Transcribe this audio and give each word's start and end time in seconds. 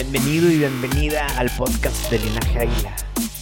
Bienvenido 0.00 0.48
y 0.48 0.58
bienvenida 0.58 1.26
al 1.38 1.50
podcast 1.58 2.08
de 2.08 2.20
Linaje 2.20 2.60
Águila. 2.60 2.94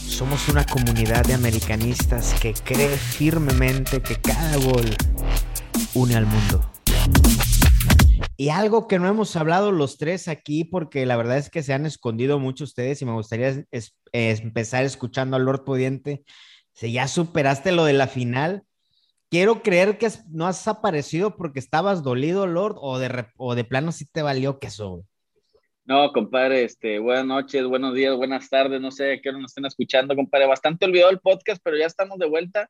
Somos 0.09 0.49
una 0.49 0.65
comunidad 0.65 1.23
de 1.27 1.35
americanistas 1.35 2.33
que 2.41 2.55
cree 2.55 2.97
firmemente 2.97 4.01
que 4.01 4.17
cada 4.17 4.57
gol 4.57 4.87
une 5.93 6.17
al 6.17 6.25
mundo. 6.25 6.67
Y 8.39 8.49
algo 8.49 8.89
que 8.89 8.99
no 8.99 9.07
hemos 9.07 9.37
hablado 9.37 9.71
los 9.71 9.99
tres 9.99 10.29
aquí, 10.29 10.65
porque 10.65 11.05
la 11.05 11.19
verdad 11.19 11.37
es 11.37 11.51
que 11.51 11.63
se 11.63 11.75
han 11.75 11.85
escondido 11.85 12.39
mucho 12.39 12.65
ustedes 12.65 13.03
y 13.03 13.05
me 13.05 13.13
gustaría 13.13 13.63
empezar 14.13 14.85
escuchando 14.85 15.37
al 15.37 15.45
Lord 15.45 15.65
Pudiente. 15.65 16.25
Si 16.73 16.91
ya 16.91 17.07
superaste 17.07 17.71
lo 17.71 17.85
de 17.85 17.93
la 17.93 18.07
final, 18.07 18.63
quiero 19.29 19.63
creer 19.63 19.99
que 19.99 20.11
no 20.31 20.47
has 20.47 20.67
aparecido 20.67 21.37
porque 21.37 21.59
estabas 21.59 22.03
dolido, 22.03 22.47
Lord, 22.47 22.77
o 22.81 22.99
de, 22.99 23.27
o 23.37 23.55
de 23.55 23.65
plano 23.65 23.93
sí 23.93 24.07
te 24.11 24.23
valió 24.23 24.59
queso. 24.59 25.05
No, 25.87 26.11
compadre, 26.13 26.65
este, 26.65 26.99
buenas 26.99 27.27
noches, 27.27 27.65
buenos 27.65 27.95
días, 27.95 28.17
buenas 28.17 28.49
tardes, 28.51 28.81
no 28.81 28.91
sé 28.91 29.21
qué 29.23 29.29
hora 29.29 29.39
nos 29.39 29.53
estén 29.53 29.67
escuchando, 29.67 30.17
compadre. 30.17 30.47
Bastante 30.47 30.85
olvidado 30.85 31.13
el 31.13 31.21
podcast, 31.21 31.63
pero 31.63 31.77
ya 31.77 31.87
estamos 31.87 32.19
de 32.19 32.27
vuelta. 32.27 32.69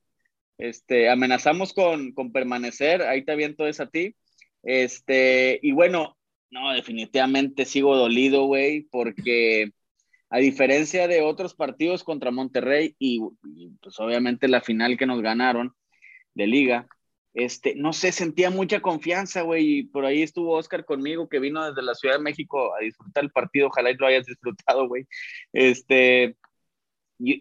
Este, 0.59 1.09
amenazamos 1.09 1.73
con, 1.73 2.13
con 2.13 2.31
permanecer, 2.31 3.01
ahí 3.01 3.25
te 3.25 3.33
aviento 3.33 3.67
esa 3.67 3.85
a 3.85 3.91
ti. 3.91 4.15
Este, 4.63 5.59
y 5.63 5.73
bueno, 5.73 6.19
no, 6.51 6.73
definitivamente 6.75 7.65
sigo 7.65 7.97
dolido, 7.97 8.45
güey, 8.45 8.83
porque 8.91 9.71
a 10.29 10.37
diferencia 10.37 11.09
de 11.09 11.23
otros 11.23 11.55
partidos 11.55 12.05
contra 12.05 12.31
Monterrey 12.31 12.97
y, 12.99 13.23
y, 13.45 13.71
pues 13.81 13.99
obviamente 13.99 14.47
la 14.47 14.61
final 14.61 14.99
que 14.99 15.07
nos 15.07 15.23
ganaron 15.23 15.73
de 16.35 16.47
liga, 16.47 16.87
este, 17.37 17.75
no 17.75 17.93
sé, 17.93 18.13
sentía 18.13 18.49
mucha 18.49 18.81
confianza, 18.81 19.43
güey, 19.43 19.79
y 19.79 19.83
por 19.85 20.07
ahí 20.07 20.23
estuvo 20.23 20.57
Oscar 20.57 20.87
conmigo, 20.87 21.29
que 21.29 21.39
vino 21.39 21.67
desde 21.69 21.83
la 21.83 21.95
Ciudad 21.95 22.17
de 22.17 22.23
México 22.23 22.75
a 22.75 22.81
disfrutar 22.81 23.25
el 23.25 23.31
partido, 23.31 23.67
ojalá 23.67 23.91
y 23.91 23.95
lo 23.97 24.07
hayas 24.07 24.25
disfrutado, 24.25 24.89
güey. 24.89 25.07
Este, 25.53 26.35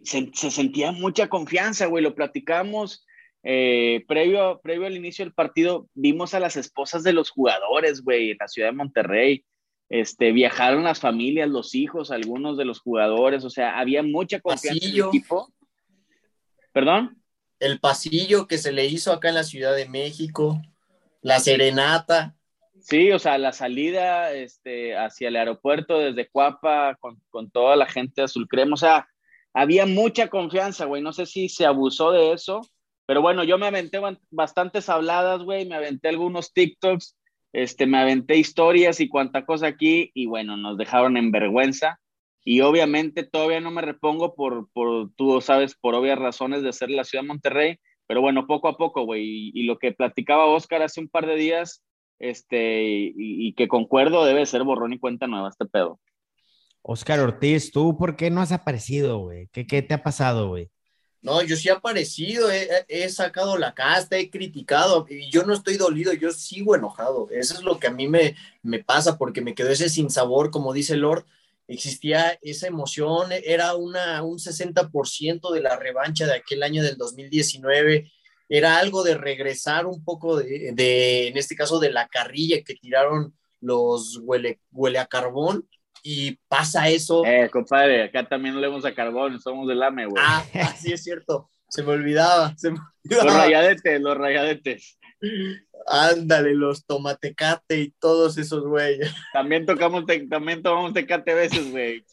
se, 0.03 0.31
se 0.33 0.51
sentía 0.51 0.91
mucha 0.91 1.29
confianza, 1.29 1.85
güey, 1.85 2.03
lo 2.03 2.13
platicamos 2.13 3.05
eh, 3.47 4.03
previo, 4.07 4.59
previo 4.61 4.85
al 4.85 4.97
inicio 4.97 5.23
del 5.23 5.33
partido, 5.33 5.87
vimos 5.93 6.33
a 6.33 6.41
las 6.41 6.57
esposas 6.57 7.03
de 7.03 7.13
los 7.13 7.29
jugadores, 7.29 8.03
güey, 8.03 8.31
en 8.31 8.37
la 8.37 8.49
Ciudad 8.49 8.69
de 8.69 8.75
Monterrey. 8.75 9.45
Este, 9.87 10.33
viajaron 10.33 10.83
las 10.83 10.99
familias, 10.99 11.47
los 11.47 11.73
hijos, 11.73 12.11
algunos 12.11 12.57
de 12.57 12.65
los 12.65 12.81
jugadores, 12.81 13.45
o 13.45 13.49
sea, 13.49 13.79
había 13.79 14.03
mucha 14.03 14.41
confianza 14.41 14.79
Pasillo. 14.81 15.05
en 15.05 15.09
el 15.09 15.15
equipo. 15.15 15.53
¿Perdón? 16.73 17.21
El 17.59 17.79
pasillo 17.79 18.47
que 18.47 18.57
se 18.57 18.71
le 18.71 18.85
hizo 18.85 19.11
acá 19.11 19.29
en 19.29 19.35
la 19.35 19.43
Ciudad 19.43 19.75
de 19.75 19.87
México, 19.87 20.61
la 21.21 21.39
serenata. 21.39 22.35
Sí, 22.79 23.11
o 23.11 23.19
sea, 23.19 23.37
la 23.37 23.51
salida 23.51 24.31
este, 24.33 24.95
hacia 24.95 25.29
el 25.29 25.35
aeropuerto 25.35 25.97
desde 25.97 26.29
Cuapa 26.29 26.95
con, 26.99 27.19
con 27.29 27.49
toda 27.49 27.75
la 27.75 27.87
gente 27.87 28.21
azul 28.21 28.47
crema, 28.47 28.75
o 28.75 28.77
sea, 28.77 29.07
había 29.53 29.85
mucha 29.85 30.27
confianza, 30.27 30.85
güey. 30.85 31.01
No 31.01 31.13
sé 31.13 31.25
si 31.25 31.47
se 31.49 31.65
abusó 31.65 32.11
de 32.11 32.33
eso, 32.33 32.61
pero 33.05 33.21
bueno, 33.21 33.43
yo 33.43 33.57
me 33.57 33.67
aventé 33.67 33.99
bastantes 34.29 34.89
habladas, 34.89 35.43
güey, 35.43 35.65
me 35.65 35.75
aventé 35.75 36.09
algunos 36.09 36.53
TikToks, 36.53 37.17
este, 37.53 37.85
me 37.85 37.99
aventé 37.99 38.37
historias 38.37 38.99
y 38.99 39.07
cuanta 39.07 39.45
cosa 39.45 39.67
aquí, 39.67 40.11
y 40.13 40.25
bueno, 40.25 40.57
nos 40.57 40.77
dejaron 40.77 41.15
en 41.15 41.31
vergüenza. 41.31 41.99
Y 42.47 42.61
obviamente 42.61 43.23
todavía 43.23 43.59
no 43.59 43.71
me 43.71 43.81
repongo 43.81 44.35
por, 44.35 44.69
por 44.71 45.09
tú 45.15 45.41
sabes, 45.41 45.75
por 45.75 45.95
obvias 45.95 46.19
razones 46.19 46.61
de 46.61 46.71
ser 46.71 46.91
la 46.91 47.03
ciudad 47.03 47.23
de 47.23 47.29
Monterrey, 47.29 47.79
pero 48.07 48.21
bueno, 48.21 48.45
poco 48.45 48.67
a 48.67 48.77
poco, 48.77 49.03
güey. 49.03 49.23
Y, 49.23 49.51
y 49.55 49.63
lo 49.63 49.79
que 49.79 49.91
platicaba 49.91 50.45
Oscar 50.45 50.83
hace 50.83 51.01
un 51.01 51.09
par 51.09 51.25
de 51.25 51.35
días, 51.35 51.81
este, 52.19 52.83
y, 52.83 53.13
y 53.15 53.53
que 53.53 53.67
concuerdo, 53.67 54.23
debe 54.25 54.45
ser 54.45 54.63
borrón 54.63 54.93
y 54.93 54.99
cuenta 54.99 55.25
nueva 55.25 55.49
este 55.49 55.65
pedo. 55.65 55.99
Oscar 56.83 57.19
Ortiz, 57.19 57.71
¿tú 57.71 57.97
por 57.97 58.15
qué 58.15 58.29
no 58.29 58.41
has 58.41 58.51
aparecido, 58.51 59.17
güey? 59.17 59.47
¿Qué, 59.51 59.65
qué 59.65 59.81
te 59.81 59.95
ha 59.95 60.03
pasado, 60.03 60.49
güey? 60.49 60.69
No, 61.23 61.41
yo 61.41 61.55
sí 61.55 61.69
he 61.69 61.71
aparecido, 61.71 62.51
he, 62.51 62.69
he 62.87 63.09
sacado 63.09 63.57
la 63.57 63.73
casta, 63.73 64.19
he 64.19 64.29
criticado, 64.29 65.07
y 65.09 65.31
yo 65.31 65.43
no 65.43 65.53
estoy 65.53 65.77
dolido, 65.77 66.13
yo 66.13 66.29
sigo 66.29 66.75
enojado. 66.75 67.27
Eso 67.31 67.55
es 67.55 67.63
lo 67.63 67.79
que 67.79 67.87
a 67.87 67.91
mí 67.91 68.07
me, 68.07 68.35
me 68.61 68.83
pasa, 68.83 69.17
porque 69.17 69.41
me 69.41 69.55
quedó 69.55 69.69
ese 69.69 69.89
sinsabor, 69.89 70.51
como 70.51 70.71
dice 70.71 70.95
Lord, 70.95 71.25
existía 71.67 72.37
esa 72.41 72.67
emoción, 72.67 73.29
era 73.43 73.75
una, 73.75 74.21
un 74.23 74.37
60% 74.37 75.51
de 75.51 75.61
la 75.61 75.77
revancha 75.77 76.25
de 76.25 76.35
aquel 76.35 76.63
año 76.63 76.83
del 76.83 76.97
2019, 76.97 78.11
era 78.47 78.77
algo 78.77 79.03
de 79.03 79.15
regresar 79.15 79.85
un 79.87 80.03
poco 80.03 80.37
de, 80.37 80.71
de 80.73 81.27
en 81.29 81.37
este 81.37 81.55
caso, 81.55 81.79
de 81.79 81.91
la 81.91 82.07
carrilla 82.07 82.61
que 82.63 82.75
tiraron 82.75 83.33
los 83.61 84.19
huele, 84.21 84.59
huele 84.71 84.99
a 84.99 85.07
carbón, 85.07 85.67
y 86.03 86.37
pasa 86.47 86.87
eso. 86.87 87.25
Eh, 87.25 87.49
compadre, 87.51 88.03
acá 88.03 88.27
también 88.29 88.61
leemos 88.61 88.85
a 88.85 88.93
carbón, 88.93 89.41
somos 89.41 89.67
del 89.67 89.81
AME, 89.81 90.05
güey. 90.05 90.23
Ah, 90.23 90.45
ah, 90.53 90.75
sí 90.79 90.93
es 90.93 91.03
cierto, 91.03 91.49
se 91.67 91.81
me 91.81 91.93
olvidaba, 91.93 92.55
se 92.57 92.69
me 92.69 92.77
Los 93.03 93.21
olvidaba. 93.21 93.43
rayadetes, 93.45 94.01
los 94.01 94.15
rayadetes. 94.15 94.99
Ándale, 95.87 96.55
los 96.55 96.85
tomatecate 96.85 97.79
y 97.79 97.91
todos 97.99 98.37
esos 98.37 98.63
güeyes. 98.65 99.13
También 99.33 99.65
tocamos, 99.65 100.05
te- 100.05 100.27
también 100.27 100.63
tomamos 100.63 100.93
tecate 100.93 101.33
veces, 101.33 101.69
güey. 101.71 102.03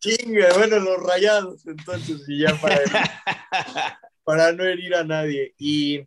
Chinga, 0.00 0.48
bueno, 0.58 0.78
los 0.78 1.02
rayados, 1.02 1.66
entonces, 1.66 2.22
y 2.28 2.40
ya 2.40 2.54
para, 2.60 2.80
para 4.24 4.52
no 4.52 4.64
herir 4.64 4.94
a 4.94 5.04
nadie. 5.04 5.54
Y 5.58 6.02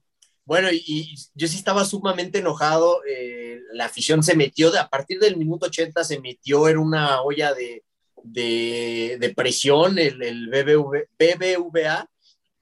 bueno, 0.46 0.70
y, 0.72 0.84
y 0.86 1.16
yo 1.34 1.48
sí 1.48 1.58
estaba 1.58 1.84
sumamente 1.86 2.40
enojado. 2.40 3.02
eh, 3.08 3.60
la 3.74 3.86
afición 3.86 4.22
se 4.24 4.36
metió, 4.36 4.70
de- 4.72 4.80
a 4.80 4.88
partir 4.88 5.20
del 5.20 5.38
minuto 5.38 5.66
80 5.68 6.04
se 6.04 6.20
metió, 6.20 6.68
era 6.68 6.80
una 6.80 7.22
olla 7.24 7.54
de, 7.54 7.84
de, 8.24 9.18
de 9.20 9.30
presión, 9.34 9.98
el, 9.98 10.22
el 10.22 10.48
BBV, 10.50 11.08
BBVA, 11.18 12.08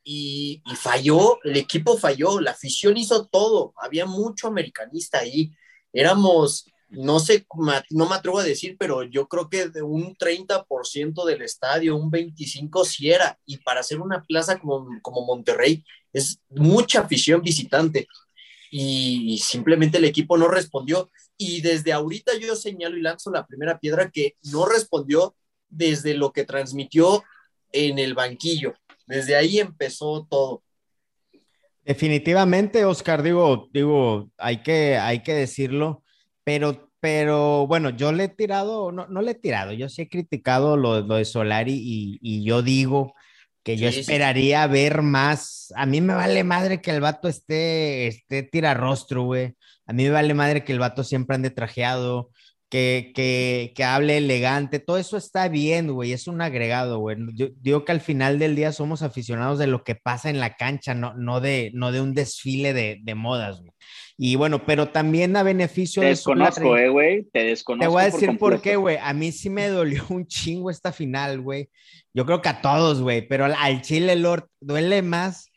y, 0.10 0.64
falló, 0.78 1.38
el 1.44 1.58
equipo 1.58 1.98
falló, 1.98 2.40
la 2.40 2.52
afición 2.52 2.96
hizo 2.96 3.26
todo, 3.28 3.74
había 3.76 4.06
mucho 4.06 4.48
americanista 4.48 5.20
ahí. 5.20 5.52
Éramos 5.92 6.66
no 6.90 7.20
sé, 7.20 7.46
no 7.90 8.08
me 8.08 8.16
atrevo 8.16 8.40
a 8.40 8.46
decir, 8.46 8.78
pero 8.80 9.04
yo 9.04 9.28
creo 9.28 9.50
que 9.50 9.68
de 9.68 9.82
un 9.82 10.16
30% 10.16 11.26
del 11.26 11.42
estadio, 11.42 11.98
un 11.98 12.10
25% 12.10 12.86
sí 12.86 13.12
era. 13.12 13.38
Y 13.46 13.58
para 13.58 13.82
hacer 13.82 14.00
una 14.00 14.24
plaza 14.24 14.58
como, 14.58 14.88
como 15.02 15.26
Monterrey, 15.26 15.84
es 16.14 16.40
mucha 16.50 17.02
afición 17.02 17.42
visitante. 17.42 18.08
Y, 18.72 19.34
y 19.34 19.38
simplemente 19.40 19.98
el 19.98 20.06
equipo 20.06 20.38
no 20.38 20.48
respondió. 20.48 21.12
Y 21.36 21.60
desde 21.60 21.92
ahorita 21.92 22.38
yo 22.40 22.56
señalo 22.56 22.96
y 22.96 23.02
lanzo 23.02 23.30
la 23.32 23.46
primera 23.46 23.78
piedra 23.78 24.10
que 24.10 24.38
no 24.44 24.66
respondió 24.66 25.36
desde 25.68 26.14
lo 26.14 26.32
que 26.32 26.46
transmitió 26.46 27.26
en 27.74 28.00
el 28.00 28.14
banquillo. 28.14 28.74
Desde 29.08 29.36
ahí 29.36 29.60
empezó 29.60 30.28
todo. 30.30 30.64
Definitivamente, 31.84 32.84
Oscar, 32.84 33.24
digo, 33.24 33.70
digo, 33.72 34.30
hay 34.38 34.62
que, 34.62 34.98
hay 34.98 35.24
que 35.24 35.34
decirlo, 35.34 36.04
pero, 36.44 36.92
pero 37.00 37.66
bueno, 37.66 37.92
yo 37.92 38.12
le 38.12 38.26
he 38.26 38.30
tirado, 38.30 38.92
no, 38.92 39.08
no 39.08 39.22
le 39.22 39.32
he 39.32 39.36
tirado, 39.36 39.72
yo 39.72 39.88
sí 39.88 40.02
he 40.02 40.10
criticado 40.10 40.76
lo, 40.76 41.00
lo 41.00 41.16
de 41.16 41.24
Solari 41.24 41.74
y, 41.74 42.20
y 42.22 42.44
yo 42.44 42.62
digo 42.62 43.14
que 43.64 43.78
yo 43.78 43.90
Sí, 43.90 43.96
sí, 43.96 44.00
esperaría 44.02 44.66
ver 44.68 45.02
más. 45.02 45.74
A 45.76 45.86
mí 45.86 46.00
me 46.00 46.14
vale 46.14 46.44
madre 46.46 46.82
que 46.82 46.92
el 46.92 47.02
vato 47.02 47.28
esté, 47.28 48.08
esté 48.08 48.44
tirarrostro, 48.44 49.24
güey. 49.24 49.56
A 49.86 49.94
mí 49.94 50.04
me 50.04 50.10
vale 50.10 50.34
madre 50.34 50.64
que 50.64 50.72
el 50.72 50.80
vato 50.80 51.04
siempre 51.04 51.36
ande 51.36 51.50
trajeado, 51.50 52.32
que, 52.70 53.12
que, 53.16 53.72
que 53.76 53.84
hable 53.84 54.18
elegante, 54.18 54.80
todo 54.80 54.98
eso 54.98 55.16
está 55.18 55.48
bien, 55.48 55.92
güey, 55.94 56.12
es 56.12 56.28
un 56.28 56.42
agregado, 56.42 57.00
güey. 57.00 57.18
Yo 57.34 57.48
digo 57.62 57.86
que 57.86 57.94
al 57.94 58.02
final 58.02 58.40
del 58.40 58.56
día 58.56 58.72
somos 58.72 59.04
aficionados 59.04 59.60
de 59.60 59.68
lo 59.68 59.84
que 59.84 59.96
pasa 59.96 60.30
en 60.30 60.40
la 60.40 60.56
cancha, 60.56 60.94
no, 60.94 61.14
no, 61.14 61.40
de, 61.40 61.72
no 61.74 61.92
de 61.92 62.02
un 62.02 62.14
desfile 62.14 62.74
de, 62.74 63.00
de 63.02 63.16
modas, 63.16 63.62
güey. 63.62 63.72
Y 64.20 64.36
bueno, 64.36 64.66
pero 64.66 64.90
también 64.90 65.38
a 65.38 65.44
beneficio 65.44 66.02
Te 66.02 66.08
de 66.08 66.14
desconozco, 66.14 66.76
eh, 66.76 66.90
güey. 66.90 67.24
Te 67.32 67.44
desconozco. 67.44 67.84
Te 67.84 67.88
voy 67.88 68.02
a 68.02 68.06
decir 68.06 68.30
por, 68.30 68.54
completo. 68.54 68.62
qué, 68.64 68.76
güey. 68.76 68.98
A 69.00 69.14
mí 69.14 69.32
sí 69.32 69.50
me 69.50 69.68
dolió 69.68 70.04
un 70.10 70.26
chingo 70.26 70.72
esta 70.72 70.92
final, 70.92 71.40
güey. 71.40 71.70
Yo 72.14 72.26
creo 72.26 72.42
que 72.42 72.50
a 72.50 72.62
todos, 72.62 73.02
güey, 73.02 73.28
pero 73.28 73.46
al, 73.46 73.54
al 73.54 73.82
Chile 73.84 74.16
Lord 74.16 74.50
duele 74.60 75.04
más 75.04 75.52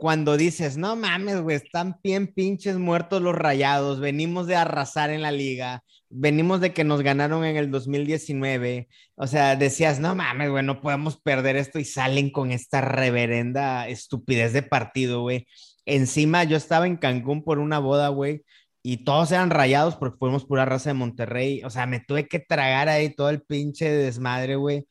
cuando 0.00 0.38
dices, 0.38 0.78
no 0.78 0.96
mames, 0.96 1.42
güey, 1.42 1.56
están 1.56 1.98
bien 2.02 2.26
pinches 2.26 2.78
muertos 2.78 3.20
los 3.20 3.34
rayados, 3.34 4.00
venimos 4.00 4.46
de 4.46 4.56
arrasar 4.56 5.10
en 5.10 5.20
la 5.20 5.30
liga, 5.30 5.84
venimos 6.10 6.60
de 6.60 6.72
que 6.74 6.84
nos 6.84 7.02
ganaron 7.02 7.44
en 7.44 7.56
el 7.56 7.70
2019, 7.70 8.88
o 9.14 9.26
sea, 9.26 9.56
decías, 9.56 10.00
no 10.00 10.14
mames, 10.14 10.50
güey, 10.50 10.64
no 10.64 10.80
podemos 10.80 11.20
perder 11.20 11.56
esto 11.56 11.78
y 11.78 11.84
salen 11.84 12.30
con 12.30 12.50
esta 12.52 12.80
reverenda 12.80 13.88
estupidez 13.88 14.52
de 14.52 14.62
partido, 14.62 15.22
güey. 15.22 15.46
Encima 15.86 16.44
yo 16.44 16.56
estaba 16.56 16.86
en 16.86 16.96
Cancún 16.96 17.42
por 17.44 17.58
una 17.58 17.78
boda, 17.78 18.08
güey, 18.08 18.44
y 18.82 19.04
todos 19.04 19.32
eran 19.32 19.50
rayados 19.50 19.96
porque 19.96 20.18
fuimos 20.18 20.44
pura 20.44 20.64
raza 20.64 20.90
de 20.90 20.94
Monterrey, 20.94 21.62
o 21.64 21.70
sea, 21.70 21.86
me 21.86 22.00
tuve 22.00 22.28
que 22.28 22.40
tragar 22.40 22.88
ahí 22.88 23.14
todo 23.14 23.30
el 23.30 23.42
pinche 23.42 23.90
desmadre, 23.90 24.56
güey 24.56 24.86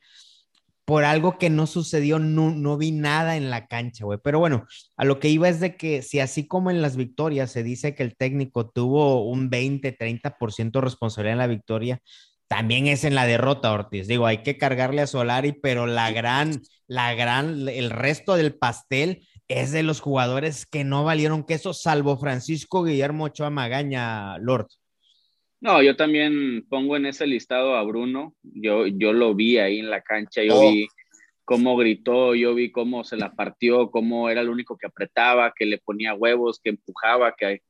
por 0.89 1.05
algo 1.05 1.37
que 1.37 1.51
no 1.51 1.67
sucedió, 1.67 2.17
no, 2.17 2.49
no 2.49 2.75
vi 2.75 2.91
nada 2.91 3.37
en 3.37 3.51
la 3.51 3.67
cancha, 3.67 4.05
güey. 4.05 4.17
Pero 4.23 4.39
bueno, 4.39 4.65
a 4.97 5.05
lo 5.05 5.19
que 5.19 5.29
iba 5.29 5.47
es 5.47 5.59
de 5.59 5.77
que 5.77 6.01
si 6.01 6.19
así 6.19 6.47
como 6.47 6.71
en 6.71 6.81
las 6.81 6.95
victorias 6.95 7.51
se 7.51 7.61
dice 7.61 7.93
que 7.93 8.01
el 8.01 8.17
técnico 8.17 8.71
tuvo 8.71 9.23
un 9.29 9.51
20, 9.51 9.95
30% 9.95 10.81
responsabilidad 10.81 11.33
en 11.33 11.37
la 11.37 11.45
victoria, 11.45 12.01
también 12.47 12.87
es 12.87 13.03
en 13.03 13.13
la 13.13 13.27
derrota, 13.27 13.71
Ortiz. 13.71 14.07
Digo, 14.07 14.25
hay 14.25 14.39
que 14.41 14.57
cargarle 14.57 15.03
a 15.03 15.07
Solari, 15.07 15.51
pero 15.51 15.85
la 15.85 16.09
gran, 16.11 16.59
la 16.87 17.13
gran, 17.13 17.69
el 17.69 17.91
resto 17.91 18.35
del 18.35 18.55
pastel 18.55 19.27
es 19.47 19.71
de 19.71 19.83
los 19.83 19.99
jugadores 19.99 20.65
que 20.65 20.83
no 20.83 21.03
valieron 21.03 21.43
queso, 21.43 21.75
salvo 21.75 22.17
Francisco 22.17 22.83
Guillermo 22.83 23.25
Ochoa 23.25 23.51
Magaña, 23.51 24.39
Lord. 24.39 24.69
No, 25.61 25.81
yo 25.83 25.95
también 25.95 26.65
pongo 26.69 26.95
en 26.95 27.05
ese 27.05 27.27
listado 27.27 27.75
a 27.75 27.83
Bruno. 27.83 28.33
Yo, 28.43 28.87
yo 28.87 29.11
lo 29.13 29.35
vi 29.35 29.57
ahí 29.57 29.79
en 29.79 29.89
la 29.89 30.01
cancha, 30.01 30.41
yo 30.43 30.55
Oh. 30.55 30.71
vi 30.71 30.87
cómo 31.43 31.75
gritó, 31.75 32.35
yo 32.35 32.53
vi 32.53 32.71
cómo 32.71 33.03
se 33.03 33.17
la 33.17 33.33
partió, 33.33 33.89
cómo 33.91 34.29
era 34.29 34.41
el 34.41 34.49
único 34.49 34.77
que 34.77 34.87
apretaba, 34.87 35.51
que 35.57 35.65
le 35.65 35.79
ponía 35.79 36.13
huevos, 36.13 36.59
que 36.63 36.69
empujaba, 36.69 37.33
que, 37.35 37.61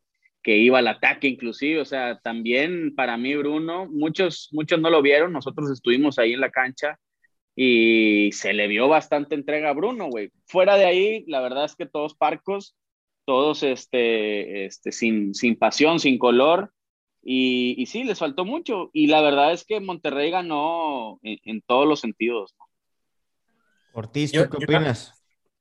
que 0.43 0.57
iba 0.57 0.79
al 0.79 0.87
ataque 0.87 1.27
inclusive. 1.27 1.79
O 1.79 1.85
sea, 1.85 2.19
también 2.19 2.93
para 2.95 3.17
mí 3.17 3.35
Bruno, 3.35 3.87
muchos, 3.89 4.49
muchos 4.51 4.79
no 4.81 4.89
lo 4.89 5.01
vieron, 5.01 5.31
nosotros 5.31 5.71
estuvimos 5.71 6.19
ahí 6.19 6.33
en 6.33 6.41
la 6.41 6.51
cancha 6.51 6.99
y 7.55 8.31
se 8.33 8.53
le 8.53 8.67
vio 8.67 8.87
bastante 8.87 9.35
entrega 9.35 9.69
a 9.69 9.73
Bruno, 9.73 10.09
güey. 10.09 10.29
Fuera 10.45 10.77
de 10.77 10.85
ahí, 10.85 11.23
la 11.27 11.41
verdad 11.41 11.65
es 11.65 11.75
que 11.75 11.85
todos 11.85 12.15
parcos, 12.15 12.75
todos 13.25 13.63
este, 13.63 14.65
este, 14.65 14.91
sin, 14.91 15.33
sin 15.33 15.55
pasión, 15.57 15.99
sin 15.99 16.17
color. 16.19 16.71
Y, 17.21 17.81
y, 17.81 17.85
sí, 17.85 18.03
les 18.03 18.19
faltó 18.19 18.45
mucho. 18.45 18.89
Y 18.93 19.07
la 19.07 19.21
verdad 19.21 19.53
es 19.53 19.65
que 19.65 19.79
Monterrey 19.79 20.31
ganó 20.31 21.19
en, 21.21 21.39
en 21.43 21.61
todos 21.61 21.87
los 21.87 21.99
sentidos. 21.99 22.55
Ortiz, 23.93 24.31
¿tú 24.31 24.37
yo, 24.37 24.49
qué 24.49 24.57
opinas? 24.57 25.13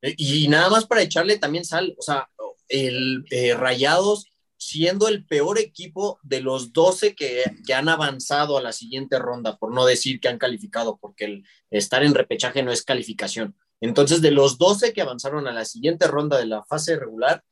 Yo, 0.02 0.10
y 0.16 0.48
nada 0.48 0.70
más 0.70 0.86
para 0.86 1.02
echarle 1.02 1.38
también 1.38 1.64
sal, 1.64 1.94
o 1.98 2.02
sea, 2.02 2.28
el 2.68 3.24
eh, 3.30 3.54
Rayados 3.54 4.26
siendo 4.58 5.08
el 5.08 5.24
peor 5.24 5.58
equipo 5.58 6.18
de 6.22 6.40
los 6.40 6.72
12 6.72 7.14
que, 7.14 7.44
que, 7.64 7.74
han 7.74 7.88
avanzado 7.88 8.58
a 8.58 8.62
la 8.62 8.72
siguiente 8.72 9.18
ronda, 9.18 9.56
por 9.56 9.72
no 9.72 9.86
decir 9.86 10.20
que 10.20 10.28
han 10.28 10.38
calificado, 10.38 10.98
porque 11.00 11.24
el 11.26 11.44
estar 11.70 12.02
en 12.02 12.14
repechaje 12.14 12.62
no 12.62 12.72
es 12.72 12.82
calificación. 12.82 13.56
Entonces, 13.80 14.20
de 14.20 14.32
los 14.32 14.58
12 14.58 14.92
que 14.92 15.00
avanzaron 15.00 15.46
a 15.46 15.52
la 15.52 15.64
siguiente 15.64 16.08
ronda 16.08 16.38
de 16.38 16.46
la 16.46 16.64
fase 16.64 16.96
regular, 16.96 17.44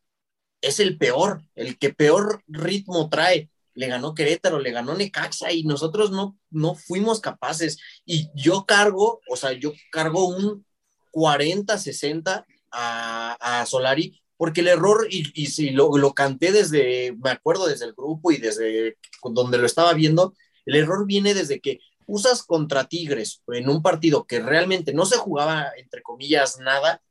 es 0.60 0.80
el 0.80 0.98
peor, 0.98 1.42
el 1.54 1.78
que 1.78 1.94
peor 1.94 2.42
ritmo 2.48 3.08
trae 3.08 3.50
le 3.76 3.88
ganó 3.88 4.14
Querétaro, 4.14 4.58
le 4.58 4.72
ganó 4.72 4.94
Necaxa 4.94 5.52
y 5.52 5.62
nosotros 5.62 6.10
no, 6.10 6.36
no 6.50 6.74
fuimos 6.74 7.20
capaces. 7.20 7.78
Y 8.06 8.30
yo 8.34 8.64
cargo, 8.64 9.20
o 9.28 9.36
sea, 9.36 9.52
yo 9.52 9.72
cargo 9.92 10.26
un 10.26 10.64
40-60 11.12 12.44
a, 12.72 13.36
a, 13.60 13.66
Solari, 13.66 14.20
porque 14.38 14.62
el 14.62 14.68
error, 14.68 15.06
y, 15.10 15.30
y 15.34 15.46
si 15.46 15.70
lo, 15.70 15.96
lo, 15.98 16.14
canté 16.14 16.52
desde, 16.52 17.14
me 17.22 17.30
acuerdo 17.30 17.66
desde 17.66 17.84
el 17.84 17.92
grupo 17.92 18.32
y 18.32 18.38
desde 18.38 18.96
donde 19.22 19.58
lo 19.58 19.66
estaba 19.66 19.92
viendo, 19.92 20.34
el 20.64 20.76
error 20.76 21.06
viene 21.06 21.34
desde 21.34 21.60
que 21.60 21.78
usas 22.06 22.42
contra 22.42 22.84
Tigres 22.84 23.42
en 23.48 23.68
un 23.68 23.82
partido 23.82 24.26
que 24.26 24.40
realmente 24.40 24.94
no 24.94 25.04
se 25.04 25.18
jugaba, 25.18 25.70
entre 25.76 26.02
comillas, 26.02 26.58
nada, 26.60 27.02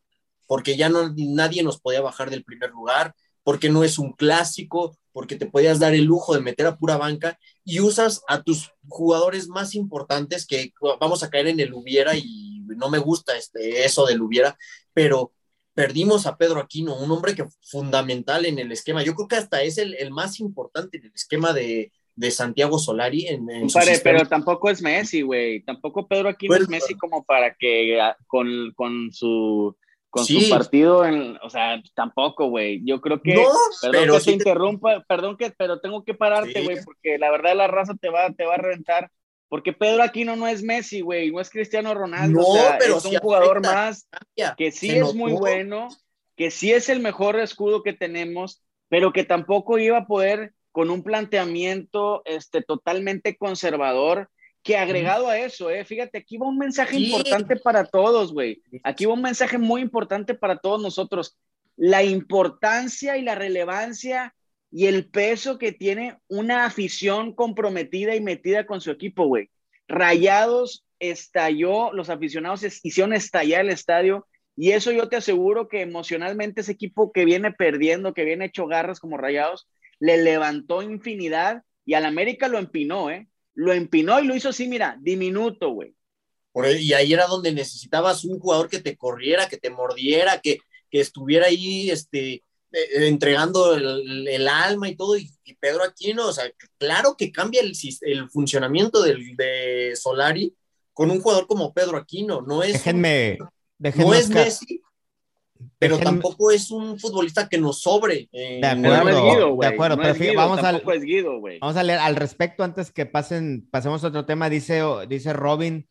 porque 0.47 0.77
ya 0.77 0.89
no, 0.89 1.13
nadie 1.15 1.61
nos 1.61 1.79
podía 1.79 2.01
bajar 2.01 2.31
del 2.31 2.43
primer 2.43 2.71
lugar, 2.71 3.13
porque 3.43 3.69
no 3.69 3.83
es 3.83 3.99
un 3.99 4.13
clásico, 4.13 4.97
porque 5.15 5.37
te 5.37 5.45
podías 5.45 5.79
dar 5.79 5.93
el 5.93 6.03
lujo 6.03 6.33
de 6.33 6.41
meter 6.41 6.65
a 6.65 6.77
pura 6.77 6.97
banca 6.97 7.39
y 7.63 7.79
usas 7.79 8.21
a 8.27 8.43
tus 8.43 8.73
jugadores 8.89 9.47
más 9.47 9.73
importantes 9.73 10.45
que 10.45 10.73
vamos 10.99 11.23
a 11.23 11.29
caer 11.29 11.47
en 11.47 11.61
el 11.61 11.73
hubiera 11.73 12.17
y 12.17 12.59
no 12.65 12.89
me 12.89 12.97
gusta 12.97 13.37
este, 13.37 13.85
eso 13.85 14.05
del 14.05 14.21
hubiera, 14.21 14.57
pero 14.93 15.31
perdimos 15.73 16.25
a 16.25 16.35
Pedro 16.35 16.59
Aquino, 16.59 16.97
un 16.97 17.09
hombre 17.11 17.33
que 17.33 17.45
fundamental 17.61 18.45
en 18.45 18.59
el 18.59 18.73
esquema. 18.73 19.03
Yo 19.03 19.15
creo 19.15 19.29
que 19.29 19.37
hasta 19.37 19.63
es 19.63 19.77
el, 19.77 19.93
el 19.93 20.11
más 20.11 20.41
importante 20.41 20.97
en 20.97 21.05
el 21.05 21.13
esquema 21.15 21.53
de, 21.53 21.93
de 22.13 22.31
Santiago 22.31 22.77
Solari. 22.77 23.25
En, 23.27 23.49
en 23.49 23.69
Pare, 23.69 24.01
pero 24.03 24.27
tampoco 24.27 24.69
es 24.69 24.81
Messi, 24.81 25.21
güey. 25.21 25.63
Tampoco 25.63 26.09
Pedro 26.09 26.27
Aquino 26.27 26.49
bueno, 26.49 26.63
es 26.65 26.69
Messi 26.69 26.93
como 26.95 27.23
para 27.23 27.55
que 27.55 27.97
con, 28.27 28.73
con 28.75 29.13
su 29.13 29.77
con 30.15 30.23
sí. 30.23 30.45
su 30.45 30.49
partido, 30.49 31.05
en, 31.05 31.37
o 31.43 31.49
sea, 31.49 31.83
tampoco, 31.93 32.47
güey. 32.47 32.81
Yo 32.85 33.01
creo 33.01 33.21
que, 33.21 33.33
no, 33.33 33.41
perdón 33.81 34.01
pero 34.01 34.13
que 34.13 34.19
sí 34.21 34.25
te 34.27 34.31
interrumpa, 34.31 35.03
perdón 35.09 35.35
que, 35.35 35.51
pero 35.51 35.81
tengo 35.81 36.05
que 36.05 36.13
pararte, 36.13 36.63
güey, 36.63 36.77
sí. 36.77 36.83
porque 36.85 37.17
la 37.17 37.29
verdad 37.31 37.53
la 37.53 37.67
raza 37.67 37.95
te 37.99 38.07
va, 38.07 38.31
te 38.31 38.45
va 38.45 38.53
a 38.53 38.59
reventar. 38.59 39.11
Porque 39.49 39.73
Pedro 39.73 40.03
Aquino 40.03 40.37
no 40.37 40.47
es 40.47 40.63
Messi, 40.63 41.01
güey, 41.01 41.31
no 41.31 41.41
es 41.41 41.49
Cristiano 41.49 41.93
Ronaldo, 41.93 42.39
no, 42.39 42.47
o 42.47 42.55
sea, 42.55 42.77
pero 42.79 42.97
es 42.97 43.03
un 43.03 43.17
jugador 43.17 43.61
más 43.61 44.07
que 44.57 44.71
sí 44.71 44.89
es 44.91 45.13
muy 45.13 45.33
bueno, 45.33 45.89
que 46.37 46.49
sí 46.49 46.71
es 46.71 46.87
el 46.87 47.01
mejor 47.01 47.37
escudo 47.37 47.83
que 47.83 47.91
tenemos, 47.91 48.63
pero 48.87 49.11
que 49.11 49.25
tampoco 49.25 49.77
iba 49.79 49.97
a 49.97 50.07
poder 50.07 50.53
con 50.71 50.89
un 50.89 51.03
planteamiento 51.03 52.21
este, 52.23 52.61
totalmente 52.61 53.35
conservador, 53.35 54.29
que 54.65 54.75
agregado 54.77 55.29
a 55.29 55.37
eso, 55.37 55.69
eh, 55.69 55.85
fíjate, 55.85 56.17
aquí 56.17 56.37
va 56.37 56.47
un 56.47 56.57
mensaje 56.57 56.97
Sí. 56.97 57.05
importante 57.05 57.55
para 57.55 57.85
todos, 57.85 58.33
güey. 58.33 58.63
Aquí 58.83 59.05
va 59.05 59.13
un 59.13 59.21
mensaje 59.21 59.59
muy 59.59 59.79
importante 59.81 60.33
para 60.33 60.57
todos 60.57 60.81
nosotros. 60.81 61.37
La 61.77 62.01
importancia 62.03 63.15
y 63.15 63.21
la 63.21 63.35
relevancia 63.35 64.33
y 64.71 64.87
el 64.87 65.07
peso 65.07 65.59
que 65.59 65.71
tiene 65.71 66.17
una 66.27 66.65
afición 66.65 67.33
comprometida 67.35 68.15
y 68.15 68.21
metida 68.21 68.65
con 68.65 68.81
su 68.81 68.89
equipo, 68.89 69.27
güey. 69.27 69.51
Rayados 69.87 70.83
estalló, 70.99 71.93
los 71.93 72.09
aficionados 72.09 72.63
hicieron 72.83 73.13
estallar 73.13 73.61
el 73.61 73.69
estadio 73.69 74.25
y 74.57 74.71
eso 74.71 74.91
yo 74.91 75.09
te 75.09 75.17
aseguro 75.17 75.67
que 75.67 75.81
emocionalmente 75.81 76.61
ese 76.61 76.71
equipo 76.71 77.11
que 77.11 77.23
viene 77.25 77.51
perdiendo, 77.51 78.15
que 78.15 78.23
viene 78.25 78.45
hecho 78.45 78.65
garras 78.65 78.99
como 78.99 79.17
Rayados, 79.17 79.67
le 79.99 80.17
levantó 80.17 80.81
infinidad 80.81 81.61
y 81.85 81.93
al 81.93 82.05
América 82.05 82.47
lo 82.47 82.57
empinó, 82.57 83.11
¿eh? 83.11 83.27
Lo 83.55 83.73
empinó 83.73 84.19
y 84.19 84.25
lo 84.27 84.35
hizo 84.35 84.49
así, 84.49 84.67
mira, 84.67 84.97
diminuto, 85.01 85.69
güey. 85.71 85.95
Por 86.51 86.65
ahí- 86.65 86.83
y 86.83 86.93
ahí 86.93 87.13
era 87.13 87.25
donde 87.27 87.51
necesitabas 87.51 88.23
un 88.23 88.39
jugador 88.39 88.69
que 88.69 88.79
te 88.79 88.95
corriera, 88.95 89.47
que 89.49 89.57
te 89.57 89.69
mordiera, 89.69 90.39
que, 90.41 90.59
que 90.89 90.99
estuviera 91.01 91.47
ahí 91.47 91.89
este, 91.89 92.33
eh, 92.71 93.07
entregando 93.07 93.75
el, 93.75 94.27
el 94.27 94.47
alma 94.47 94.87
y 94.89 94.95
todo. 94.95 95.17
Y, 95.17 95.29
y 95.43 95.55
Pedro 95.55 95.83
Aquino, 95.83 96.27
o 96.27 96.33
sea, 96.33 96.49
claro 96.77 97.15
que 97.17 97.31
cambia 97.31 97.61
el, 97.61 97.73
el 98.01 98.29
funcionamiento 98.29 99.01
del, 99.01 99.35
de 99.35 99.93
Solari 99.95 100.53
con 100.93 101.11
un 101.11 101.21
jugador 101.21 101.47
como 101.47 101.73
Pedro 101.73 101.97
Aquino. 101.97 102.41
No 102.41 102.63
es, 102.63 102.73
Déjenme, 102.73 103.37
déjenme 103.77 104.05
no 104.05 104.13
es 104.13 104.25
Oscar, 104.27 104.45
Messi, 104.45 104.81
pero 105.79 105.97
déjenme- 105.97 106.03
tampoco 106.21 106.51
es 106.51 106.69
un 106.71 106.99
futbolista 106.99 107.47
que 107.47 107.57
nos 107.57 107.81
sobre. 107.81 108.27
eh, 108.31 108.59
De 108.61 108.75
No 108.75 108.93
acuerdo, 108.93 109.09
es 109.29 109.35
Guido, 109.35 109.57
de 109.57 109.67
acuerdo, 109.67 109.95
No 109.97 110.01
pero 110.03 110.15
Guido, 110.15 110.33
vamos 110.35 110.59
al- 110.63 110.83
es 110.93 111.01
Guido. 111.03 111.41
Vamos 111.61 111.77
a 111.77 111.83
leer 111.83 111.99
al 111.99 112.15
respecto 112.15 112.63
antes 112.63 112.91
que 112.91 113.05
pasen, 113.05 113.67
pasemos 113.71 114.03
a 114.03 114.07
otro 114.07 114.25
tema. 114.25 114.49
Dice, 114.49 114.81
dice 115.07 115.33
Robin, 115.33 115.87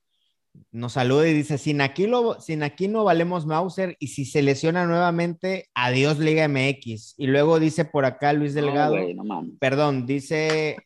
nos 0.70 0.92
saluda 0.92 1.28
y 1.28 1.32
dice: 1.32 1.58
sin 1.58 1.80
aquí, 1.80 2.06
lo, 2.06 2.40
sin 2.40 2.62
aquí 2.62 2.88
no 2.88 3.04
valemos 3.04 3.46
Mauser 3.46 3.96
y 3.98 4.08
si 4.08 4.24
se 4.24 4.42
lesiona 4.42 4.86
nuevamente, 4.86 5.68
adiós 5.74 6.18
Liga 6.18 6.46
MX. 6.46 7.14
Y 7.16 7.26
luego 7.26 7.58
dice 7.58 7.84
por 7.84 8.04
acá 8.04 8.32
Luis 8.32 8.54
Delgado, 8.54 8.96
No, 9.24 9.46
perdón, 9.58 10.06
dice, 10.06 10.76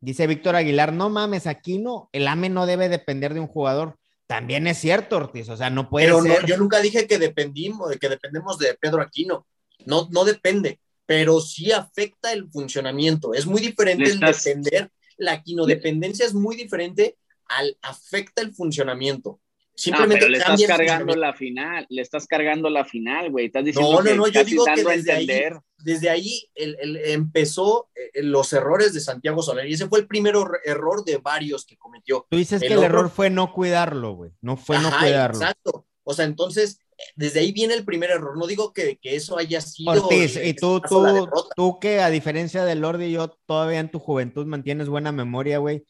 dice 0.00 0.26
Víctor 0.26 0.56
Aguilar: 0.56 0.92
no 0.92 1.10
mames, 1.10 1.46
aquí 1.46 1.78
no, 1.78 2.08
el 2.12 2.28
AME 2.28 2.48
no 2.48 2.64
debe 2.66 2.88
depender 2.88 3.34
de 3.34 3.40
un 3.40 3.46
jugador. 3.48 3.96
También 4.26 4.66
es 4.66 4.78
cierto, 4.78 5.16
Ortiz, 5.16 5.48
o 5.48 5.56
sea, 5.56 5.70
no 5.70 5.90
puede 5.90 6.06
Pero 6.06 6.22
no, 6.22 6.34
ser. 6.34 6.46
yo 6.46 6.56
nunca 6.56 6.80
dije 6.80 7.06
que 7.06 7.18
dependimos, 7.18 7.94
que 7.98 8.08
dependemos 8.08 8.58
de 8.58 8.74
Pedro 8.74 9.02
Aquino. 9.02 9.46
No, 9.84 10.08
no 10.10 10.24
depende, 10.24 10.80
pero 11.04 11.40
sí 11.40 11.72
afecta 11.72 12.32
el 12.32 12.48
funcionamiento. 12.50 13.34
Es 13.34 13.44
muy 13.46 13.60
diferente 13.60 14.10
el 14.10 14.20
depender, 14.20 14.90
la 15.18 15.32
aquinodependencia 15.32 16.24
es 16.24 16.32
muy 16.32 16.56
diferente 16.56 17.16
al 17.46 17.76
afecta 17.82 18.40
el 18.40 18.54
funcionamiento. 18.54 19.40
Ah, 19.76 19.76
Simplemente 19.76 20.20
pero 20.20 20.30
le 20.30 20.38
estás 20.38 20.62
cargando 20.68 21.16
la 21.16 21.34
final, 21.34 21.84
le 21.88 22.00
estás 22.00 22.26
cargando 22.28 22.70
la 22.70 22.84
final, 22.84 23.30
güey. 23.32 23.46
Estás 23.46 23.64
diciendo 23.64 23.90
No, 23.90 23.98
no, 23.98 24.04
que 24.04 24.14
no, 24.16 24.26
yo 24.28 24.32
casi 24.32 24.50
digo 24.52 24.64
que 24.66 24.84
desde 24.84 25.12
ahí, 25.12 25.22
entender. 25.22 25.58
desde 25.78 26.10
ahí 26.10 26.48
el- 26.54 26.76
el- 26.80 26.96
empezó 27.06 27.88
eh, 27.96 28.22
los 28.22 28.52
errores 28.52 28.94
de 28.94 29.00
Santiago 29.00 29.42
Soler 29.42 29.66
y 29.68 29.74
ese 29.74 29.88
fue 29.88 29.98
el 29.98 30.06
primer 30.06 30.36
er- 30.36 30.60
error 30.64 31.04
de 31.04 31.16
varios 31.16 31.66
que 31.66 31.76
cometió. 31.76 32.24
Tú 32.30 32.36
dices 32.36 32.62
el 32.62 32.68
que 32.68 32.74
el 32.74 32.78
otro- 32.78 32.86
error 32.88 33.10
fue 33.10 33.30
no 33.30 33.52
cuidarlo, 33.52 34.12
güey. 34.14 34.30
No 34.40 34.56
fue 34.56 34.78
no 34.78 34.90
cuidarlo. 34.96 35.40
Exacto. 35.40 35.86
O 36.04 36.14
sea, 36.14 36.24
entonces 36.26 36.78
desde 37.16 37.40
ahí 37.40 37.50
viene 37.50 37.74
el 37.74 37.84
primer 37.84 38.10
error. 38.12 38.38
No 38.38 38.46
digo 38.46 38.72
que, 38.72 38.98
que 38.98 39.16
eso 39.16 39.36
haya 39.36 39.60
sido. 39.60 39.90
Ortiz, 39.90 40.36
y 40.40 40.54
tú, 40.54 40.80
tú, 40.88 41.26
tú 41.56 41.78
que 41.80 42.00
a 42.00 42.10
diferencia 42.10 42.64
de 42.64 42.76
Lord 42.76 43.00
y 43.02 43.10
yo, 43.10 43.30
todavía 43.46 43.80
en 43.80 43.90
tu 43.90 43.98
juventud 43.98 44.46
mantienes 44.46 44.88
buena 44.88 45.10
memoria, 45.10 45.58
güey. 45.58 45.84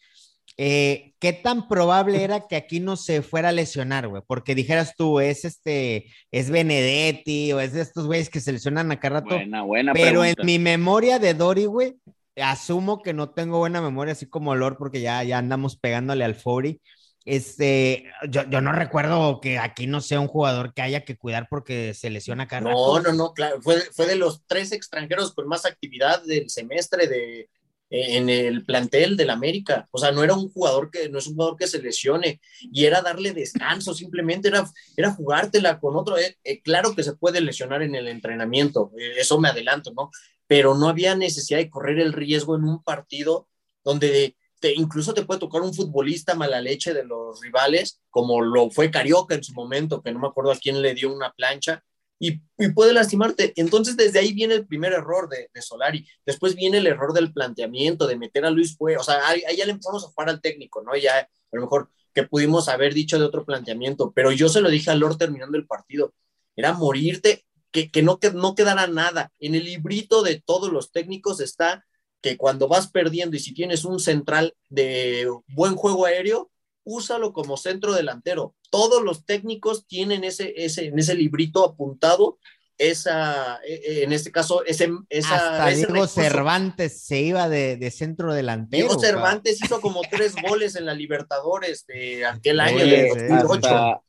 Eh, 0.56 1.14
¿Qué 1.18 1.32
tan 1.32 1.66
probable 1.66 2.22
era 2.22 2.46
que 2.46 2.54
aquí 2.54 2.78
no 2.78 2.96
se 2.96 3.22
fuera 3.22 3.48
a 3.48 3.52
lesionar, 3.52 4.06
güey? 4.06 4.22
Porque 4.26 4.54
dijeras 4.54 4.94
tú, 4.96 5.18
es 5.18 5.44
este, 5.44 6.06
es 6.30 6.50
Benedetti 6.50 7.52
o 7.52 7.60
es 7.60 7.72
de 7.72 7.80
estos 7.80 8.06
güeyes 8.06 8.30
que 8.30 8.40
se 8.40 8.52
lesionan 8.52 8.92
a 8.92 9.00
cada 9.00 9.20
rato. 9.20 9.34
Buena, 9.34 9.62
buena 9.62 9.92
Pero 9.92 10.24
en 10.24 10.36
mi 10.44 10.58
memoria 10.58 11.18
de 11.18 11.34
Dory, 11.34 11.64
güey, 11.64 11.96
asumo 12.36 13.02
que 13.02 13.12
no 13.12 13.30
tengo 13.30 13.58
buena 13.58 13.80
memoria, 13.80 14.12
así 14.12 14.26
como 14.26 14.54
Lord, 14.54 14.76
porque 14.78 15.00
ya, 15.00 15.22
ya 15.24 15.38
andamos 15.38 15.76
pegándole 15.76 16.24
al 16.24 16.36
Fori. 16.36 16.80
Este, 17.24 18.04
yo, 18.28 18.42
yo, 18.50 18.60
no 18.60 18.72
recuerdo 18.72 19.40
que 19.40 19.58
aquí 19.58 19.86
no 19.86 20.02
sea 20.02 20.20
un 20.20 20.28
jugador 20.28 20.74
que 20.74 20.82
haya 20.82 21.06
que 21.06 21.16
cuidar 21.16 21.48
porque 21.48 21.94
se 21.94 22.10
lesiona 22.10 22.46
cada 22.46 22.70
No, 22.70 23.00
no, 23.00 23.12
no, 23.14 23.32
claro. 23.32 23.62
Fue, 23.62 23.80
fue 23.92 24.06
de 24.06 24.16
los 24.16 24.42
tres 24.46 24.72
extranjeros 24.72 25.32
con 25.32 25.48
más 25.48 25.64
actividad 25.64 26.22
del 26.22 26.50
semestre 26.50 27.06
de, 27.06 27.48
en 27.96 28.28
el 28.28 28.64
plantel 28.64 29.16
del 29.16 29.30
América. 29.30 29.86
O 29.92 29.98
sea, 29.98 30.10
no 30.10 30.24
era 30.24 30.34
un 30.34 30.50
jugador 30.50 30.90
que, 30.90 31.08
no 31.08 31.18
es 31.18 31.28
un 31.28 31.34
jugador 31.34 31.56
que 31.56 31.68
se 31.68 31.80
lesione 31.80 32.40
y 32.60 32.86
era 32.86 33.02
darle 33.02 33.32
descanso, 33.32 33.94
simplemente 33.94 34.48
era, 34.48 34.68
era 34.96 35.12
jugártela 35.12 35.78
con 35.78 35.94
otro. 35.94 36.18
Eh, 36.18 36.36
eh, 36.42 36.60
claro 36.60 36.94
que 36.96 37.04
se 37.04 37.14
puede 37.14 37.40
lesionar 37.40 37.82
en 37.82 37.94
el 37.94 38.08
entrenamiento, 38.08 38.90
eh, 38.98 39.14
eso 39.18 39.38
me 39.38 39.48
adelanto, 39.48 39.92
¿no? 39.94 40.10
Pero 40.48 40.74
no 40.74 40.88
había 40.88 41.14
necesidad 41.14 41.58
de 41.58 41.70
correr 41.70 42.00
el 42.00 42.12
riesgo 42.12 42.56
en 42.56 42.64
un 42.64 42.82
partido 42.82 43.48
donde 43.84 44.36
incluso 44.76 45.14
te 45.14 45.24
puede 45.24 45.40
tocar 45.40 45.60
un 45.60 45.74
futbolista 45.74 46.34
mala 46.34 46.60
leche 46.60 46.94
de 46.94 47.04
los 47.04 47.40
rivales, 47.42 48.00
como 48.10 48.40
lo 48.40 48.70
fue 48.70 48.90
Carioca 48.90 49.34
en 49.34 49.44
su 49.44 49.52
momento, 49.52 50.02
que 50.02 50.10
no 50.10 50.18
me 50.18 50.26
acuerdo 50.26 50.52
a 50.52 50.56
quién 50.56 50.80
le 50.80 50.94
dio 50.94 51.14
una 51.14 51.32
plancha, 51.32 51.84
y, 52.18 52.40
puede 52.74 52.92
lastimarte. 52.92 53.52
Entonces, 53.56 53.96
desde 53.96 54.18
ahí 54.18 54.32
viene 54.32 54.54
el 54.54 54.66
primer 54.66 54.92
error 54.92 55.28
de, 55.28 55.48
Solari. 55.60 56.06
Después 56.24 56.54
viene 56.54 56.78
el 56.78 56.86
error 56.86 57.12
del 57.12 57.32
planteamiento, 57.32 58.06
de 58.06 58.16
meter 58.16 58.44
a 58.44 58.50
Luis 58.50 58.76
Fue. 58.76 58.96
O 58.96 59.02
sea, 59.02 59.26
ahí, 59.28 59.42
ya 59.56 59.64
le 59.64 59.72
empezamos 59.72 60.04
a 60.04 60.08
jugar 60.08 60.28
al 60.28 60.40
técnico, 60.40 60.82
¿no? 60.82 60.96
Ya 60.96 61.18
a 61.18 61.28
lo 61.52 61.62
mejor 61.62 61.90
que 62.12 62.22
pudimos 62.22 62.68
haber 62.68 62.94
dicho 62.94 63.18
de 63.18 63.24
otro 63.24 63.44
planteamiento, 63.44 64.12
pero 64.14 64.30
yo 64.30 64.48
se 64.48 64.60
lo 64.60 64.70
dije 64.70 64.90
a 64.90 64.94
Lord 64.94 65.18
terminando 65.18 65.58
el 65.58 65.66
partido. 65.66 66.14
Era 66.56 66.72
morirte, 66.72 67.44
que, 67.72 67.90
que 67.90 68.02
no, 68.02 68.20
que 68.20 68.30
no 68.30 68.54
quedara 68.54 68.86
nada. 68.86 69.32
En 69.40 69.56
el 69.56 69.64
librito 69.64 70.22
de 70.22 70.40
todos 70.40 70.72
los 70.72 70.92
técnicos 70.92 71.40
está 71.40 71.84
que 72.20 72.36
cuando 72.38 72.68
vas 72.68 72.88
perdiendo 72.88 73.36
y 73.36 73.40
si 73.40 73.52
tienes 73.52 73.84
un 73.84 74.00
central 74.00 74.54
de 74.70 75.28
buen 75.48 75.74
juego 75.74 76.06
aéreo, 76.06 76.50
úsalo 76.84 77.32
como 77.32 77.56
centro 77.56 77.92
delantero. 77.92 78.54
Todos 78.74 79.04
los 79.04 79.24
técnicos 79.24 79.86
tienen 79.86 80.24
ese, 80.24 80.52
ese, 80.56 80.86
en 80.86 80.98
ese 80.98 81.14
librito 81.14 81.64
apuntado 81.64 82.38
esa, 82.76 83.60
e, 83.64 83.74
e, 83.74 84.02
en 84.02 84.12
este 84.12 84.32
caso, 84.32 84.64
ese, 84.64 84.90
esa, 85.08 85.62
Hasta 85.62 85.68
Diego 85.68 86.08
Cervantes 86.08 87.04
se 87.04 87.20
iba 87.20 87.48
de, 87.48 87.76
de, 87.76 87.90
centro 87.92 88.34
delantero. 88.34 88.88
Diego 88.88 89.00
Cervantes 89.00 89.62
hizo 89.62 89.80
como 89.80 90.00
tres 90.10 90.34
goles 90.48 90.74
en 90.74 90.86
la 90.86 90.94
Libertadores 90.94 91.86
de 91.86 92.26
aquel 92.26 92.58
año 92.58 92.84
de 92.84 93.10
2008. 93.28 94.02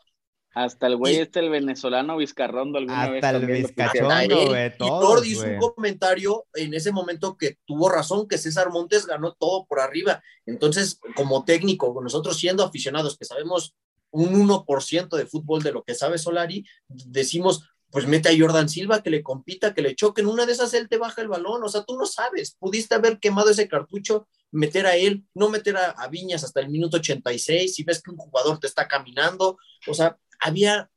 Hasta 0.56 0.88
el 0.88 0.96
güey 0.96 1.18
este, 1.18 1.42
el 1.42 1.50
venezolano 1.52 2.18
Vizcarrondo 2.18 2.80
alguna 2.80 3.04
Hasta 3.04 3.34
vez. 3.34 3.42
el 3.44 3.46
Vizcachondo, 3.46 4.48
güey. 4.48 4.68
Y 4.68 4.78
Tordi 4.78 5.32
hizo 5.34 5.46
un 5.46 5.60
comentario 5.60 6.46
en 6.56 6.74
ese 6.74 6.92
momento 6.92 7.38
que 7.38 7.58
tuvo 7.66 7.88
razón, 7.88 8.28
que 8.28 8.40
César 8.40 8.72
Montes 8.72 9.06
ganó 9.06 9.34
todo 9.34 9.68
por 9.68 9.80
arriba. 9.80 10.24
Entonces, 10.48 11.00
como 11.16 11.44
técnico, 11.44 11.94
nosotros 12.02 12.40
siendo 12.40 12.64
aficionados 12.64 13.16
que 13.16 13.26
sabemos 13.26 13.76
un 14.16 14.48
1% 14.48 15.18
de 15.18 15.26
fútbol 15.26 15.62
de 15.62 15.72
lo 15.72 15.84
que 15.84 15.96
sabe 15.96 16.18
Solari, 16.18 16.66
decimos, 16.88 17.68
pues 17.90 18.08
mete 18.08 18.30
a 18.30 18.38
Jordan 18.38 18.70
Silva 18.70 19.04
que 19.04 19.10
le 19.10 19.24
compita, 19.24 19.74
que 19.74 19.82
le 19.82 19.96
choquen. 19.96 20.28
Una 20.28 20.46
de 20.46 20.54
esas 20.54 20.74
él 20.74 20.90
te 20.90 20.98
baja 20.98 21.22
el 21.22 21.28
balón. 21.28 21.64
O 21.64 21.70
sea, 21.70 21.84
tú 21.84 21.98
no 21.98 22.06
sabes. 22.06 22.56
Pudiste 22.60 22.96
haber 22.96 23.20
quemado 23.20 23.50
ese 23.50 23.68
cartucho, 23.68 24.28
meter 24.52 24.86
a 24.86 24.96
él, 24.96 25.26
no 25.34 25.50
meter 25.50 25.78
a, 25.78 25.92
a 25.92 26.08
Viñas 26.08 26.44
hasta 26.44 26.60
el 26.60 26.70
minuto 26.70 26.98
86. 26.98 27.74
Si 27.74 27.84
ves 27.84 28.02
que 28.02 28.12
un 28.12 28.18
jugador 28.18 28.60
te 28.60 28.68
está 28.68 28.88
caminando, 28.88 29.58
o 29.88 29.94
sea, 29.94 30.18
había 30.40 30.90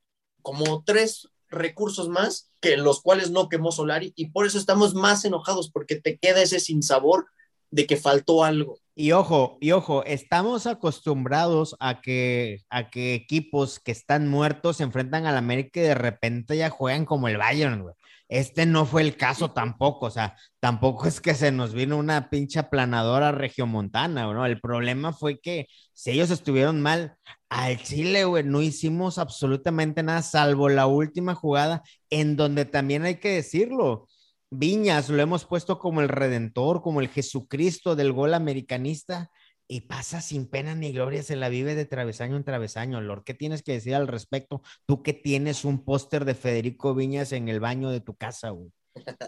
como 0.43 0.83
tres 0.85 1.29
recursos 1.51 2.09
más 2.09 2.51
que 2.61 2.77
los 2.77 3.01
cuales 3.01 3.31
no 3.31 3.49
quemó 3.49 3.73
Solari 3.73 4.13
y 4.17 4.31
por 4.31 4.47
eso 4.47 4.59
estamos 4.59 4.95
más 4.95 5.25
enojados 5.25 5.71
porque 5.71 5.97
te 5.97 6.19
queda 6.19 6.43
ese 6.43 6.61
sinsabor 6.61 7.27
de 7.71 7.87
que 7.87 7.97
faltó 7.97 8.45
algo. 8.45 8.79
Y 8.95 9.13
ojo, 9.13 9.59
y 9.61 9.71
ojo, 9.73 10.05
estamos 10.05 10.67
acostumbrados 10.67 11.77
a 11.79 12.01
que, 12.01 12.63
a 12.69 12.91
que 12.91 13.15
equipos 13.15 13.79
que 13.79 13.93
están 13.93 14.29
muertos 14.29 14.79
se 14.79 14.83
enfrentan 14.83 15.27
al 15.27 15.37
América 15.37 15.79
y 15.81 15.85
de 15.85 15.95
repente 15.95 16.57
ya 16.57 16.71
juegan 16.71 17.05
como 17.05 17.29
el 17.29 17.37
Bayern, 17.37 17.83
güey. 17.83 17.95
Este 18.29 18.67
no 18.67 18.85
fue 18.85 19.03
el 19.03 19.17
caso 19.17 19.53
tampoco, 19.53 20.07
o 20.07 20.11
sea, 20.11 20.37
tampoco 20.61 21.07
es 21.07 21.21
que 21.21 21.35
se 21.35 21.51
nos 21.53 21.73
vino 21.73 21.97
una 21.97 22.29
pinche 22.29 22.59
aplanadora 22.59 23.33
regiomontana, 23.33 24.31
¿no? 24.33 24.45
El 24.45 24.61
problema 24.61 25.13
fue 25.15 25.41
que 25.41 25.67
si 25.95 26.11
ellos 26.11 26.31
estuvieron 26.31 26.83
mal, 26.83 27.17
al 27.49 27.79
Chile, 27.83 28.25
güey, 28.25 28.45
no 28.45 28.61
hicimos 28.61 29.19
absolutamente 29.19 30.03
nada, 30.03 30.23
salvo 30.23 30.69
la 30.69 30.87
última 30.87 31.35
jugada, 31.35 31.83
en 32.11 32.37
donde 32.37 32.65
también 32.65 33.05
hay 33.05 33.17
que 33.17 33.31
decirlo, 33.31 34.08
Viñas 34.51 35.11
lo 35.11 35.21
hemos 35.21 35.45
puesto 35.45 35.79
como 35.79 36.01
el 36.01 36.09
redentor, 36.09 36.81
como 36.83 37.01
el 37.01 37.09
Jesucristo 37.09 37.97
del 37.97 38.13
gol 38.13 38.35
americanista, 38.35 39.31
y 39.69 39.83
pasa 39.83 40.23
sin 40.23 40.49
pena 40.49 40.75
ni 40.75 40.93
gloria, 40.93 41.23
se 41.23 41.37
la 41.37 41.51
vive 41.51 41.75
de 41.75 41.85
travesaño 41.85 42.37
en 42.37 42.45
travesaño. 42.45 43.03
Lord, 43.03 43.25
¿qué 43.25 43.35
tienes 43.35 43.63
que 43.63 43.73
decir 43.73 43.95
al 43.95 44.09
respecto? 44.09 44.63
Tú 44.87 45.03
que 45.03 45.13
tienes 45.13 45.67
un 45.67 45.85
póster 45.85 46.25
de 46.25 46.35
Federico 46.35 46.95
Viñas 46.95 47.33
en 47.33 47.49
el 47.49 47.61
baño 47.61 47.91
de 47.91 48.01
tu 48.01 48.15
casa, 48.15 48.51
güey. 48.51 48.71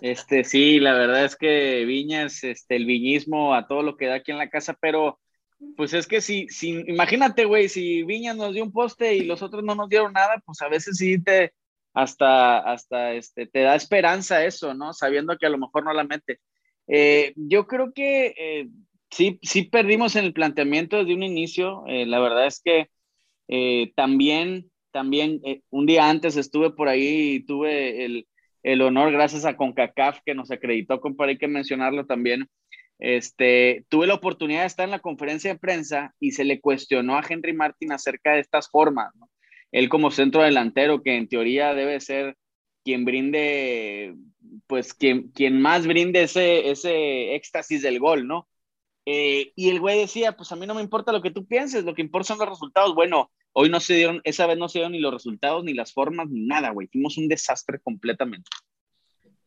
Este, 0.00 0.42
sí, 0.44 0.80
la 0.80 0.94
verdad 0.94 1.26
es 1.26 1.36
que 1.36 1.84
Viñas, 1.84 2.42
este, 2.42 2.76
el 2.76 2.86
viñismo 2.86 3.54
a 3.54 3.68
todo 3.68 3.82
lo 3.82 3.96
que 3.96 4.06
da 4.06 4.16
aquí 4.16 4.32
en 4.32 4.38
la 4.38 4.48
casa, 4.48 4.76
pero 4.80 5.20
pues 5.76 5.92
es 5.92 6.06
que 6.06 6.22
si, 6.22 6.48
si 6.48 6.70
imagínate, 6.88 7.44
güey, 7.44 7.68
si 7.68 8.02
Viñas 8.02 8.36
nos 8.36 8.54
dio 8.54 8.64
un 8.64 8.72
poste 8.72 9.14
y 9.14 9.24
los 9.24 9.42
otros 9.42 9.62
no 9.62 9.74
nos 9.74 9.90
dieron 9.90 10.14
nada, 10.14 10.42
pues 10.44 10.62
a 10.62 10.68
veces 10.68 10.96
sí 10.96 11.22
te, 11.22 11.52
hasta, 11.94 12.59
hasta, 12.59 13.12
este, 13.14 13.47
te 13.47 13.61
da 13.61 13.75
esperanza 13.75 14.44
eso, 14.44 14.75
¿no? 14.75 14.92
Sabiendo 14.92 15.37
que 15.38 15.47
a 15.47 15.50
lo 15.50 15.59
mejor 15.59 15.85
no 15.85 15.92
la 15.92 16.04
mete. 16.04 16.38
Eh, 16.87 17.32
yo 17.37 17.66
creo 17.66 17.92
que 17.92 18.35
eh, 18.37 18.68
sí, 19.11 19.38
sí 19.42 19.64
perdimos 19.64 20.16
en 20.16 20.25
el 20.25 20.32
planteamiento 20.32 20.99
desde 20.99 21.14
un 21.14 21.23
inicio. 21.23 21.85
Eh, 21.87 22.06
la 22.06 22.20
verdad 22.20 22.47
es 22.47 22.61
que 22.62 22.88
eh, 23.49 23.92
también, 23.97 24.70
también 24.92 25.40
un 25.70 25.87
día 25.87 26.09
antes 26.09 26.37
estuve 26.37 26.70
por 26.70 26.88
ahí 26.88 27.35
y 27.35 27.47
tuve 27.47 28.04
el, 28.04 28.26
el, 28.62 28.82
honor, 28.82 29.12
gracias 29.12 29.44
a 29.44 29.56
CONCACAF, 29.56 30.20
que 30.25 30.35
nos 30.35 30.50
acreditó, 30.50 31.00
compadre, 31.00 31.32
hay 31.32 31.38
que 31.38 31.49
mencionarlo 31.49 32.06
también. 32.06 32.49
Este, 32.99 33.87
tuve 33.88 34.06
la 34.06 34.14
oportunidad 34.14 34.61
de 34.61 34.66
estar 34.66 34.85
en 34.85 34.90
la 34.90 34.99
conferencia 34.99 35.52
de 35.52 35.59
prensa 35.59 36.14
y 36.20 36.32
se 36.32 36.44
le 36.44 36.61
cuestionó 36.61 37.16
a 37.16 37.25
Henry 37.26 37.54
Martin 37.54 37.92
acerca 37.92 38.32
de 38.32 38.40
estas 38.40 38.68
formas, 38.68 39.14
¿no? 39.16 39.29
Él 39.72 39.88
como 39.88 40.10
centro 40.10 40.42
delantero, 40.42 41.02
que 41.02 41.16
en 41.16 41.28
teoría 41.28 41.74
debe 41.74 42.00
ser 42.00 42.36
quien 42.84 43.04
brinde, 43.04 44.14
pues 44.66 44.94
quien, 44.94 45.30
quien 45.30 45.60
más 45.60 45.86
brinde 45.86 46.22
ese, 46.22 46.70
ese 46.70 47.34
éxtasis 47.34 47.82
del 47.82 47.98
gol, 47.98 48.26
¿no? 48.26 48.48
Eh, 49.06 49.52
y 49.56 49.70
el 49.70 49.80
güey 49.80 49.98
decía, 49.98 50.36
pues 50.36 50.52
a 50.52 50.56
mí 50.56 50.66
no 50.66 50.74
me 50.74 50.82
importa 50.82 51.12
lo 51.12 51.22
que 51.22 51.30
tú 51.30 51.46
pienses, 51.46 51.84
lo 51.84 51.94
que 51.94 52.02
importa 52.02 52.28
son 52.28 52.38
los 52.38 52.48
resultados. 52.48 52.94
Bueno, 52.94 53.30
hoy 53.52 53.68
no 53.68 53.80
se 53.80 53.94
dieron, 53.94 54.20
esa 54.24 54.46
vez 54.46 54.58
no 54.58 54.68
se 54.68 54.78
dieron 54.78 54.92
ni 54.92 55.00
los 55.00 55.12
resultados, 55.12 55.64
ni 55.64 55.74
las 55.74 55.92
formas, 55.92 56.28
ni 56.28 56.46
nada, 56.46 56.70
güey. 56.70 56.88
Fuimos 56.88 57.16
un 57.18 57.28
desastre 57.28 57.80
completamente. 57.80 58.48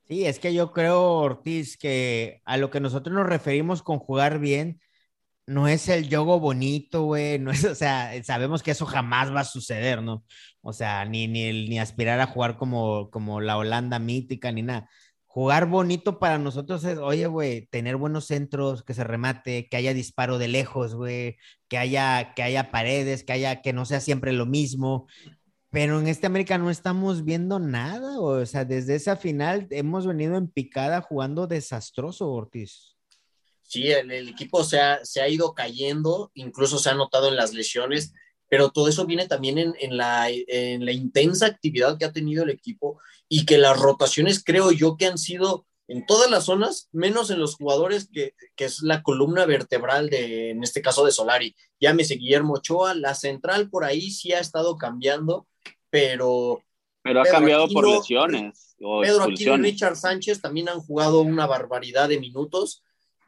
Sí, 0.05 0.25
es 0.25 0.39
que 0.39 0.53
yo 0.53 0.71
creo, 0.73 1.01
Ortiz, 1.01 1.77
que 1.77 2.41
a 2.45 2.57
lo 2.57 2.69
que 2.69 2.81
nosotros 2.81 3.15
nos 3.15 3.25
referimos 3.25 3.81
con 3.83 3.99
jugar 3.99 4.39
bien, 4.39 4.81
no 5.47 5.67
es 5.67 5.89
el 5.89 6.09
yogo 6.09 6.39
bonito, 6.39 7.03
güey, 7.03 7.39
no 7.39 7.51
es, 7.51 7.63
o 7.65 7.75
sea, 7.75 8.11
sabemos 8.23 8.63
que 8.63 8.71
eso 8.71 8.85
jamás 8.85 9.33
va 9.33 9.41
a 9.41 9.45
suceder, 9.45 10.01
¿no? 10.01 10.25
O 10.61 10.73
sea, 10.73 11.05
ni, 11.05 11.27
ni, 11.27 11.67
ni 11.67 11.79
aspirar 11.79 12.19
a 12.19 12.27
jugar 12.27 12.57
como, 12.57 13.09
como 13.11 13.41
la 13.41 13.57
Holanda 13.57 13.99
mítica, 13.99 14.51
ni 14.51 14.61
nada 14.61 14.89
jugar 15.33 15.65
bonito 15.65 16.19
para 16.19 16.37
nosotros 16.37 16.83
es, 16.83 16.99
oye, 16.99 17.25
güey, 17.25 17.65
tener 17.71 17.95
buenos 17.97 18.25
centros, 18.25 18.83
que 18.83 18.93
se 18.93 19.03
remate, 19.03 19.67
que 19.67 19.77
haya 19.77 19.91
disparo 19.95 20.37
de 20.37 20.47
lejos, 20.47 20.93
güey, 20.93 21.37
que 21.67 21.79
haya, 21.79 22.35
que 22.35 22.43
haya 22.43 22.69
paredes, 22.69 23.23
que 23.23 23.33
haya, 23.33 23.61
que 23.63 23.73
no 23.73 23.85
sea 23.85 23.99
siempre 23.99 24.31
lo 24.31 24.45
mismo. 24.45 25.07
Pero 25.71 25.99
en 25.99 26.07
este 26.07 26.27
América 26.27 26.59
no 26.59 26.69
estamos 26.69 27.23
viendo 27.25 27.57
nada, 27.57 28.19
o 28.19 28.45
sea, 28.45 28.63
desde 28.63 28.93
esa 28.93 29.15
final 29.15 29.65
hemos 29.71 30.05
venido 30.05 30.37
en 30.37 30.49
picada 30.49 31.01
jugando 31.01 31.47
desastroso, 31.47 32.31
Ortiz. 32.31 32.92
Sí, 33.73 33.91
el, 33.91 34.11
el 34.11 34.29
equipo 34.29 34.63
se 34.63 34.79
ha, 34.79 35.03
se 35.03 35.21
ha 35.21 35.27
ido 35.27 35.53
cayendo, 35.53 36.31
incluso 36.35 36.77
se 36.77 36.89
ha 36.89 36.93
notado 36.93 37.27
en 37.29 37.35
las 37.35 37.53
lesiones 37.53 38.13
pero 38.53 38.69
todo 38.69 38.87
eso 38.87 39.07
viene 39.07 39.27
también 39.27 39.57
en, 39.57 39.73
en, 39.79 39.97
la, 39.97 40.29
en, 40.29 40.85
la, 40.85 40.91
intensa 40.91 41.47
actividad 41.47 41.97
que 41.97 42.05
ha 42.05 42.13
tenido 42.13 42.43
el 42.43 42.51
equipo 42.51 42.99
y 43.27 43.47
que 43.47 43.57
las 43.57 43.79
rotaciones 43.79 44.43
creo 44.43 44.71
yo 44.71 44.95
que 44.95 45.07
han 45.07 45.17
sido 45.17 45.65
en 45.87 46.05
todas 46.05 46.29
las 46.29 46.45
zonas, 46.45 46.87
menos 46.91 47.31
en 47.31 47.39
los 47.39 47.55
jugadores 47.55 48.09
que, 48.13 48.35
que 48.55 48.65
es 48.65 48.83
la 48.83 49.01
columna 49.01 49.47
vertebral 49.47 50.07
de, 50.11 50.51
en 50.51 50.61
este 50.61 50.83
caso 50.83 51.03
de 51.03 51.11
Solari. 51.11 51.55
Llámese 51.79 52.13
Guillermo 52.13 52.53
Ochoa, 52.53 52.93
la 52.93 53.15
central 53.15 53.71
por 53.71 53.85
ahí 53.85 54.11
sí 54.11 54.33
ha 54.33 54.39
estado 54.39 54.77
cambiando, 54.77 55.47
pero 55.89 56.61
Pero 57.01 57.21
ha 57.21 57.23
Pedro 57.23 57.35
cambiado 57.35 57.67
por 57.69 57.85
Aquino, 57.85 57.97
lesiones 57.97 58.75
o 58.83 59.01
Pedro 59.01 59.23
Aquino 59.23 59.55
y. 59.55 59.61
Richard 59.61 59.95
Sánchez 59.95 60.41
también 60.41 60.69
han 60.69 60.79
jugado 60.79 61.21
una 61.21 61.47
barbaridad 61.47 62.07
de 62.07 62.19
minutos 62.19 62.83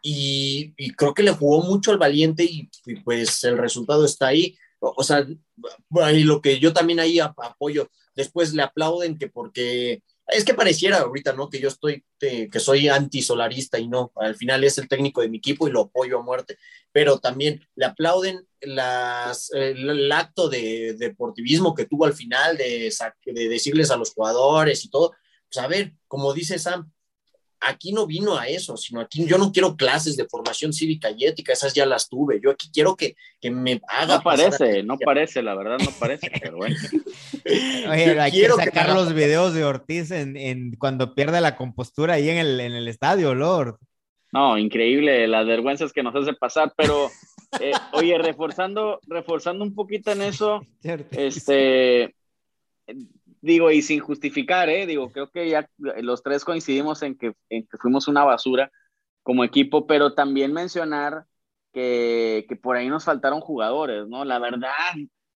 y, 0.07 0.73
y 0.77 0.91
creo 0.91 1.15
que 1.15 1.23
le 1.23 1.31
jugó 1.31 1.63
mucho 1.63 1.91
al 1.91 1.97
valiente 1.97 2.43
y, 2.43 2.69
y 2.85 2.95
pues 2.97 3.43
el 3.43 3.57
resultado 3.57 4.05
está 4.05 4.27
ahí. 4.27 4.55
O, 4.79 4.93
o 4.97 5.03
sea, 5.03 5.25
y 6.13 6.23
lo 6.23 6.41
que 6.41 6.59
yo 6.59 6.71
también 6.73 6.99
ahí 6.99 7.19
ap- 7.19 7.39
apoyo, 7.39 7.89
después 8.15 8.53
le 8.53 8.61
aplauden 8.61 9.17
que 9.17 9.29
porque 9.29 10.03
es 10.27 10.43
que 10.43 10.53
pareciera 10.53 10.99
ahorita, 10.99 11.33
¿no? 11.33 11.49
Que 11.49 11.59
yo 11.59 11.69
estoy, 11.69 12.03
eh, 12.21 12.49
que 12.51 12.59
soy 12.59 12.87
antisolarista 12.87 13.79
y 13.79 13.87
no, 13.87 14.11
al 14.15 14.35
final 14.35 14.63
es 14.63 14.77
el 14.77 14.87
técnico 14.87 15.21
de 15.21 15.29
mi 15.29 15.37
equipo 15.37 15.67
y 15.67 15.71
lo 15.71 15.81
apoyo 15.81 16.19
a 16.19 16.23
muerte, 16.23 16.57
pero 16.91 17.19
también 17.19 17.65
le 17.75 17.85
aplauden 17.85 18.47
las, 18.61 19.51
el, 19.53 19.89
el 19.89 20.11
acto 20.11 20.49
de, 20.49 20.95
deportivismo 20.97 21.73
que 21.73 21.85
tuvo 21.85 22.05
al 22.05 22.13
final, 22.13 22.57
de, 22.57 22.91
de 23.25 23.49
decirles 23.49 23.89
a 23.91 23.97
los 23.97 24.13
jugadores 24.13 24.85
y 24.85 24.89
todo. 24.89 25.13
Pues 25.51 25.63
a 25.63 25.67
ver, 25.67 25.93
como 26.07 26.33
dice 26.33 26.57
Sam, 26.59 26.91
aquí 27.67 27.91
no 27.91 28.05
vino 28.07 28.37
a 28.37 28.47
eso, 28.47 28.77
sino 28.77 29.01
aquí 29.01 29.25
yo 29.25 29.37
no 29.37 29.51
quiero 29.51 29.75
clases 29.75 30.15
de 30.17 30.25
formación 30.27 30.71
cívica 30.73 31.09
y 31.15 31.25
ética, 31.25 31.53
esas 31.53 31.73
ya 31.73 31.85
las 31.85 32.07
tuve. 32.07 32.39
Yo 32.43 32.51
aquí 32.51 32.69
quiero 32.73 32.95
que, 32.95 33.15
que 33.41 33.51
me 33.51 33.81
haga. 33.87 34.17
No 34.17 34.23
pasar 34.23 34.51
parece, 34.51 34.79
a- 34.79 34.83
no 34.83 34.97
parece, 34.97 35.41
la 35.43 35.55
verdad 35.55 35.77
no 35.79 35.91
parece, 35.99 36.31
pero 36.41 36.57
bueno. 36.57 36.75
Oye, 37.45 38.19
hay 38.19 38.31
que 38.31 38.37
quiero 38.39 38.57
que 38.57 38.65
sacar 38.65 38.93
los 38.93 39.13
videos 39.13 39.53
de 39.53 39.63
Ortiz 39.63 40.11
en, 40.11 40.37
en 40.37 40.71
cuando 40.77 41.13
pierde 41.15 41.41
la 41.41 41.55
compostura 41.55 42.15
ahí 42.15 42.29
en 42.29 42.37
el, 42.37 42.59
en 42.59 42.73
el 42.73 42.87
estadio, 42.87 43.33
Lord. 43.35 43.77
No, 44.31 44.57
increíble 44.57 45.27
las 45.27 45.45
vergüenzas 45.45 45.93
que 45.93 46.03
nos 46.03 46.15
hace 46.15 46.33
pasar, 46.33 46.73
pero 46.75 47.09
eh, 47.61 47.71
oye, 47.93 48.17
reforzando, 48.17 48.99
reforzando 49.07 49.63
un 49.63 49.73
poquito 49.73 50.11
en 50.11 50.21
eso, 50.21 50.61
este, 51.11 52.13
digo, 53.45 53.71
y 53.71 53.81
sin 53.81 53.99
justificar, 53.99 54.69
¿eh? 54.69 54.85
Digo, 54.85 55.11
creo 55.11 55.29
que 55.29 55.47
ya 55.49 55.69
los 55.77 56.23
tres 56.23 56.43
coincidimos 56.43 57.01
en 57.03 57.17
que, 57.17 57.33
en 57.49 57.67
que 57.67 57.77
fuimos 57.77 58.07
una 58.07 58.23
basura 58.23 58.71
como 59.23 59.43
equipo, 59.43 59.87
pero 59.87 60.13
también 60.13 60.51
mencionar 60.53 61.25
que, 61.73 62.45
que 62.49 62.55
por 62.55 62.75
ahí 62.77 62.87
nos 62.89 63.03
faltaron 63.05 63.41
jugadores, 63.41 64.07
¿no? 64.07 64.23
La 64.25 64.39
verdad, 64.39 64.69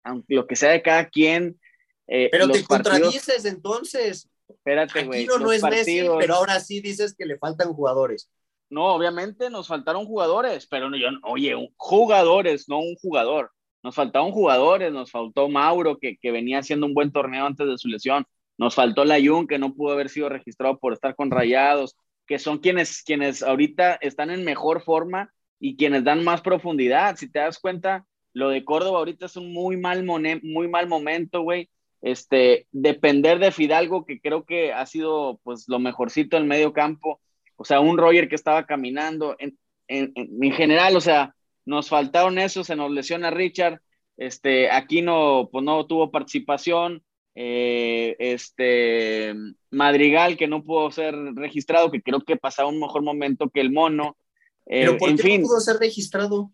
aunque 0.03 0.35
lo 0.35 0.47
que 0.47 0.55
sea 0.55 0.71
de 0.71 0.81
cada 0.81 1.09
quien. 1.09 1.59
eh, 2.07 2.29
Pero 2.31 2.47
te 2.47 2.63
partidos- 2.63 2.67
contradices 2.67 3.45
entonces. 3.45 4.29
Espérate, 4.47 5.03
güey. 5.05 5.25
No 5.25 5.37
los 5.37 5.53
es 5.53 5.63
Messi, 5.63 5.99
partidos- 5.99 6.17
pero 6.19 6.35
ahora 6.35 6.59
sí 6.59 6.81
dices 6.81 7.13
que 7.15 7.25
le 7.25 7.37
faltan 7.37 7.73
jugadores. 7.73 8.31
No, 8.71 8.93
obviamente 8.93 9.49
nos 9.49 9.67
faltaron 9.67 10.05
jugadores, 10.05 10.65
pero 10.67 10.89
no, 10.89 10.97
yo, 10.97 11.07
oye, 11.23 11.55
un- 11.55 11.73
jugadores, 11.77 12.67
no 12.69 12.79
un 12.79 12.95
jugador. 12.95 13.51
Nos 13.83 13.95
faltaron 13.95 14.31
jugadores, 14.31 14.91
nos 14.91 15.11
faltó 15.11 15.47
Mauro, 15.49 15.97
que, 15.97 16.17
que 16.17 16.31
venía 16.31 16.59
haciendo 16.59 16.85
un 16.85 16.93
buen 16.93 17.11
torneo 17.11 17.45
antes 17.45 17.67
de 17.67 17.77
su 17.77 17.87
lesión. 17.87 18.25
Nos 18.57 18.75
faltó 18.75 19.05
Layun, 19.05 19.47
que 19.47 19.57
no 19.57 19.73
pudo 19.73 19.93
haber 19.93 20.09
sido 20.09 20.27
registrado 20.27 20.77
por 20.79 20.93
estar 20.93 21.15
con 21.15 21.31
Rayados, 21.31 21.95
que 22.27 22.39
son 22.39 22.57
quienes, 22.59 23.01
quienes 23.03 23.41
ahorita 23.41 23.95
están 24.01 24.29
en 24.31 24.43
mejor 24.43 24.81
forma 24.83 25.31
y 25.59 25.77
quienes 25.77 26.03
dan 26.03 26.23
más 26.23 26.41
profundidad. 26.41 27.15
Si 27.15 27.31
te 27.31 27.39
das 27.39 27.57
cuenta, 27.57 28.05
lo 28.33 28.49
de 28.49 28.65
Córdoba 28.65 28.99
ahorita 28.99 29.27
es 29.27 29.37
un 29.37 29.53
muy 29.53 29.77
mal, 29.77 30.03
mone- 30.03 30.41
muy 30.43 30.67
mal 30.67 30.87
momento, 30.87 31.41
güey. 31.41 31.69
Este, 32.01 32.67
depender 32.71 33.39
de 33.39 33.51
Fidalgo, 33.51 34.05
que 34.05 34.21
creo 34.21 34.45
que 34.45 34.71
ha 34.73 34.85
sido 34.85 35.39
pues 35.43 35.65
lo 35.67 35.79
mejorcito 35.79 36.37
en 36.37 36.47
medio 36.47 36.71
campo. 36.73 37.19
O 37.55 37.65
sea, 37.65 37.79
un 37.79 37.97
Roger 37.97 38.29
que 38.29 38.35
estaba 38.35 38.65
caminando. 38.65 39.35
En, 39.39 39.57
en, 39.87 40.11
en, 40.15 40.29
en 40.43 40.51
general, 40.51 40.95
o 40.95 41.01
sea, 41.01 41.33
nos 41.65 41.89
faltaron 41.89 42.39
eso, 42.39 42.63
se 42.63 42.75
nos 42.75 42.91
lesiona 42.91 43.31
Richard. 43.31 43.81
Este, 44.17 44.69
aquí 44.69 45.01
no, 45.01 45.49
pues 45.51 45.63
no 45.63 45.85
tuvo 45.85 46.11
participación. 46.11 47.03
Eh, 47.35 48.15
este 48.19 49.33
Madrigal, 49.69 50.35
que 50.35 50.47
no 50.47 50.63
pudo 50.63 50.91
ser 50.91 51.15
registrado, 51.35 51.91
que 51.91 52.01
creo 52.01 52.21
que 52.21 52.35
pasaba 52.35 52.69
un 52.69 52.79
mejor 52.79 53.01
momento 53.01 53.49
que 53.49 53.61
el 53.61 53.71
mono. 53.71 54.17
Eh, 54.65 54.81
Pero 54.85 54.97
¿por 54.97 55.09
en 55.09 55.17
qué 55.17 55.23
fin, 55.23 55.41
no 55.41 55.47
pudo 55.47 55.59
ser 55.59 55.77
registrado? 55.77 56.51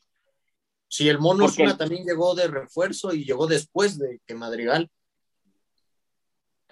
Si 0.88 1.10
el 1.10 1.20
Mono 1.20 1.46
Osuna 1.46 1.76
también 1.76 2.06
llegó 2.06 2.36
de 2.36 2.48
refuerzo 2.48 3.14
y 3.14 3.26
llegó 3.26 3.48
después 3.48 3.98
de 3.98 4.22
que 4.26 4.36
Madrigal. 4.36 4.90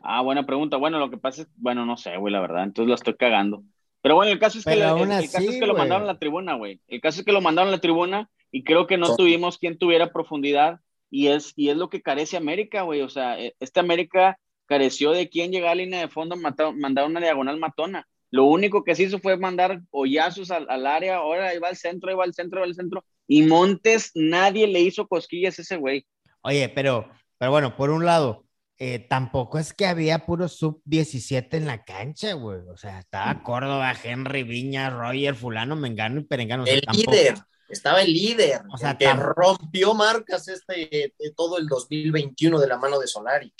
Ah, 0.01 0.21
buena 0.21 0.45
pregunta. 0.45 0.77
Bueno, 0.77 0.99
lo 0.99 1.09
que 1.09 1.17
pasa 1.17 1.41
es, 1.41 1.47
bueno, 1.55 1.85
no 1.85 1.97
sé, 1.97 2.17
güey, 2.17 2.31
la 2.31 2.41
verdad, 2.41 2.63
entonces 2.63 2.89
la 2.89 2.95
estoy 2.95 3.15
cagando. 3.15 3.63
Pero 4.03 4.15
bueno, 4.15 4.31
el 4.31 4.37
caso 4.37 4.59
es 4.59 4.65
que, 4.65 4.71
Pero 4.71 4.81
le- 4.83 4.85
aún 4.91 5.11
el, 5.11 5.23
el 5.23 5.25
caso 5.25 5.37
así, 5.39 5.47
es 5.47 5.59
que 5.59 5.65
lo 5.65 5.73
mandaron 5.75 6.03
a 6.03 6.13
la 6.13 6.19
tribuna, 6.19 6.53
güey. 6.53 6.79
El 6.87 7.01
caso 7.01 7.21
es 7.21 7.25
que 7.25 7.31
lo 7.31 7.41
mandaron 7.41 7.69
a 7.69 7.71
la 7.77 7.81
tribuna 7.81 8.29
y 8.51 8.63
creo 8.63 8.85
que 8.85 8.97
no 8.97 9.07
Sí. 9.07 9.13
tuvimos 9.17 9.57
quien 9.57 9.79
tuviera 9.79 10.11
profundidad 10.13 10.79
y 11.09 11.27
es, 11.27 11.53
y 11.55 11.69
es 11.69 11.77
lo 11.77 11.89
que 11.89 12.01
carece 12.03 12.37
América, 12.37 12.83
güey. 12.83 13.01
O 13.01 13.09
sea, 13.09 13.39
eh, 13.39 13.55
este 13.59 13.79
América 13.79 14.37
careció 14.67 15.11
de 15.11 15.29
quien 15.29 15.51
llegara 15.51 15.71
a 15.71 15.75
línea 15.75 15.99
de 16.01 16.07
fondo, 16.09 16.35
mata- 16.35 16.71
mandar 16.71 17.05
una 17.07 17.19
diagonal 17.19 17.57
matona. 17.57 18.07
Lo 18.29 18.45
único 18.45 18.83
que 18.83 18.95
se 18.95 19.03
hizo 19.03 19.19
fue 19.19 19.37
mandar 19.37 19.79
hoyazos 19.91 20.51
al, 20.51 20.65
al 20.69 20.85
área, 20.87 21.17
ahora 21.17 21.49
ahí 21.49 21.59
va 21.59 21.69
al 21.69 21.75
centro, 21.77 22.09
ahí 22.09 22.15
va 22.15 22.23
al 22.23 22.33
centro, 22.33 22.59
ahí 22.59 22.63
va 22.63 22.67
al 22.69 22.75
centro. 22.75 23.05
Y 23.27 23.43
Montes, 23.43 24.11
nadie 24.15 24.67
le 24.67 24.81
hizo 24.81 25.07
cosquillas 25.07 25.57
a 25.59 25.61
ese 25.61 25.77
güey. 25.77 26.05
Oye, 26.41 26.67
pero, 26.69 27.07
pero 27.37 27.51
bueno, 27.51 27.75
por 27.77 27.89
un 27.89 28.05
lado, 28.05 28.43
eh, 28.77 28.99
tampoco 28.99 29.59
es 29.59 29.73
que 29.73 29.85
había 29.85 30.25
puro 30.25 30.47
sub-17 30.47 31.57
en 31.57 31.65
la 31.67 31.83
cancha, 31.83 32.33
güey. 32.33 32.59
O 32.69 32.77
sea, 32.77 32.99
estaba 32.99 33.43
Córdoba, 33.43 33.93
Henry, 34.03 34.43
Viña, 34.43 34.89
Roger, 34.89 35.35
Fulano, 35.35 35.75
Mengano 35.75 36.19
y 36.21 36.23
Perengano. 36.25 36.63
O 36.63 36.65
sea, 36.65 36.75
el 36.75 36.81
tampoco- 36.81 37.11
líder, 37.11 37.35
estaba 37.69 38.01
el 38.01 38.13
líder, 38.13 38.61
O 38.71 38.77
sea, 38.77 38.97
que 38.97 39.05
tam- 39.07 39.19
rompió 39.19 39.93
marcas 39.93 40.47
este 40.47 41.05
eh, 41.05 41.13
todo 41.35 41.57
el 41.57 41.67
2021 41.67 42.59
de 42.59 42.67
la 42.67 42.77
mano 42.77 42.99
de 42.99 43.07
Solari. 43.07 43.53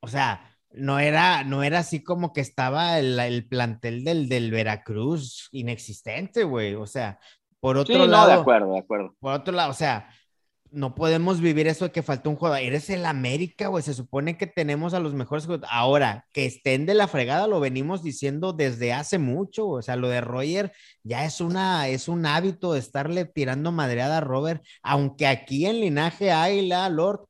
O 0.00 0.08
sea, 0.08 0.50
no 0.72 0.98
era, 0.98 1.44
no 1.44 1.62
era 1.62 1.78
así 1.80 2.02
como 2.02 2.32
que 2.32 2.40
estaba 2.40 2.98
el, 2.98 3.18
el 3.20 3.46
plantel 3.46 4.02
del, 4.04 4.28
del 4.28 4.50
Veracruz 4.50 5.48
inexistente, 5.52 6.42
güey. 6.44 6.74
O 6.74 6.86
sea, 6.86 7.18
por 7.60 7.76
Sí, 7.76 7.80
otro 7.92 7.98
no, 7.98 8.06
lado. 8.06 8.26
de 8.28 8.34
acuerdo, 8.34 8.72
de 8.72 8.78
acuerdo. 8.80 9.14
Por 9.20 9.32
otro 9.34 9.54
lado, 9.54 9.70
o 9.70 9.74
sea, 9.74 10.08
no 10.74 10.94
podemos 10.94 11.40
vivir 11.40 11.68
eso 11.68 11.86
de 11.86 11.92
que 11.92 12.02
faltó 12.02 12.30
un 12.30 12.36
jugador. 12.36 12.58
Eres 12.60 12.90
el 12.90 13.06
América, 13.06 13.68
güey. 13.68 13.82
Se 13.82 13.94
supone 13.94 14.36
que 14.36 14.46
tenemos 14.46 14.92
a 14.92 15.00
los 15.00 15.14
mejores 15.14 15.44
jugadores. 15.44 15.70
Ahora, 15.72 16.26
que 16.32 16.46
estén 16.46 16.84
de 16.84 16.94
la 16.94 17.08
fregada, 17.08 17.46
lo 17.46 17.60
venimos 17.60 18.02
diciendo 18.02 18.52
desde 18.52 18.92
hace 18.92 19.18
mucho. 19.18 19.68
O 19.68 19.82
sea, 19.82 19.96
lo 19.96 20.08
de 20.08 20.20
Roger 20.20 20.72
ya 21.04 21.24
es 21.24 21.40
una, 21.40 21.88
es 21.88 22.08
un 22.08 22.26
hábito 22.26 22.72
de 22.72 22.80
estarle 22.80 23.24
tirando 23.24 23.72
madreada 23.72 24.18
a 24.18 24.20
Robert. 24.20 24.64
Aunque 24.82 25.26
aquí 25.26 25.66
en 25.66 25.80
Linaje 25.80 26.32
Águila, 26.32 26.88
Lord, 26.88 27.26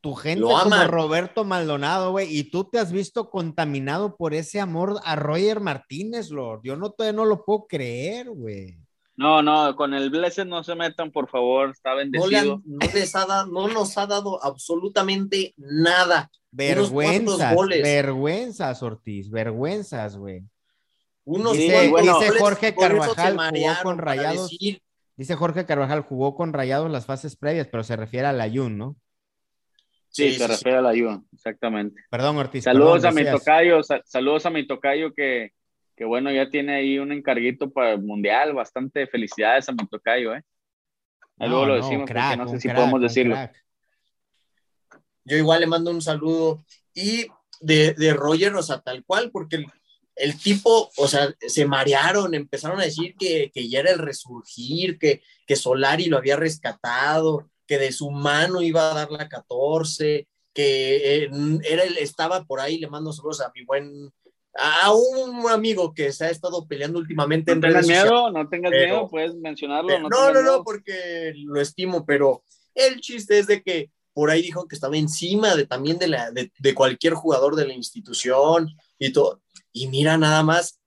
tu 0.00 0.14
gente 0.14 0.40
Lo 0.40 0.50
como. 0.50 0.84
Roberto 0.84 1.44
Maldonado, 1.44 2.12
güey, 2.12 2.36
y 2.36 2.50
tú 2.50 2.64
te 2.64 2.78
has 2.78 2.92
visto 2.92 3.30
contaminado 3.30 4.16
por 4.16 4.34
ese 4.34 4.60
amor 4.60 5.00
a 5.04 5.16
Roger 5.16 5.60
Martínez, 5.60 6.30
Lord. 6.30 6.60
Yo 6.64 6.76
no, 6.76 6.90
todavía 6.90 7.16
no 7.16 7.24
lo 7.24 7.44
puedo 7.44 7.66
creer, 7.66 8.30
güey. 8.30 8.78
No, 9.20 9.42
no, 9.42 9.76
con 9.76 9.92
el 9.92 10.08
Blessed 10.08 10.46
no 10.46 10.64
se 10.64 10.74
metan, 10.74 11.10
por 11.12 11.28
favor, 11.28 11.68
está 11.70 11.90
No, 11.90 11.96
le 11.96 12.02
bendecido. 12.04 12.54
han- 12.54 12.62
no 12.64 12.78
les 12.94 13.14
ha 13.14 13.26
dado, 13.26 13.46
no 13.52 13.68
nos 13.68 13.98
ha 13.98 14.06
dado 14.06 14.42
absolutamente 14.42 15.52
nada. 15.58 16.30
Vergüenzas, 16.50 17.54
goles. 17.54 17.82
vergüenzas, 17.82 18.82
Ortiz, 18.82 19.30
vergüenzas, 19.30 20.16
güey. 20.16 20.42
Unos 21.24 21.52
Dice, 21.52 21.70
cuantos 21.90 21.90
bueno, 21.90 22.18
dice 22.18 22.38
Jorge 22.38 22.74
Carvajal, 22.74 23.36
jugó 23.36 23.74
con 23.82 23.98
Rayados. 23.98 24.58
Dice 25.16 25.34
Jorge 25.36 25.66
Carvajal, 25.66 26.00
jugó 26.00 26.34
con 26.34 26.54
Rayados 26.54 26.90
las 26.90 27.04
fases 27.04 27.36
previas, 27.36 27.68
pero 27.70 27.84
se 27.84 27.96
refiere 27.96 28.26
a 28.26 28.32
la 28.32 28.48
Jun, 28.48 28.78
¿no? 28.78 28.96
Sí, 30.08 30.30
Sí, 30.32 30.38
se 30.38 30.46
sí, 30.46 30.50
refiere 30.50 30.78
a 30.78 30.80
la 30.80 30.88
ayuda, 30.88 31.22
exactamente. 31.34 32.00
Perdón, 32.10 32.38
Ortiz. 32.38 32.64
Saludos 32.64 33.02
perdón, 33.02 33.08
a 33.08 33.12
mi 33.12 33.22
decías. 33.24 33.38
tocayo, 33.44 33.82
sa- 33.82 34.00
saludos 34.06 34.46
a 34.46 34.50
mi 34.50 34.66
tocayo 34.66 35.12
que, 35.14 35.52
que 36.00 36.06
bueno, 36.06 36.32
ya 36.32 36.48
tiene 36.48 36.76
ahí 36.76 36.98
un 36.98 37.12
encarguito 37.12 37.70
para 37.70 37.92
el 37.92 38.00
mundial, 38.00 38.54
bastante 38.54 39.06
felicidades 39.06 39.68
a 39.68 39.72
mi 39.72 39.86
tocayo, 39.86 40.34
¿eh? 40.34 40.42
No, 41.36 41.48
luego 41.48 41.66
lo 41.66 41.76
no, 41.76 41.84
decimos 41.84 42.08
crack, 42.08 42.38
porque 42.38 42.42
no 42.42 42.48
sé 42.48 42.58
si 42.58 42.68
crack, 42.68 42.76
podemos 42.78 43.02
decirlo. 43.02 43.34
crack. 43.34 43.64
yo 45.24 45.36
igual 45.36 45.60
le 45.60 45.66
mando 45.66 45.90
un 45.90 46.00
saludo. 46.00 46.64
Y 46.94 47.26
de, 47.60 47.92
de 47.92 48.14
Roger, 48.14 48.54
o 48.54 48.62
sea, 48.62 48.80
tal 48.80 49.04
cual, 49.04 49.30
porque 49.30 49.56
el, 49.56 49.66
el 50.16 50.40
tipo, 50.40 50.90
o 50.96 51.06
sea, 51.06 51.34
se 51.38 51.66
marearon, 51.66 52.34
empezaron 52.34 52.80
a 52.80 52.84
decir 52.84 53.14
que, 53.18 53.50
que 53.52 53.68
ya 53.68 53.80
era 53.80 53.90
el 53.90 53.98
resurgir, 53.98 54.98
que, 54.98 55.20
que 55.46 55.54
Solari 55.54 56.06
lo 56.06 56.16
había 56.16 56.36
rescatado, 56.36 57.50
que 57.66 57.76
de 57.76 57.92
su 57.92 58.10
mano 58.10 58.62
iba 58.62 58.90
a 58.90 58.94
dar 58.94 59.10
la 59.10 59.28
14, 59.28 60.26
que 60.54 61.24
eh, 61.24 61.30
era 61.62 61.82
el, 61.82 61.98
estaba 61.98 62.46
por 62.46 62.58
ahí, 62.58 62.78
le 62.78 62.88
mando 62.88 63.12
saludos 63.12 63.42
a 63.42 63.52
mi 63.54 63.66
buen, 63.66 64.10
a 64.56 64.92
un 64.92 65.48
amigo 65.48 65.94
que 65.94 66.12
se 66.12 66.24
ha 66.26 66.30
estado 66.30 66.66
peleando 66.66 66.98
últimamente 66.98 67.52
No 67.52 67.54
en 67.56 67.60
tengas 67.60 67.74
redes 67.74 67.86
sociales. 67.86 68.12
miedo, 68.12 68.30
no 68.32 68.48
tengas 68.48 68.70
pero- 68.72 68.94
miedo, 68.94 69.08
puedes 69.08 69.34
mencionarlo. 69.36 69.98
No, 70.00 70.08
No, 70.08 70.32
no, 70.32 70.40
miedo. 70.40 70.64
porque 70.64 71.32
lo 71.36 71.60
estimo, 71.60 72.04
pero 72.04 72.42
el 72.74 73.00
chiste 73.00 73.38
es 73.38 73.46
de 73.46 73.62
que 73.62 73.90
por 74.12 74.28
ahí 74.30 74.42
dijo 74.42 74.66
que 74.66 74.74
estaba 74.74 74.96
encima 74.96 75.54
de 75.54 75.66
también 75.66 75.98
de, 75.98 76.08
la, 76.08 76.30
de, 76.32 76.52
de 76.58 76.74
cualquier 76.74 77.14
jugador 77.14 77.54
de 77.54 77.66
la 77.66 77.74
institución 77.74 78.68
y 78.98 79.12
todo. 79.12 79.40
Y 79.72 79.86
mira 79.86 80.18
nada 80.18 80.42
más 80.42 80.80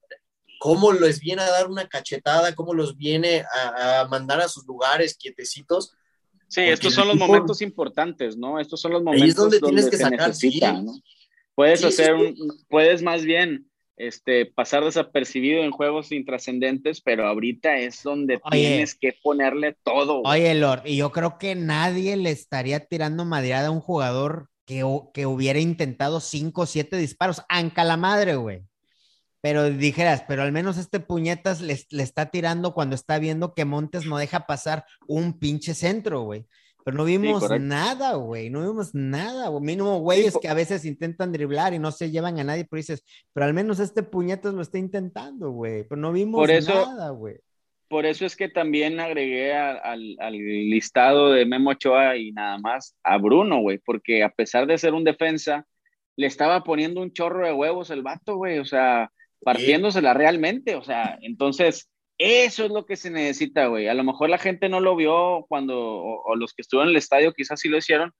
cómo 0.60 0.92
les 0.92 1.20
viene 1.20 1.42
a 1.42 1.50
dar 1.50 1.68
una 1.68 1.88
cachetada, 1.88 2.54
cómo 2.54 2.74
los 2.74 2.96
viene 2.96 3.44
a, 3.52 4.00
a 4.02 4.08
mandar 4.08 4.40
a 4.40 4.48
sus 4.48 4.66
lugares 4.66 5.16
quietecitos. 5.16 5.92
Sí, 6.48 6.60
porque 6.60 6.72
estos 6.72 6.94
son 6.94 7.08
los 7.08 7.16
momentos 7.16 7.62
importantes, 7.62 8.36
¿no? 8.36 8.60
Estos 8.60 8.80
son 8.80 8.92
los 8.92 9.00
Ahí 9.00 9.04
momentos 9.04 9.28
es 9.30 9.34
donde 9.36 9.60
tienes 9.60 9.88
que 9.90 9.96
sacar, 9.96 10.28
necesita, 10.28 10.76
sí. 10.76 10.82
¿no? 10.82 10.92
Puedes 11.54 11.80
Sí, 11.80 11.86
hacer 11.86 12.14
un, 12.14 12.34
puedes 12.68 13.02
más 13.02 13.24
bien 13.24 13.66
este, 13.96 14.46
pasar 14.46 14.84
desapercibido 14.84 15.62
en 15.62 15.70
juegos 15.70 16.10
intrascendentes, 16.12 17.00
pero 17.00 17.26
ahorita 17.26 17.76
es 17.78 18.02
donde 18.02 18.40
Oye. 18.44 18.58
tienes 18.58 18.94
que 18.94 19.14
ponerle 19.22 19.76
todo. 19.84 20.20
güey. 20.22 20.40
Oye, 20.42 20.54
Lord, 20.56 20.82
y 20.86 20.96
yo 20.96 21.12
creo 21.12 21.38
que 21.38 21.54
nadie 21.54 22.16
le 22.16 22.30
estaría 22.30 22.80
tirando 22.80 23.24
madreada 23.24 23.68
a 23.68 23.72
un 23.72 23.80
jugador 23.80 24.48
que, 24.66 24.84
que 25.12 25.26
hubiera 25.26 25.60
intentado 25.60 26.20
cinco 26.20 26.62
o 26.62 26.66
siete 26.66 26.96
disparos. 26.96 27.42
Anca 27.48 27.84
la 27.84 27.96
madre, 27.96 28.34
güey. 28.36 28.62
Pero 29.40 29.68
dijeras, 29.70 30.24
pero 30.26 30.42
al 30.42 30.52
menos 30.52 30.78
este 30.78 31.00
puñetas 31.00 31.60
le, 31.60 31.78
le 31.90 32.02
está 32.02 32.30
tirando 32.30 32.72
cuando 32.72 32.94
está 32.94 33.18
viendo 33.18 33.52
que 33.54 33.66
Montes 33.66 34.06
no 34.06 34.16
deja 34.16 34.46
pasar 34.46 34.86
un 35.06 35.38
pinche 35.38 35.74
centro, 35.74 36.22
güey. 36.22 36.46
Pero 36.84 36.96
no 36.98 37.04
vimos 37.04 37.42
nada, 37.60 38.14
güey. 38.14 38.50
No 38.50 38.60
vimos 38.60 38.94
nada, 38.94 39.48
güey. 39.48 39.62
Mínimo, 39.64 39.98
güeyes 40.00 40.34
po- 40.34 40.40
que 40.40 40.48
a 40.48 40.54
veces 40.54 40.84
intentan 40.84 41.32
driblar 41.32 41.72
y 41.72 41.78
no 41.78 41.90
se 41.90 42.10
llevan 42.10 42.38
a 42.38 42.44
nadie, 42.44 42.66
pero 42.70 42.78
dices, 42.78 43.02
pero 43.32 43.46
al 43.46 43.54
menos 43.54 43.80
este 43.80 44.02
puñetas 44.02 44.52
lo 44.52 44.60
está 44.60 44.78
intentando, 44.78 45.50
güey. 45.50 45.84
Pero 45.84 45.98
no 46.00 46.12
vimos 46.12 46.38
Por 46.38 46.50
eso- 46.50 46.74
nada, 46.74 47.10
güey. 47.10 47.36
Por 47.88 48.06
eso 48.06 48.26
es 48.26 48.34
que 48.36 48.48
también 48.48 48.98
agregué 49.00 49.54
a- 49.54 49.76
al 49.76 50.16
listado 50.32 51.30
de 51.30 51.46
Memo 51.46 51.70
Ochoa 51.70 52.16
y 52.16 52.32
nada 52.32 52.58
más 52.58 52.96
a 53.02 53.18
Bruno, 53.18 53.60
güey, 53.60 53.78
porque 53.78 54.22
a 54.22 54.30
pesar 54.30 54.66
de 54.66 54.78
ser 54.78 54.94
un 54.94 55.04
defensa, 55.04 55.66
le 56.16 56.26
estaba 56.26 56.64
poniendo 56.64 57.00
un 57.00 57.12
chorro 57.12 57.46
de 57.46 57.52
huevos 57.52 57.90
el 57.90 58.02
vato, 58.02 58.36
güey, 58.36 58.58
o 58.58 58.64
sea, 58.64 59.10
partiéndosela 59.40 60.14
realmente, 60.14 60.74
o 60.76 60.82
sea, 60.82 61.18
entonces, 61.22 61.88
eso 62.18 62.64
es 62.64 62.70
lo 62.70 62.86
que 62.86 62.96
se 62.96 63.10
necesita, 63.10 63.66
güey. 63.66 63.88
A 63.88 63.94
lo 63.94 64.04
mejor 64.04 64.30
la 64.30 64.38
gente 64.38 64.68
no 64.68 64.80
lo 64.80 64.96
vio 64.96 65.46
cuando, 65.48 65.78
o, 65.78 66.22
o 66.24 66.36
los 66.36 66.54
que 66.54 66.62
estuvieron 66.62 66.88
en 66.88 66.92
el 66.92 66.98
estadio 66.98 67.32
quizás 67.32 67.60
sí 67.60 67.68
lo 67.68 67.78
hicieron, 67.78 68.12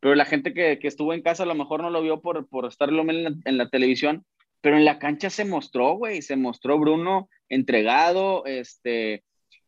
pero 0.00 0.14
la 0.14 0.24
gente 0.24 0.52
que, 0.52 0.78
que 0.78 0.88
estuvo 0.88 1.12
en 1.12 1.22
casa 1.22 1.44
a 1.44 1.46
lo 1.46 1.54
mejor 1.54 1.82
no 1.82 1.90
lo 1.90 2.02
vio 2.02 2.20
por, 2.20 2.48
por 2.48 2.66
estarlo 2.66 3.02
en 3.02 3.24
la, 3.24 3.34
en 3.44 3.58
la 3.58 3.68
televisión, 3.68 4.24
pero 4.60 4.76
en 4.76 4.84
la 4.84 4.98
cancha 4.98 5.30
se 5.30 5.44
mostró, 5.44 5.96
güey, 5.96 6.22
se 6.22 6.36
mostró 6.36 6.78
Bruno 6.78 7.28
entregado, 7.48 8.44
este, 8.46 9.24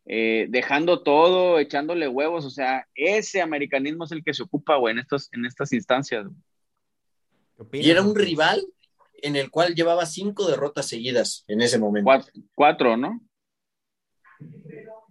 eh, 0.07 0.47
dejando 0.49 1.03
todo, 1.03 1.59
echándole 1.59 2.09
huevos, 2.09 2.45
o 2.45 2.51
sea, 2.51 2.87
ese 2.95 3.41
americanismo 3.41 4.05
es 4.05 4.13
el 4.13 4.25
que 4.25 4.35
se 4.35 4.43
ocupa, 4.43 4.77
güey, 4.77 4.93
en, 4.93 5.01
estos, 5.01 5.29
en 5.33 5.47
estas 5.47 5.73
instancias. 5.73 6.25
güey. 6.25 6.37
¿Qué 7.57 7.63
opinas, 7.63 7.87
Y 7.87 7.91
era 7.91 8.03
un 8.03 8.15
rival 8.15 8.65
en 9.23 9.37
el 9.37 9.51
cual 9.51 9.75
llevaba 9.75 10.07
cinco 10.07 10.49
derrotas 10.49 10.87
seguidas 10.87 11.45
en 11.49 11.61
ese 11.61 11.79
momento. 11.79 12.05
Cuatro, 12.05 12.33
cuatro, 12.55 12.97
¿no? 12.97 13.21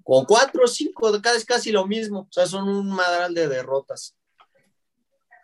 Con 0.03 0.25
cuatro 0.25 0.63
o 0.63 0.67
cinco, 0.67 1.13
es 1.15 1.45
casi 1.45 1.71
lo 1.71 1.85
mismo. 1.85 2.21
O 2.21 2.31
sea, 2.31 2.45
son 2.45 2.69
un 2.69 2.89
madral 2.89 3.33
de 3.33 3.47
derrotas. 3.47 4.15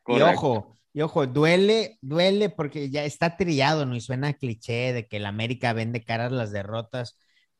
Y 0.07 0.21
ojo, 0.21 0.75
y 0.93 1.01
ojo, 1.01 1.27
duele, 1.27 1.97
duele 2.01 2.49
porque 2.49 2.89
ya 2.89 3.03
está 3.03 3.35
trillado, 3.35 3.85
¿no? 3.85 3.95
Y 3.95 4.01
suena 4.01 4.33
cliché 4.33 4.93
de 4.93 5.07
que 5.07 5.17
el 5.17 5.25
América 5.25 5.73
vende 5.73 6.03
caras 6.03 6.31
las 6.31 6.51
derrotas, 6.51 7.17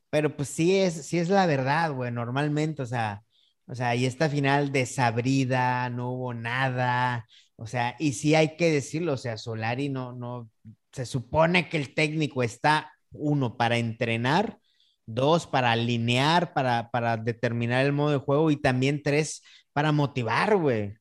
pero 0.10 0.36
pues 0.36 0.50
sí 0.50 0.78
es, 0.78 1.06
sí 1.08 1.18
es 1.18 1.30
la 1.30 1.46
verdad, 1.46 1.92
güey, 1.94 2.12
normalmente, 2.12 2.82
o 2.84 2.86
sea, 2.86 3.24
o 3.66 3.76
sea, 3.76 3.96
y 3.96 4.06
esta 4.06 4.30
final 4.30 4.72
desabrida, 4.72 5.90
no 5.90 6.12
hubo 6.12 6.34
nada, 6.34 7.26
o 7.56 7.66
sea, 7.66 7.96
y 7.98 8.14
sí 8.14 8.36
hay 8.36 8.56
que 8.58 8.72
decirlo, 8.72 9.14
o 9.14 9.18
sea, 9.18 9.38
Solari 9.38 9.90
no, 9.90 10.14
no, 10.14 10.50
se 10.92 11.06
supone 11.06 11.70
que 11.70 11.78
el 11.78 11.94
técnico 11.96 12.44
está, 12.44 12.92
uno, 13.12 13.58
para 13.58 13.78
entrenar, 13.78 14.60
dos, 15.06 15.48
para 15.48 15.72
alinear, 15.72 16.54
para, 16.54 16.90
para 16.92 17.18
determinar 17.18 17.86
el 17.86 17.92
modo 17.94 18.12
de 18.12 18.18
juego, 18.18 18.52
y 18.52 18.58
también 18.58 19.02
tres, 19.04 19.42
para 19.74 19.92
motivar, 19.92 20.56
güey. 20.58 20.96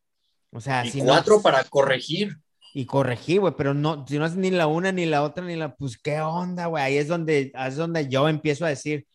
O 0.50 0.60
sea, 0.60 0.84
Y 0.84 0.90
si 0.90 1.00
no- 1.00 1.08
cuatro 1.08 1.40
para 1.42 1.64
corregir. 1.64 2.36
y 2.74 2.86
corregir, 2.86 3.40
güey, 3.40 3.54
pero 3.56 3.74
no, 3.74 4.06
si 4.06 4.18
no 4.18 4.26
es 4.26 4.34
ni 4.36 4.50
la 4.50 4.66
una, 4.66 4.92
ni 4.92 5.06
la 5.06 5.22
otra, 5.22 5.44
ni 5.44 5.56
la, 5.56 5.74
pues, 5.76 5.98
¿qué 5.98 6.20
onda, 6.20 6.66
güey? 6.66 6.82
Ahí 6.84 6.96
es 6.96 7.08
donde, 7.08 7.52
es 7.54 7.76
donde 7.76 8.08
yo 8.08 8.28
empiezo 8.28 8.64
a 8.64 8.68
decir, 8.70 9.06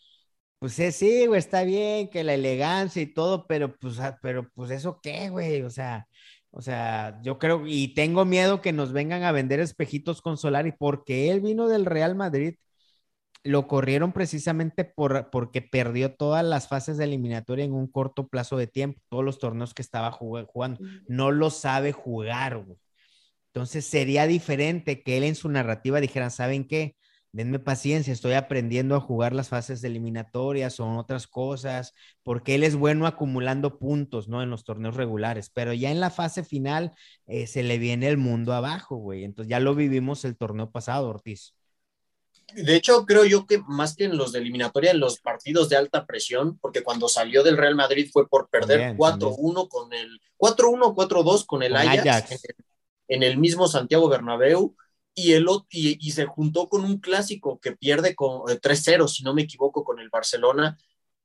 pues 0.59 0.73
sí, 0.73 0.91
sí, 0.91 1.25
güey, 1.27 1.39
está 1.39 1.63
bien, 1.63 2.09
que 2.09 2.23
la 2.23 2.33
elegancia 2.35 3.01
y 3.01 3.13
todo, 3.13 3.45
pero 3.47 3.75
pues, 3.77 3.99
ah, 3.99 4.17
pero 4.21 4.49
pues 4.55 4.71
eso 4.71 4.99
qué, 5.03 5.29
güey, 5.29 5.61
o 5.63 5.69
sea, 5.69 6.07
o 6.51 6.61
sea, 6.61 7.19
yo 7.23 7.37
creo, 7.37 7.63
y 7.67 7.93
tengo 7.93 8.25
miedo 8.25 8.61
que 8.61 8.73
nos 8.73 8.91
vengan 8.93 9.23
a 9.23 9.31
vender 9.31 9.59
espejitos 9.59 10.21
con 10.21 10.37
Solari, 10.37 10.71
porque 10.71 11.29
él 11.31 11.41
vino 11.41 11.67
del 11.67 11.85
Real 11.85 12.15
Madrid, 12.15 12.55
lo 13.43 13.67
corrieron 13.67 14.13
precisamente 14.13 14.85
por, 14.85 15.29
porque 15.29 15.61
perdió 15.61 16.15
todas 16.15 16.43
las 16.45 16.67
fases 16.67 16.97
de 16.97 17.05
eliminatoria 17.05 17.65
en 17.65 17.73
un 17.73 17.87
corto 17.87 18.27
plazo 18.27 18.57
de 18.57 18.67
tiempo, 18.67 19.01
todos 19.09 19.23
los 19.23 19.39
torneos 19.39 19.73
que 19.73 19.81
estaba 19.81 20.11
jug- 20.11 20.45
jugando, 20.47 20.81
no 21.07 21.31
lo 21.31 21.49
sabe 21.49 21.91
jugar, 21.93 22.57
güey. 22.63 22.77
Entonces 23.53 23.85
sería 23.85 24.27
diferente 24.27 25.03
que 25.03 25.17
él 25.17 25.23
en 25.23 25.35
su 25.35 25.49
narrativa 25.49 25.99
dijera, 25.99 26.29
¿saben 26.29 26.67
qué? 26.67 26.95
Denme 27.31 27.59
paciencia, 27.59 28.13
estoy 28.13 28.33
aprendiendo 28.33 28.95
a 28.95 28.99
jugar 29.01 29.33
las 29.33 29.49
fases 29.49 29.81
de 29.81 29.89
eliminatorias 29.89 30.79
o 30.79 30.87
otras 30.97 31.27
cosas, 31.27 31.93
porque 32.23 32.55
él 32.55 32.63
es 32.63 32.75
bueno 32.75 33.05
acumulando 33.07 33.79
puntos, 33.79 34.27
¿no? 34.29 34.41
En 34.43 34.49
los 34.49 34.63
torneos 34.63 34.95
regulares, 34.95 35.49
pero 35.53 35.73
ya 35.73 35.91
en 35.91 35.99
la 35.99 36.09
fase 36.09 36.43
final 36.43 36.93
eh, 37.27 37.47
se 37.47 37.63
le 37.63 37.77
viene 37.79 38.07
el 38.07 38.17
mundo 38.17 38.53
abajo, 38.53 38.95
güey. 38.97 39.23
Entonces 39.23 39.49
ya 39.49 39.59
lo 39.59 39.75
vivimos 39.75 40.25
el 40.25 40.37
torneo 40.37 40.71
pasado, 40.71 41.09
Ortiz. 41.09 41.56
De 42.53 42.75
hecho, 42.75 43.05
creo 43.05 43.25
yo 43.25 43.45
que 43.45 43.59
más 43.67 43.95
que 43.95 44.05
en 44.05 44.17
los 44.17 44.31
de 44.31 44.39
eliminatoria, 44.39 44.91
en 44.91 44.99
los 44.99 45.19
partidos 45.19 45.67
de 45.69 45.75
alta 45.75 46.05
presión, 46.05 46.57
porque 46.59 46.81
cuando 46.81 47.09
salió 47.09 47.43
del 47.43 47.57
Real 47.57 47.75
Madrid 47.75 48.09
fue 48.11 48.27
por 48.27 48.49
perder 48.49 48.95
También, 48.95 48.97
4-1 48.97 49.67
con 49.67 49.93
el 49.93 50.21
4-1, 50.37 50.95
4-2 50.95 51.45
con 51.45 51.63
el 51.63 51.73
Con 51.73 51.81
Ajax, 51.81 52.07
Ajax. 52.07 52.31
En, 52.31 52.39
el, 52.43 52.55
en 53.09 53.23
el 53.23 53.37
mismo 53.37 53.67
Santiago 53.67 54.07
Bernabéu 54.07 54.75
y, 55.13 55.33
el, 55.33 55.45
y, 55.69 56.07
y 56.07 56.11
se 56.11 56.25
juntó 56.25 56.69
con 56.69 56.85
un 56.85 56.99
clásico 56.99 57.59
que 57.59 57.73
pierde 57.73 58.15
con 58.15 58.49
eh, 58.49 58.59
3-0, 58.61 59.07
si 59.07 59.23
no 59.23 59.33
me 59.33 59.41
equivoco, 59.41 59.83
con 59.83 59.99
el 59.99 60.09
Barcelona. 60.09 60.77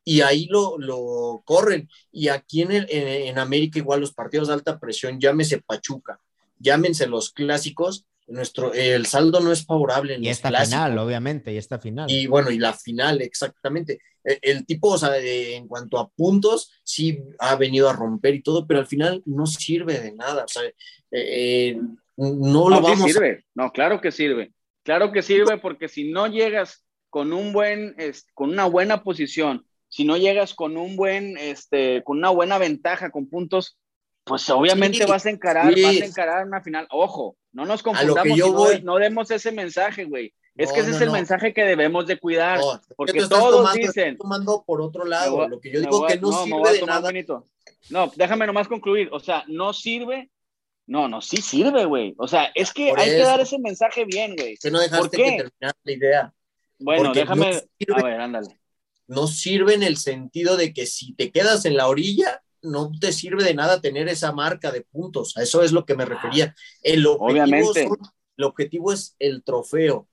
Y 0.05 0.23
ahí 0.23 0.47
lo, 0.47 0.77
lo 0.79 1.43
corren. 1.45 1.89
Y 2.11 2.29
aquí 2.29 2.63
en, 2.63 2.73
el, 2.73 2.87
en, 2.91 3.07
en 3.07 3.39
América, 3.39 3.79
igual 3.79 4.01
los 4.01 4.13
partidos 4.13 4.49
de 4.49 4.55
alta 4.55 4.81
presión, 4.81 5.21
llámese 5.21 5.61
Pachuca, 5.61 6.19
llámense 6.59 7.07
los 7.07 7.31
clásicos, 7.31 8.07
nuestro, 8.29 8.73
el 8.73 9.07
saldo 9.07 9.41
no 9.41 9.53
es 9.53 9.65
favorable 9.65 10.15
en 10.15 10.25
Y 10.25 10.29
esta 10.29 10.49
clásicos. 10.49 10.69
final, 10.71 10.99
obviamente, 10.99 11.53
y 11.53 11.57
esta 11.59 11.79
final. 11.79 12.11
Y 12.11 12.27
bueno, 12.27 12.51
y 12.51 12.59
la 12.59 12.73
final, 12.75 13.21
exactamente. 13.23 14.01
El, 14.25 14.39
el 14.43 14.67
tipo, 14.67 14.89
o 14.91 14.99
sea, 14.99 15.17
en 15.19 15.67
cuanto 15.69 15.99
a 15.99 16.09
puntos, 16.11 16.71
sí 16.85 17.19
ha 17.39 17.57
venido 17.57 17.89
a 17.91 17.93
romper 17.93 18.35
y 18.35 18.43
todo, 18.43 18.67
pero 18.67 18.81
al 18.81 18.87
final 18.87 19.23
no 19.27 19.47
sirve 19.47 19.99
de 20.01 20.13
nada. 20.13 20.45
O 20.45 20.49
sea, 20.49 20.63
eh, 20.65 20.73
eh, 21.11 21.81
no 22.17 22.71
lo 22.71 22.81
No, 22.81 22.83
sí 22.83 22.83
vamos 22.83 23.17
a... 23.17 23.21
sirve. 23.21 23.45
No, 23.55 23.73
claro 23.73 24.01
que 24.01 24.13
sirve. 24.13 24.53
Claro 24.85 25.13
que 25.13 25.23
sirve 25.23 25.59
porque 25.59 25.89
si 25.89 26.11
no 26.11 26.27
llegas 26.27 26.85
con 27.11 27.33
un 27.33 27.53
buen, 27.53 27.95
es- 27.99 28.27
con 28.35 28.51
una 28.51 28.67
buena 28.67 29.03
posición, 29.03 29.67
si 29.89 30.05
no 30.05 30.17
llegas 30.17 30.55
con 30.55 30.77
un 30.77 30.97
buen, 30.97 31.37
este, 31.39 32.03
con 32.05 32.19
una 32.19 32.31
buena 32.31 32.59
ventaja, 32.59 33.11
con 33.11 33.29
puntos, 33.29 33.77
pues 34.25 34.49
obviamente 34.51 34.99
Sí, 34.99 35.05
vas 35.11 35.27
a 35.27 35.31
encarar, 35.31 35.73
sí. 35.75 35.83
vas 35.83 36.01
a 36.01 36.05
encarar 36.05 36.47
una 36.47 36.61
final. 36.61 36.87
Ojo, 36.91 37.37
no 37.53 37.65
nos 37.65 37.83
que 37.83 37.91
confundamos 37.91 38.37
yo 38.39 38.47
no, 38.49 38.53
voy. 38.53 38.83
no 38.83 38.97
demos 38.97 39.31
ese 39.31 39.53
mensaje, 39.53 40.05
güey. 40.05 40.33
Es 40.55 40.69
No, 40.69 40.75
que 40.75 40.81
ese 40.81 40.91
no, 40.91 40.97
es 40.97 41.03
el 41.03 41.11
mensaje 41.11 41.55
que 41.55 41.65
debemos 41.65 42.07
de 42.07 42.19
cuidar. 42.19 42.59
No, 42.61 42.81
porque 42.97 43.21
todos 43.27 43.51
tomando, 43.51 43.73
dicen- 43.87 44.17
tomando 44.19 44.63
por 44.67 44.83
otro 44.83 45.05
lado. 45.05 45.37
voy 45.37 45.49
lo 45.49 45.61
que 45.61 45.73
yo 45.73 45.81
digo 45.81 45.99
voy 46.01 46.09
que 46.13 46.19
no, 46.21 46.45
sirve 46.45 46.73
de 46.73 46.83
nada. 46.87 47.11
No, 47.91 48.13
déjame 48.17 48.47
nomás 48.47 48.69
concluir. 48.69 49.09
O 49.13 49.19
sea, 49.19 49.45
no 49.49 49.73
sirve. 49.73 50.31
No, 50.87 51.09
no, 51.09 51.21
sí 51.23 51.39
sirve, 51.39 51.85
güey. 51.87 52.15
O 52.19 52.29
sea, 52.29 52.51
es 52.55 52.73
que 52.73 52.91
Por 52.91 53.01
hay 53.01 53.09
que 53.11 53.21
eso. 53.21 53.27
dar 53.29 53.41
ese 53.41 53.59
mensaje 53.59 54.05
bien, 54.05 54.37
güey. 54.37 54.57
Que 54.61 54.71
no 54.71 54.79
dejaste 54.81 55.01
¿Por 55.09 55.11
que 55.11 55.23
qué? 55.23 55.37
terminar 55.37 55.75
la 55.85 55.93
idea. 55.93 56.35
Bueno, 56.79 57.05
Porque 57.05 57.21
déjame. 57.21 57.53
sirve. 57.79 58.01
A 58.01 58.03
ver, 58.03 58.21
ándale. 58.21 58.59
No 59.07 59.27
sirve 59.27 59.75
en 59.75 59.83
el 59.85 59.97
sentido 59.97 60.57
de 60.57 60.73
que 60.75 60.87
si 60.87 61.15
te 61.15 61.31
quedas 61.31 61.65
en 61.65 61.77
la 61.77 61.87
orilla, 61.89 62.43
no 62.62 62.90
te 62.98 63.12
sirve 63.12 63.44
de 63.44 63.55
nada 63.55 63.81
tener 63.81 64.09
esa 64.09 64.33
marca 64.33 64.70
de 64.70 64.83
puntos. 64.83 65.37
A 65.37 65.42
eso 65.42 65.62
es 65.62 65.72
lo 65.72 65.85
que 65.85 65.94
me 65.94 66.05
refería. 66.05 66.55
El 66.83 67.07
objetivo, 67.07 67.31
Obviamente. 67.42 67.87
son- 67.88 67.98
el 68.37 68.44
objetivo 68.44 68.92
es 68.92 69.14
el 69.18 69.42
trofeo. 69.42 70.09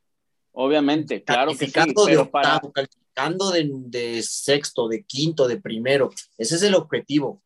Obviamente, 0.51 1.23
claro 1.23 1.51
que 1.51 1.67
sí. 1.67 1.73
de 1.73 2.25
para. 2.25 2.55
octavo, 2.57 2.71
calificando 2.73 3.51
de, 3.51 3.69
de 3.71 4.21
sexto, 4.23 4.87
de 4.87 5.03
quinto, 5.03 5.47
de 5.47 5.57
primero. 5.61 6.09
Ese 6.37 6.55
es 6.55 6.63
el 6.63 6.75
objetivo. 6.75 7.41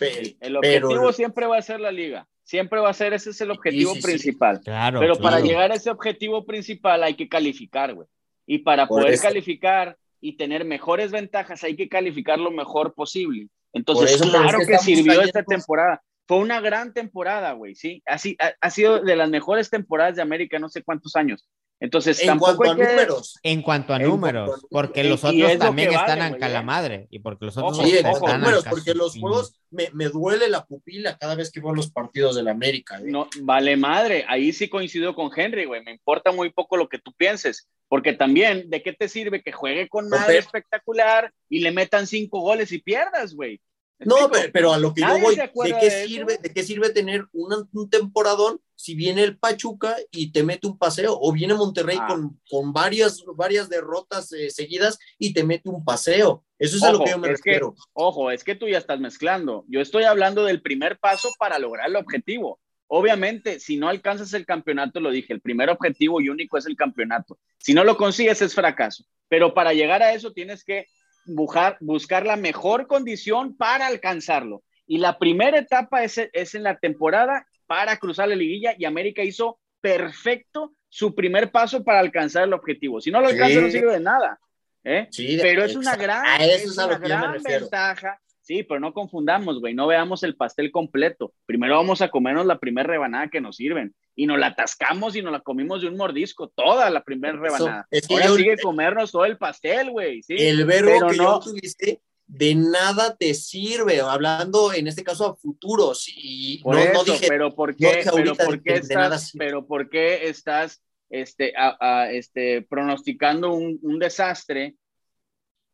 El 0.00 0.58
pero 0.60 0.88
objetivo 0.88 1.12
siempre 1.12 1.46
va 1.46 1.58
a 1.58 1.62
ser 1.62 1.80
la 1.80 1.92
liga. 1.92 2.26
Siempre 2.42 2.80
va 2.80 2.90
a 2.90 2.94
ser, 2.94 3.12
ese 3.12 3.30
es 3.30 3.40
el 3.40 3.50
objetivo 3.50 3.92
sí, 3.94 4.00
sí. 4.00 4.06
principal. 4.06 4.60
Claro. 4.60 5.00
Pero 5.00 5.16
para 5.16 5.40
llegar 5.40 5.72
a 5.72 5.74
ese 5.74 5.90
objetivo 5.90 6.44
principal 6.44 7.02
hay 7.02 7.14
que 7.14 7.28
calificar, 7.28 7.94
güey. 7.94 8.06
Y 8.46 8.58
para 8.58 8.86
Por 8.86 9.00
poder 9.00 9.14
eso. 9.14 9.24
calificar 9.24 9.98
y 10.20 10.36
tener 10.36 10.64
mejores 10.64 11.10
ventajas 11.10 11.64
hay 11.64 11.76
que 11.76 11.88
calificar 11.88 12.38
lo 12.38 12.50
mejor 12.50 12.94
posible. 12.94 13.48
Entonces, 13.76 14.12
eso, 14.12 14.24
pero 14.24 14.44
es 14.44 14.50
claro 14.50 14.66
que 14.66 14.78
sirvió 14.78 15.20
esta 15.20 15.42
temporada. 15.42 16.02
Fue 16.26 16.38
una 16.38 16.60
gran 16.60 16.92
temporada, 16.92 17.52
güey, 17.52 17.74
sí. 17.74 18.02
Así, 18.06 18.36
ha, 18.40 18.52
ha 18.60 18.70
sido 18.70 19.00
de 19.00 19.16
las 19.16 19.30
mejores 19.30 19.70
temporadas 19.70 20.16
de 20.16 20.22
América, 20.22 20.58
no 20.58 20.68
sé 20.68 20.82
cuántos 20.82 21.14
años. 21.16 21.46
Entonces, 21.78 22.18
En 22.20 22.28
tampoco 22.28 22.56
cuanto 22.56 22.82
a 22.82 22.86
que- 22.86 22.92
números. 22.94 23.38
En 23.42 23.60
cuanto 23.60 23.92
a 23.92 23.96
En 23.98 24.04
números, 24.04 24.48
cuanto 24.48 24.66
a- 24.66 24.68
porque 24.70 25.04
los 25.04 25.22
y 25.24 25.42
otros 25.42 25.58
también 25.58 25.88
vale, 25.90 26.00
están 26.00 26.22
a 26.22 26.28
güey, 26.30 26.40
la 26.40 26.60
¿eh? 26.60 26.62
madre. 26.62 27.06
Y 27.10 27.18
porque 27.18 27.44
los 27.44 27.56
otros 27.58 27.74
Ojo, 27.78 27.82
Sí, 27.84 27.90
en 27.90 27.96
están 27.98 28.12
cuanto 28.12 28.26
a 28.28 28.34
a 28.34 28.38
números, 28.38 28.64
porque 28.70 28.94
los 28.94 29.18
juegos 29.18 29.60
me, 29.70 29.90
me 29.92 30.06
duele 30.08 30.48
la 30.48 30.64
pupila 30.64 31.18
cada 31.18 31.34
vez 31.34 31.52
que 31.52 31.60
veo 31.60 31.74
los 31.74 31.90
partidos 31.90 32.34
del 32.34 32.48
América. 32.48 32.96
¿eh? 32.98 33.02
No, 33.04 33.28
vale 33.42 33.76
madre, 33.76 34.24
ahí 34.26 34.54
sí 34.54 34.70
coincido 34.70 35.14
con 35.14 35.30
Henry, 35.36 35.66
güey, 35.66 35.84
me 35.84 35.92
importa 35.92 36.32
muy 36.32 36.50
poco 36.50 36.78
lo 36.78 36.88
que 36.88 36.98
tú 36.98 37.12
pienses, 37.12 37.68
porque 37.88 38.14
también, 38.14 38.70
¿de 38.70 38.82
qué 38.82 38.94
te 38.94 39.08
sirve 39.10 39.42
que 39.42 39.52
juegue 39.52 39.86
con 39.88 40.08
madre 40.08 40.38
espectacular 40.38 41.30
y 41.50 41.58
le 41.60 41.72
metan 41.72 42.06
cinco 42.06 42.40
goles 42.40 42.72
y 42.72 42.78
pierdas, 42.78 43.34
güey? 43.34 43.60
¿Me 43.98 44.06
No, 44.06 44.30
pero, 44.30 44.52
pero 44.52 44.72
a 44.72 44.78
lo 44.78 44.92
que 44.92 45.00
yo 45.00 45.18
voy, 45.20 45.36
¿de 45.36 45.78
qué, 45.80 45.90
de 45.90 46.06
sirve. 46.06 46.38
¿de 46.38 46.52
qué 46.52 46.62
sirve 46.62 46.90
tener 46.90 47.24
una- 47.32 47.66
un 47.72 47.88
temporadón 47.88 48.60
si 48.74 48.94
viene 48.94 49.22
el 49.22 49.38
Pachuca 49.38 49.96
y 50.10 50.32
te 50.32 50.42
mete 50.42 50.66
un 50.66 50.76
paseo? 50.76 51.16
O 51.18 51.32
viene 51.32 51.54
Monterrey 51.54 51.96
Ah. 52.00 52.06
con, 52.08 52.38
con 52.50 52.72
varias, 52.74 53.24
varias 53.36 53.68
derrotas 53.70 54.30
eh, 54.32 54.50
seguidas 54.50 54.98
y 55.18 55.32
te 55.32 55.44
mete 55.44 55.70
un 55.70 55.82
paseo. 55.84 56.44
Eso 56.58 56.76
es 56.76 56.82
a 56.82 56.92
lo 56.92 57.00
que 57.02 57.10
yo 57.10 57.18
me 57.18 57.28
que- 57.28 57.34
refiero. 57.36 57.74
Ojo, 57.94 58.30
es 58.30 58.44
que 58.44 58.54
tú 58.54 58.68
ya 58.68 58.78
estás 58.78 59.00
mezclando. 59.00 59.64
Yo 59.68 59.80
estoy 59.80 60.04
hablando 60.04 60.44
del 60.44 60.60
primer 60.60 60.98
paso 60.98 61.30
para 61.38 61.58
lograr 61.58 61.88
el 61.88 61.96
objetivo. 61.96 62.60
Obviamente, 62.88 63.58
si 63.60 63.78
no 63.78 63.88
alcanzas 63.88 64.32
el 64.34 64.46
campeonato, 64.46 65.00
lo 65.00 65.10
dije, 65.10 65.32
el 65.32 65.40
primer 65.40 65.70
objetivo 65.70 66.20
y 66.20 66.28
único 66.28 66.56
es 66.58 66.66
el 66.66 66.76
campeonato. 66.76 67.38
Si 67.58 67.74
no 67.74 67.82
lo 67.82 67.96
consigues, 67.96 68.40
es 68.42 68.54
fracaso. 68.54 69.04
Pero 69.28 69.54
para 69.54 69.72
llegar 69.72 70.02
a 70.02 70.12
eso 70.12 70.32
tienes 70.32 70.62
que 70.62 70.86
buscar, 71.26 71.76
buscar 71.80 72.24
la 72.26 72.36
mejor 72.36 72.86
condición 72.86 73.56
para 73.56 73.86
alcanzarlo. 73.86 74.62
Y 74.86 74.98
la 74.98 75.18
primera 75.18 75.58
etapa 75.58 76.04
es, 76.04 76.18
es 76.32 76.54
en 76.54 76.62
la 76.62 76.78
temporada 76.78 77.46
para 77.66 77.96
cruzar 77.96 78.28
la 78.28 78.36
liguilla 78.36 78.74
y 78.78 78.84
América 78.84 79.22
hizo 79.22 79.58
perfecto 79.80 80.72
su 80.88 81.14
primer 81.14 81.50
paso 81.50 81.84
para 81.84 81.98
alcanzar 82.00 82.44
el 82.44 82.52
objetivo. 82.52 83.00
Si 83.00 83.10
no 83.10 83.20
lo 83.20 83.26
alcanza, 83.28 83.54
Sí. 83.54 83.60
no 83.60 83.70
sirve 83.70 83.92
de 83.92 84.00
nada. 84.00 84.38
¿eh? 84.84 85.08
Sí, 85.10 85.38
pero 85.42 85.64
es 85.64 85.74
una 85.76 85.96
gran, 85.96 86.40
es 86.40 86.78
una 86.78 87.32
ventaja. 87.42 88.20
Sí, 88.46 88.62
pero 88.62 88.78
no 88.78 88.92
confundamos, 88.94 89.58
güey, 89.58 89.74
no 89.74 89.88
veamos 89.88 90.22
el 90.22 90.36
pastel 90.36 90.70
completo. 90.70 91.34
Primero 91.46 91.74
vamos 91.74 92.00
a 92.00 92.10
comernos 92.12 92.46
la 92.46 92.60
primera 92.60 92.86
rebanada 92.86 93.28
que 93.28 93.40
nos 93.40 93.56
sirven 93.56 93.92
y 94.14 94.26
nos 94.26 94.38
la 94.38 94.46
atascamos 94.48 95.16
y 95.16 95.22
nos 95.22 95.32
la 95.32 95.40
comimos 95.40 95.82
de 95.82 95.88
un 95.88 95.96
mordisco, 95.96 96.46
toda 96.50 96.88
la 96.90 97.02
primera 97.02 97.36
rebanada. 97.36 97.88
es 97.90 98.06
que 98.06 98.14
Ahora 98.14 98.26
yo- 98.26 98.36
sigue 98.36 98.56
comernos 98.58 99.10
todo 99.10 99.24
el 99.24 99.36
pastel, 99.36 99.90
güey, 99.90 100.22
sí. 100.22 100.36
El 100.38 100.64
verbo 100.64 100.90
pero 100.94 101.08
que 101.08 101.16
no- 101.16 101.42
yo 101.42 101.50
utilicé 101.50 102.00
de 102.28 102.54
nada 102.54 103.16
te 103.16 103.34
sirve, 103.34 104.00
hablando 104.00 104.72
en 104.72 104.86
este 104.86 105.02
caso 105.02 105.26
a 105.26 105.34
futuros. 105.34 106.04
Y 106.14 106.58
Por 106.62 106.76
no, 106.76 106.80
eso, 106.82 106.92
no 106.92 107.02
dije, 107.04 107.26
pero 107.28 107.52
¿por 107.52 107.74
qué, 107.74 108.04
pero 108.14 108.36
por 108.36 108.62
qué 108.62 108.72
de 108.74 108.78
estás, 108.78 109.32
pero 109.36 109.66
por 109.66 109.90
qué 109.90 110.28
estás 110.28 110.80
este, 111.10 111.52
a- 111.56 111.76
a- 111.80 112.12
este, 112.12 112.62
pronosticando 112.62 113.52
un, 113.54 113.80
un 113.82 113.98
desastre? 113.98 114.76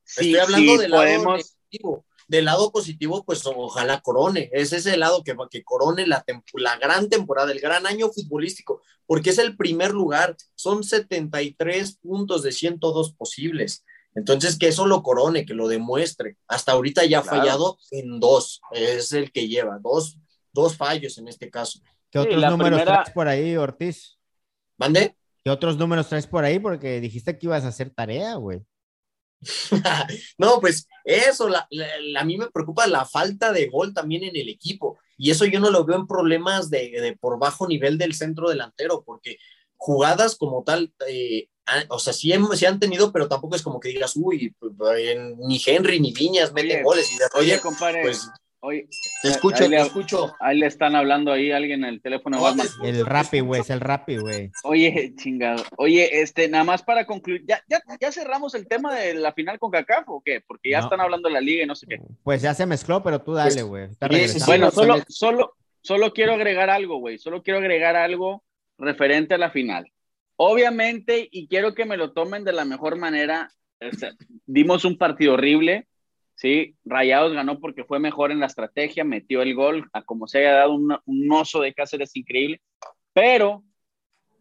Estoy 0.07 0.37
hablando 0.37 0.73
sí 0.73 0.79
del 0.79 0.91
podemos. 0.91 1.59
Del 2.29 2.45
lado 2.47 2.71
positivo, 2.73 3.25
pues 3.25 3.45
ojalá 3.47 4.01
corone. 4.01 4.49
Ese 4.53 4.77
es 4.77 4.87
el 4.87 5.01
lado 5.01 5.23
que, 5.23 5.35
que 5.51 5.63
corone 5.63 6.07
la, 6.07 6.25
la 6.55 6.77
gran 6.79 7.09
temporada, 7.09 7.53
el 7.53 7.61
gran 7.61 7.87
año 7.87 8.09
futbolístico, 8.11 8.81
porque 9.07 9.31
es 9.31 9.39
el 9.39 9.57
primer 9.57 9.93
lugar. 9.93 10.37
Son 10.55 10.83
73 10.85 11.97
puntos 11.99 12.43
de 12.43 12.53
102 12.53 13.13
posibles. 13.15 13.85
Entonces, 14.15 14.59
que 14.59 14.69
eso 14.69 14.87
lo 14.87 15.03
corone, 15.03 15.47
que 15.47 15.55
lo 15.55 15.69
demuestre. 15.69 16.37
Hasta 16.47 16.73
ahorita 16.73 17.05
ya 17.07 17.21
ha 17.21 17.23
Claro. 17.23 17.39
fallado 17.39 17.79
en 17.91 18.21
dos. 18.21 18.61
Es 18.73 19.13
el 19.13 19.33
que 19.33 19.49
lleva, 19.49 19.79
dos, 19.83 20.19
dos 20.53 20.77
fallos 20.77 21.17
en 21.19 21.29
este 21.29 21.51
caso. 21.51 21.81
¿Qué 22.11 22.21
Sí, 22.21 22.27
otros 22.29 22.43
números 22.51 22.79
primera- 22.81 23.03
traes 23.03 23.11
por 23.15 23.27
ahí, 23.29 23.57
Ortiz? 23.57 24.19
¿Mande? 24.77 25.17
¿Qué 25.45 25.51
otros 25.51 25.79
números 25.79 26.09
traes 26.09 26.27
por 26.27 26.45
ahí? 26.45 26.59
Porque 26.59 27.01
dijiste 27.01 27.39
que 27.39 27.47
ibas 27.47 27.65
a 27.65 27.69
hacer 27.69 27.89
tarea, 27.91 28.35
güey. 28.35 28.61
no, 30.39 30.61
pues 30.61 30.87
eso, 31.05 31.49
la, 31.49 31.67
la- 31.71 31.87
la- 32.01 32.21
a 32.21 32.25
mí 32.25 32.39
me 32.39 32.51
preocupa 32.51 32.87
la 32.87 33.05
falta 33.05 33.53
de 33.53 33.67
gol 33.69 33.93
también 33.95 34.25
en 34.25 34.37
el 34.37 34.49
equipo. 34.49 34.99
Y 35.19 35.31
eso 35.31 35.45
yo 35.45 35.61
no 35.61 35.71
lo 35.71 35.85
veo 35.85 35.97
en 35.97 36.07
problemas 36.07 36.71
de, 36.71 36.91
de 37.01 37.17
por 37.17 37.39
bajo 37.39 37.67
nivel 37.67 37.99
del 37.99 38.15
centro 38.15 38.49
delantero, 38.49 39.03
porque 39.05 39.39
jugadas 39.77 40.37
como 40.37 40.63
tal, 40.65 40.93
eh, 41.09 41.49
o 41.89 41.99
sea, 41.99 42.13
sí, 42.13 42.31
hem- 42.31 42.55
sí 42.55 42.67
han 42.67 42.81
tenido, 42.81 43.13
pero 43.13 43.29
tampoco 43.29 43.57
es 43.57 43.63
como 43.63 43.81
que 43.81 43.89
digas, 43.91 44.13
uy, 44.17 44.55
pues, 44.59 44.73
ni 45.39 45.61
Henry 45.65 46.01
ni 46.01 46.13
Viñas 46.13 46.53
meten 46.53 46.77
Oye, 46.79 46.83
goles. 46.85 47.13
Y 47.13 47.19
de 47.19 47.25
oye, 47.35 47.57
Roger, 47.57 47.61
compadre, 47.61 48.03
pues 48.03 48.29
oye, 48.63 48.89
te 49.23 49.29
escucho, 49.29 49.65
ahí 49.65 49.71
te 49.71 49.77
le- 49.77 49.83
escucho. 49.83 50.35
ahí 50.41 50.59
le 50.59 50.67
están 50.67 50.97
hablando 50.97 51.31
ahí 51.33 51.51
alguien 51.53 51.85
en 51.85 51.91
el 51.91 52.01
teléfono. 52.01 52.37
No, 52.39 52.43
Batman. 52.43 52.67
El 52.83 53.07
escucho. 53.07 53.45
güey, 53.45 53.61
es 53.61 53.71
el 53.71 53.81
Rappi, 53.81 54.17
güey. 54.17 54.51
Oye, 54.65 55.13
chingado. 55.17 55.63
Oye, 55.77 56.23
este, 56.23 56.49
nada 56.49 56.65
más 56.65 56.83
para 56.83 57.05
concluir, 57.07 57.45
¿ya, 57.47 57.63
ya, 57.69 57.81
ya 58.01 58.11
cerramos 58.11 58.55
el 58.55 58.67
tema 58.67 58.95
de 58.95 59.15
la 59.15 59.33
final 59.33 59.59
con 59.59 59.71
CACAF 59.71 60.09
o 60.09 60.23
qué? 60.25 60.41
Porque 60.47 60.71
ya 60.71 60.79
No. 60.79 60.85
están 60.87 61.01
hablando 61.01 61.29
de 61.29 61.35
la 61.35 61.41
liga 61.41 61.63
y 61.63 61.67
no 61.67 61.75
sé 61.75 61.87
qué. 61.87 61.99
Pues 62.25 62.41
ya 62.43 62.55
se 62.55 62.67
mezcló, 62.67 63.03
pero 63.03 63.21
tú 63.21 63.35
dale, 63.35 63.51
Pues, 63.51 63.65
güey. 63.65 63.89
Bueno, 64.47 64.71
solo, 64.71 64.97
solo, 65.09 65.57
solo 65.83 66.13
quiero 66.13 66.33
agregar 66.35 66.71
algo, 66.71 66.99
güey. 66.99 67.19
Solo 67.19 67.43
quiero 67.43 67.59
agregar 67.59 67.97
algo 67.97 68.43
referente 68.79 69.35
a 69.35 69.39
la 69.39 69.51
final. 69.51 69.91
Obviamente, 70.37 71.29
y 71.31 71.47
quiero 71.47 71.75
que 71.75 71.85
me 71.85 71.97
lo 71.97 72.13
tomen 72.13 72.43
de 72.45 72.53
la 72.53 72.65
mejor 72.65 72.97
manera, 72.97 73.51
o 73.81 73.97
sea, 73.97 74.13
dimos 74.47 74.85
un 74.85 74.99
partido 74.99 75.35
horrible, 75.35 75.87
¿sí? 76.43 76.75
Rayados 76.85 77.33
ganó 77.33 77.61
porque 77.61 77.85
fue 77.85 78.01
mejor 78.01 78.33
en 78.33 78.41
la 78.41 78.47
estrategia, 78.47 79.05
metió 79.05 79.43
el 79.43 79.55
gol, 79.55 79.89
a 79.93 80.03
como 80.03 80.27
se 80.27 80.39
haya 80.41 80.55
dado 80.55 80.75
un, 80.75 80.93
un 81.05 81.33
oso 81.33 81.61
de 81.61 81.73
Cáceres 81.73 82.17
increíble, 82.17 82.61
pero, 83.13 83.63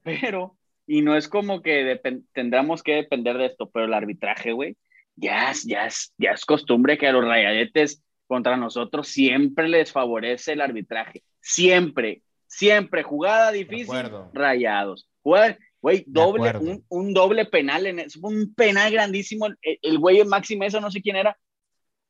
pero, 0.04 0.58
y 0.88 1.04
no 1.04 1.16
es 1.16 1.28
como 1.30 1.62
que 1.62 2.02
tendremos 2.34 2.82
que 2.82 2.96
depender 2.96 3.38
de 3.38 3.46
esto, 3.46 3.70
pero 3.70 3.86
el 3.86 3.94
arbitraje, 3.94 4.52
güey, 4.52 4.78
ya 5.16 5.52
es, 5.52 5.64
ya, 5.64 5.86
es, 5.86 6.12
ya 6.18 6.32
es 6.32 6.44
costumbre 6.44 6.98
que 6.98 7.08
a 7.08 7.12
los 7.12 7.24
rayadetes 7.24 8.04
contra 8.26 8.58
nosotros 8.58 9.08
siempre 9.08 9.70
les 9.70 9.92
favorece 9.92 10.54
el 10.54 10.62
arbitraje. 10.62 11.22
Siempre, 11.40 12.24
siempre. 12.48 13.04
Jugada 13.04 13.52
difícil, 13.52 13.86
rayados. 14.34 15.08
Jugada- 15.22 15.58
Güey, 15.82 16.04
doble, 16.08 16.42
un, 16.62 16.86
un 16.90 17.14
doble 17.14 17.46
penal, 17.46 17.88
en 17.88 18.00
es 18.00 18.16
un 18.16 18.54
penal 18.56 18.92
grandísimo. 18.92 19.48
El, 19.48 19.58
el 19.82 19.98
güey 19.98 20.24
Maxi 20.24 20.56
Mesa, 20.56 20.80
no 20.80 20.92
sé 20.92 21.02
quién 21.02 21.16
era, 21.16 21.36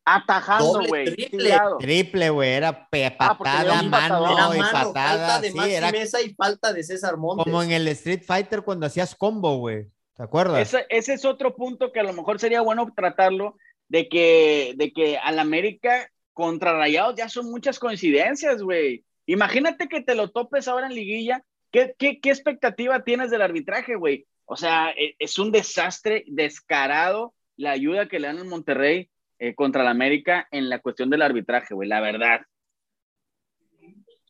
atajando, 0.06 0.82
güey. 0.88 1.14
triple. 1.16 1.58
Triple, 1.80 2.30
güey, 2.30 2.50
era 2.52 2.70
Ah, 2.70 3.38
patada, 3.38 3.82
un 3.82 3.90
mano 3.90 4.56
y 4.56 4.60
patada. 4.60 4.84
falta 4.94 5.42
de 5.42 5.52
Sí, 5.52 5.58
Maxi 5.58 5.74
era 5.74 5.92
Mesa 5.92 6.22
y 6.22 6.34
falta 6.34 6.74
de 6.74 6.84
César 6.84 7.18
Montes. 7.18 7.44
como 7.44 7.62
en 7.64 7.72
el 7.72 7.88
Street 7.90 8.24
Fighter 8.26 8.62
cuando 8.64 8.86
hacías 8.88 9.16
combo, 9.16 9.58
güey. 9.58 9.86
¿Te 10.16 10.24
acuerdas? 10.24 10.60
Ese, 10.62 10.86
ese 10.90 11.14
es 11.14 11.26
otro 11.26 11.56
punto 11.56 11.92
que 11.92 12.00
a 12.00 12.04
lo 12.04 12.14
mejor 12.14 12.40
sería 12.40 12.62
bueno 12.62 12.92
tratarlo, 12.96 13.58
de 13.88 14.08
que, 14.08 14.74
de 14.78 14.94
que 14.94 15.18
al 15.18 15.40
América 15.40 16.10
contra 16.34 16.74
Rayados 16.78 17.16
ya 17.16 17.28
son 17.30 17.50
muchas 17.52 17.78
coincidencias, 17.80 18.62
güey. 18.62 19.04
Imagínate 19.26 19.88
que 19.88 20.02
te 20.02 20.16
lo 20.16 20.30
topes 20.32 20.68
ahora 20.68 20.88
en 20.88 20.96
liguilla. 20.96 21.44
¿Qué, 21.72 21.94
qué, 21.98 22.20
qué 22.20 22.30
expectativa 22.30 23.04
tienes 23.04 23.32
del 23.32 23.42
arbitraje, 23.42 23.96
güey? 23.96 24.26
O 24.46 24.56
sea, 24.58 24.92
e- 24.92 25.16
es 25.20 25.40
un 25.40 25.52
desastre 25.52 26.24
descarado 26.28 27.34
la 27.58 27.72
ayuda 27.72 28.08
que 28.08 28.20
le 28.20 28.28
dan 28.28 28.40
en 28.40 28.50
Monterrey 28.50 29.10
eh, 29.44 29.56
contra 29.56 29.82
el 29.82 29.88
América 29.88 30.48
en 30.52 30.70
la 30.70 30.80
cuestión 30.80 31.10
del 31.10 31.24
arbitraje, 31.24 31.74
güey, 31.74 31.90
la 31.90 32.00
verdad. 32.00 32.42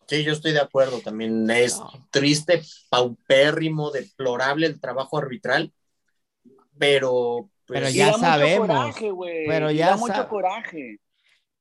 Sí, 0.08 0.24
yo 0.24 0.34
estoy 0.34 0.52
de 0.54 0.60
acuerdo 0.62 1.00
también. 1.02 1.50
Es 1.50 1.78
No. 1.80 1.90
triste, 2.12 2.62
paupérrimo, 2.90 3.92
deplorable 3.92 4.68
el 4.68 4.80
trabajo 4.80 5.18
arbitral, 5.18 5.74
pero. 6.78 7.50
pues, 7.66 7.80
Pero 7.82 7.90
ya 7.90 8.14
sabemos, 8.14 8.96
pero 9.48 9.72
ya 9.72 9.92
da 9.92 9.98
mucho 9.98 10.14
sab- 10.14 10.28
coraje. 10.28 10.98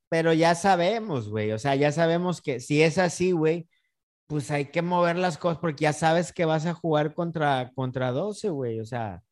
Pero 0.09 0.33
ya 0.33 0.57
sabemos, 0.57 1.29
güey. 1.29 1.53
O 1.53 1.59
sea, 1.59 1.77
ya 1.77 1.93
sabemos 1.93 2.41
que 2.43 2.59
si 2.59 2.83
es 2.83 2.99
así, 2.99 3.31
güey, 3.31 3.69
pues 4.27 4.51
hay 4.51 4.67
que 4.67 4.83
mover 4.83 5.17
las 5.17 5.39
cosas 5.39 5.59
porque 5.61 5.83
ya 5.85 5.93
sabes 5.93 6.33
que 6.33 6.45
vas 6.45 6.67
a 6.67 6.75
jugar 6.75 7.15
contra, 7.15 7.71
contra 7.77 8.11
12, 8.11 8.49
güey. 8.49 8.81
O 8.81 8.85
sea, 8.87 9.23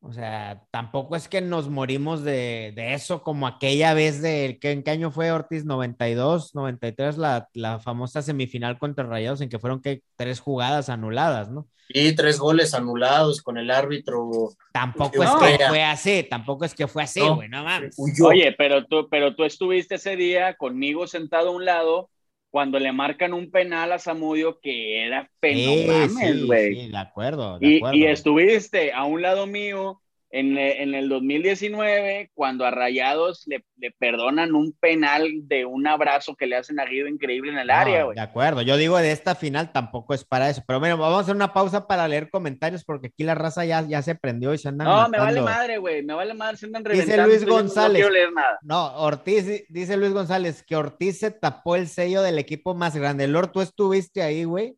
o 0.00 0.12
sea, 0.12 0.62
tampoco 0.70 1.16
es 1.16 1.28
que 1.28 1.40
nos 1.40 1.68
morimos 1.68 2.22
de, 2.22 2.72
de 2.76 2.94
eso 2.94 3.22
como 3.22 3.46
aquella 3.46 3.94
vez 3.94 4.22
de, 4.22 4.58
¿qué, 4.60 4.70
¿en 4.70 4.82
qué 4.82 4.92
año 4.92 5.10
fue 5.10 5.32
Ortiz? 5.32 5.64
92, 5.64 6.54
93, 6.54 7.18
la, 7.18 7.48
la 7.52 7.80
famosa 7.80 8.22
semifinal 8.22 8.78
contra 8.78 9.04
Rayados 9.04 9.40
en 9.40 9.48
que 9.48 9.58
fueron 9.58 9.82
que 9.82 10.02
tres 10.16 10.40
jugadas 10.40 10.88
anuladas, 10.88 11.50
¿no? 11.50 11.66
Y 11.90 12.14
tres 12.14 12.38
goles 12.38 12.74
anulados 12.74 13.40
con 13.42 13.56
el 13.56 13.70
árbitro. 13.70 14.28
Tampoco 14.72 15.24
No. 15.24 15.46
es 15.46 15.56
que 15.58 15.64
fue 15.66 15.82
así, 15.82 16.26
tampoco 16.28 16.64
es 16.66 16.74
que 16.74 16.86
fue 16.86 17.02
así, 17.02 17.20
No. 17.20 17.36
güey, 17.36 17.48
no 17.48 17.64
mames. 17.64 17.94
Huyó. 17.98 18.26
Oye, 18.28 18.54
pero 18.58 18.84
tú, 18.86 19.08
pero 19.10 19.34
tú 19.34 19.44
estuviste 19.44 19.94
ese 19.94 20.14
día 20.14 20.54
conmigo 20.54 21.06
sentado 21.06 21.48
a 21.48 21.52
un 21.52 21.64
lado 21.64 22.10
cuando 22.50 22.78
le 22.78 22.92
marcan 22.92 23.34
un 23.34 23.50
penal 23.50 23.92
a 23.92 23.98
Zamudio 23.98 24.60
que 24.60 25.04
era 25.06 25.30
Sí, 25.50 26.08
fenomenal, 26.08 26.08
sí, 26.08 26.46
güey. 26.46 26.58
sí, 26.58 26.88
de 26.90 26.96
acuerdo, 26.98 27.58
de 27.58 27.68
y, 27.68 27.78
acuerdo. 27.78 27.96
y 27.96 28.06
estuviste 28.06 28.92
a 28.92 29.04
un 29.04 29.22
lado 29.22 29.46
mío 29.46 30.02
en, 30.30 30.58
en, 30.58 30.94
el 30.94 31.08
2019, 31.08 32.30
cuando 32.34 32.66
a 32.66 32.70
Rayados 32.70 33.44
le, 33.46 33.64
le, 33.76 33.90
perdonan 33.92 34.54
un 34.54 34.72
penal 34.72 35.26
de 35.48 35.64
un 35.64 35.86
abrazo 35.86 36.36
que 36.36 36.46
le 36.46 36.56
hacen 36.56 36.78
a 36.80 36.84
Guido 36.84 37.08
increíble 37.08 37.50
en 37.50 37.58
el 37.58 37.70
área, 37.70 38.04
güey. 38.04 38.14
De 38.14 38.20
acuerdo, 38.20 38.60
yo 38.62 38.76
digo 38.76 38.98
de 38.98 39.10
esta 39.10 39.34
final 39.34 39.72
tampoco 39.72 40.12
es 40.12 40.24
para 40.24 40.50
eso. 40.50 40.62
Pero 40.66 40.80
bueno, 40.80 40.98
vamos 40.98 41.18
a 41.18 41.20
hacer 41.22 41.34
una 41.34 41.54
pausa 41.54 41.86
para 41.86 42.06
leer 42.06 42.30
comentarios 42.30 42.84
porque 42.84 43.06
aquí 43.06 43.24
la 43.24 43.34
raza 43.34 43.64
ya, 43.64 43.82
ya 43.82 44.02
se 44.02 44.14
prendió 44.14 44.52
y 44.52 44.58
se 44.58 44.68
andan. 44.68 44.86
No, 44.86 44.96
matando. 44.96 45.18
me 45.18 45.24
vale 45.24 45.40
madre, 45.40 45.78
güey, 45.78 46.02
me 46.02 46.14
vale 46.14 46.34
madre, 46.34 46.58
se 46.58 46.66
andan 46.66 46.84
reventando. 46.84 47.24
Dice 47.24 47.38
Luis 47.38 47.46
González. 47.46 48.02
No 48.02 48.08
quiero 48.08 48.10
leer 48.10 48.32
nada. 48.32 48.58
No, 48.62 48.96
Ortiz, 48.98 49.64
dice 49.68 49.96
Luis 49.96 50.12
González 50.12 50.62
que 50.62 50.76
Ortiz 50.76 51.20
se 51.20 51.30
tapó 51.30 51.76
el 51.76 51.88
sello 51.88 52.20
del 52.20 52.38
equipo 52.38 52.74
más 52.74 52.94
grande. 52.94 53.26
Lord, 53.28 53.52
tú 53.52 53.62
estuviste 53.62 54.22
ahí, 54.22 54.44
güey. 54.44 54.76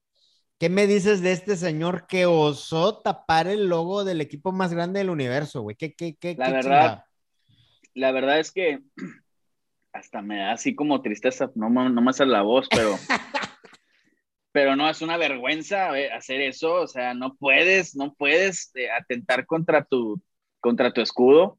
¿Qué 0.61 0.69
me 0.69 0.87
dices 0.87 1.23
de 1.23 1.33
este 1.33 1.57
señor 1.57 2.07
que 2.07 2.27
osó 2.27 2.99
tapar 2.99 3.47
el 3.47 3.71
logo 3.71 4.05
del 4.05 4.21
equipo 4.21 4.53
más 4.53 4.75
grande 4.75 4.99
del 4.99 5.09
universo, 5.09 5.63
güey? 5.63 5.75
¿Qué, 5.75 5.95
qué, 5.95 6.17
qué, 6.17 6.35
la 6.37 6.49
qué 6.49 6.53
verdad, 6.53 7.05
la 7.95 8.13
verdad 8.13 8.39
es 8.39 8.53
que 8.53 8.81
hasta 9.95 10.21
me 10.21 10.37
da 10.37 10.53
así 10.53 10.75
como 10.75 11.01
tristeza, 11.01 11.51
no, 11.55 11.71
no 11.71 12.03
me 12.03 12.13
sale 12.13 12.33
la 12.33 12.43
voz, 12.43 12.69
pero, 12.69 12.99
pero 14.53 14.77
no, 14.77 14.91
es 14.91 15.01
una 15.01 15.17
vergüenza 15.17 15.93
hacer 16.15 16.43
eso, 16.43 16.75
o 16.75 16.87
sea, 16.87 17.15
no 17.15 17.37
puedes, 17.37 17.97
no 17.97 18.13
puedes 18.13 18.71
eh, 18.75 18.91
atentar 18.91 19.47
contra 19.47 19.83
tu, 19.87 20.21
contra 20.61 20.93
tu 20.93 21.01
escudo. 21.01 21.59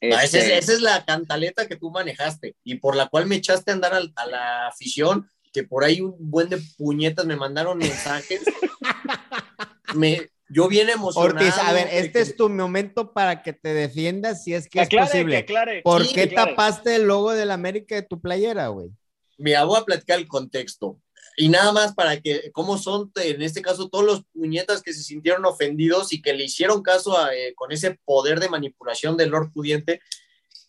No, 0.00 0.08
esa, 0.08 0.24
es, 0.24 0.34
este 0.34 0.58
esa, 0.58 0.72
es, 0.72 0.80
la 0.80 1.04
cantaleta 1.04 1.68
que 1.68 1.76
tú 1.76 1.90
manejaste 1.90 2.56
y 2.64 2.76
por 2.76 2.96
la 2.96 3.06
cual 3.08 3.26
me 3.26 3.36
echaste 3.36 3.70
a 3.70 3.74
andar 3.74 3.92
a, 3.92 3.98
a 3.98 4.26
la 4.26 4.68
afición 4.68 5.28
que 5.54 5.62
por 5.62 5.84
ahí 5.84 6.00
un 6.00 6.16
buen 6.18 6.50
de 6.50 6.58
puñetas 6.76 7.24
me 7.24 7.36
mandaron 7.36 7.78
mensajes. 7.78 8.42
me, 9.94 10.28
yo 10.48 10.68
bien 10.68 10.90
emocionado. 10.90 11.36
Ortiz, 11.36 11.56
a 11.58 11.72
ver, 11.72 11.88
este 11.92 12.12
que... 12.12 12.18
es 12.18 12.36
tu 12.36 12.50
momento 12.50 13.12
para 13.12 13.42
que 13.42 13.52
te 13.52 13.72
defiendas 13.72 14.42
si 14.42 14.52
es 14.52 14.64
que, 14.64 14.70
que 14.70 14.80
es 14.80 14.86
aclare, 14.88 15.06
posible. 15.06 15.32
Que 15.36 15.42
aclare. 15.42 15.82
¿Por 15.82 16.04
sí, 16.04 16.12
qué 16.12 16.26
tapaste 16.26 16.96
el 16.96 17.04
logo 17.04 17.32
del 17.32 17.52
América 17.52 17.94
de 17.94 18.02
tu 18.02 18.20
playera, 18.20 18.66
güey? 18.68 18.90
Mira, 19.38 19.64
voy 19.64 19.78
a 19.80 19.84
platicar 19.84 20.18
el 20.18 20.26
contexto. 20.26 21.00
Y 21.36 21.48
nada 21.48 21.70
más 21.72 21.94
para 21.94 22.20
que, 22.20 22.50
¿cómo 22.52 22.76
son 22.76 23.12
en 23.16 23.42
este 23.42 23.62
caso 23.62 23.88
todos 23.88 24.04
los 24.04 24.24
puñetas 24.32 24.82
que 24.82 24.92
se 24.92 25.02
sintieron 25.02 25.44
ofendidos 25.44 26.12
y 26.12 26.20
que 26.20 26.32
le 26.32 26.44
hicieron 26.44 26.82
caso 26.82 27.16
a, 27.16 27.34
eh, 27.34 27.54
con 27.54 27.70
ese 27.70 27.98
poder 28.04 28.40
de 28.40 28.48
manipulación 28.48 29.16
del 29.16 29.30
Lord 29.30 29.52
Pudiente? 29.52 30.00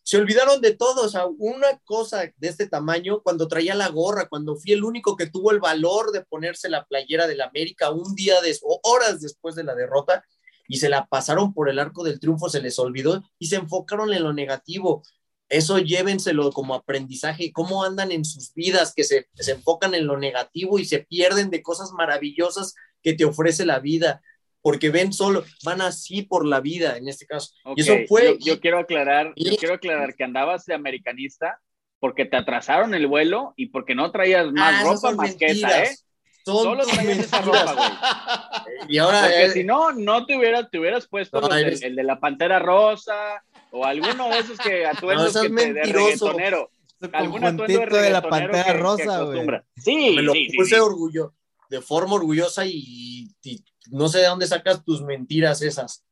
Se 0.06 0.18
olvidaron 0.18 0.62
de 0.62 0.76
todo, 0.76 1.04
o 1.04 1.10
sea, 1.10 1.26
una 1.26 1.80
cosa 1.84 2.32
de 2.38 2.48
este 2.48 2.68
tamaño, 2.68 3.22
cuando 3.24 3.48
traía 3.48 3.74
la 3.74 3.90
gorra, 3.90 4.28
cuando 4.30 4.56
fui 4.56 4.72
el 4.72 4.84
único 4.84 5.16
que 5.16 5.26
tuvo 5.26 5.50
el 5.50 5.60
valor 5.60 6.12
de 6.12 6.24
ponerse 6.24 6.70
la 6.70 6.86
playera 6.86 7.26
del 7.26 7.42
América 7.42 7.90
un 7.90 8.14
día 8.14 8.40
de, 8.42 8.56
o 8.62 8.80
horas 8.84 9.20
después 9.20 9.56
de 9.56 9.64
la 9.64 9.74
derrota, 9.74 10.24
y 10.68 10.78
se 10.78 10.90
la 10.90 11.08
pasaron 11.08 11.56
por 11.56 11.70
el 11.70 11.80
arco 11.80 12.04
del 12.04 12.20
triunfo, 12.20 12.50
se 12.50 12.62
les 12.62 12.78
olvidó 12.78 13.24
y 13.40 13.48
se 13.48 13.56
enfocaron 13.56 14.14
en 14.14 14.22
lo 14.22 14.32
negativo. 14.32 15.02
Eso 15.50 15.80
llévenselo 15.80 16.52
como 16.52 16.76
aprendizaje, 16.76 17.52
cómo 17.52 17.84
andan 17.84 18.12
en 18.12 18.26
sus 18.26 18.54
vidas, 18.54 18.94
que 18.96 19.04
se, 19.04 19.28
se 19.34 19.54
enfocan 19.54 19.96
en 19.96 20.06
lo 20.06 20.20
negativo 20.20 20.78
y 20.78 20.86
se 20.86 21.00
pierden 21.00 21.50
de 21.50 21.64
cosas 21.64 21.92
maravillosas 21.94 22.76
que 23.02 23.14
te 23.14 23.26
ofrece 23.26 23.66
la 23.66 23.80
vida 23.80 24.22
porque 24.66 24.90
ven 24.90 25.14
solo, 25.14 25.44
van 25.64 25.80
así 25.82 26.24
por 26.24 26.44
la 26.44 26.60
vida 26.60 26.98
en 26.98 27.08
este 27.08 27.28
caso. 27.28 27.54
Okay. 27.64 27.76
Y 27.78 27.82
eso 27.82 28.08
fue. 28.08 28.40
Yo, 28.40 28.56
yo, 28.56 28.60
quiero 28.60 28.80
aclarar, 28.80 29.32
yo 29.36 29.56
quiero 29.58 29.76
aclarar 29.76 30.16
que 30.16 30.24
andabas 30.24 30.66
de 30.66 30.74
americanista 30.74 31.62
porque 32.00 32.26
te 32.26 32.36
atrasaron 32.36 32.96
el 32.96 33.06
vuelo 33.06 33.54
y 33.58 33.68
porque 33.68 33.94
no 33.94 34.12
traías 34.12 34.52
más 34.52 34.84
ah, 34.84 34.92
ropa 34.92 35.12
más 35.12 35.36
que 35.36 35.46
esa, 35.46 35.84
¿eh? 35.84 35.96
Son 36.44 36.64
Solo 36.64 36.84
traías 36.84 37.20
esa 37.20 37.42
ropa, 37.44 37.74
güey. 37.76 38.90
y 38.90 38.98
ahora. 38.98 39.22
Porque 39.22 39.46
eh, 39.46 39.50
si 39.52 39.64
no, 39.64 39.92
no 39.92 40.26
te 40.26 40.36
hubieras, 40.36 40.68
te 40.72 40.80
hubieras 40.80 41.08
puesto 41.08 41.42
No, 41.42 41.56
el 41.56 41.96
de 41.96 42.04
la 42.04 42.20
pantera 42.20 42.58
rosa 42.58 43.44
o 43.70 43.86
alguno 43.86 44.30
de 44.30 44.40
esos 44.40 44.58
que 44.58 44.84
atuendos 44.88 45.40
que 45.40 45.48
te, 45.48 45.74
de 45.74 45.84
reggaetonero. 45.84 46.72
Algún 47.14 47.46
atuendo 47.46 47.82
de, 47.82 48.02
de 48.02 48.10
la 48.10 48.28
pantera 48.28 48.74
rosa, 48.74 49.22
güey. 49.26 49.46
Sí, 49.78 50.16
me 50.16 50.24
lo 50.24 50.34
sí, 50.34 50.50
puse 50.58 50.74
sí. 50.74 50.82
orgullo, 50.82 51.36
de 51.70 51.82
forma 51.82 52.16
orgullosa 52.16 52.66
y, 52.66 53.30
y 53.44 53.64
no 53.92 54.08
sé 54.10 54.20
de 54.20 54.28
dónde 54.28 54.48
sacas 54.48 54.84
tus 54.84 55.02
mentiras 55.02 55.62
esas. 55.62 56.04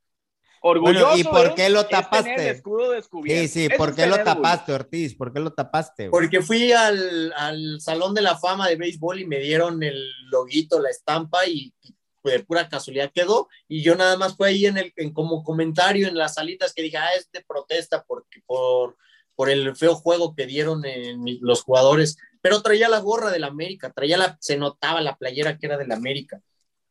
Orgulloso, 0.65 1.05
Bueno, 1.07 1.17
¿y 1.17 1.23
por 1.25 1.47
¿eh? 1.47 1.53
qué 1.55 1.69
lo 1.69 1.81
Es 1.81 1.87
tener 1.87 2.03
tapaste? 2.03 2.49
el 2.49 2.55
escudo 2.55 2.91
descubierto. 2.91 3.41
Sí, 3.41 3.47
sí, 3.49 3.69
Eso 3.69 3.77
¿por 3.77 3.89
es 3.89 3.95
qué 3.95 4.07
lo 4.07 4.17
orgullo. 4.17 4.23
tapaste, 4.23 4.71
Ortiz? 4.73 5.15
¿Por 5.15 5.33
qué 5.33 5.39
lo 5.41 5.53
tapaste? 5.53 6.07
güey? 6.09 6.23
Porque 6.23 6.41
fui 6.41 6.71
al, 6.71 7.33
al 7.35 7.81
Salón 7.81 8.13
de 8.13 8.21
la 8.21 8.37
Fama 8.37 8.69
de 8.69 8.77
Béisbol 8.77 9.19
y 9.19 9.25
me 9.27 9.39
dieron 9.39 9.83
el 9.83 10.09
loguito, 10.29 10.79
la 10.79 10.89
estampa 10.89 11.45
y, 11.47 11.73
y 11.81 11.95
de 12.23 12.39
pura 12.45 12.69
casualidad 12.69 13.11
quedó. 13.13 13.49
Y 13.67 13.81
yo 13.83 13.95
nada 13.95 14.15
más 14.17 14.37
fue 14.37 14.49
ahí 14.49 14.65
en 14.65 14.77
el, 14.77 14.93
en 14.95 15.11
como 15.13 15.43
comentario 15.43 16.07
en 16.07 16.15
las 16.17 16.35
salitas 16.35 16.73
que 16.73 16.81
dije, 16.83 16.97
ah, 16.97 17.09
es 17.17 17.29
de 17.31 17.43
protesta 17.43 18.03
porque, 18.07 18.41
por, 18.45 18.95
por 19.35 19.49
el 19.49 19.75
feo 19.75 19.95
juego 19.95 20.33
que 20.33 20.45
dieron 20.45 20.85
en 20.85 21.25
los 21.41 21.63
jugadores. 21.63 22.17
Pero 22.41 22.61
traía 22.61 22.87
la 22.87 22.99
gorra 22.99 23.31
del 23.31 23.43
América, 23.43 23.91
traía 23.91 24.17
la, 24.17 24.37
se 24.39 24.55
notaba 24.57 25.01
la 25.01 25.17
playera 25.17 25.57
que 25.57 25.65
era 25.65 25.77
del 25.77 25.91
América. 25.91 26.41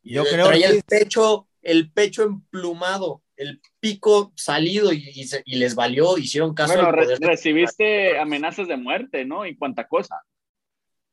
Yo 0.03 0.23
Eh, 0.25 0.27
creo 0.31 0.47
traía 0.47 0.69
que- 0.69 0.77
el 0.77 0.83
pecho, 0.83 1.49
el 1.63 1.91
pecho 1.93 2.23
emplumado, 2.25 3.23
el 3.37 3.61
pico 3.81 4.33
salido 4.37 4.93
y, 4.93 5.09
y 5.15 5.25
se- 5.27 5.43
y 5.45 5.57
les 5.57 5.75
valió, 5.75 6.19
hicieron 6.19 6.55
caso 6.55 6.75
Bueno, 6.75 6.93
re- 6.93 7.17
recibiste 7.21 8.19
amenazas 8.19 8.69
de 8.69 8.77
muerte, 8.77 9.25
¿no? 9.25 9.47
Y 9.47 9.57
cuánta 9.57 9.87
cosa. 9.87 10.23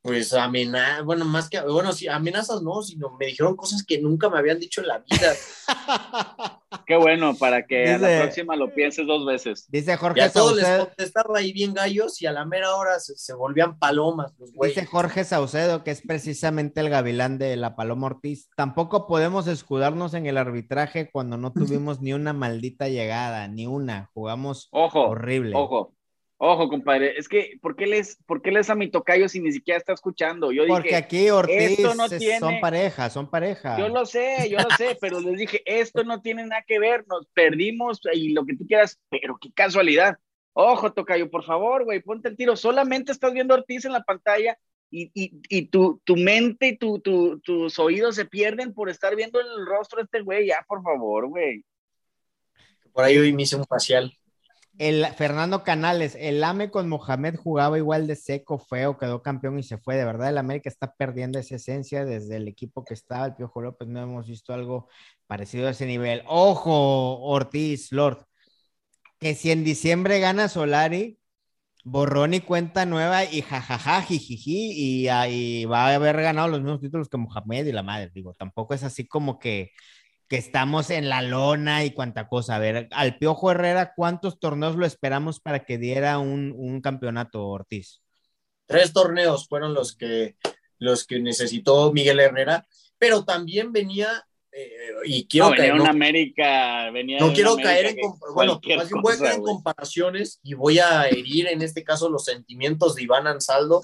Pues 0.02 0.34
amenazas, 0.34 1.04
bueno, 1.04 1.25
más 1.25 1.49
que, 1.49 1.60
bueno, 1.62 1.91
sí, 1.91 2.08
amenazas 2.08 2.62
no, 2.62 2.82
sino 2.82 3.15
me 3.19 3.25
dijeron 3.28 3.56
cosas 3.58 3.84
que 3.86 3.99
nunca 3.99 4.30
me 4.30 4.38
habían 4.39 4.60
dicho 4.60 4.82
en 4.82 4.88
la 4.88 4.99
vida. 4.99 5.36
Qué 6.86 6.95
bueno, 6.95 7.36
para 7.36 7.65
que 7.65 7.89
a 7.89 7.97
la 7.97 8.21
próxima 8.21 8.55
lo 8.55 8.73
pienses 8.73 9.08
dos 9.08 9.25
veces. 9.25 9.65
Dice 9.69 9.97
Jorge 9.97 10.21
a 10.21 10.32
todos 10.32 10.55
les 10.55 10.65
Saucedo, 10.65 10.86
contestaba 10.88 11.39
ahí 11.39 11.51
bien 11.51 11.73
gallos 11.73 12.21
y 12.21 12.27
a 12.27 12.32
la 12.32 12.45
mera 12.45 12.75
hora 12.75 12.99
se, 12.99 13.15
se 13.15 13.34
volvían 13.34 13.79
palomas 13.79 14.34
los 14.38 14.51
dice. 14.53 14.86
Jorge 14.86 15.23
Saucedo, 15.23 15.84
que 15.84 15.91
es 15.91 16.01
precisamente 16.01 16.82
el 16.82 16.89
gavilán 16.89 17.38
de 17.38 17.55
la 17.55 17.75
Paloma 17.75 18.08
Ortiz. 18.08 18.49
Tampoco 18.55 19.08
podemos 19.08 19.47
escudarnos 19.47 20.13
en 20.13 20.25
el 20.25 20.38
arbitraje 20.38 21.10
cuando 21.12 21.38
no 21.38 21.53
tuvimos 21.53 22.01
ni 22.01 22.13
una 22.13 22.34
maldita 22.34 22.88
llegada, 22.88 23.47
ni 23.47 23.65
una. 23.65 24.10
Jugamos 24.13 24.69
Ojo, 24.71 25.10
horrible. 25.10 25.55
ojo, 25.55 25.93
ojo, 26.41 26.69
compadre. 26.69 27.17
Es 27.17 27.28
que, 27.28 27.60
¿por 27.62 27.75
qué 27.75 27.86
les, 27.86 28.15
por 28.25 28.41
qué 28.41 28.52
les 28.52 28.69
a 28.69 28.75
mi 28.75 28.89
tocayo 28.89 29.28
si 29.30 29.39
ni 29.41 29.52
siquiera 29.52 29.78
está 29.78 29.93
escuchando? 29.93 30.52
Yo 30.52 30.65
Porque 30.67 30.84
dije, 30.89 30.95
aquí 30.95 31.30
Ortiz 31.30 31.56
esto 31.80 31.93
no 31.95 32.06
es- 32.06 32.17
tiene- 32.17 32.39
son 32.39 32.60
pareja, 32.62 33.10
son 33.10 33.30
pareja. 33.30 33.78
yo 33.78 33.89
lo 33.89 34.06
sé, 34.06 34.49
yo 34.49 34.58
lo 34.58 34.75
sé, 34.78 34.97
pero 34.99 35.19
les 35.19 35.38
dije, 35.38 35.62
esto 35.65 36.04
no 36.04 36.21
tiene 36.21 36.45
nada 36.47 36.63
que 36.65 36.80
ver, 36.80 37.06
nos 37.08 37.28
perdimos 37.34 37.99
y 38.13 38.30
lo 38.30 38.45
que 38.45 38.56
tú 38.56 38.65
quieras, 38.65 38.97
pero 39.10 39.38
qué 39.39 39.52
casualidad. 39.54 40.17
Ojo, 40.54 40.91
tocayo, 40.93 41.30
por 41.30 41.43
favor, 41.43 41.84
güey, 41.86 42.02
ponte 42.02 42.28
el 42.30 42.36
tiro. 42.36 42.56
Solamente 42.56 43.12
estás 43.12 43.32
viendo 43.34 43.54
a 43.54 43.58
Ortiz 43.58 43.86
en 43.86 43.93
la 43.93 44.04
pantalla 44.04 44.58
y, 44.91 45.12
y, 45.13 45.39
y 45.49 45.67
tu, 45.67 46.02
tu 46.04 46.15
mente 46.15 46.69
y 46.69 46.78
tu, 46.78 46.99
tu- 46.99 47.39
tus 47.41 47.78
oídos 47.80 48.15
se 48.15 48.25
pierden 48.25 48.73
por 48.73 48.89
estar 48.89 49.15
viendo 49.15 49.39
el 49.39 49.65
rostro 49.67 49.97
de 49.97 50.04
este 50.06 50.21
güey. 50.21 50.47
Ya, 50.47 50.65
por 50.67 50.82
favor, 50.82 51.28
güey. 51.28 51.63
Por 52.91 53.04
ahí 53.04 53.17
hoy 53.17 53.32
me 53.34 53.43
hice 53.43 53.56
un 53.56 53.65
facial. 53.65 54.12
El 54.79 55.05
Fernando 55.07 55.63
Canales, 55.65 56.15
el 56.17 56.41
AME 56.41 56.71
con 56.71 56.87
Mohamed 56.87 57.35
jugaba 57.35 57.77
igual 57.77 58.07
de 58.07 58.15
seco, 58.15 58.57
feo, 58.57 58.97
quedó 58.97 59.21
campeón 59.21 59.59
y 59.59 59.63
se 59.63 59.77
fue. 59.77 59.97
De 59.97 60.05
verdad, 60.05 60.29
el 60.29 60.37
América 60.37 60.69
está 60.69 60.95
perdiendo 60.95 61.37
esa 61.37 61.57
esencia 61.57 62.05
desde 62.05 62.37
el 62.37 62.47
equipo 62.47 62.85
que 62.85 62.93
estaba, 62.93 63.25
el 63.25 63.35
Piojo 63.35 63.61
López, 63.61 63.89
no 63.89 64.01
hemos 64.01 64.27
visto 64.27 64.53
algo 64.53 64.87
parecido 65.27 65.67
a 65.67 65.71
ese 65.71 65.85
nivel. 65.85 66.23
Ojo, 66.27 67.19
Ortiz, 67.19 67.91
Lord, 67.91 68.25
que 69.19 69.35
si 69.35 69.51
en 69.51 69.65
diciembre 69.65 70.19
gana 70.21 70.47
Solari, 70.47 71.19
borrón 71.83 72.33
y 72.33 72.39
cuenta 72.41 72.85
nueva 72.85 73.25
y 73.25 73.41
jajaja, 73.41 74.01
jijiji, 74.03 74.71
y, 75.03 75.07
ahí 75.09 75.65
va 75.65 75.87
a 75.87 75.95
haber 75.95 76.21
ganado 76.21 76.47
los 76.47 76.61
mismos 76.61 76.79
títulos 76.81 77.09
que 77.09 77.17
Mohamed 77.17 77.65
y 77.65 77.71
la 77.73 77.83
madre. 77.83 78.11
Digo, 78.13 78.33
tampoco 78.33 78.73
es 78.73 78.83
así 78.83 79.05
como 79.07 79.39
que 79.39 79.71
que 80.29 80.37
estamos 80.37 80.91
en 80.91 81.09
la 81.09 81.21
lona 81.23 81.83
y 81.83 81.91
cuánta 81.91 82.27
cosa. 82.27 82.55
A 82.55 82.59
ver, 82.59 82.87
al 82.91 83.17
Piojo 83.17 83.51
Herrera, 83.51 83.93
¿cuántos 83.95 84.39
torneos 84.39 84.75
lo 84.75 84.85
esperamos 84.85 85.39
para 85.39 85.65
que 85.65 85.77
diera 85.79 86.19
un, 86.19 86.53
un 86.55 86.81
campeonato, 86.81 87.47
Ortiz? 87.47 88.01
Tres 88.67 88.93
torneos 88.93 89.47
fueron 89.47 89.73
los 89.73 89.95
que, 89.95 90.37
los 90.77 91.05
que 91.07 91.19
necesitó 91.19 91.91
Miguel 91.91 92.19
Herrera, 92.19 92.67
pero 92.99 93.25
también 93.25 93.71
venía, 93.71 94.23
eh, 94.51 94.69
y 95.05 95.27
quiero 95.27 95.47
No, 95.47 95.51
venía 95.53 95.63
caer, 95.65 95.73
un 95.73 95.85
no- 95.85 95.89
América, 95.89 96.91
venía 96.91 97.17
no 97.19 97.33
quiero 97.33 97.53
América 97.53 97.69
caer 97.69 97.85
en, 97.87 97.95
bueno, 98.35 98.51
cualquier 98.53 98.77
más 98.77 98.89
bien 98.89 99.01
voy 99.01 99.13
a 99.13 99.15
cosa, 99.17 99.23
caer 99.25 99.35
en 99.39 99.43
comparaciones 99.43 100.39
y 100.43 100.53
voy 100.53 100.77
a 100.77 101.07
herir 101.07 101.47
en 101.47 101.63
este 101.63 101.83
caso 101.83 102.07
los 102.07 102.25
sentimientos 102.25 102.93
de 102.93 103.01
Iván 103.03 103.25
Ansaldo, 103.25 103.83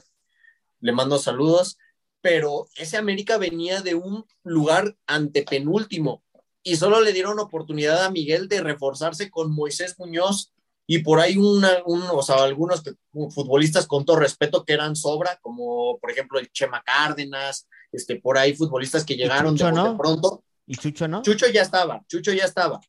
le 0.79 0.91
mando 0.91 1.17
saludos, 1.17 1.79
pero 2.21 2.67
ese 2.75 2.97
América 2.97 3.39
venía 3.39 3.81
de 3.81 3.95
un 3.95 4.25
lugar 4.43 4.95
antepenúltimo 5.07 6.21
y 6.67 6.77
solo 6.77 6.99
le 6.99 7.13
dieron 7.13 7.39
oportunidad 7.39 8.03
a 8.03 8.09
Miguel 8.09 8.47
de 8.47 8.59
reforzarse 8.59 9.29
con 9.29 9.53
Moisés 9.53 9.99
Muñoz 9.99 10.51
y 10.87 10.99
por 10.99 11.19
ahí 11.19 11.37
una, 11.37 11.69
un, 11.85 12.01
o 12.01 12.23
sea, 12.23 12.43
algunos 12.43 12.81
que- 12.81 12.93
futbolistas 13.29 13.85
con 13.85 14.03
todo 14.03 14.17
respeto 14.17 14.65
que 14.65 14.73
eran 14.73 14.95
sobra, 14.95 15.37
como 15.43 15.99
por 15.99 16.09
ejemplo 16.09 16.39
el 16.39 16.51
Chema 16.51 16.81
Cárdenas, 16.83 17.67
este, 17.91 18.15
por 18.15 18.39
ahí 18.39 18.55
futbolistas 18.55 19.05
que 19.05 19.15
llegaron 19.15 19.55
Chucho, 19.55 19.67
de, 19.67 19.71
¿no? 19.73 19.91
de 19.91 19.97
pronto. 19.97 20.43
¿Y 20.65 20.75
Chucho 20.75 21.07
no? 21.07 21.21
Chucho 21.21 21.47
ya 21.51 21.61
estaba, 21.61 22.03
Chucho 22.07 22.33
ya 22.33 22.45
estaba. 22.45 22.79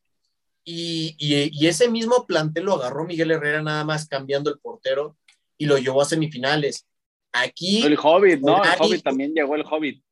Y, 0.64 1.14
y, 1.18 1.66
ese 1.66 1.88
mismo 1.88 2.26
plantel 2.26 2.64
lo 2.64 2.74
agarró 2.74 3.04
Miguel 3.04 3.30
Herrera 3.30 3.62
nada 3.62 3.84
más 3.84 4.08
cambiando 4.08 4.50
el 4.50 4.58
portero 4.58 5.16
y 5.58 5.66
lo 5.66 5.76
llevó 5.76 6.00
a 6.00 6.06
semifinales. 6.06 6.86
Aquí. 7.30 7.82
El 7.84 7.98
Hobbit, 8.02 8.40
¿no? 8.40 8.64
El 8.64 8.70
Hobbit 8.80 9.04
también 9.04 9.32
llegó 9.32 9.54
el 9.54 9.64
Hobbit. 9.70 10.02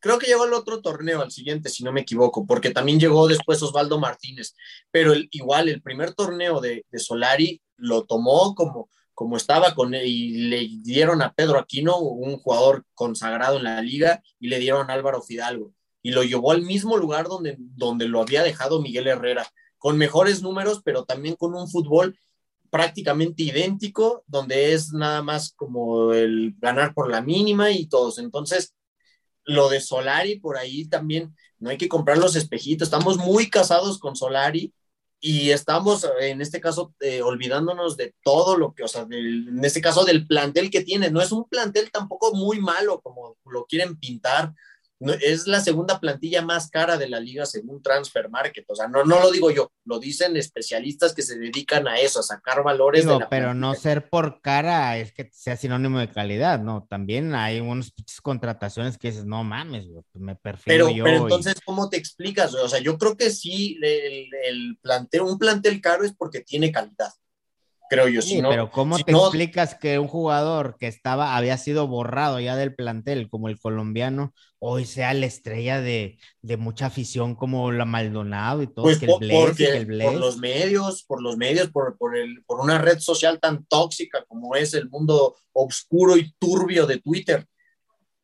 Creo 0.00 0.18
que 0.18 0.26
llegó 0.26 0.44
al 0.44 0.52
otro 0.52 0.80
torneo, 0.80 1.22
al 1.22 1.30
siguiente, 1.30 1.68
si 1.68 1.82
no 1.82 1.92
me 1.92 2.02
equivoco, 2.02 2.46
porque 2.46 2.70
también 2.70 3.00
llegó 3.00 3.26
después 3.26 3.62
Osvaldo 3.62 3.98
Martínez. 3.98 4.54
Pero 4.90 5.12
el, 5.12 5.28
igual, 5.32 5.68
el 5.68 5.82
primer 5.82 6.14
torneo 6.14 6.60
de, 6.60 6.84
Solari 6.94 7.60
lo 7.76 8.04
tomó 8.04 8.54
como, 8.54 8.88
como 9.14 9.36
estaba 9.36 9.74
con 9.74 9.94
y 9.94 10.48
le 10.48 10.68
dieron 10.82 11.22
a 11.22 11.32
Pedro 11.32 11.58
Aquino, 11.58 11.98
un 11.98 12.38
jugador 12.38 12.84
consagrado 12.94 13.56
en 13.56 13.64
la 13.64 13.80
liga, 13.82 14.22
y 14.38 14.48
le 14.48 14.58
dieron 14.58 14.90
a 14.90 14.94
Álvaro 14.94 15.22
Fidalgo. 15.22 15.72
Y 16.02 16.10
lo 16.12 16.22
llevó 16.22 16.52
al 16.52 16.62
mismo 16.62 16.96
lugar 16.96 17.26
donde, 17.26 17.56
donde 17.58 18.06
lo 18.06 18.20
había 18.20 18.42
dejado 18.42 18.80
Miguel 18.80 19.08
Herrera, 19.08 19.50
con 19.78 19.98
mejores 19.98 20.42
números, 20.42 20.82
pero 20.84 21.04
también 21.04 21.36
con 21.36 21.54
un 21.54 21.68
fútbol 21.68 22.18
prácticamente 22.70 23.42
idéntico, 23.42 24.22
donde 24.26 24.72
es 24.72 24.92
nada 24.92 25.22
más 25.22 25.52
como 25.52 26.12
el 26.12 26.54
ganar 26.58 26.94
por 26.94 27.10
la 27.10 27.22
mínima 27.22 27.70
y 27.70 27.86
todos. 27.86 28.18
Entonces, 28.18 28.74
lo 29.46 29.68
de 29.68 29.80
Solari 29.80 30.38
por 30.38 30.58
ahí 30.58 30.86
también, 30.86 31.34
no 31.58 31.70
hay 31.70 31.78
que 31.78 31.88
comprar 31.88 32.18
los 32.18 32.36
espejitos, 32.36 32.86
estamos 32.86 33.16
muy 33.16 33.48
casados 33.48 33.98
con 33.98 34.16
Solari 34.16 34.74
y 35.20 35.50
estamos 35.50 36.06
en 36.20 36.42
este 36.42 36.60
caso 36.60 36.94
eh, 37.00 37.22
olvidándonos 37.22 37.96
de 37.96 38.14
todo 38.22 38.56
lo 38.56 38.74
que, 38.74 38.82
o 38.82 38.88
sea, 38.88 39.06
en 39.10 39.64
este 39.64 39.80
caso 39.80 40.04
del 40.04 40.26
plantel 40.26 40.70
que 40.70 40.82
tiene, 40.82 41.10
no 41.10 41.22
es 41.22 41.32
un 41.32 41.48
plantel 41.48 41.90
tampoco 41.90 42.34
muy 42.34 42.60
malo 42.60 43.00
como 43.00 43.36
lo 43.46 43.64
quieren 43.64 43.96
pintar, 43.98 44.52
es 45.00 45.46
la 45.46 45.60
segunda 45.60 46.00
plantilla 46.00 46.42
más 46.42 46.70
cara 46.70 46.96
de 46.96 47.08
la 47.08 47.20
liga 47.20 47.44
según 47.44 47.82
Transfer 47.82 48.30
Market. 48.30 48.64
O 48.68 48.74
sea, 48.74 48.88
no, 48.88 49.04
no 49.04 49.20
lo 49.20 49.30
digo 49.30 49.50
yo, 49.50 49.70
lo 49.84 49.98
dicen 49.98 50.36
especialistas 50.36 51.14
que 51.14 51.22
se 51.22 51.38
dedican 51.38 51.86
a 51.86 51.98
eso, 51.98 52.20
a 52.20 52.22
sacar 52.22 52.62
valores. 52.62 53.04
de 53.04 53.18
la 53.18 53.28
pero 53.28 53.54
no 53.54 53.74
ser 53.74 54.08
por 54.08 54.40
cara 54.40 54.96
es 54.96 55.12
que 55.12 55.28
sea 55.32 55.56
sinónimo 55.56 55.98
de 55.98 56.10
calidad, 56.10 56.60
¿no? 56.60 56.86
También 56.88 57.34
hay 57.34 57.60
unas 57.60 57.92
contrataciones 58.22 58.96
que 58.96 59.08
dices, 59.08 59.26
no 59.26 59.44
mames, 59.44 59.86
pues 60.12 60.22
me 60.22 60.34
perfilo 60.34 60.86
pero, 60.86 61.04
Pero 61.04 61.22
entonces, 61.22 61.56
¿cómo 61.64 61.90
te 61.90 61.96
explicas? 61.96 62.54
O 62.54 62.68
sea, 62.68 62.80
yo 62.80 62.96
creo 62.96 63.16
que 63.16 63.30
sí, 63.30 63.78
el, 63.82 64.28
el 64.44 64.78
plantel, 64.80 65.22
un 65.22 65.38
plantel 65.38 65.80
caro 65.80 66.04
es 66.04 66.14
porque 66.14 66.40
tiene 66.40 66.72
calidad 66.72 67.12
creo 67.88 68.08
yo. 68.08 68.22
Sí, 68.22 68.40
pero 68.48 68.70
¿cómo 68.70 68.98
te 68.98 69.12
explicas 69.12 69.74
que 69.74 69.98
un 69.98 70.08
jugador 70.08 70.76
que 70.78 70.86
estaba, 70.86 71.36
había 71.36 71.56
sido 71.58 71.86
borrado 71.86 72.40
ya 72.40 72.56
del 72.56 72.74
plantel, 72.74 73.28
como 73.28 73.48
el 73.48 73.58
colombiano, 73.58 74.32
hoy 74.58 74.84
sea 74.84 75.14
la 75.14 75.26
estrella 75.26 75.80
de, 75.80 76.18
de 76.42 76.56
mucha 76.56 76.86
afición 76.86 77.34
como 77.34 77.72
la 77.72 77.84
Maldonado 77.84 78.62
y 78.62 78.66
todo? 78.66 78.84
Pues 78.84 78.98
que 78.98 79.06
el 79.06 80.00
por 80.02 80.14
los 80.14 80.38
medios, 80.38 81.04
por 81.04 81.22
los 81.22 81.36
medios, 81.36 81.70
por, 81.70 81.96
por, 81.96 82.16
el, 82.16 82.42
por 82.44 82.60
una 82.60 82.78
red 82.78 82.98
social 82.98 83.38
tan 83.40 83.64
tóxica 83.66 84.24
como 84.26 84.56
es 84.56 84.74
el 84.74 84.88
mundo 84.88 85.36
oscuro 85.52 86.16
y 86.16 86.32
turbio 86.38 86.86
de 86.86 86.98
Twitter. 87.00 87.46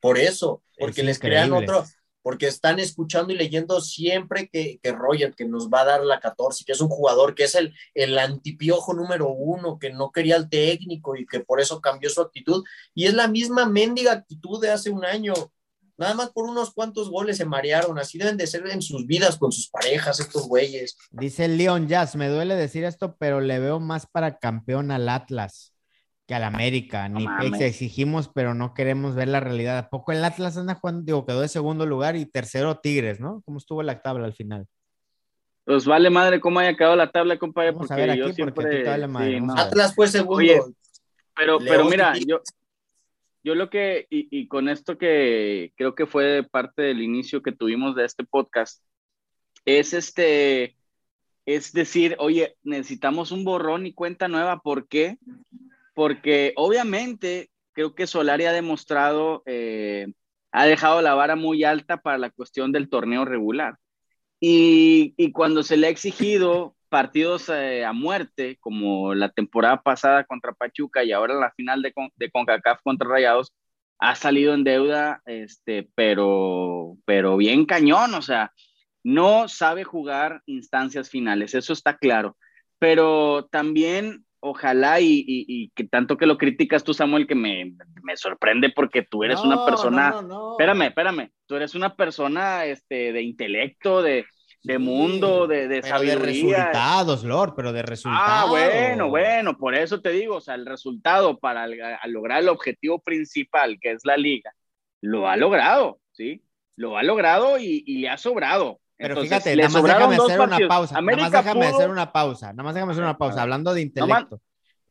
Por 0.01 0.19
eso, 0.19 0.63
porque 0.79 1.05
les 1.05 1.19
crean 1.19 1.53
otro, 1.53 1.85
porque 2.23 2.47
están 2.47 2.79
escuchando 2.79 3.33
y 3.33 3.37
leyendo 3.37 3.81
siempre 3.81 4.49
que, 4.49 4.79
que, 4.83 4.93
Roger, 4.93 5.35
que 5.35 5.45
nos 5.45 5.69
va 5.69 5.81
a 5.81 5.85
dar 5.85 6.05
la 6.05 6.21
14, 6.21 6.65
que 6.65 6.73
es 6.73 6.81
un 6.81 6.89
jugador 6.89 7.35
que 7.35 7.45
es 7.45 7.55
el, 7.55 7.75
el 7.95 8.19
antipiojo 8.19 8.95
número 8.95 9.29
uno, 9.31 9.79
que 9.79 9.93
no 9.93 10.13
quería 10.13 10.37
al 10.37 10.49
técnico 10.49 11.17
y 11.17 11.27
que 11.27 11.41
por 11.41 11.61
eso 11.61 11.81
cambió 11.81 12.09
su 12.11 12.21
actitud. 12.21 12.65
Y 12.95 13.07
es 13.07 13.15
la 13.15 13.29
misma 13.29 13.67
mendiga 13.67 14.13
actitud 14.13 14.61
de 14.61 14.71
hace 14.71 14.91
un 14.91 15.05
año. 15.05 15.35
Nada 15.99 16.15
más 16.15 16.31
por 16.31 16.47
unos 16.47 16.73
cuantos 16.73 17.11
goles 17.11 17.37
se 17.37 17.45
marearon. 17.45 17.99
Así 17.99 18.19
deben 18.19 18.37
de 18.37 18.47
ser 18.47 18.67
en 18.67 18.83
sus 18.83 19.07
vidas 19.07 19.37
con 19.37 19.53
sus 19.53 19.69
parejas, 19.69 20.21
estos 20.21 20.49
güeyes. 20.49 20.97
Dice 21.11 21.49
Leon 21.49 21.87
Jazz, 21.89 22.17
me 22.17 22.29
duele 22.29 22.55
decir 22.55 22.85
esto, 22.85 23.17
pero 23.19 23.41
le 23.41 23.59
veo 23.59 23.79
más 23.81 24.07
para 24.07 24.39
campeón 24.39 24.91
al 24.91 25.09
Atlas 25.09 25.72
que 26.27 26.35
al 26.35 26.45
América. 26.45 27.09
Ni 27.09 27.27
exigimos, 27.61 28.29
pero 28.29 28.55
no 28.55 28.75
queremos 28.75 29.15
ver 29.15 29.29
la 29.29 29.41
realidad. 29.41 29.79
¿A 29.79 29.89
poco 29.91 30.13
el 30.13 30.25
Atlas 30.25 30.57
anda 30.57 30.75
jugando? 30.75 31.03
Digo, 31.03 31.27
quedó 31.27 31.41
de 31.41 31.49
segundo 31.49 31.87
lugar 31.87 32.17
y 32.17 32.27
tercero 32.27 32.79
Tigres, 32.79 33.21
¿no? 33.21 33.43
¿Cómo 33.45 33.59
estuvo 33.59 33.83
la 33.83 34.01
tabla 34.01 34.27
al 34.27 34.35
final? 34.35 34.67
Pues 35.65 35.85
vale 35.87 36.11
madre 36.11 36.41
cómo 36.41 36.59
haya 36.59 36.77
quedado 36.77 36.97
la 36.97 37.11
tabla, 37.11 37.39
compadre. 37.39 37.71
Vamos 37.71 37.89
porque 37.89 38.03
a 38.03 38.07
ver 38.07 38.23
aquí, 38.23 38.43
porque 38.43 38.83
vale 38.85 39.07
madre. 39.07 39.41
Atlas 39.57 39.95
fue 39.95 40.09
segundo. 40.09 40.75
pero, 41.37 41.59
pero 41.59 41.85
mira, 41.85 42.15
yo, 42.27 42.41
yo 43.45 43.55
lo 43.55 43.71
que, 43.71 44.07
y, 44.11 44.29
y, 44.31 44.49
con 44.49 44.69
esto 44.69 44.99
que 44.99 45.73
creo 45.77 45.95
que 45.95 46.07
fue 46.07 46.43
parte 46.51 46.83
del 46.83 47.01
inicio 47.01 47.43
que 47.43 47.53
tuvimos 47.53 47.95
de 47.95 48.05
este 48.05 48.25
podcast, 48.25 48.83
es 49.65 49.93
este, 49.93 50.77
es 51.47 51.73
decir, 51.73 52.17
oye, 52.19 52.57
necesitamos 52.65 53.31
un 53.31 53.45
borrón 53.45 53.87
y 53.87 53.93
cuenta 53.93 54.27
nueva. 54.27 54.61
¿Por 54.61 54.89
qué? 54.89 55.19
Porque 55.95 56.53
obviamente 56.57 57.51
creo 57.73 57.95
que 57.95 58.07
Solari 58.07 58.45
ha 58.45 58.53
demostrado, 58.53 59.43
eh, 59.47 60.13
ha 60.53 60.67
dejado 60.67 61.03
la 61.03 61.15
vara 61.15 61.37
muy 61.37 61.65
alta 61.65 61.99
para 61.99 62.19
la 62.19 62.31
cuestión 62.31 62.73
del 62.73 62.89
torneo 62.89 63.25
regular. 63.25 63.79
Y, 64.41 65.15
cuando 65.33 65.63
se 65.63 65.77
le 65.77 65.87
ha 65.87 65.91
exigido 65.91 66.75
partidos 66.89 67.49
eh, 67.49 67.85
a 67.85 67.93
muerte, 67.93 68.59
como 68.61 69.15
la 69.15 69.31
temporada 69.31 69.83
pasada 69.83 70.25
contra 70.25 70.53
Pachuca 70.53 71.05
y 71.05 71.13
ahora 71.13 71.35
la 71.35 71.53
final 71.53 71.81
de, 71.81 71.93
de 72.17 72.31
CONCACAF 72.31 72.81
contra 72.83 73.09
Rayados, 73.09 73.53
ha 73.99 74.17
salido 74.17 74.53
en 74.55 74.65
deuda, 74.65 75.23
este, 75.27 75.89
pero, 75.95 76.97
pero 77.05 77.37
bien 77.37 77.67
cañón, 77.67 78.15
o 78.15 78.23
sea, 78.23 78.53
no 79.05 79.49
sabe 79.49 79.85
jugar 79.85 80.43
instancias 80.47 81.09
finales, 81.09 81.55
eso 81.55 81.73
está 81.73 81.97
claro. 81.97 82.37
Pero 82.81 83.47
también 83.47 84.25
ojalá 84.45 84.99
y, 85.01 85.71
que 85.75 85.85
tanto 85.85 86.17
que 86.17 86.27
lo 86.27 86.37
criticas 86.37 86.83
tú, 86.83 86.93
Samuel, 86.93 87.27
que 87.27 87.35
me, 87.35 87.75
sorprende 88.17 88.71
porque 88.71 89.03
tú 89.03 89.23
eres 89.23 89.41
una 89.41 89.65
persona, 89.65 90.15
espérame, 90.51 90.83
espérame, 90.89 91.31
tú 91.47 91.55
eres 91.55 91.75
una 91.75 91.95
persona 91.95 92.65
este, 92.65 93.13
de 93.13 93.23
intelecto, 93.23 94.03
de, 94.03 94.27
mundo, 94.79 95.47
de, 95.47 95.69
de 95.69 95.83
sabiduría. 95.83 96.19
De 96.19 96.27
resultados, 96.27 97.25
Lord, 97.25 97.55
pero 97.57 97.73
de 97.73 97.83
resultados. 97.83 98.29
Ah, 98.29 98.47
bueno, 98.49 99.09
bueno, 99.09 99.57
por 99.57 99.77
eso 99.77 100.01
te 100.01 100.11
digo, 100.11 100.37
o 100.37 100.41
sea, 100.41 100.57
el 100.57 100.67
resultado 100.67 101.39
para 101.39 101.69
lograr 102.07 102.43
el 102.43 102.49
objetivo 102.49 103.01
principal, 103.01 103.79
que 103.81 103.93
es 103.93 104.05
la 104.05 104.17
liga, 104.17 104.53
lo 105.01 105.29
ha 105.29 105.37
logrado, 105.37 106.01
¿sí? 106.11 106.43
Lo 106.75 106.99
ha 106.99 107.05
logrado 107.05 107.59
y, 107.59 107.85
y 107.87 107.99
le 107.99 108.09
ha 108.09 108.19
sobrado. 108.19 108.82
Pero 109.03 109.21
fíjate, 109.21 109.57
nada 109.57 109.69
más 109.69 109.83
déjame 109.83 110.15
hacer 110.17 110.41
una 110.41 110.59
pausa. 110.69 111.01
nada 111.01 111.17
más 111.17 111.33
déjame 111.33 111.67
hacer 111.67 111.91
una 111.91 112.13
pausa. 112.13 112.53
Nada 112.53 112.63
más 112.63 112.75
déjame 112.75 112.93
hacer 112.93 113.03
una 113.03 113.19
pausa. 113.19 113.43
Hablando 113.43 113.75
de 113.75 113.83
intelecto. 113.83 114.41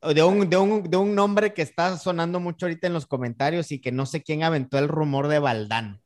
de, 0.01 0.23
un, 0.23 0.49
de, 0.49 0.57
un, 0.57 0.83
de 0.83 0.97
un 0.97 1.15
nombre 1.15 1.53
que 1.53 1.61
está 1.61 1.97
sonando 1.97 2.41
mucho 2.41 2.65
ahorita 2.65 2.87
en 2.87 2.93
los 2.93 3.07
comentarios 3.07 3.71
y 3.71 3.79
que 3.79 3.93
no 3.93 4.05
sé 4.05 4.21
quién 4.21 4.43
aventó 4.43 4.77
el 4.77 4.89
rumor 4.89 5.29
de 5.29 5.39
Valdano. 5.39 6.01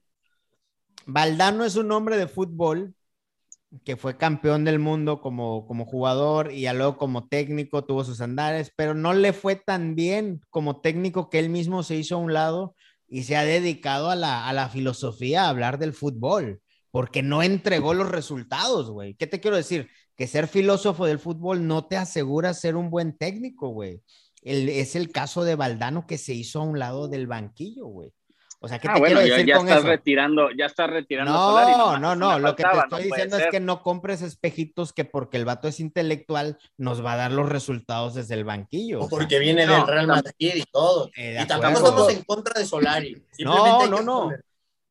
Valdano 1.08 1.66
es 1.66 1.78
un 1.78 1.92
hombre 1.92 2.18
de 2.18 2.28
fútbol 2.28 2.94
que 3.84 3.98
fue 3.98 4.18
campeón 4.18 4.66
del 4.66 4.78
mundo 4.78 5.20
como, 5.20 5.66
como 5.66 5.86
jugador 5.86 6.52
y 6.52 6.72
luego 6.72 6.98
como 6.98 7.28
técnico 7.28 7.86
tuvo 7.86 8.04
sus 8.04 8.22
andares, 8.22 8.72
pero 8.76 8.94
no 8.94 9.14
le 9.14 9.34
fue 9.34 9.56
tan 9.56 9.96
bien 9.96 10.42
como 10.52 10.80
técnico 10.80 11.30
que 11.32 11.40
él 11.40 11.50
mismo 11.50 11.82
se 11.82 11.96
hizo 11.96 12.16
a 12.16 12.20
un 12.20 12.34
lado 12.34 12.76
y 13.08 13.24
se 13.24 13.36
ha 13.36 13.44
dedicado 13.44 14.12
a 14.12 14.16
la, 14.16 14.48
a 14.48 14.54
la 14.54 14.70
filosofía, 14.70 15.46
a 15.46 15.50
hablar 15.50 15.80
del 15.80 15.94
fútbol 15.94 16.62
porque 16.96 17.22
no 17.22 17.44
entregó 17.44 17.94
los 17.94 18.08
resultados, 18.08 18.90
güey. 18.90 19.16
¿Qué 19.16 19.28
te 19.28 19.42
quiero 19.42 19.58
decir? 19.58 19.90
Que 20.16 20.28
ser 20.28 20.48
filósofo 20.48 21.06
del 21.06 21.20
fútbol 21.20 21.68
no 21.68 21.88
te 21.88 21.98
asegura 21.98 22.54
ser 22.54 22.78
un 22.78 22.90
buen 22.90 23.18
técnico, 23.18 23.68
güey. 23.68 24.02
es 24.42 24.96
el 24.96 25.12
caso 25.12 25.44
de 25.44 25.56
Valdano 25.56 26.08
que 26.08 26.18
se 26.18 26.34
hizo 26.34 26.62
a 26.62 26.64
un 26.64 26.80
lado 26.80 27.10
del 27.10 27.28
banquillo, 27.28 27.86
güey. 27.88 28.14
O 28.62 28.70
sea, 28.70 28.80
¿qué 28.80 28.88
ah, 28.88 28.94
te 28.94 29.02
quiero 29.02 29.20
decir 29.20 29.46
ya, 29.46 29.58
con 29.58 29.68
estás 29.68 29.84
retirando, 29.84 30.48
ya 30.58 30.68
estás 30.68 30.90
retirando. 30.90 31.34
No, 31.34 32.00
no, 32.00 32.16
no, 32.16 32.40
lo 32.40 32.56
que 32.56 32.64
te 32.64 32.78
estoy 32.78 33.04
diciendo 33.04 33.40
es 33.40 33.48
que 33.52 33.60
no 33.60 33.84
compres 33.84 34.22
espejitos 34.22 34.94
que 34.94 35.04
porque 35.04 35.36
el 35.36 35.44
vato 35.44 35.68
es 35.68 35.82
intelectual 35.82 36.58
nos 36.78 37.04
va 37.04 37.12
a 37.12 37.18
dar 37.18 37.34
los 37.34 37.50
resultados 37.50 38.14
desde 38.14 38.36
el 38.36 38.46
banquillo. 38.46 39.02
O 39.02 39.10
porque 39.10 39.38
viene 39.38 39.68
del 39.68 39.86
Real 39.86 40.08
Madrid 40.08 40.54
y 40.56 40.64
todo. 40.72 41.12
Eh, 41.18 41.40
y 41.44 41.46
tampoco 41.46 41.74
estamos 41.74 42.10
en 42.14 42.24
contra 42.24 42.58
de 42.58 42.66
Solari. 42.66 43.22
No, 43.40 43.86
no, 43.86 44.02
no. 44.02 44.32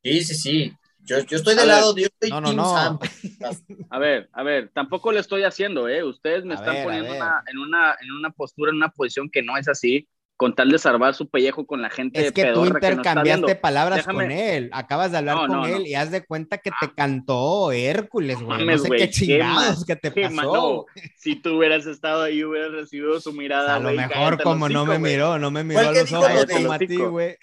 Sí, 0.03 0.23
sí, 0.23 0.35
sí. 0.35 0.77
Yo, 1.05 1.19
yo 1.19 1.37
estoy 1.37 1.55
del 1.55 1.67
lado 1.67 1.93
de 1.93 2.01
yo 2.01 2.07
estoy 2.07 2.29
no, 2.31 2.41
no, 2.41 2.53
no. 2.53 2.99
A 3.89 3.99
ver, 3.99 4.27
a 4.33 4.43
ver, 4.43 4.71
tampoco 4.73 5.11
le 5.11 5.19
estoy 5.19 5.43
haciendo, 5.43 5.87
¿eh? 5.87 6.03
Ustedes 6.03 6.43
me 6.45 6.55
están 6.55 6.83
poniendo 6.83 7.13
en, 7.13 7.57
una, 7.59 7.95
en 8.01 8.11
una 8.11 8.31
postura, 8.31 8.71
en 8.71 8.77
una 8.77 8.89
posición 8.89 9.29
que 9.29 9.43
no 9.43 9.55
es 9.55 9.67
así 9.67 10.07
con 10.37 10.53
tal 10.53 10.69
de 10.69 10.79
salvar 10.79 11.13
su 11.13 11.29
pellejo 11.29 11.65
con 11.65 11.81
la 11.81 11.89
gente. 11.89 12.25
Es 12.25 12.31
que 12.33 12.51
tú 12.51 12.65
intercambiaste 12.65 13.55
palabras 13.55 14.05
con 14.05 14.31
él, 14.31 14.69
acabas 14.73 15.11
de 15.11 15.19
hablar 15.19 15.47
con 15.47 15.65
él 15.65 15.87
y 15.87 15.95
haz 15.95 16.11
de 16.11 16.25
cuenta 16.25 16.57
que 16.57 16.71
te 16.71 16.87
ah. 16.87 16.93
cantó 16.95 17.71
Hércules, 17.71 18.41
güey. 18.41 18.65
No 18.65 18.77
sé 18.77 18.89
qué 18.89 19.09
chingados 19.09 19.85
que 19.85 19.95
te 19.95 20.11
pasó. 20.11 20.85
Si 21.17 21.35
tú 21.37 21.57
hubieras 21.57 21.85
estado 21.85 22.23
ahí, 22.23 22.43
hubieras 22.43 22.71
recibido 22.71 23.19
su 23.21 23.31
mirada. 23.31 23.75
a 23.75 23.79
lo 23.79 23.91
mejor 23.91 24.41
como 24.43 24.67
no 24.67 24.85
me 24.85 24.99
miró, 24.99 25.39
no 25.39 25.51
me 25.51 25.63
miró 25.63 25.79
a 25.79 25.91
los 25.93 26.11
ojos 26.11 26.45
como 26.51 26.73
a 26.73 26.79
ti, 26.79 26.97
güey. 26.97 27.37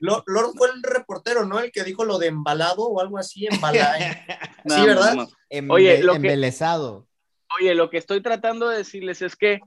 Lord 0.00 0.24
fue 0.56 0.68
el 0.74 0.82
reportero, 0.82 1.44
¿no? 1.44 1.60
El 1.60 1.70
que 1.70 1.84
dijo 1.84 2.04
lo 2.04 2.18
de 2.18 2.28
embalado 2.28 2.82
o 2.82 3.00
algo 3.00 3.18
así, 3.18 3.46
embalado. 3.50 3.94
Sí, 4.66 4.80
¿verdad? 4.80 5.28
Oye, 5.68 6.02
lo 6.02 6.12
que- 6.12 6.16
embelesado. 6.16 7.06
Oye, 7.60 7.74
lo 7.74 7.90
que 7.90 7.98
estoy 7.98 8.22
tratando 8.22 8.68
de 8.68 8.78
decirles 8.78 9.20
es 9.20 9.36
que 9.36 9.60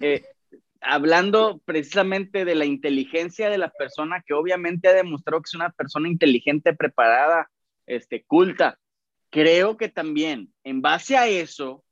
eh, 0.00 0.22
hablando 0.86 1.60
precisamente 1.64 2.44
de 2.44 2.54
la 2.54 2.64
inteligencia 2.64 3.50
de 3.50 3.58
la 3.58 3.70
persona, 3.70 4.22
que 4.26 4.34
obviamente 4.34 4.88
ha 4.88 4.92
demostrado 4.94 5.40
que 5.42 5.48
es 5.48 5.54
una 5.54 5.70
persona 5.70 6.08
inteligente, 6.08 6.74
preparada, 6.74 7.50
este, 7.86 8.24
culta, 8.24 8.78
creo 9.30 9.76
que 9.76 9.88
también 9.88 10.52
en 10.64 10.82
base 10.82 11.16
a 11.16 11.26
eso 11.28 11.84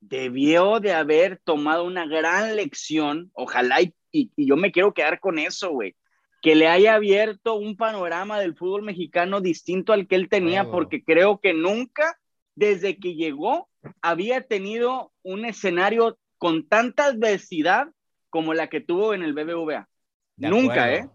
debió 0.00 0.80
de 0.80 0.92
haber 0.92 1.38
tomado 1.44 1.84
una 1.84 2.06
gran 2.06 2.54
lección, 2.56 3.30
ojalá 3.34 3.82
y, 3.82 3.94
y- 4.12 4.30
y 4.36 4.46
yo 4.48 4.56
me 4.56 4.70
quiero 4.72 4.94
quedar 4.94 5.18
con 5.20 5.38
eso, 5.38 5.70
güey, 5.70 5.96
que 6.40 6.54
le 6.54 6.68
haya 6.68 6.94
abierto 6.94 7.54
un 7.54 7.76
panorama 7.76 8.38
del 8.38 8.54
fútbol 8.56 8.82
mexicano 8.82 9.40
distinto 9.40 9.92
al 9.92 10.06
que 10.06 10.14
él 10.14 10.28
tenía, 10.28 10.62
porque 10.70 11.02
creo 11.02 11.40
que 11.40 11.52
nunca, 11.52 12.16
desde 12.54 12.96
que 12.98 13.14
llegó, 13.14 13.68
había 14.00 14.42
tenido 14.42 15.12
un 15.22 15.44
escenario 15.44 16.18
con 16.38 16.68
tanta 16.68 17.06
adversidad 17.06 17.88
como 18.30 18.54
la 18.54 18.68
que 18.68 18.80
tuvo 18.80 19.14
en 19.14 19.22
el 19.22 19.32
BBVA. 19.32 19.88
De 20.36 20.48
Nunca, 20.48 20.84
acuerdo, 20.84 21.06
¿eh? 21.06 21.10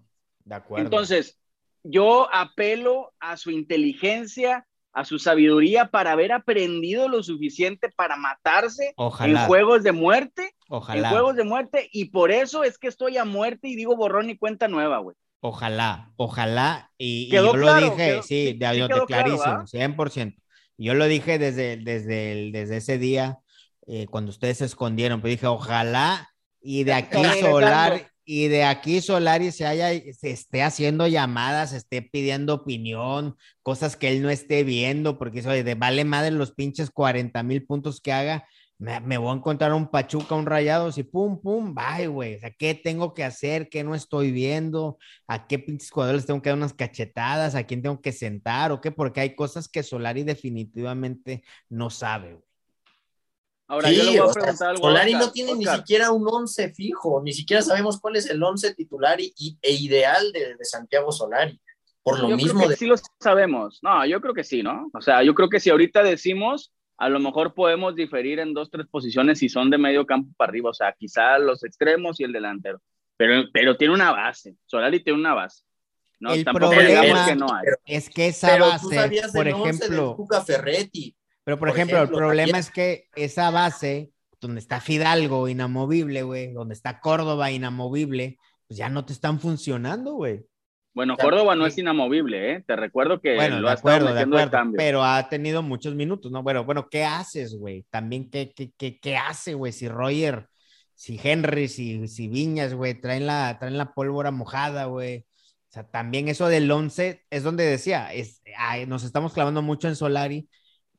De 0.46 0.56
acuerdo. 0.56 0.86
Entonces, 0.86 1.40
yo 1.84 2.28
apelo 2.34 3.14
a 3.20 3.38
su 3.38 3.52
inteligencia, 3.52 4.66
a 4.92 5.06
su 5.06 5.18
sabiduría 5.20 5.90
para 5.90 6.12
haber 6.12 6.32
aprendido 6.32 7.08
lo 7.08 7.24
suficiente 7.24 7.90
para 7.90 8.16
matarse 8.16 8.94
Ojalá. 8.96 9.42
en 9.42 9.48
juegos 9.48 9.84
de 9.84 9.92
muerte, 9.92 10.52
Ojalá. 10.70 11.08
en 11.08 11.14
juegos 11.14 11.36
de 11.36 11.44
muerte, 11.44 11.90
y 11.92 12.06
por 12.06 12.32
eso 12.32 12.64
es 12.64 12.78
que 12.78 12.88
estoy 12.88 13.18
a 13.18 13.26
muerte 13.26 13.68
y 13.68 13.76
digo 13.76 13.96
borrón 13.96 14.30
y 14.30 14.38
cuenta 14.38 14.68
nueva, 14.68 15.00
güey. 15.00 15.16
Ojalá, 15.40 16.12
ojalá. 16.16 16.92
Y, 16.98 17.28
yo 17.30 17.52
claro, 17.52 17.58
lo 17.82 17.92
dije, 17.92 17.96
quedó- 18.12 18.24
sí, 18.24 18.54
de, 18.54 18.72
sí 18.72 18.80
yo 18.80 18.88
te- 18.88 18.94
quedó 18.94 19.06
claro, 19.06 19.06
clarísimo, 19.08 19.54
¿va? 19.56 19.68
100%. 19.68 20.36
Yo 20.78 20.94
lo 20.94 21.06
dije 21.06 21.38
desde, 21.38 21.78
desde, 21.78 22.32
el- 22.32 22.52
desde 22.52 22.78
ese 22.78 22.98
día, 22.98 23.40
eh, 23.88 24.06
cuando 24.10 24.30
ustedes 24.32 24.60
se 24.60 24.66
escondieron, 24.66 25.22
pero 25.22 25.32
dije, 25.32 25.48
ojalá, 25.48 26.30
y 26.64 26.84
de 26.86 26.94
aquí. 26.94 27.22
Solar, 27.42 28.14
y 28.26 28.48
de 28.48 28.64
aquí 28.64 29.02
Solari 29.02 29.52
se 29.52 29.66
haya, 29.66 29.90
se 30.14 30.32
esté 30.32 30.64
haciendo 30.64 31.08
llamadas, 31.08 31.74
esté 31.74 32.02
pidiendo 32.02 32.54
opinión, 32.54 33.36
cosas 33.62 33.98
que 33.98 34.10
él 34.10 34.22
no 34.22 34.30
esté 34.30 34.64
viendo, 34.64 35.20
porque 35.20 35.40
eso 35.40 35.50
de 35.50 35.76
vale 35.76 36.06
madre 36.06 36.32
los 36.32 36.54
pinches 36.54 36.90
40 36.90 37.44
mil 37.44 37.66
puntos 37.66 38.00
que 38.00 38.14
haga, 38.14 38.48
me, 38.78 39.00
me 39.02 39.18
voy 39.18 39.32
a 39.32 39.38
encontrar 39.38 39.74
un 39.74 39.90
Pachuca, 39.90 40.36
un 40.36 40.46
Rayados 40.46 40.98
y 40.98 41.04
pum, 41.04 41.40
pum, 41.42 41.76
bye, 41.76 42.08
güey. 42.08 42.36
O 42.36 42.40
sea, 42.40 42.52
¿qué 42.52 42.74
tengo 42.74 43.14
que 43.14 43.24
hacer? 43.24 43.70
¿Qué 43.70 43.84
no 43.84 43.94
estoy 43.94 44.32
viendo? 44.32 44.98
¿A 45.28 45.48
qué 45.48 45.60
pinches 45.60 45.92
jugadores 45.92 46.26
tengo 46.26 46.42
que 46.42 46.50
dar 46.50 46.58
unas 46.58 46.74
cachetadas? 46.74 47.56
¿A 47.56 47.64
quién 47.66 47.82
tengo 47.82 48.02
que 48.02 48.12
sentar? 48.12 48.72
¿O 48.72 48.82
qué? 48.82 48.92
Porque 48.92 49.22
hay 49.22 49.36
cosas 49.36 49.68
que 49.68 49.84
Solari 49.84 50.24
definitivamente 50.24 51.44
no 51.70 51.90
sabe, 51.90 52.34
güey. 52.34 52.53
Ahora, 53.74 53.90
Sí, 53.90 53.96
yo 53.98 54.04
le 54.04 54.10
voy 54.12 54.20
a 54.20 54.24
o 54.26 54.34
sea, 54.34 54.42
preguntar 54.44 54.70
algo. 54.70 54.82
Solari 54.88 55.14
no 55.14 55.32
tiene 55.32 55.54
ni 55.56 55.66
Oscar, 55.66 55.80
siquiera 55.80 56.12
un 56.12 56.28
once 56.28 56.74
fijo, 56.74 57.22
ni 57.24 57.34
siquiera 57.34 57.62
sabemos 57.62 58.00
cuál 58.00 58.16
es 58.16 58.30
el 58.30 58.42
once 58.42 58.74
titular 58.76 59.20
y, 59.20 59.34
y- 59.38 59.58
e 59.62 59.72
ideal 59.74 60.32
de, 60.32 60.56
de 60.56 60.66
Santiago 60.66 61.12
Solari. 61.12 61.60
Por 62.04 62.20
lo 62.20 62.30
yo 62.30 62.36
mismo 62.38 62.54
creo 62.60 62.64
que 62.68 62.74
de 62.74 62.78
sí 62.78 62.86
lo 62.86 62.96
sabemos. 63.20 63.80
No, 63.82 64.06
yo 64.06 64.20
creo 64.22 64.34
que 64.34 64.44
sí, 64.44 64.62
¿no? 64.62 64.90
O 64.94 65.02
sea, 65.02 65.24
yo 65.24 65.34
creo 65.34 65.50
que 65.50 65.60
si 65.60 65.70
ahorita 65.70 66.04
decimos, 66.04 66.72
a 66.98 67.10
lo 67.10 67.20
mejor 67.20 67.54
podemos 67.54 67.96
diferir 67.96 68.40
en 68.40 68.54
dos, 68.54 68.70
tres 68.70 68.86
posiciones 68.92 69.40
si 69.40 69.50
son 69.50 69.70
de 69.70 69.78
medio 69.78 70.06
campo 70.06 70.32
para 70.38 70.50
arriba. 70.50 70.70
O 70.70 70.74
sea, 70.74 70.94
quizá 70.98 71.38
los 71.40 71.64
extremos 71.64 72.20
y 72.20 72.26
el 72.26 72.32
delantero. 72.34 72.82
Pero, 73.18 73.44
pero 73.54 73.78
tiene 73.78 73.94
una 73.94 74.12
base. 74.12 74.56
Solari 74.66 75.04
tiene 75.04 75.18
una 75.20 75.34
base. 75.34 75.64
No, 76.20 76.34
El 76.34 76.44
tampoco 76.46 76.72
problema- 76.72 77.02
digamos 77.02 77.28
que 77.28 77.36
no 77.36 77.54
hay. 77.54 77.64
Pero- 77.66 77.78
Es 77.86 78.10
que 78.10 78.28
esa 78.28 78.48
Pero 78.48 78.66
tú 78.66 78.72
base, 78.90 78.96
sabías 78.96 79.32
por 79.32 79.48
ejemplo, 79.48 80.14
Tuca 80.16 80.42
Ferretti. 80.44 81.16
Pero 81.44 81.58
por, 81.60 81.70
por 81.70 81.76
ejemplo, 81.78 81.98
ejemplo, 81.98 82.18
el 82.18 82.24
problema 82.24 82.52
también- 82.54 82.60
es 82.60 82.72
que 82.72 83.08
esa 83.16 83.50
base, 83.52 84.12
donde 84.40 84.60
está 84.60 84.80
Fidalgo 84.82 85.48
inamovible, 85.48 86.24
güey, 86.24 86.54
donde 86.54 86.74
está 86.74 87.00
Córdoba 87.00 87.52
inamovible, 87.52 88.38
pues 88.68 88.78
ya 88.78 88.90
no 88.90 89.06
te 89.06 89.14
están 89.14 89.40
funcionando, 89.40 90.14
güey. 90.14 90.46
Bueno, 90.96 91.18
Córdoba 91.18 91.56
no 91.56 91.66
es 91.66 91.76
inamovible, 91.78 92.52
¿eh? 92.54 92.64
Te 92.68 92.76
recuerdo 92.76 93.20
que 93.20 93.34
Bueno, 93.36 93.60
lo 93.60 93.68
de 93.68 93.72
ha 93.72 93.76
estado 93.76 93.96
acuerdo, 93.96 94.08
de 94.10 94.14
metiendo 94.14 94.38
de 94.38 94.44
acuerdo, 94.44 94.58
cambio. 94.60 94.78
pero 94.78 95.04
ha 95.04 95.28
tenido 95.28 95.64
muchos 95.64 95.96
minutos, 95.96 96.32
¿no? 96.32 96.44
Bueno, 96.44 96.66
bueno, 96.66 96.88
¿qué 96.88 97.04
haces, 97.04 97.56
güey? 97.56 97.84
También, 97.90 98.30
¿qué, 98.30 98.54
qué, 98.56 98.72
qué, 98.78 99.00
qué 99.00 99.18
hace, 99.18 99.56
güey? 99.56 99.72
Si 99.72 99.88
Roger, 99.88 100.48
si 100.94 101.20
Henry, 101.24 101.68
si, 101.68 102.08
si 102.08 102.28
Viñas, 102.28 102.76
güey, 102.76 102.94
traen 102.94 103.26
la, 103.26 103.58
traen 103.60 103.78
la 103.78 103.92
pólvora 103.94 104.30
mojada, 104.30 104.86
güey. 104.86 105.26
O 105.70 105.72
sea, 105.74 105.84
también 105.90 106.28
eso 106.28 106.48
del 106.48 106.70
11 106.70 107.24
es 107.32 107.42
donde 107.42 107.64
decía, 107.66 108.14
es, 108.14 108.44
ay, 108.56 108.86
nos 108.86 109.04
estamos 109.04 109.34
clavando 109.34 109.64
mucho 109.64 109.88
en 109.88 109.96
Solari, 109.96 110.48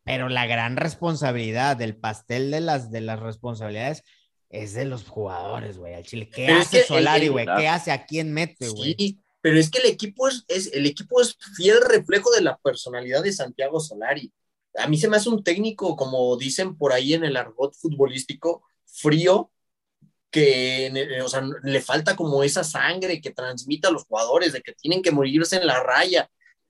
pero 0.04 0.28
la 0.28 0.46
gran 0.46 0.76
responsabilidad 0.76 1.76
del 1.76 1.96
pastel 1.96 2.50
de 2.50 2.60
las, 2.60 2.90
de 2.90 3.00
las 3.00 3.20
responsabilidades 3.20 4.02
es 4.50 4.74
de 4.74 4.84
los 4.84 5.04
jugadores, 5.08 5.78
güey, 5.78 5.94
al 5.94 6.04
Chile. 6.04 6.28
¿Qué 6.28 6.46
Pero 6.46 6.58
es 6.60 6.66
hace 6.66 6.76
que 6.76 6.82
el- 6.82 6.86
Solari, 6.88 7.28
güey? 7.28 7.46
¿Qué 7.46 7.66
hace? 7.68 7.90
¿A 7.90 8.04
quién 8.06 8.32
mete, 8.32 8.68
güey? 8.68 8.94
Sí, 8.98 9.18
pero 9.40 9.58
es 9.58 9.70
que 9.70 9.78
el 9.80 9.86
equipo 9.86 10.28
es, 10.28 10.44
es- 10.48 10.72
el 10.72 10.86
equipo 10.86 11.20
es 11.20 11.36
fiel 11.56 11.80
reflejo 11.80 12.30
de 12.30 12.42
la 12.42 12.56
personalidad 12.58 13.22
de 13.22 13.32
Santiago 13.32 13.80
Solari. 13.80 14.32
A 14.76 14.86
mí 14.86 14.96
se 14.96 15.08
me 15.08 15.16
hace 15.16 15.28
un 15.28 15.42
técnico, 15.42 15.96
como 15.96 16.36
dicen 16.36 16.76
por 16.76 16.92
ahí 16.92 17.14
en 17.14 17.24
el 17.24 17.36
argot 17.36 17.74
futbolístico, 17.74 18.62
frío, 18.86 19.50
que 20.30 21.20
o 21.24 21.28
sea, 21.28 21.42
le 21.62 21.80
falta 21.80 22.16
como 22.16 22.42
esa 22.42 22.64
sangre 22.64 23.20
que 23.20 23.30
transmite 23.30 23.86
a 23.86 23.90
los 23.92 24.04
jugadores, 24.04 24.52
de 24.52 24.62
que 24.62 24.72
tienen 24.72 25.00
que 25.02 25.12
morirse 25.12 25.56
en 25.56 25.66
la 25.66 25.80
raya. 25.82 26.28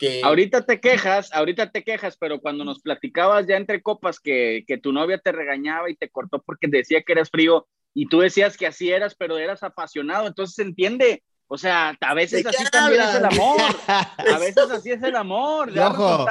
Que, 0.08 0.20
Ahorita 0.22 0.66
te 0.66 0.80
quejas, 0.80 1.32
ahorita 1.32 1.70
te 1.70 1.82
quejas, 1.82 2.16
pero 2.16 2.40
cuando 2.40 2.64
nos 2.64 2.80
platicabas 2.80 3.46
ya 3.46 3.56
entre 3.56 3.82
copas 3.82 4.20
que, 4.20 4.64
que 4.66 4.78
tu 4.78 4.92
novia 4.92 5.18
te 5.18 5.32
regañaba 5.32 5.90
y 5.90 5.96
te 5.96 6.10
cortó 6.10 6.42
porque 6.42 6.68
decía 6.68 7.02
que 7.02 7.12
eras 7.12 7.30
frío 7.30 7.66
y 7.94 8.08
tú 8.08 8.20
decías 8.20 8.56
que 8.56 8.66
así 8.66 8.90
eras, 8.90 9.14
pero 9.14 9.38
eras 9.38 9.62
apasionado, 9.62 10.26
entonces 10.26 10.56
se 10.56 10.62
entiende. 10.62 11.22
O 11.46 11.56
sea, 11.56 11.96
a 12.00 12.14
veces 12.14 12.42
¿De 12.42 12.50
qué 12.50 12.56
así 12.56 12.70
también 12.70 13.02
es 13.02 13.14
el 13.14 13.24
amor. 13.24 13.60
A 13.86 14.38
veces 14.40 14.70
así 14.70 14.90
es 14.90 15.02
el 15.02 15.14
amor. 15.14 15.70
Y 15.74 15.78
ojo, 15.78 16.26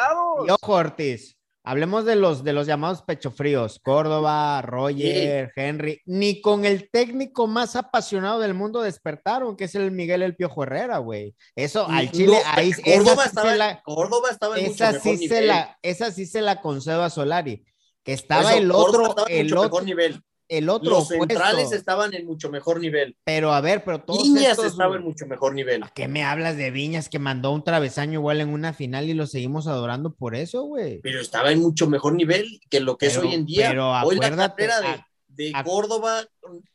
y 0.45 0.49
ojo, 0.49 0.74
Ortiz. 0.74 1.38
Hablemos 1.66 2.03
de 2.03 2.18
los, 2.18 2.43
de 2.43 2.51
los 2.51 2.68
llamados 2.68 3.03
pecho 3.03 3.32
fríos. 3.32 3.80
Córdoba, 3.82 4.61
Roger, 4.61 5.53
Henry. 5.55 6.01
Ni 6.05 6.41
con 6.41 6.66
el 6.66 6.89
técnico 6.91 7.47
más 7.47 7.78
apasionado 7.78 8.41
del 8.41 8.53
mundo 8.53 8.82
despertaron, 8.82 9.55
que 9.55 9.64
es 9.66 9.76
el 9.76 9.91
Miguel 9.91 10.24
El 10.24 10.36
Piojo 10.36 10.64
Herrera, 10.64 10.97
güey. 10.97 11.36
Eso 11.55 11.88
al 11.88 12.07
No, 12.07 12.11
Chile, 12.11 12.38
ahí 12.45 12.74
Córdoba 12.74 13.26
estaba, 13.26 13.51
se 13.51 13.57
la, 13.57 13.82
Córdoba 13.82 14.30
estaba 14.30 14.57
en 14.57 14.66
mucho 14.66 14.74
esa 14.74 14.91
mejor 14.91 15.01
sí 15.03 15.18
se 15.28 15.34
nivel. 15.36 15.47
la, 15.47 15.78
esa 15.82 16.11
sí 16.11 16.26
se 16.26 16.41
la 16.41 16.59
concedo 16.59 17.01
a 17.01 17.09
Solari. 17.09 17.64
Que 18.03 18.11
estaba 18.11 18.51
eso, 18.51 18.59
el 18.59 18.70
otro, 18.72 19.07
estaba 19.07 19.28
en 19.30 19.38
el 19.38 19.43
mucho 19.45 19.55
otro, 19.59 19.70
mejor 19.70 19.84
nivel. 19.86 20.22
El 20.58 20.70
otro 20.70 20.91
Los 20.91 21.08
centrales 21.08 21.72
estaban 21.72 22.14
en 22.14 22.26
mucho 22.26 22.49
mejor 22.49 22.80
nivel. 22.80 23.16
Pero 23.24 23.54
a 23.54 23.62
ver, 23.62 23.84
pero 23.84 23.99
todos 24.01 24.24
Viñas 24.24 24.51
estos, 24.51 24.66
estaba 24.68 24.95
en 24.95 25.04
mucho 25.04 25.26
mejor 25.26 25.54
nivel. 25.54 25.84
¿A 25.84 25.89
qué 25.89 26.08
me 26.08 26.24
hablas 26.24 26.58
de 26.58 26.72
Viñas 26.72 27.10
que 27.10 27.20
mandó 27.20 27.51
un 27.51 27.64
travesaño 27.64 28.20
igual 28.20 28.41
en 28.41 28.49
una 28.49 28.74
final 28.74 29.10
y 29.10 29.14
lo 29.14 29.28
seguimos 29.28 29.68
adorando 29.68 30.14
por 30.14 30.36
eso, 30.36 30.64
güey? 30.64 30.99
pero 31.01 31.20
estaba 31.22 31.51
en 31.51 31.60
mucho 31.60 31.88
mejor 31.88 32.14
nivel 32.14 32.60
que 32.70 32.80
lo 32.80 32.97
que 32.97 33.08
es 33.08 33.16
Pero- 33.16 33.28
hoy 33.28 33.34
en 33.36 33.45
día. 33.45 33.70
pero 33.70 33.88
hoy 33.89 34.16
la 34.18 34.28
acuérdate, 34.28 34.68
carrera 34.68 35.04
de, 35.28 35.45
de 35.45 35.51
a- 35.56 35.64
Córdoba 35.64 36.20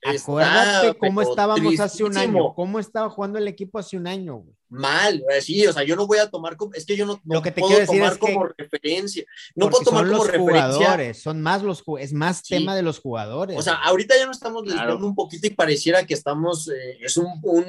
está, 0.02 0.10
Acuérdate 0.22 0.98
cómo 0.98 1.22
estábamos 1.22 1.80
hace 1.80 2.04
un 2.04 2.16
año, 2.16 2.54
cómo 2.54 2.78
estaba 2.78 3.08
jugando 3.10 3.38
el 3.38 3.48
equipo 3.48 3.78
hace 3.78 3.96
un 3.96 4.06
año, 4.06 4.36
güey. 4.36 4.57
Mal, 4.70 5.24
sí, 5.40 5.66
o 5.66 5.72
sea, 5.72 5.82
yo 5.82 5.96
no 5.96 6.06
voy 6.06 6.18
a 6.18 6.28
tomar 6.30 6.56
como, 6.56 6.74
es 6.74 6.84
que 6.84 6.94
yo 6.94 7.06
no, 7.06 7.20
no 7.24 7.36
Lo 7.36 7.42
que 7.42 7.50
te 7.50 7.60
puedo 7.60 7.68
quiero 7.74 7.80
decir 7.86 7.98
tomar 8.00 8.12
es 8.12 8.18
que- 8.18 8.32
como 8.34 8.48
referencia, 8.56 9.24
no 9.54 9.70
puedo 9.70 9.82
tomar 9.84 10.00
son 10.04 10.10
como 10.12 10.24
los 10.24 10.26
referencia. 10.32 10.72
jugadores, 10.76 11.22
son 11.22 11.40
más 11.40 11.62
los 11.62 11.82
es 11.98 12.12
más 12.12 12.42
Sí. 12.44 12.54
tema 12.56 12.76
de 12.76 12.82
los 12.82 12.98
jugadores. 13.00 13.56
O 13.56 13.62
sea, 13.62 13.74
ahorita 13.74 14.14
ya 14.16 14.26
no 14.26 14.32
estamos 14.32 14.64
Claro. 14.64 14.98
un 14.98 15.14
poquito 15.14 15.46
y 15.46 15.50
pareciera 15.50 16.04
que 16.04 16.12
estamos, 16.14 16.68
eh, 16.68 16.98
es 17.00 17.16
un, 17.16 17.26
un, 17.42 17.64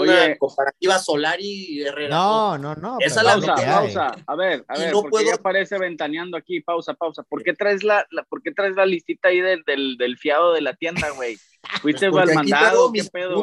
Oye. 0.00 0.38
comparativa 0.38 0.98
Solari 0.98 1.44
y 1.46 1.82
Herrera. 1.82 2.08
no, 2.16 2.56
no, 2.56 2.74
no. 2.74 2.96
Esa 3.00 3.22
pero 3.22 3.36
la 3.40 3.54
Pausa, 3.54 3.66
pausa. 3.66 4.16
A 4.26 4.34
ver, 4.36 4.64
a 4.66 4.78
ver, 4.78 4.92
no 4.92 5.00
porque 5.02 5.10
puedo- 5.10 5.26
ya 5.26 5.36
parece 5.36 5.78
ventaneando 5.78 6.36
aquí. 6.36 6.60
Pausa, 6.60 6.94
pausa. 6.94 7.22
¿Por 7.22 7.42
qué 7.42 7.52
traes 7.52 7.82
la, 7.84 8.06
la- 8.10 8.24
¿por 8.24 8.42
qué 8.42 8.52
traes 8.52 8.74
la 8.76 8.86
listita 8.86 9.28
ahí 9.28 9.40
del, 9.40 9.62
del, 9.66 9.96
del 9.98 10.16
fiado 10.16 10.52
de 10.54 10.62
la 10.62 10.74
tienda, 10.74 11.10
güey? 11.10 11.36
Pues 11.60 11.82
¿Fuiste 11.82 12.10
mandado? 12.10 12.92
traigo 12.92 12.92
¿Qué 12.92 13.04
pedo? 13.04 13.34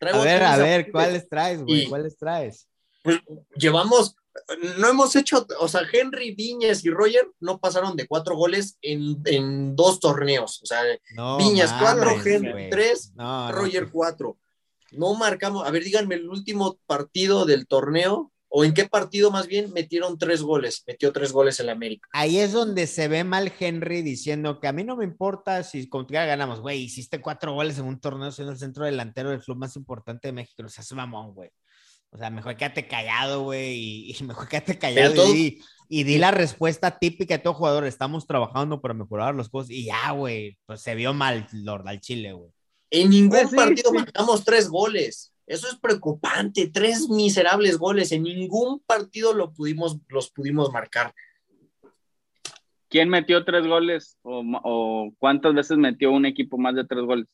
A 0.00 0.24
ver, 0.24 0.42
a 0.42 0.56
ver, 0.56 0.80
apuntes. 0.80 0.92
¿cuáles 0.92 1.28
traes, 1.28 1.62
güey? 1.62 1.86
¿Cuáles 1.88 2.16
traes? 2.16 2.68
pues 3.02 3.20
llevamos, 3.56 4.16
no 4.78 4.88
hemos 4.88 5.14
hecho, 5.14 5.46
o 5.60 5.68
sea, 5.68 5.82
Henry, 5.92 6.34
Viñas 6.34 6.84
y 6.84 6.90
Roger 6.90 7.30
no 7.38 7.58
pasaron 7.60 7.94
de 7.94 8.06
cuatro 8.08 8.34
goles 8.36 8.76
en, 8.82 9.22
en 9.26 9.76
dos 9.76 10.00
torneos. 10.00 10.60
O 10.62 10.66
sea, 10.66 10.80
No, 11.14 11.36
Viñas 11.38 11.72
cuatro, 11.78 12.10
Henry 12.24 12.50
güey. 12.50 12.70
tres, 12.70 13.12
No, 13.14 13.46
no, 13.46 13.52
Roger 13.52 13.88
cuatro. 13.92 14.38
No 14.90 15.14
marcamos, 15.14 15.66
a 15.66 15.70
ver, 15.70 15.84
díganme 15.84 16.16
el 16.16 16.28
último 16.28 16.78
partido 16.86 17.44
del 17.44 17.66
torneo, 17.68 18.32
o 18.48 18.64
en 18.64 18.74
qué 18.74 18.86
partido 18.86 19.30
más 19.30 19.46
bien 19.46 19.72
metieron 19.72 20.18
tres 20.18 20.42
goles, 20.42 20.82
metió 20.86 21.12
tres 21.12 21.32
goles 21.32 21.58
el 21.60 21.68
América. 21.68 22.08
Ahí 22.12 22.38
es 22.38 22.52
donde 22.52 22.86
se 22.86 23.08
ve 23.08 23.24
mal 23.24 23.52
Henry 23.58 24.02
diciendo 24.02 24.60
que 24.60 24.68
a 24.68 24.72
mí 24.72 24.84
no 24.84 24.96
me 24.96 25.04
importa 25.04 25.62
si 25.62 25.88
contigo 25.88 26.20
ganamos, 26.20 26.60
güey, 26.60 26.82
hiciste 26.82 27.20
cuatro 27.20 27.52
goles 27.52 27.78
en 27.78 27.86
un 27.86 28.00
torneo 28.00 28.30
siendo 28.32 28.52
el 28.52 28.58
centro 28.58 28.84
delantero 28.84 29.30
del 29.30 29.42
club 29.42 29.58
más 29.58 29.76
importante 29.76 30.28
de 30.28 30.32
México, 30.32 30.62
o 30.64 30.68
sea, 30.68 30.82
es 30.82 30.92
mamón, 30.92 31.34
güey. 31.34 31.50
O 32.10 32.18
sea, 32.18 32.30
mejor 32.30 32.56
quédate 32.56 32.86
callado, 32.86 33.42
güey, 33.42 34.10
y, 34.10 34.16
mejor 34.24 34.48
quédate 34.48 34.78
callado 34.78 35.22
y, 35.34 35.60
di, 35.88 36.18
la 36.18 36.30
respuesta 36.30 36.98
típica 36.98 37.36
de 37.36 37.42
todo 37.42 37.54
jugador. 37.54 37.84
Estamos 37.84 38.26
trabajando 38.26 38.80
para 38.80 38.94
mejorar 38.94 39.34
los 39.34 39.48
cosas. 39.48 39.70
Y 39.70 39.84
ya, 39.84 40.10
güey, 40.12 40.56
pues 40.66 40.80
se 40.80 40.94
vio 40.94 41.12
mal 41.14 41.46
Lord 41.52 41.86
al 41.86 42.00
Chile, 42.00 42.32
güey. 42.32 42.50
En 42.90 43.10
ningún 43.10 43.38
pues 43.40 43.54
partido 43.54 43.92
marcamos 43.92 44.44
tres 44.44 44.68
goles. 44.68 45.32
Eso 45.46 45.68
es 45.68 45.76
preocupante. 45.76 46.68
Tres 46.72 47.08
miserables 47.08 47.78
goles. 47.78 48.10
En 48.12 48.24
ningún 48.24 48.80
partido 48.80 49.32
lo 49.32 49.52
pudimos, 49.52 49.98
los 50.08 50.30
pudimos 50.30 50.72
marcar. 50.72 51.14
¿Quién 52.88 53.08
metió 53.08 53.44
tres 53.44 53.66
goles? 53.66 54.18
¿O, 54.22 55.12
cuántas 55.18 55.54
veces 55.54 55.76
metió 55.76 56.10
un 56.10 56.26
equipo 56.26 56.58
más 56.58 56.74
de 56.74 56.84
tres 56.84 57.02
goles? 57.02 57.26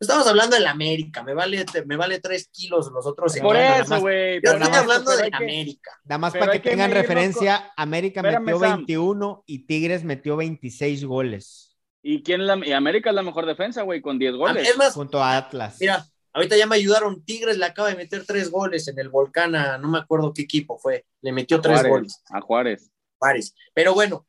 Estamos 0.00 0.28
hablando 0.28 0.54
del 0.54 0.66
América, 0.68 1.24
me 1.24 1.34
vale, 1.34 1.66
me 1.86 1.96
vale 1.96 2.20
tres 2.20 2.48
kilos 2.52 2.88
los 2.92 3.04
otros. 3.04 3.36
Por 3.40 3.56
eso, 3.56 3.98
güey. 4.00 4.40
Yo 4.44 4.52
estoy 4.52 4.72
hablando 4.72 5.16
de 5.16 5.28
América. 5.32 5.90
Nada 6.04 6.18
más 6.18 6.32
para 6.32 6.52
que, 6.52 6.60
tengan 6.60 6.92
referencia, 6.92 7.72
América 7.76 8.22
metió 8.22 8.60
21 8.60 9.42
y 9.44 9.66
Tigres 9.66 10.04
metió 10.04 10.36
26 10.36 11.04
goles. 11.04 11.76
¿Y 12.00 12.22
quién 12.22 12.46
la, 12.46 12.64
y 12.64 12.72
América 12.72 13.10
es 13.10 13.16
la 13.16 13.22
mejor 13.22 13.44
defensa, 13.44 13.82
güey, 13.82 14.00
con 14.00 14.20
10 14.20 14.36
goles? 14.36 14.68
Es 14.68 14.76
más, 14.76 14.94
junto 14.94 15.20
a 15.20 15.36
Atlas. 15.36 15.78
Mira, 15.80 16.06
ahorita 16.38 16.56
ya 16.56 16.66
me 16.66 16.76
ayudaron. 16.76 17.24
Tigres 17.24 17.58
le 17.58 17.64
acaba 17.66 17.88
de 17.88 17.96
meter 17.96 18.24
tres 18.24 18.50
goles 18.50 18.88
en 18.88 18.98
el 18.98 19.08
Volcán, 19.08 19.52
no 19.52 19.88
me 19.88 19.98
acuerdo 19.98 20.32
qué 20.32 20.42
equipo 20.42 20.78
fue. 20.78 21.04
Le 21.20 21.32
metió 21.32 21.60
tres 21.60 21.86
goles. 21.86 22.22
A 22.30 22.40
Juárez. 22.40 22.90
Juárez. 23.18 23.54
Pero 23.74 23.94
bueno, 23.94 24.26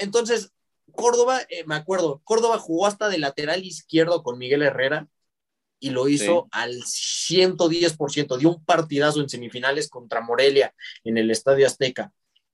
entonces, 0.00 0.52
Córdoba, 0.92 1.40
eh, 1.48 1.64
me 1.66 1.76
acuerdo, 1.76 2.20
Córdoba 2.24 2.58
jugó 2.58 2.86
hasta 2.86 3.08
de 3.08 3.18
lateral 3.18 3.64
izquierdo 3.64 4.22
con 4.22 4.38
Miguel 4.38 4.62
Herrera 4.62 5.08
y 5.78 5.90
lo 5.90 6.08
hizo 6.08 6.48
al 6.50 6.82
110%, 6.82 8.38
dio 8.38 8.48
un 8.48 8.64
partidazo 8.64 9.20
en 9.20 9.28
semifinales 9.28 9.88
contra 9.88 10.22
Morelia 10.22 10.74
en 11.04 11.18
el 11.18 11.30
Estadio 11.30 11.66
Azteca. 11.66 12.12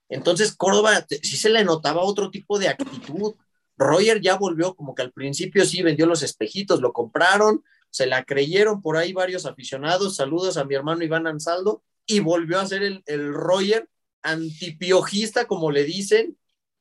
Entonces, 0.09 0.55
Córdoba 0.55 1.07
sí 1.09 1.37
se 1.37 1.49
le 1.49 1.65
notaba 1.65 2.03
otro 2.03 2.31
tipo 2.31 2.59
de 2.59 2.69
actitud. 2.69 3.35
Roger 3.79 4.21
ya 4.21 4.37
volvió 4.37 4.75
como 4.75 4.95
que 4.95 5.03
al 5.03 5.13
principio 5.13 5.65
sí 5.65 5.83
vendió 5.83 6.05
los 6.05 6.23
espejitos, 6.23 6.81
lo 6.81 6.93
compraron, 6.93 7.65
se 7.93 8.07
la 8.07 8.25
creyeron 8.25 8.81
por 8.81 8.97
ahí 8.97 9.13
varios 9.13 9.45
aficionados. 9.45 10.17
Saludos 10.17 10.57
a 10.57 10.65
mi 10.65 10.75
hermano 10.75 11.05
Iván 11.05 11.27
Ansaldo 11.27 11.83
y 12.07 12.21
volvió 12.21 12.59
a 12.59 12.67
ser 12.67 12.83
el, 12.83 13.03
el 13.07 13.33
Roger 13.33 13.89
antipiojista, 14.23 15.47
como 15.47 15.71
le 15.71 15.85
dicen, 15.85 16.39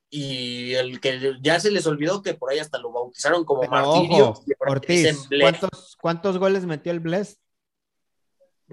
y 0.10 0.74
el 0.74 1.02
que 1.02 1.38
ya 1.42 1.60
se 1.60 1.70
les 1.70 1.86
olvidó 1.86 2.22
que 2.22 2.34
por 2.34 2.50
ahí 2.50 2.60
hasta 2.60 2.78
lo 2.78 2.92
bautizaron 2.92 3.44
como 3.44 3.64
Martirio. 3.64 4.34
Ortiz, 4.60 5.28
¿cuántos, 6.02 6.38
goles 6.38 6.66
metió 6.66 6.94
el 6.94 7.02
Bless? 7.02 7.40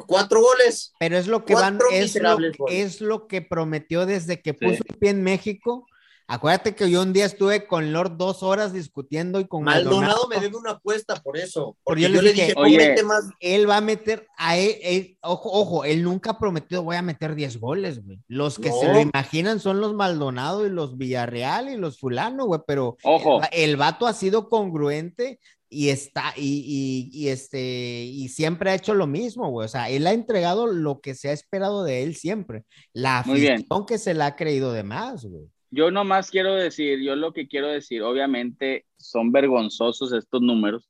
Cuatro 0.07 0.41
goles. 0.41 0.93
Pero 1.01 1.17
es 1.17 1.27
lo 1.27 1.45
que 1.45 1.55
van, 1.55 1.81
es 1.91 2.15
lo, 2.21 2.39
es 2.69 3.01
lo, 3.01 3.27
que 3.27 3.43
prometió 3.43 4.07
desde 4.07 4.41
que 4.41 4.55
puso 4.55 4.83
el 4.89 4.97
pie 4.97 5.11
en 5.11 5.23
México 5.25 5.87
Acuérdate 6.31 6.75
que 6.75 6.91
yo 6.91 7.01
un 7.01 7.15
día 7.15 7.25
estuve 7.25 7.67
con 7.67 7.91
Lord 7.91 8.19
dos 8.19 8.43
horas 8.43 8.75
discutiendo 8.75 9.41
y 9.41 9.47
con 9.47 9.65
Maldonado, 9.65 10.29
me 10.29 10.39
debe 10.39 10.59
una 10.59 10.73
apuesta 10.73 11.17
por 11.23 11.39
eso. 11.39 11.75
Porque 11.83 12.03
yo, 12.03 12.11
le 12.11 12.35
dije, 12.35 12.53
oye, 12.55 13.03
más. 13.03 13.31
él 13.41 13.69
va 13.69 13.79
a 13.79 13.81
meter 13.81 14.27
a 14.37 14.59
él, 14.59 15.17
ojo, 15.23 15.51
ojo, 15.51 15.85
él 15.87 16.03
nunca 16.03 16.33
ha 16.33 16.39
prometido 16.39 16.83
voy 16.83 16.97
a 16.97 17.03
meter 17.03 17.35
10 17.35 17.59
goles, 17.59 18.05
güey. 18.05 18.21
Los 18.29 18.59
que 18.59 18.71
se 18.71 18.93
lo 18.93 19.01
imaginan 19.01 19.59
son 19.59 19.81
los 19.81 19.95
Maldonado 19.95 20.67
y 20.67 20.69
los 20.69 20.99
Villarreal 20.99 21.71
y 21.71 21.79
los 21.79 21.99
Fulano, 21.99 22.45
güey, 22.45 22.61
pero 22.67 22.99
ojo. 23.05 23.41
El, 23.51 23.79
vato 23.79 24.07
ha 24.07 24.13
sido 24.13 24.51
congruente 24.51 25.41
y 25.71 25.89
está 25.89 26.35
y, 26.37 27.09
y, 27.11 27.29
este 27.29 28.03
y 28.05 28.29
siempre 28.29 28.71
ha 28.71 28.75
hecho 28.75 28.93
lo 28.93 29.07
mismo, 29.07 29.49
güey. 29.51 29.65
O 29.65 29.69
sea, 29.69 29.89
él 29.89 30.07
ha 30.07 30.13
entregado 30.13 30.67
lo 30.67 31.01
que 31.01 31.15
se 31.15 31.31
ha 31.31 31.33
esperado 31.33 31.85
de 31.85 32.03
él 32.03 32.17
siempre. 32.17 32.65
La 32.93 33.21
afición 33.21 33.87
que 33.87 33.97
se 33.97 34.13
la 34.13 34.27
ha 34.27 34.37
creído 34.37 34.73
de 34.73 34.83
más, 34.83 35.25
güey. 35.25 35.49
Yo 35.71 35.91
nomás 35.91 36.31
quiero 36.31 36.55
decir, 36.55 37.01
yo 37.01 37.15
lo 37.15 37.33
que 37.33 37.47
quiero 37.47 37.69
decir, 37.69 38.03
obviamente 38.03 38.87
son 38.97 39.33
vergonzosos 39.33 40.13
estos 40.13 40.41
números. 40.41 40.89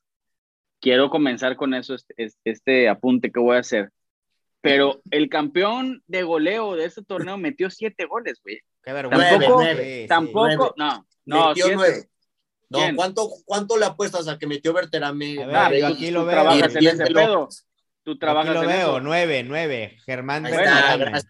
Quiero 0.80 1.10
comenzar 1.10 1.56
con 1.56 1.74
eso, 1.74 1.94
este, 1.94 2.30
este, 2.44 2.88
apunte 2.88 3.32
que 3.32 3.40
voy 3.40 3.56
a 3.56 3.60
hacer. 3.60 3.90
Pero 4.60 5.00
el 5.10 5.28
campeón 5.28 6.02
de 6.06 6.22
goleo 6.22 6.76
de 6.76 6.84
este 6.84 7.02
torneo 7.02 7.36
metió 7.38 7.70
siete 7.70 8.06
goles, 8.06 8.40
güey. 8.42 8.60
Qué 8.82 8.92
vergüenza. 8.92 9.28
Tampoco, 9.28 9.62
tampoco, 10.08 10.74
no, 10.76 11.06
no, 11.26 11.48
metió 11.48 11.74
nueve. 11.74 12.08
No, 12.70 12.80
¿cuánto, 12.94 13.28
¿cuánto 13.46 13.78
le 13.78 13.86
apuestas 13.86 14.28
a 14.28 14.38
que 14.38 14.46
metió 14.46 14.74
Berterame? 14.74 15.38
Ah, 15.52 15.72
yo 15.74 15.86
aquí 15.86 16.10
lo 16.10 16.24
veo. 16.24 16.34
Trabajas 16.34 16.76
en 16.76 16.86
ese 16.86 17.06
pedo. 17.06 17.48
Tú 18.02 18.18
trabajas 18.18 18.56
aquí 18.56 18.66
lo 18.66 18.68
veo, 18.68 19.00
nueve, 19.00 19.42
nueve. 19.42 19.98
Germán 20.04 20.44
Berterame. 20.44 21.20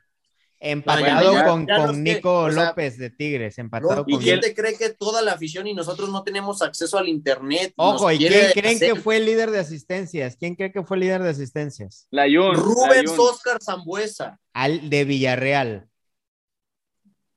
Empatado 0.61 1.45
con, 1.45 1.67
con 1.67 2.03
Nico 2.03 2.49
López 2.49 2.99
de 2.99 3.11
Tigres, 3.11 3.59
empatado 3.59 4.05
¿Y 4.09 4.19
quién 4.19 4.41
te 4.41 4.55
cree 4.55 4.77
que 4.77 4.91
toda 4.91 5.23
la 5.23 5.33
afición 5.33 5.69
y 5.69 5.75
nosotros 5.75 6.11
no 6.11 6.25
tenemos 6.25 6.63
acceso 6.63 6.99
al 6.99 7.09
internet? 7.09 7.73
Ojo, 7.77 8.11
¿y 8.11 8.19
quién 8.19 8.51
creen 8.53 8.79
que 8.81 8.97
fue 8.97 9.19
el 9.19 9.27
líder 9.27 9.53
de 9.53 9.61
asistencias? 9.61 10.37
¿Quién 10.37 10.57
cree 10.57 10.73
que 10.73 10.83
fue 10.83 10.97
el 10.97 11.03
líder 11.03 11.23
de 11.23 11.31
asistencias? 11.31 12.09
La 12.11 12.27
Rubens 12.27 13.17
Oscar 13.17 13.59
Zambuesa. 13.63 14.41
Al 14.53 14.91
de 14.91 15.05
Villarreal. 15.05 15.89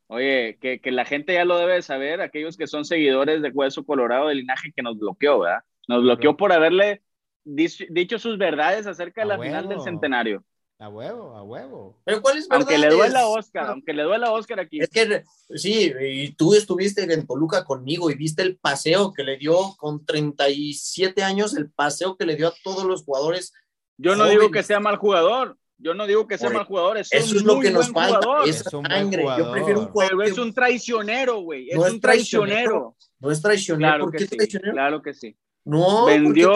Oye, 0.07 0.57
que, 0.59 0.81
que, 0.81 0.91
la 0.91 1.05
gente 1.05 1.35
ya 1.35 1.45
lo 1.45 1.57
debe 1.57 1.81
saber, 1.81 2.21
aquellos 2.21 2.57
que 2.57 2.67
son 2.67 2.83
seguidores 2.85 3.41
de 3.41 3.49
Hueso 3.49 3.85
Colorado 3.85 4.27
del 4.27 4.39
linaje 4.39 4.73
que 4.75 4.81
nos 4.81 4.97
bloqueó, 4.97 5.39
¿verdad? 5.39 5.61
Nos 5.87 6.01
bloqueó 6.01 6.35
por 6.35 6.51
haberle 6.51 7.01
dicho 7.45 8.19
sus 8.19 8.37
verdades 8.37 8.87
acerca 8.87 9.21
de 9.21 9.27
la 9.27 9.39
final 9.39 9.69
del 9.69 9.81
centenario. 9.81 10.43
A 10.81 10.89
huevo, 10.89 11.35
a 11.35 11.43
huevo. 11.43 11.95
Pero 12.03 12.23
¿cuál 12.23 12.39
es 12.39 12.47
verdad? 12.47 12.67
Aunque 12.67 12.77
le 12.79 12.89
duela 12.89 13.19
a 13.19 13.27
Oscar, 13.27 13.67
aunque 13.67 13.93
le 13.93 14.01
duela 14.01 14.27
a 14.29 14.31
Oscar 14.31 14.59
aquí. 14.59 14.79
Es 14.81 14.89
que 14.89 15.23
sí, 15.53 15.93
y 16.01 16.31
tú 16.33 16.55
estuviste 16.55 17.03
en 17.03 17.27
Toluca 17.27 17.63
conmigo 17.63 18.09
y 18.09 18.15
viste 18.15 18.41
el 18.41 18.57
paseo 18.57 19.13
que 19.13 19.23
le 19.23 19.37
dio 19.37 19.75
con 19.77 20.03
37 20.03 21.21
años, 21.21 21.55
el 21.55 21.69
paseo 21.69 22.17
que 22.17 22.25
le 22.25 22.35
dio 22.35 22.47
a 22.47 22.53
todos 22.63 22.85
los 22.85 23.03
jugadores. 23.03 23.53
Yo 23.97 24.15
no 24.15 24.25
digo 24.25 24.49
que 24.49 24.63
sea 24.63 24.79
mal 24.79 24.97
jugador, 24.97 25.55
yo 25.77 25.93
no 25.93 26.07
digo 26.07 26.27
que 26.27 26.39
sea 26.39 26.49
mal 26.49 26.65
jugador, 26.65 26.97
es 26.97 27.13
eso 27.13 27.35
es 27.35 27.43
lo 27.43 27.59
que 27.59 27.69
nos 27.69 27.91
falta, 27.91 28.17
jugador. 28.19 28.49
es 28.49 28.63
sangre. 28.63 29.23
Yo 29.37 29.51
prefiero 29.51 29.81
un 29.81 29.87
jugador. 29.89 30.17
Pero 30.17 30.31
es 30.31 30.37
un 30.39 30.51
traicionero, 30.51 31.41
güey, 31.41 31.69
es, 31.69 31.77
un 31.77 32.01
traicionero. 32.01 32.97
No 33.19 33.29
es 33.29 33.39
traicionero, 33.39 33.87
claro 33.87 34.05
¿por 34.05 34.13
qué 34.13 34.25
sí, 34.25 34.35
traicionero? 34.35 34.73
Claro 34.73 35.01
que 35.03 35.13
sí. 35.13 35.37
No, 35.63 36.05
vendió, 36.05 36.53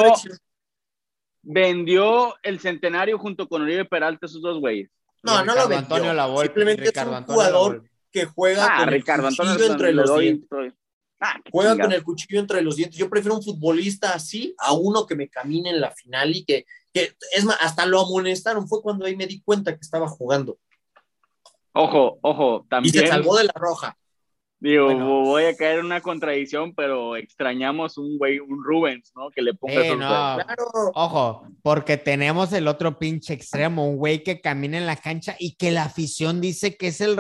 vendió 1.46 2.36
el 2.43 2.60
centenario 2.60 3.18
junto 3.18 3.48
con 3.48 3.62
Oribe 3.62 3.86
Peralta, 3.86 4.26
esos 4.26 4.41
dos 4.41 4.60
güeyes. 4.60 4.89
No, 5.24 5.43
no 5.46 5.56
lo 5.56 5.62
vendió. 5.62 5.78
Antonio 5.78 6.14
Lavolpe, 6.14 6.48
Simplemente 6.48 6.89
es 6.89 7.06
un 7.06 7.24
jugador 7.24 7.84
que 8.12 8.26
juega 8.26 8.68
ah, 8.70 8.80
con 8.80 8.88
Ricardo 8.89 9.28
el 9.28 9.36
cuchillo 9.36 9.72
entre 9.72 9.93
los 9.93 10.20
dientes. 10.20 10.74
Ah, 11.20 11.39
juega 11.52 11.78
con 11.78 11.93
el 11.93 12.04
cuchillo 12.04 12.39
entre 12.39 12.62
los 12.62 12.76
dientes. 12.76 12.98
Yo 12.98 13.10
prefiero 13.10 13.36
un 13.36 13.43
futbolista 13.43 14.14
así 14.14 14.54
a 14.58 14.74
uno 14.74 15.06
que 15.06 15.16
me 15.16 15.30
camine 15.30 15.70
en 15.70 15.82
la 15.82 15.91
final 15.91 16.36
y 16.36 16.43
que, 16.43 16.66
que 16.93 17.16
es 17.32 17.46
más, 17.46 17.58
hasta 17.62 17.86
lo 17.86 18.02
amonestaron. 18.02 18.68
Fue 18.68 18.82
cuando 18.82 19.06
ahí 19.06 19.16
me 19.16 19.28
di 19.28 19.41
cuenta 19.41 19.74
que 19.74 19.82
estaba 19.82 20.08
jugando. 20.08 20.58
Ojo, 21.74 22.20
ojo, 22.22 22.66
también. 22.70 22.96
Y 22.96 23.00
se 23.00 23.08
salvó 23.08 23.38
de 23.38 23.46
la 23.46 23.54
roja. 23.56 23.98
Digo, 24.60 24.88
voy 25.22 25.43
a 25.43 25.56
caer 25.56 25.80
en 25.80 25.86
una 25.86 26.01
contradicción, 26.01 26.74
pero 26.74 27.18
extrañamos 27.18 27.97
un 27.97 28.18
güey, 28.18 28.39
un 28.39 28.64
Rubens, 28.64 29.12
¿no? 29.16 29.30
Que 29.30 29.41
le 29.41 29.53
ponga 29.53 29.86
eh, 29.86 29.95
no. 29.95 30.38
Ojo, 30.95 31.47
porque 31.62 31.97
tenemos 31.97 32.53
el 32.53 32.68
otro 32.68 32.97
pinche 32.97 33.34
extremo, 33.34 33.88
un 33.88 33.97
güey 33.97 34.24
que 34.24 34.39
camina 34.39 34.78
en 34.78 34.86
la 34.86 34.95
cancha 34.95 35.36
y 35.38 35.56
que 35.56 35.72
la 35.72 35.84
afición 35.84 36.39
dice 36.39 36.78
que 36.78 36.88
es 36.88 37.01
el, 37.01 37.20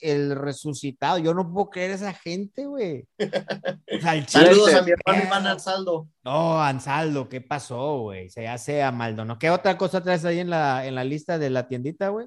el 0.00 0.36
resucitado. 0.36 1.18
Yo 1.18 1.34
no 1.34 1.50
puedo 1.50 1.70
creer 1.70 1.92
esa 1.92 2.12
gente, 2.12 2.66
güey. 2.66 3.06
Saludos 4.26 4.74
a 4.74 4.82
mi 4.82 4.90
hermano 4.90 5.24
Iván 5.24 5.46
Ansaldo. 5.46 6.08
No, 6.24 6.60
Ansaldo, 6.60 7.28
¿qué 7.28 7.40
pasó, 7.40 8.00
güey? 8.00 8.28
Se 8.28 8.48
hace 8.48 8.82
a 8.82 8.90
Maldonado. 8.90 9.38
¿Qué 9.38 9.50
otra 9.50 9.78
cosa 9.78 10.02
traes 10.02 10.24
ahí 10.24 10.40
en 10.40 10.50
la, 10.50 10.84
en 10.84 10.96
la 10.96 11.04
lista 11.04 11.38
de 11.38 11.48
la 11.48 11.68
tiendita, 11.68 12.08
güey? 12.08 12.26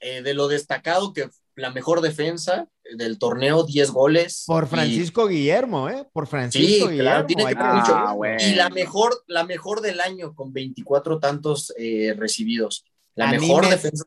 Eh, 0.00 0.22
de 0.22 0.34
lo 0.34 0.48
destacado 0.48 1.12
que 1.12 1.30
la 1.56 1.70
mejor 1.70 2.02
defensa 2.02 2.68
del 2.96 3.18
torneo, 3.18 3.64
10 3.64 3.90
goles. 3.90 4.44
Por 4.46 4.68
Francisco 4.68 5.26
Guillermo, 5.26 5.88
¿eh? 5.88 6.06
Por 6.12 6.26
Francisco 6.26 6.88
Guillermo. 6.88 7.26
tiene 7.26 7.46
que 7.46 7.54
ah, 7.58 8.14
Y 8.38 8.54
la 8.54 8.68
mejor, 8.68 9.24
la 9.26 9.44
mejor 9.44 9.80
del 9.80 10.00
año 10.00 10.34
con 10.34 10.52
24 10.52 11.18
tantos 11.18 11.72
eh, 11.78 12.14
recibidos. 12.16 12.84
La 13.14 13.30
mejor 13.30 13.68
defensa. 13.68 14.04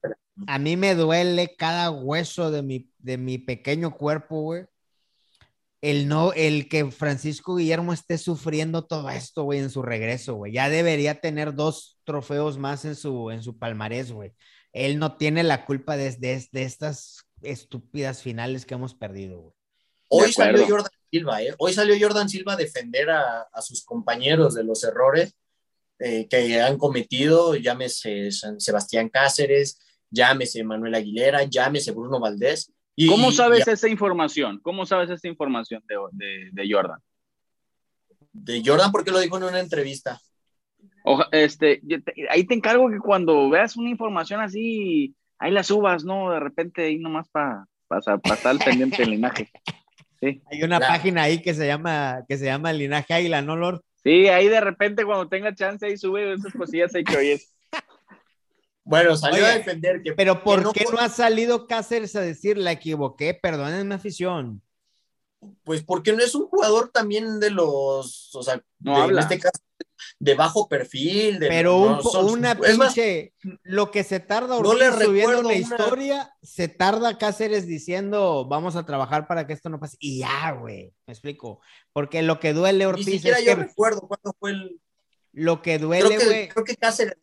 A 0.47 0.60
mí 0.60 0.78
me 0.78 0.93
duele 0.93 1.56
cada 1.58 1.89
hueso 1.89 2.52
de 2.52 2.62
mi, 2.62 2.91
de 3.00 3.18
mi 3.18 3.39
pequeño 3.39 3.97
cuerpo, 3.97 4.41
güey. 4.41 4.66
El, 5.82 6.08
no, 6.08 6.34
el 6.34 6.70
que 6.70 6.91
Francisco 6.91 7.56
Guillermo 7.56 7.93
esté 7.93 8.18
sufriendo 8.18 8.86
todo 8.86 9.10
esto, 9.10 9.43
güey, 9.43 9.60
en 9.60 9.70
su 9.70 9.82
regreso, 9.82 10.36
güey. 10.36 10.52
Ya 10.52 10.70
debería 10.70 11.20
tener 11.20 11.56
dos 11.56 12.00
trofeos 12.04 12.58
más 12.60 12.86
en 12.86 12.95
su, 12.95 13.32
en 13.32 13.41
su 13.41 13.58
palmarés, 13.58 14.12
güey. 14.12 14.34
Él 14.72 15.00
no 15.00 15.18
tiene 15.18 15.41
la 15.43 15.66
culpa 15.66 15.97
de, 15.97 16.12
de, 16.12 16.45
de 16.52 16.64
estas 16.64 17.26
estúpidas 17.42 18.22
finales 18.22 18.66
que 18.66 18.74
hemos 18.76 18.94
perdido. 18.94 19.56
Hoy 20.10 20.32
salió 20.32 20.66
Jordan 20.68 20.92
Silva, 21.12 21.44
¿eh? 21.44 21.56
Hoy 21.58 21.74
salió 21.74 21.96
Jordan 22.00 22.30
Silva 22.30 22.54
a 22.54 22.58
defender 22.58 23.10
a, 23.10 23.48
sus 23.62 23.84
compañeros 23.84 24.56
de 24.56 24.64
los 24.64 24.84
errores 24.84 25.36
eh, 26.00 26.28
que 26.28 26.62
han 26.62 26.78
cometido, 26.78 27.56
llámese 27.56 28.30
Sebastián 28.32 29.10
Cáceres, 29.10 29.80
llámese 30.10 30.64
Manuel 30.64 30.96
Aguilera, 30.96 31.44
llámese 31.44 31.92
Bruno 31.92 32.20
Valdés. 32.20 32.72
Y, 32.96 33.08
¿Cómo 33.08 33.32
sabes 33.32 33.68
esa 33.68 33.88
información? 33.88 34.60
¿Cómo 34.62 34.86
sabes 34.86 35.10
esa 35.10 35.28
información 35.28 35.84
de, 35.88 35.96
de, 36.12 36.50
de 36.52 36.74
Jordan? 36.74 37.00
De 38.34 38.62
Jordan, 38.66 38.92
porque 38.92 39.12
lo 39.12 39.20
dijo 39.20 39.38
en 39.38 39.44
una 39.44 39.60
entrevista. 39.60 40.20
este, 41.32 41.82
ahí 42.30 42.46
te 42.46 42.56
encargo 42.56 42.90
que 42.90 43.00
cuando 43.00 43.50
veas 43.50 43.78
una 43.78 43.90
información 43.90 44.42
así, 44.42 45.16
ahí 45.40 45.52
la 45.52 45.64
subas, 45.64 46.04
¿no? 46.04 46.32
De 46.32 46.40
repente 46.40 46.84
ahí 46.84 47.00
nomás 47.00 47.28
para 47.30 47.66
estar 47.98 48.20
al 48.44 48.60
pendiente 48.60 48.98
del 48.98 49.12
linaje. 49.12 49.50
Sí. 50.22 50.42
Hay 50.52 50.64
una 50.64 50.80
página 50.80 51.24
ahí 51.24 51.42
que 51.42 51.54
se 51.54 51.66
llama, 51.66 52.26
que 52.28 52.38
se 52.38 52.46
llama 52.46 52.74
Linaje 52.74 53.14
Águila, 53.14 53.42
¿no, 53.42 53.56
Lord? 53.56 53.82
Sí, 54.04 54.28
ahí 54.28 54.48
de 54.48 54.62
repente 54.62 55.06
cuando 55.06 55.28
tenga 55.28 55.56
chance 55.56 55.86
ahí 55.86 55.98
sube 55.98 56.34
esas 56.34 56.54
cosillas 56.54 56.94
ahí 56.94 57.04
que 57.04 57.18
oyes. 57.18 57.56
Bueno, 58.84 59.16
salió 59.16 59.46
a 59.46 59.50
defender 59.50 60.02
que. 60.02 60.14
Pero 60.14 60.44
¿por 60.44 60.74
qué 60.74 60.86
no 60.92 61.00
ha 61.00 61.10
salido 61.10 61.68
Cáceres 61.68 62.16
a 62.16 62.22
decir 62.22 62.58
la 62.58 62.72
equivoqué? 62.72 63.34
Perdónenme, 63.34 63.96
afición. 63.96 64.62
Pues 65.64 65.84
porque 65.84 66.12
no 66.12 66.20
es 66.20 66.36
un 66.36 66.48
jugador 66.48 66.90
también 66.90 67.40
de 67.40 67.52
los, 67.52 68.36
o 68.36 68.44
sea, 68.44 68.62
en 68.84 69.18
este 69.18 69.40
caso, 69.40 69.62
de 70.20 70.36
bajo 70.36 70.68
perfil. 70.68 71.39
De, 71.39 71.47
Pero 71.47 72.00
una 72.22 72.56
pinche, 72.56 73.34
lo 73.64 73.91
que 73.91 74.04
se 74.04 74.20
tarda 74.20 74.60
no 74.60 74.64
subiendo 74.64 75.39
una, 75.39 75.54
historia, 75.54 76.34
se 76.41 76.68
tarda 76.68 77.18
Cáceres 77.18 77.68
diciendo, 77.68 78.45
vamos 78.50 78.76
a 78.76 78.86
trabajar 78.86 79.28
para 79.28 79.47
que 79.47 79.54
esto 79.54 79.70
no 79.70 79.80
pase. 79.80 79.97
Y 80.00 80.20
ya, 80.20 80.52
güey, 80.52 80.93
me 81.06 81.14
explico. 81.14 81.62
Porque 81.93 82.22
lo 82.22 82.39
que 82.39 82.54
duele, 82.54 82.86
Ortiz. 82.86 83.08
Ni 83.08 83.14
siquiera 83.14 83.39
yo 83.39 83.56
recuerdo 83.56 84.02
cuándo 84.02 84.36
fue 84.39 84.52
el. 84.52 84.82
Lo 85.32 85.62
que 85.62 85.78
duele, 85.78 86.18
güey. 86.18 86.50
Creo, 86.50 86.66
que 86.66 86.76
Cáceres. 86.76 87.18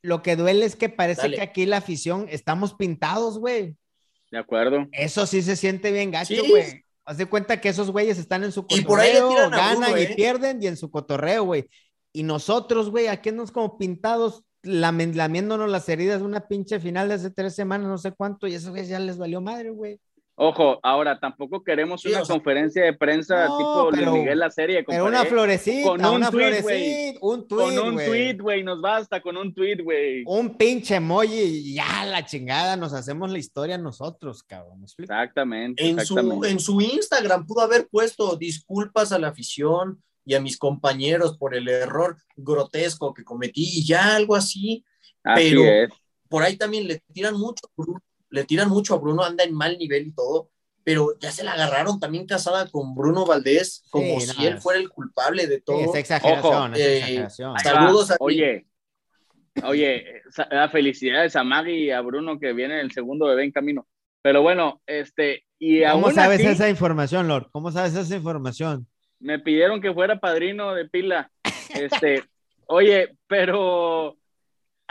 Lo 0.00 0.22
que 0.22 0.36
duele 0.36 0.66
es 0.66 0.76
que 0.76 0.88
parece 0.88 1.30
que 1.30 1.42
aquí 1.42 1.66
la 1.66 1.76
afición 1.76 2.26
estamos 2.28 2.74
pintados, 2.74 3.38
güey. 3.38 3.76
De 4.30 4.38
acuerdo. 4.38 4.88
Eso 4.92 5.26
sí 5.26 5.42
se 5.42 5.56
siente 5.56 5.92
bien 5.92 6.10
gacho, 6.10 6.42
güey. 6.48 6.81
Haz 7.04 7.18
de 7.18 7.26
cuenta 7.26 7.60
que 7.60 7.68
esos 7.68 7.90
güeyes 7.90 8.18
están 8.18 8.44
en 8.44 8.52
su 8.52 8.66
cotorreo, 8.66 9.50
ganan 9.50 9.98
y 9.98 10.02
¿eh? 10.02 10.12
pierden 10.14 10.62
y 10.62 10.68
en 10.68 10.76
su 10.76 10.90
cotorreo, 10.90 11.44
güey. 11.44 11.68
Y 12.12 12.22
nosotros, 12.22 12.90
güey, 12.90 13.08
aquí 13.08 13.32
nos 13.32 13.50
como 13.50 13.76
pintados, 13.78 14.44
lamiéndonos 14.62 15.68
las 15.68 15.88
heridas 15.88 16.20
de 16.20 16.26
una 16.26 16.46
pinche 16.46 16.78
final 16.78 17.08
de 17.08 17.14
hace 17.14 17.30
tres 17.30 17.54
semanas, 17.54 17.88
no 17.88 17.98
sé 17.98 18.12
cuánto, 18.12 18.46
y 18.46 18.54
eso 18.54 18.74
ya 18.76 19.00
les 19.00 19.18
valió 19.18 19.40
madre, 19.40 19.70
güey. 19.70 20.00
Ojo, 20.34 20.80
ahora 20.82 21.20
tampoco 21.20 21.62
queremos 21.62 22.04
una 22.06 22.22
conferencia 22.22 22.82
de 22.84 22.94
prensa 22.94 23.46
tipo 23.46 23.90
Miguel 23.92 24.38
la 24.38 24.50
serie. 24.50 24.82
Pero 24.82 25.04
una 25.06 25.24
florecita, 25.24 25.88
con 25.88 26.04
un 26.04 26.14
una 26.14 26.30
tweet, 26.30 27.18
un 27.20 27.46
tweet, 27.46 27.76
Con 27.76 27.78
un 27.78 27.96
tweet, 27.96 28.38
güey, 28.38 28.62
nos 28.62 28.80
basta 28.80 29.20
con 29.20 29.36
un 29.36 29.52
tweet, 29.52 29.82
güey. 29.82 30.24
Un 30.26 30.56
pinche 30.56 30.96
emoji 30.96 31.38
y 31.38 31.74
ya 31.74 32.06
la 32.06 32.24
chingada, 32.24 32.76
nos 32.76 32.94
hacemos 32.94 33.30
la 33.30 33.38
historia 33.38 33.76
nosotros, 33.76 34.42
cabrón. 34.42 34.82
Exactamente. 34.98 35.86
En, 35.86 36.00
Su, 36.00 36.44
en 36.44 36.58
su 36.58 36.80
Instagram 36.80 37.46
pudo 37.46 37.60
haber 37.60 37.88
puesto 37.88 38.34
disculpas 38.36 39.12
a 39.12 39.18
la 39.18 39.28
afición 39.28 40.02
y 40.24 40.34
a 40.34 40.40
mis 40.40 40.56
compañeros 40.56 41.36
por 41.36 41.54
el 41.54 41.68
error 41.68 42.16
grotesco 42.36 43.12
que 43.12 43.24
cometí 43.24 43.64
y 43.64 43.84
ya 43.84 44.16
algo 44.16 44.34
así. 44.34 44.84
pero 45.22 45.62
por 46.28 46.42
ahí 46.42 46.56
también 46.56 46.88
le 46.88 47.02
tiran 47.12 47.36
mucho 47.36 47.70
le 48.32 48.44
tiran 48.44 48.68
mucho 48.68 48.94
a 48.94 48.98
Bruno, 48.98 49.22
anda 49.22 49.44
en 49.44 49.54
mal 49.54 49.78
nivel 49.78 50.08
y 50.08 50.12
todo, 50.12 50.48
pero 50.82 51.16
ya 51.20 51.30
se 51.30 51.44
la 51.44 51.52
agarraron 51.52 52.00
también 52.00 52.26
casada 52.26 52.68
con 52.68 52.94
Bruno 52.94 53.24
Valdés, 53.24 53.84
como 53.90 54.18
si 54.20 54.46
él 54.46 54.58
fuera 54.58 54.80
el 54.80 54.88
culpable 54.88 55.46
de 55.46 55.60
todo. 55.60 55.78
es 55.78 55.94
exageración, 55.94 56.74
es 56.74 56.80
eh, 56.80 56.98
exageración. 56.98 57.58
Saludos 57.58 58.10
a 58.10 58.16
Oye, 58.18 58.66
oye, 59.64 60.22
felicidades 60.72 61.36
a 61.36 61.44
Maggie 61.44 61.84
y 61.84 61.90
a 61.90 62.00
Bruno 62.00 62.40
que 62.40 62.52
viene 62.52 62.80
el 62.80 62.90
segundo 62.90 63.26
bebé 63.26 63.44
en 63.44 63.52
camino. 63.52 63.86
Pero 64.22 64.40
bueno, 64.42 64.80
este, 64.86 65.44
y 65.58 65.84
¿Cómo 65.84 66.10
sabes 66.10 66.40
esa 66.40 66.68
información, 66.68 67.28
Lord? 67.28 67.48
¿Cómo 67.52 67.70
sabes 67.70 67.94
esa 67.94 68.16
información? 68.16 68.86
Me 69.20 69.38
pidieron 69.38 69.80
que 69.80 69.92
fuera 69.92 70.18
padrino 70.18 70.74
de 70.74 70.88
pila. 70.88 71.30
Este, 71.74 72.24
oye, 72.66 73.16
pero 73.26 74.16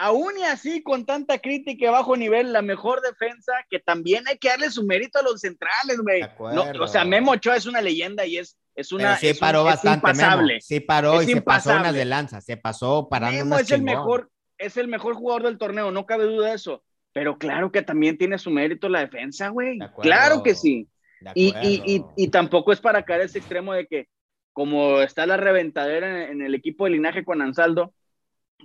aún 0.01 0.35
y 0.39 0.43
así, 0.43 0.81
con 0.81 1.05
tanta 1.05 1.37
crítica 1.37 1.85
y 1.85 1.89
bajo 1.89 2.17
nivel, 2.17 2.51
la 2.51 2.63
mejor 2.63 3.01
defensa, 3.01 3.53
que 3.69 3.79
también 3.79 4.27
hay 4.27 4.39
que 4.39 4.47
darle 4.49 4.71
su 4.71 4.83
mérito 4.83 5.19
a 5.19 5.21
los 5.21 5.41
centrales, 5.41 5.99
güey. 6.01 6.21
No, 6.55 6.83
o 6.83 6.87
sea, 6.87 7.05
Memo 7.05 7.31
Ochoa 7.31 7.55
es 7.55 7.67
una 7.67 7.81
leyenda 7.81 8.25
y 8.25 8.37
es, 8.37 8.57
es 8.73 8.91
una. 8.91 9.15
sí 9.17 9.35
paró 9.35 9.63
bastante, 9.63 10.11
Sí 10.59 10.79
paró 10.79 11.21
y 11.21 11.27
se 11.27 11.41
pasó 11.43 11.75
una 11.75 11.93
de 11.93 12.05
lanza, 12.05 12.41
se 12.41 12.57
pasó 12.57 13.09
parando 13.09 13.45
Memo 13.45 13.59
es 13.59 13.69
el 13.69 13.83
mejor, 13.83 14.31
es 14.57 14.75
el 14.77 14.87
mejor 14.87 15.13
jugador 15.13 15.43
del 15.43 15.59
torneo, 15.59 15.91
no 15.91 16.07
cabe 16.07 16.25
duda 16.25 16.49
de 16.49 16.55
eso. 16.55 16.83
Pero 17.13 17.37
claro 17.37 17.71
que 17.71 17.83
también 17.83 18.17
tiene 18.17 18.39
su 18.39 18.49
mérito 18.49 18.89
la 18.89 19.01
defensa, 19.01 19.49
güey. 19.49 19.77
Claro 20.01 20.41
que 20.41 20.55
sí. 20.55 20.87
Y, 21.35 21.53
y, 21.61 22.03
y, 22.15 22.27
tampoco 22.29 22.71
es 22.71 22.79
para 22.79 23.03
caer 23.03 23.21
ese 23.21 23.37
extremo 23.37 23.73
de 23.73 23.85
que, 23.85 24.07
como 24.53 25.01
está 25.01 25.27
la 25.27 25.37
reventadera 25.37 26.23
en, 26.23 26.31
en 26.31 26.41
el 26.41 26.55
equipo 26.55 26.85
de 26.85 26.91
linaje 26.91 27.23
con 27.23 27.41
Ansaldo, 27.43 27.93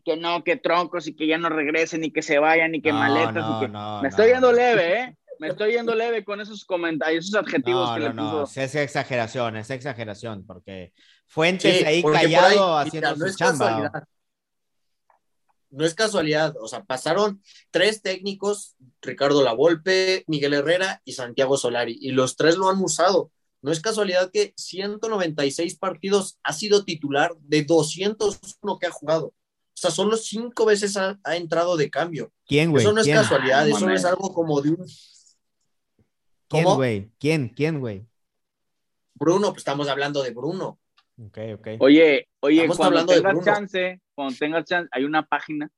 que 0.05 0.17
no, 0.17 0.45
que 0.45 0.57
troncos 0.57 1.07
y 1.07 1.15
que 1.15 1.27
ya 1.27 1.39
no 1.39 1.49
regresen 1.49 2.05
y 2.05 2.11
que 2.11 2.23
se 2.23 2.39
vayan 2.39 2.75
y 2.75 2.83
que 2.83 2.93
maletas. 2.93 3.71
me 4.03 4.09
estoy 4.09 4.33
yendo 4.33 4.53
leve, 4.53 5.01
¿eh? 5.01 5.17
Me 5.39 5.49
estoy 5.49 5.73
yendo 5.73 5.95
leve 5.95 6.25
con 6.25 6.41
esos 6.41 6.65
comentarios, 6.65 7.27
esos 7.27 7.41
adjetivos 7.41 7.95
que 7.95 8.01
le 8.01 8.11
puso. 8.11 8.49
Es 8.57 8.75
exageración, 8.75 9.57
es 9.57 9.71
exageración, 9.71 10.47
porque 10.47 10.93
Fuentes 11.27 11.85
ahí 11.85 12.03
callado 12.03 12.79
haciendo 12.79 13.17
su 13.17 13.37
chamba. 13.37 14.07
No 15.71 15.85
es 15.85 15.95
casualidad, 15.95 16.55
o 16.61 16.69
sea, 16.69 16.85
pasaron 16.85 17.43
tres 17.71 18.01
técnicos, 18.01 18.77
Ricardo 19.03 19.43
Lavolpe, 19.43 20.25
Miguel 20.27 20.55
Herrera 20.55 21.03
y 21.05 21.13
Santiago 21.13 21.59
Solari, 21.59 21.99
y 22.01 22.13
los 22.13 22.37
tres 22.37 22.57
lo 22.57 22.71
han 22.71 22.83
usado. 22.83 23.31
No 23.61 23.73
es 23.73 23.81
casualidad 23.81 24.31
que 24.33 24.55
196 24.57 25.77
partidos 25.77 26.39
ha 26.45 26.53
sido 26.53 26.85
titular 26.85 27.35
de 27.41 27.65
201 27.65 28.79
que 28.79 28.87
ha 28.87 28.91
jugado. 28.91 29.35
O 29.77 29.79
sea, 29.79 29.91
solo 29.91 30.17
cinco 30.17 30.65
veces 30.65 30.97
ha, 30.97 31.19
entrado 31.37 31.77
de 31.77 31.91
cambio. 31.91 32.33
¿Quién, 32.47 32.71
güey? 32.71 32.83
Eso 32.83 32.95
no 32.95 33.03
es 33.03 33.07
casualidad, 33.07 33.69
eso 33.69 33.87
no 33.87 33.95
es 33.95 34.07
algo 34.07 34.33
como 34.33 34.63
de 34.63 34.71
un. 34.71 34.87
¿Quién, 36.49 36.65
güey? 36.65 37.11
¿Quién? 37.19 37.49
¿Quién, 37.51 37.81
güey? 37.81 38.07
Bruno, 39.13 39.49
pues 39.49 39.59
estamos 39.59 39.87
hablando 39.89 40.23
de 40.23 40.31
Bruno. 40.31 40.79
Ok, 41.23 41.39
ok. 41.57 41.69
Oye, 41.81 42.27
oye, 42.41 42.67
cuando 42.69 43.05
tengas 43.05 43.45
chance, 43.45 44.01
cuando 44.15 44.35
tengas 44.39 44.65
chance, 44.65 44.89
hay 44.93 45.05
una 45.05 45.27
página 45.27 45.71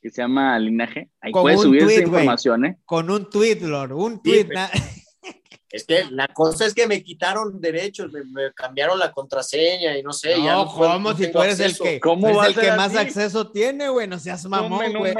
que 0.00 0.10
se 0.10 0.22
llama 0.22 0.56
Linaje. 0.60 1.10
Ahí 1.20 1.32
puedes 1.32 1.60
subir 1.60 1.82
esa 1.82 2.02
información, 2.02 2.66
¿eh? 2.66 2.78
Con 2.84 3.10
un 3.10 3.28
tweet, 3.28 3.60
Lord, 3.62 3.92
un 3.94 4.22
tweet. 4.22 4.48
Es 5.74 5.82
que 5.82 6.04
la 6.08 6.28
cosa 6.28 6.66
es 6.66 6.72
que 6.72 6.86
me 6.86 7.02
quitaron 7.02 7.60
derechos, 7.60 8.12
me, 8.12 8.52
cambiaron 8.54 8.96
la 8.96 9.10
contraseña 9.10 9.98
y 9.98 10.04
no 10.04 10.12
sé. 10.12 10.38
No, 10.38 10.44
ya 10.44 10.52
no 10.54 10.66
¿cómo? 10.66 11.16
si 11.16 11.32
tú 11.32 11.42
eres 11.42 11.58
el 11.58 11.76
que, 11.76 11.98
¿Cómo 11.98 12.44
el 12.44 12.54
que 12.54 12.70
más 12.70 12.94
acceso 12.94 13.50
tiene, 13.50 13.88
güey, 13.88 14.06
no 14.06 14.20
seas 14.20 14.44
mamón, 14.46 14.92
güey. 14.92 15.12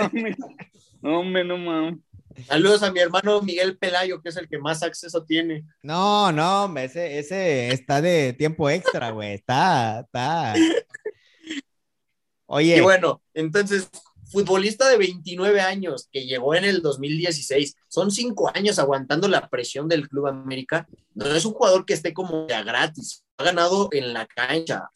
No, 1.02 1.24
no, 1.24 1.44
no, 1.44 1.58
mames. 1.58 1.98
Saludos 2.46 2.84
a 2.84 2.92
mi 2.92 3.00
hermano 3.00 3.42
Miguel 3.42 3.76
Pelayo, 3.76 4.22
que 4.22 4.28
es 4.28 4.36
el 4.36 4.48
que 4.48 4.58
más 4.58 4.84
acceso 4.84 5.24
tiene. 5.24 5.64
No, 5.82 6.30
no, 6.30 6.72
ese, 6.78 7.18
ese 7.18 7.70
está 7.70 8.00
de 8.00 8.32
tiempo 8.32 8.70
extra, 8.70 9.10
güey. 9.10 9.34
Está, 9.34 10.02
está. 10.02 10.54
Oye. 12.46 12.76
Y 12.76 12.80
bueno, 12.80 13.20
entonces, 13.34 13.90
futbolista 14.34 14.88
de 14.88 14.98
29 14.98 15.60
años 15.60 16.08
que 16.10 16.26
llegó 16.26 16.56
en 16.56 16.64
el 16.64 16.82
2016, 16.82 17.76
son 17.88 18.10
cinco 18.10 18.50
años 18.52 18.80
aguantando 18.80 19.28
la 19.28 19.48
presión 19.48 19.88
del 19.88 20.08
Club 20.08 20.26
América, 20.26 20.88
no 21.14 21.26
es 21.26 21.44
un 21.44 21.52
jugador 21.52 21.86
que 21.86 21.94
esté 21.94 22.12
como 22.12 22.48
ya 22.48 22.64
gratis, 22.64 23.24
ha 23.36 23.44
ganado 23.44 23.88
en 23.92 24.12
la 24.12 24.26
cancha, 24.26 24.90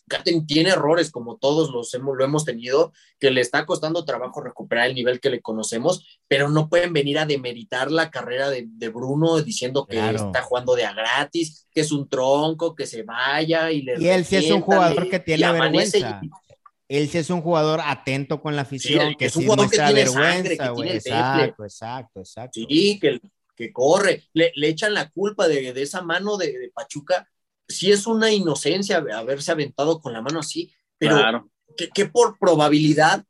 tiene 0.47 0.70
errores 0.70 1.11
como 1.11 1.36
todos 1.36 1.70
los 1.70 1.95
hemos, 1.95 2.16
lo 2.16 2.24
hemos 2.24 2.45
tenido, 2.45 2.93
que 3.20 3.30
le 3.30 3.41
está 3.41 3.64
costando 3.64 4.05
trabajo 4.05 4.41
recuperar 4.41 4.89
el 4.89 4.97
nivel 4.97 5.20
que 5.20 5.30
le 5.30 5.41
conocemos, 5.41 6.20
pero 6.26 6.49
no 6.49 6.68
pueden 6.68 6.93
venir 6.93 7.18
a 7.18 7.26
demeritar 7.26 7.93
la 7.93 8.11
carrera 8.11 8.51
de, 8.51 8.89
Bruno 8.89 9.41
diciendo 9.41 9.86
que 9.86 9.99
está 9.99 10.43
jugando 10.43 10.74
de 10.74 10.84
a 10.84 10.93
gratis, 10.93 11.68
que 11.72 11.82
es 11.82 11.93
un 11.93 12.09
tronco, 12.09 12.74
que 12.74 12.86
se 12.86 13.05
vaya 13.05 13.70
y 13.70 13.82
le... 13.82 14.01
Y 14.03 14.09
él 14.09 14.24
sí 14.24 14.36
es 14.36 14.51
un 14.51 14.62
jugador 14.62 15.09
que 15.09 15.20
tiene 15.20 15.53
vergüenza 15.53 16.20
él 16.89 17.09
sí 17.09 17.18
es 17.18 17.28
un 17.30 17.43
jugador 17.43 17.80
atento 17.84 18.41
con 18.41 18.57
la 18.57 18.62
afición, 18.62 19.14
que 19.16 19.26
es 19.26 19.36
un 19.36 19.45
jugador 19.45 19.70
que 19.70 19.76
tiene 19.76 19.93
vergüenza, 19.93 20.70
güey. 20.70 20.91
Exacto, 20.91 21.64
exacto, 21.64 22.20
exacto. 22.20 22.61
Sí, 22.66 22.99
que, 22.99 23.20
que 23.55 23.72
corre. 23.72 24.24
Le, 24.32 24.53
le, 24.55 24.68
echan 24.68 24.95
la 24.95 25.11
culpa 25.11 25.47
de, 25.47 25.74
de 25.74 25.82
esa 25.82 26.01
mano 26.01 26.39
de, 26.39 26.59
de, 26.59 26.70
Pachuca. 26.70 27.28
Sí 27.68 27.93
es 27.93 28.07
una 28.07 28.32
inocencia 28.32 29.05
haberse 29.14 29.53
aventado 29.53 30.01
con 30.01 30.14
la 30.14 30.22
mano 30.22 30.41
así, 30.41 30.72
pero 30.97 31.16
claro. 31.16 31.51
¿qué, 31.76 32.07
por 32.07 32.39
probabilidad 32.39 33.24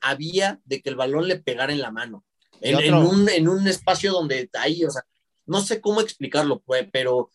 había 0.00 0.60
de 0.64 0.80
que 0.80 0.88
el 0.88 0.96
balón 0.96 1.28
le 1.28 1.36
pegara 1.36 1.72
en 1.72 1.82
la 1.82 1.90
mano? 1.90 2.24
En, 2.62 2.80
en, 2.80 2.94
un, 2.94 3.28
en 3.28 3.48
un 3.48 3.68
espacio 3.68 4.12
donde 4.12 4.48
ahí, 4.54 4.82
o 4.84 4.90
sea, 4.90 5.02
no 5.44 5.60
sé 5.60 5.82
cómo 5.82 6.00
explicarlo, 6.00 6.60
pues, 6.60 6.88
pero 6.90 7.30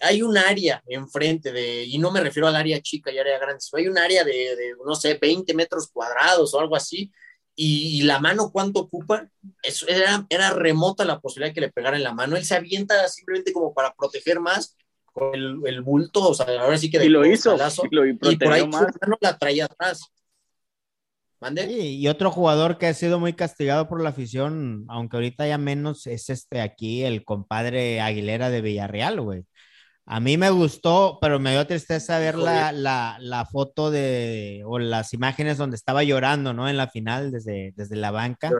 hay 0.00 0.22
un 0.22 0.36
área 0.38 0.82
enfrente 0.86 1.52
de, 1.52 1.84
y 1.84 1.98
no 1.98 2.10
me 2.10 2.20
refiero 2.20 2.46
al 2.46 2.56
área 2.56 2.80
chica 2.80 3.10
y 3.10 3.18
área 3.18 3.38
grande, 3.38 3.64
hay 3.72 3.88
un 3.88 3.98
área 3.98 4.24
de, 4.24 4.74
no 4.84 4.94
sé, 4.94 5.18
20 5.20 5.54
metros 5.54 5.88
cuadrados 5.92 6.54
o 6.54 6.60
algo 6.60 6.76
así, 6.76 7.10
Y, 7.54 8.02
la 8.02 8.18
mano, 8.18 8.50
¿cuánto 8.50 8.80
ocupa? 8.80 9.28
Eso 9.62 9.86
era, 9.88 10.24
era 10.30 10.50
remota 10.50 11.04
la 11.04 11.20
posibilidad 11.20 11.50
de 11.50 11.54
que 11.54 11.60
le 11.60 11.72
pegara 11.72 11.96
en 11.96 12.02
la 12.02 12.14
mano. 12.14 12.36
Él 12.36 12.44
se 12.44 12.54
avienta 12.54 13.06
simplemente 13.08 13.52
como 13.52 13.74
para 13.74 13.92
proteger 13.94 14.40
más 14.40 14.74
con 15.12 15.34
el, 15.34 15.82
bulto, 15.82 16.30
o 16.30 16.34
sea, 16.34 16.46
ahora 16.60 16.78
sí 16.78 16.90
que 16.90 16.98
de 16.98 17.06
y 17.06 17.08
lo 17.10 17.26
hizo, 17.26 17.54
y, 17.90 18.36
por 18.36 18.52
ahí 18.52 18.66
más. 18.66 18.92
su 18.92 18.98
mano 19.02 19.18
la 19.20 19.36
traía 19.36 19.66
atrás. 19.66 20.10
y 21.68 22.08
otro 22.08 22.30
jugador 22.30 22.78
que 22.78 22.86
ha 22.86 22.94
sido 22.94 23.20
muy 23.20 23.34
castigado 23.34 23.88
por 23.88 24.00
la 24.02 24.08
afición, 24.08 24.86
aunque 24.88 25.18
ahorita 25.18 25.46
ya 25.46 25.58
menos, 25.58 26.06
es 26.06 26.30
este 26.30 26.62
aquí, 26.62 27.04
el 27.04 27.24
compadre 27.24 28.00
Aguilera 28.00 28.48
de 28.48 28.62
Villarreal, 28.62 29.20
güey. 29.20 29.44
A 30.04 30.18
mí 30.18 30.36
me 30.36 30.50
gustó, 30.50 31.18
pero 31.20 31.38
me 31.38 31.52
dio 31.52 31.66
tristeza 31.66 32.18
ver 32.18 32.36
la, 32.36 32.72
la, 32.72 33.16
la, 33.20 33.46
foto 33.46 33.90
de, 33.90 34.62
o 34.66 34.78
las 34.78 35.14
imágenes 35.14 35.58
donde 35.58 35.76
estaba 35.76 36.02
llorando, 36.02 36.52
¿no? 36.52 36.68
En 36.68 36.76
la 36.76 36.88
final, 36.88 37.30
desde, 37.30 37.72
desde 37.76 37.96
la 37.96 38.10
banca. 38.10 38.50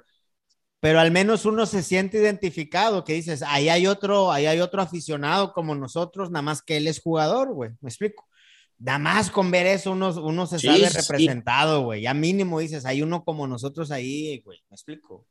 Pero 0.78 1.01
al 1.01 1.11
menos 1.11 1.45
uno 1.45 1.66
se 1.66 1.82
siente 1.82 2.18
identificado, 2.18 3.05
que 3.05 3.14
dices, 3.14 3.43
ahí 3.43 3.68
hay 3.68 3.86
otro, 3.86 4.30
ahí 4.30 4.47
hay 4.47 4.61
otro 4.61 4.82
aficionado 4.82 5.53
como 5.53 5.74
nosotros, 5.74 6.30
nada 6.30 6.43
más 6.43 6.62
que 6.62 6.76
él 6.76 6.86
es 6.86 7.01
jugador, 7.01 7.53
güey, 7.53 7.70
me 7.80 7.88
explico. 7.88 8.28
Nada 8.78 8.99
más 8.99 9.30
con 9.30 9.51
ver 9.51 9.66
eso 9.66 9.93
uno, 9.93 10.12
uno 10.22 10.47
se 10.47 10.59
sabe 10.59 10.90
representado, 10.90 11.84
güey. 11.84 12.03
Ya 12.03 12.14
mínimo 12.14 12.59
dices, 12.59 12.84
hay 12.84 13.01
uno 13.01 13.24
como 13.24 13.47
nosotros 13.47 13.93
ahí, 13.93 14.40
güey, 14.45 14.61
me 14.70 14.74
explico. 14.74 15.24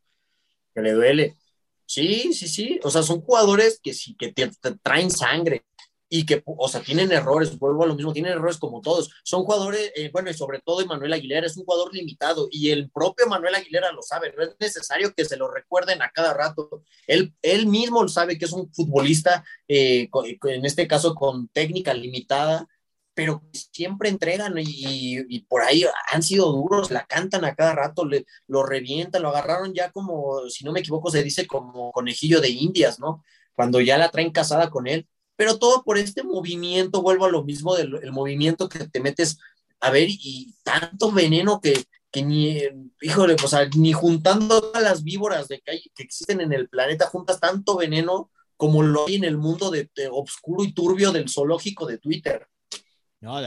Que 0.74 0.82
le 0.82 0.94
duele. 0.94 1.38
Sí, 1.86 2.32
sí, 2.32 2.48
sí. 2.48 2.80
O 2.84 2.90
sea, 2.90 3.04
son 3.04 3.20
jugadores 3.20 3.82
que 3.84 3.94
sí, 3.94 4.16
que 4.16 4.32
te 4.32 4.50
traen 4.82 5.12
sangre 5.12 5.66
y 6.14 6.26
que, 6.26 6.44
o 6.46 6.68
sea, 6.68 6.82
tienen 6.82 7.10
errores, 7.14 7.58
vuelvo 7.58 7.86
a 7.86 7.88
lo 7.88 7.96
mismo, 7.96 8.12
tienen 8.12 8.34
errores 8.34 8.58
como 8.58 8.82
todos. 8.82 9.10
Son 9.24 9.46
jugadores, 9.46 9.94
eh, 9.96 10.10
bueno, 10.12 10.30
y 10.30 10.34
sobre 10.34 10.60
todo 10.60 10.86
Manuel 10.86 11.14
Aguilera 11.14 11.48
es 11.48 11.56
un 11.56 11.64
jugador 11.64 11.94
limitado 11.96 12.50
y 12.52 12.72
el 12.72 12.92
propio 12.92 13.28
Manuel 13.28 13.56
Aguilera 13.56 13.94
lo 13.94 14.02
sabe, 14.02 14.34
no 14.36 14.44
es 14.44 14.50
necesario 14.60 15.14
que 15.14 15.24
se 15.24 15.38
lo 15.38 15.50
recuerden 15.50 16.02
a 16.02 16.12
cada 16.12 16.34
rato. 16.34 16.84
Él, 17.08 17.34
él 17.42 17.66
mismo 17.66 18.06
sabe 18.10 18.38
que 18.38 18.44
es 18.44 18.52
un 18.52 18.70
futbolista, 18.74 19.46
eh, 19.70 20.10
en 20.44 20.66
este 20.66 20.86
caso 20.86 21.16
con 21.16 21.48
técnica 21.48 21.94
limitada, 21.94 22.68
pero 23.14 23.42
siempre 23.54 24.10
entregan 24.10 24.56
y, 24.58 25.40
por 25.48 25.62
ahí 25.62 25.86
han 26.12 26.24
sido 26.24 26.52
duros, 26.52 26.92
la 26.92 27.06
cantan 27.06 27.46
a 27.46 27.56
cada 27.56 27.74
rato, 27.74 28.04
lo 28.48 28.64
revientan, 28.64 29.22
lo 29.22 29.30
agarraron 29.30 29.74
ya 29.74 29.92
como, 29.92 30.50
si 30.50 30.66
no 30.66 30.74
me 30.74 30.82
equivoco, 30.82 31.10
se 31.10 31.24
dice 31.24 31.48
como 31.48 31.94
conejillo 31.94 32.42
de 32.42 32.50
indias, 32.50 33.00
¿no? 33.00 33.24
Cuando 33.56 33.80
ya 33.80 33.98
la 33.98 34.10
traen 34.12 34.32
casada 34.32 34.70
con 34.70 34.88
él 34.88 35.08
pero 35.42 35.58
todo 35.58 35.84
por 35.84 35.98
este 35.98 36.22
movimiento, 36.22 37.02
vuelvo 37.02 37.26
a 37.26 37.32
lo 37.32 37.44
mismo 37.44 37.76
del 37.76 38.12
movimiento 38.12 38.70
que 38.70 38.88
te 38.88 39.00
metes 39.00 39.40
a 39.80 39.90
ver 39.90 40.08
y, 40.08 40.54
tanto 40.62 41.12
veneno 41.12 41.60
que, 41.60 41.84
que 42.12 42.22
ni, 42.22 42.60
híjole, 43.02 43.36
o 43.44 43.48
sea, 43.48 43.68
ni 43.76 43.92
juntando 43.92 44.62
todas 44.62 44.84
las 44.84 45.04
víboras 45.04 45.48
de 45.48 45.60
que, 45.62 45.82
que 45.96 46.04
existen 46.04 46.42
en 46.42 46.54
el 46.54 46.70
planeta, 46.70 47.08
juntas 47.08 47.40
tanto 47.40 47.76
veneno 47.76 48.30
como 48.56 48.84
lo 48.84 49.08
hay 49.08 49.16
en 49.16 49.24
el 49.24 49.40
mundo 49.40 49.72
de, 49.72 49.90
obscuro 50.12 50.64
y 50.64 50.74
turbio 50.74 51.12
del 51.12 51.28
zoológico 51.28 51.88
de 51.88 51.98
Twitter. 51.98 52.48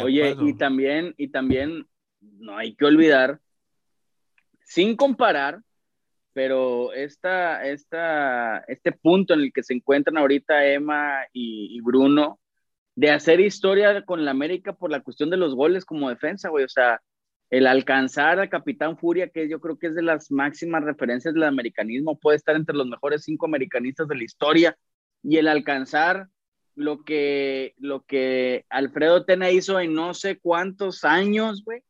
Oye, 0.02 0.36
y 0.40 0.54
también, 0.54 1.14
y 1.16 1.28
también 1.28 1.86
no 2.20 2.58
hay 2.58 2.74
que 2.74 2.86
olvidar, 2.86 3.38
sin 4.64 4.96
comparar, 4.96 5.62
pero 6.34 6.92
esta, 6.92 7.64
esta, 7.64 8.58
este 8.68 8.92
punto 8.92 9.32
en 9.34 9.40
el 9.40 9.52
que 9.52 9.62
se 9.62 9.72
encuentran 9.72 10.18
ahorita 10.18 10.66
Emma 10.66 11.20
y, 11.32 11.80
Bruno, 11.80 12.40
de 12.96 13.10
hacer 13.10 13.40
historia 13.40 14.04
con 14.04 14.24
la 14.24 14.32
América 14.32 14.74
por 14.74 14.90
la 14.90 15.00
cuestión 15.00 15.30
de 15.30 15.36
los 15.36 15.54
goles 15.54 15.84
como 15.84 16.10
defensa, 16.10 16.50
güey, 16.50 16.64
o 16.64 16.68
sea, 16.68 17.00
el 17.50 17.66
alcanzar 17.68 18.40
al 18.40 18.50
Capitán 18.50 18.98
Furia, 18.98 19.28
que 19.28 19.48
yo 19.48 19.60
creo 19.60 19.78
que 19.78 19.88
es 19.88 19.94
de 19.94 20.02
las 20.02 20.30
máximas 20.30 20.84
referencias 20.84 21.34
del 21.34 21.44
americanismo, 21.44 22.18
puede 22.18 22.36
estar 22.36 22.56
entre 22.56 22.76
los 22.76 22.88
mejores 22.88 23.22
cinco 23.24 23.46
americanistas 23.46 24.08
de 24.08 24.16
la 24.16 24.24
historia, 24.24 24.76
y 25.22 25.36
el 25.38 25.48
alcanzar 25.48 26.28
lo 26.74 27.04
que, 27.04 27.74
lo 27.78 28.02
que 28.02 28.66
Alfredo 28.68 29.24
Tena 29.24 29.50
hizo 29.50 29.78
en 29.78 29.94
no 29.94 30.14
sé 30.14 30.38
cuántos 30.40 31.04
años, 31.04 31.62
güey, 31.64 31.82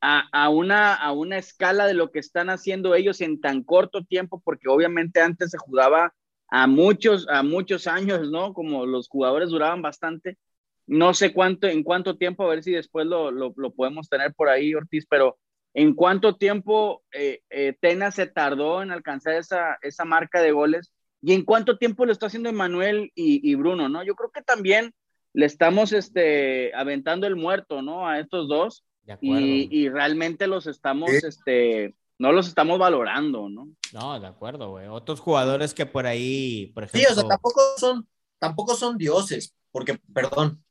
a, 0.00 0.48
una, 0.48 0.94
a 0.94 1.12
una 1.12 1.38
escala 1.38 1.86
de 1.86 1.94
lo 1.94 2.10
que 2.10 2.20
están 2.20 2.48
haciendo 2.48 2.94
ellos 2.94 3.20
en 3.20 3.40
tan 3.40 3.62
corto 3.62 4.04
tiempo, 4.04 4.40
porque 4.44 4.68
obviamente 4.68 5.20
antes 5.20 5.50
se 5.50 5.58
jugaba 5.58 6.14
a 6.48 6.66
muchos, 6.66 7.28
a 7.28 7.42
muchos 7.42 7.86
años, 7.86 8.30
¿no? 8.30 8.54
Como 8.54 8.86
los 8.86 9.08
jugadores 9.08 9.50
duraban 9.50 9.82
bastante. 9.82 10.38
No 10.86 11.14
sé 11.14 11.32
cuánto, 11.32 11.68
en 11.68 11.82
cuánto 11.84 12.16
tiempo, 12.16 12.44
a 12.44 12.48
ver 12.48 12.62
si 12.62 12.72
después 12.72 13.06
lo, 13.06 13.30
lo, 13.30 13.52
podemos 13.74 14.08
tener 14.08 14.34
por 14.34 14.48
ahí, 14.48 14.74
Ortiz, 14.74 15.06
pero 15.08 15.38
en 15.74 15.94
cuánto 15.94 16.36
tiempo 16.36 17.04
eh, 17.12 17.42
eh, 17.50 17.76
Tena 17.80 18.10
se 18.10 18.26
tardó 18.26 18.82
en 18.82 18.90
alcanzar 18.90 19.34
esa, 19.34 19.78
esa 19.82 20.04
marca 20.04 20.40
de 20.42 20.50
goles 20.50 20.92
y 21.22 21.34
en 21.34 21.44
cuánto 21.44 21.78
tiempo 21.78 22.06
lo 22.06 22.12
está 22.12 22.26
haciendo 22.26 22.48
Emanuel 22.48 23.12
y, 23.14 23.48
y, 23.48 23.54
Bruno, 23.54 23.88
¿no? 23.88 24.02
Yo 24.02 24.14
creo 24.16 24.30
que 24.30 24.42
también 24.42 24.92
le 25.32 25.46
estamos 25.46 25.92
este, 25.92 26.74
aventando 26.74 27.26
el 27.26 27.36
muerto, 27.36 27.82
¿no? 27.82 28.08
A 28.08 28.18
estos 28.18 28.48
dos 28.48 28.84
y, 29.20 29.88
realmente 29.88 30.46
los 30.46 30.66
estamos, 30.66 31.10
este, 31.10 31.94
no 32.18 32.32
los 32.32 32.48
estamos 32.48 32.78
valorando, 32.78 33.48
¿no? 33.48 33.68
No, 33.92 34.20
de 34.20 34.26
acuerdo, 34.26 34.70
güey. 34.70 34.86
Otros 34.86 35.20
jugadores 35.20 35.74
que 35.74 35.86
por 35.86 36.06
ahí, 36.06 36.70
por 36.74 36.84
ejemplo. 36.84 37.00
Sí, 37.00 37.12
o 37.12 37.14
sea, 37.14 37.28
tampoco 37.28 37.60
son, 37.76 38.08
tampoco 38.38 38.74
son 38.74 38.96
dioses, 38.96 39.54
porque, 39.72 39.98
perdón. 40.12 40.62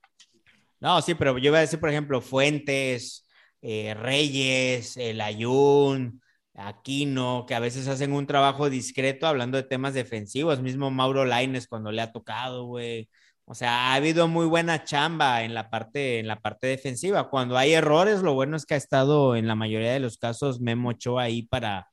No, 0.79 1.01
sí, 1.01 1.15
pero 1.15 1.37
yo 1.37 1.49
iba 1.49 1.57
a 1.57 1.61
decir, 1.61 1.79
por 1.79 1.89
ejemplo, 1.89 2.21
Fuentes, 2.21 3.27
eh, 3.61 3.93
Reyes, 3.93 4.95
el 4.95 5.19
Ayun, 5.19 6.21
Aquino, 6.53 7.45
que 7.47 7.55
a 7.55 7.59
veces 7.59 7.87
hacen 7.87 8.13
un 8.13 8.27
trabajo 8.27 8.69
discreto 8.69 9.27
hablando 9.27 9.57
de 9.57 9.63
temas 9.63 9.93
defensivos. 9.93 10.61
Mismo 10.61 10.91
Mauro 10.91 11.25
Laines 11.25 11.67
cuando 11.67 11.91
le 11.91 12.01
ha 12.01 12.11
tocado, 12.11 12.65
güey. 12.65 13.09
O 13.51 13.55
sea, 13.55 13.87
ha 13.87 13.95
habido 13.95 14.27
muy 14.27 14.45
buena 14.45 14.83
chamba 14.83 15.41
en 15.41 15.55
la 15.55 15.71
parte, 15.71 16.19
en 16.19 16.27
la 16.27 16.39
parte 16.39 16.67
defensiva. 16.67 17.31
Cuando 17.31 17.57
hay 17.57 17.73
errores, 17.73 18.21
lo 18.21 18.35
bueno 18.35 18.55
es 18.55 18.67
que 18.67 18.75
ha 18.75 18.77
estado 18.77 19.35
en 19.35 19.47
la 19.47 19.55
mayoría 19.55 19.91
de 19.91 19.99
los 19.99 20.19
casos 20.19 20.61
Memo 20.61 20.89
Ochoa 20.89 21.23
ahí 21.23 21.41
para, 21.41 21.87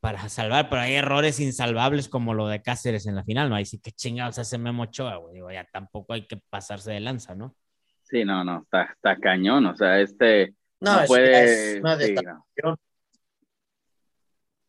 para 0.00 0.28
salvar, 0.28 0.68
pero 0.68 0.82
hay 0.82 0.94
errores 0.94 1.38
insalvables 1.38 2.08
como 2.08 2.34
lo 2.34 2.48
de 2.48 2.60
Cáceres 2.60 3.06
en 3.06 3.14
la 3.14 3.22
final, 3.22 3.48
¿no? 3.48 3.54
Ahí 3.54 3.64
sí 3.64 3.78
que 3.78 3.92
chingados 3.92 4.40
hace 4.40 4.58
Memo 4.58 4.82
Ochoa, 4.82 5.14
güey. 5.18 5.34
Digo, 5.34 5.48
ya 5.52 5.64
tampoco 5.72 6.12
hay 6.12 6.26
que 6.26 6.40
pasarse 6.50 6.90
de 6.90 6.98
lanza, 6.98 7.36
¿no? 7.36 7.54
Sí, 8.02 8.24
no, 8.24 8.42
no, 8.42 8.62
está, 8.64 8.82
está 8.92 9.16
cañón. 9.16 9.64
O 9.66 9.76
sea, 9.76 10.00
este 10.00 10.56
no, 10.80 11.04
puede. 11.06 11.80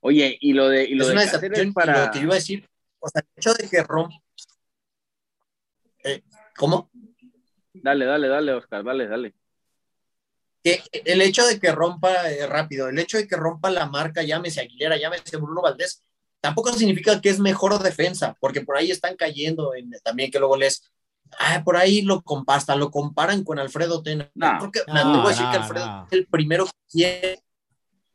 Oye, 0.02 0.38
y 0.40 0.54
lo 0.54 0.70
de, 0.70 0.84
y 0.84 0.94
lo 0.94 1.08
de 1.08 1.16
Cáceres 1.16 1.74
para. 1.74 2.06
lo 2.06 2.12
que 2.12 2.20
iba 2.20 2.34
a 2.34 2.36
decir, 2.36 2.64
o 3.00 3.10
sea, 3.10 3.24
el 3.24 3.28
hecho 3.38 3.56
de 3.56 3.68
que 3.68 3.82
rompe 3.82 4.14
eh, 4.14 4.27
¿Cómo? 6.58 6.90
Dale, 7.74 8.06
dale, 8.06 8.28
dale, 8.28 8.54
Oscar, 8.54 8.84
dale, 8.84 9.08
dale. 9.08 9.36
Que 10.64 10.82
el 11.06 11.22
hecho 11.22 11.46
de 11.46 11.60
que 11.60 11.72
rompa 11.72 12.30
eh, 12.32 12.48
rápido, 12.48 12.90
el 12.90 13.00
hecho 13.00 13.18
de 13.18 13.28
que 13.28 13.38
rompa 13.38 13.70
la 13.70 13.86
marca, 13.86 14.24
llámese 14.24 14.62
Aguilera, 14.62 14.98
llámese 14.98 15.38
Bruno 15.38 15.62
Valdés, 15.62 16.04
tampoco 16.42 16.74
significa 16.74 17.22
que 17.22 17.30
es 17.30 17.40
mejor 17.40 17.82
defensa, 17.82 18.36
porque 18.42 18.62
por 18.62 18.76
ahí 18.76 18.92
están 18.92 19.16
cayendo 19.16 19.72
también 20.04 20.32
que 20.32 20.40
luego 20.40 20.58
les, 20.58 20.92
ah, 21.40 21.62
por 21.64 21.78
ahí 21.78 22.02
lo 22.02 22.22
compastan, 22.24 22.80
lo 22.80 22.90
comparan 22.90 23.44
con 23.44 23.60
Alfredo 23.60 24.02
Tena. 24.02 24.30
No, 24.34 24.58
creo 24.58 24.72
que 24.72 24.92
me 24.92 25.00
atrevo 25.00 25.28
a 25.28 25.30
decir 25.30 25.46
que 25.52 25.58
Alfredo 25.58 26.08
es 26.10 26.18
el 26.18 26.28
primero 26.28 26.66
que 26.66 26.72
quiere, 26.90 27.44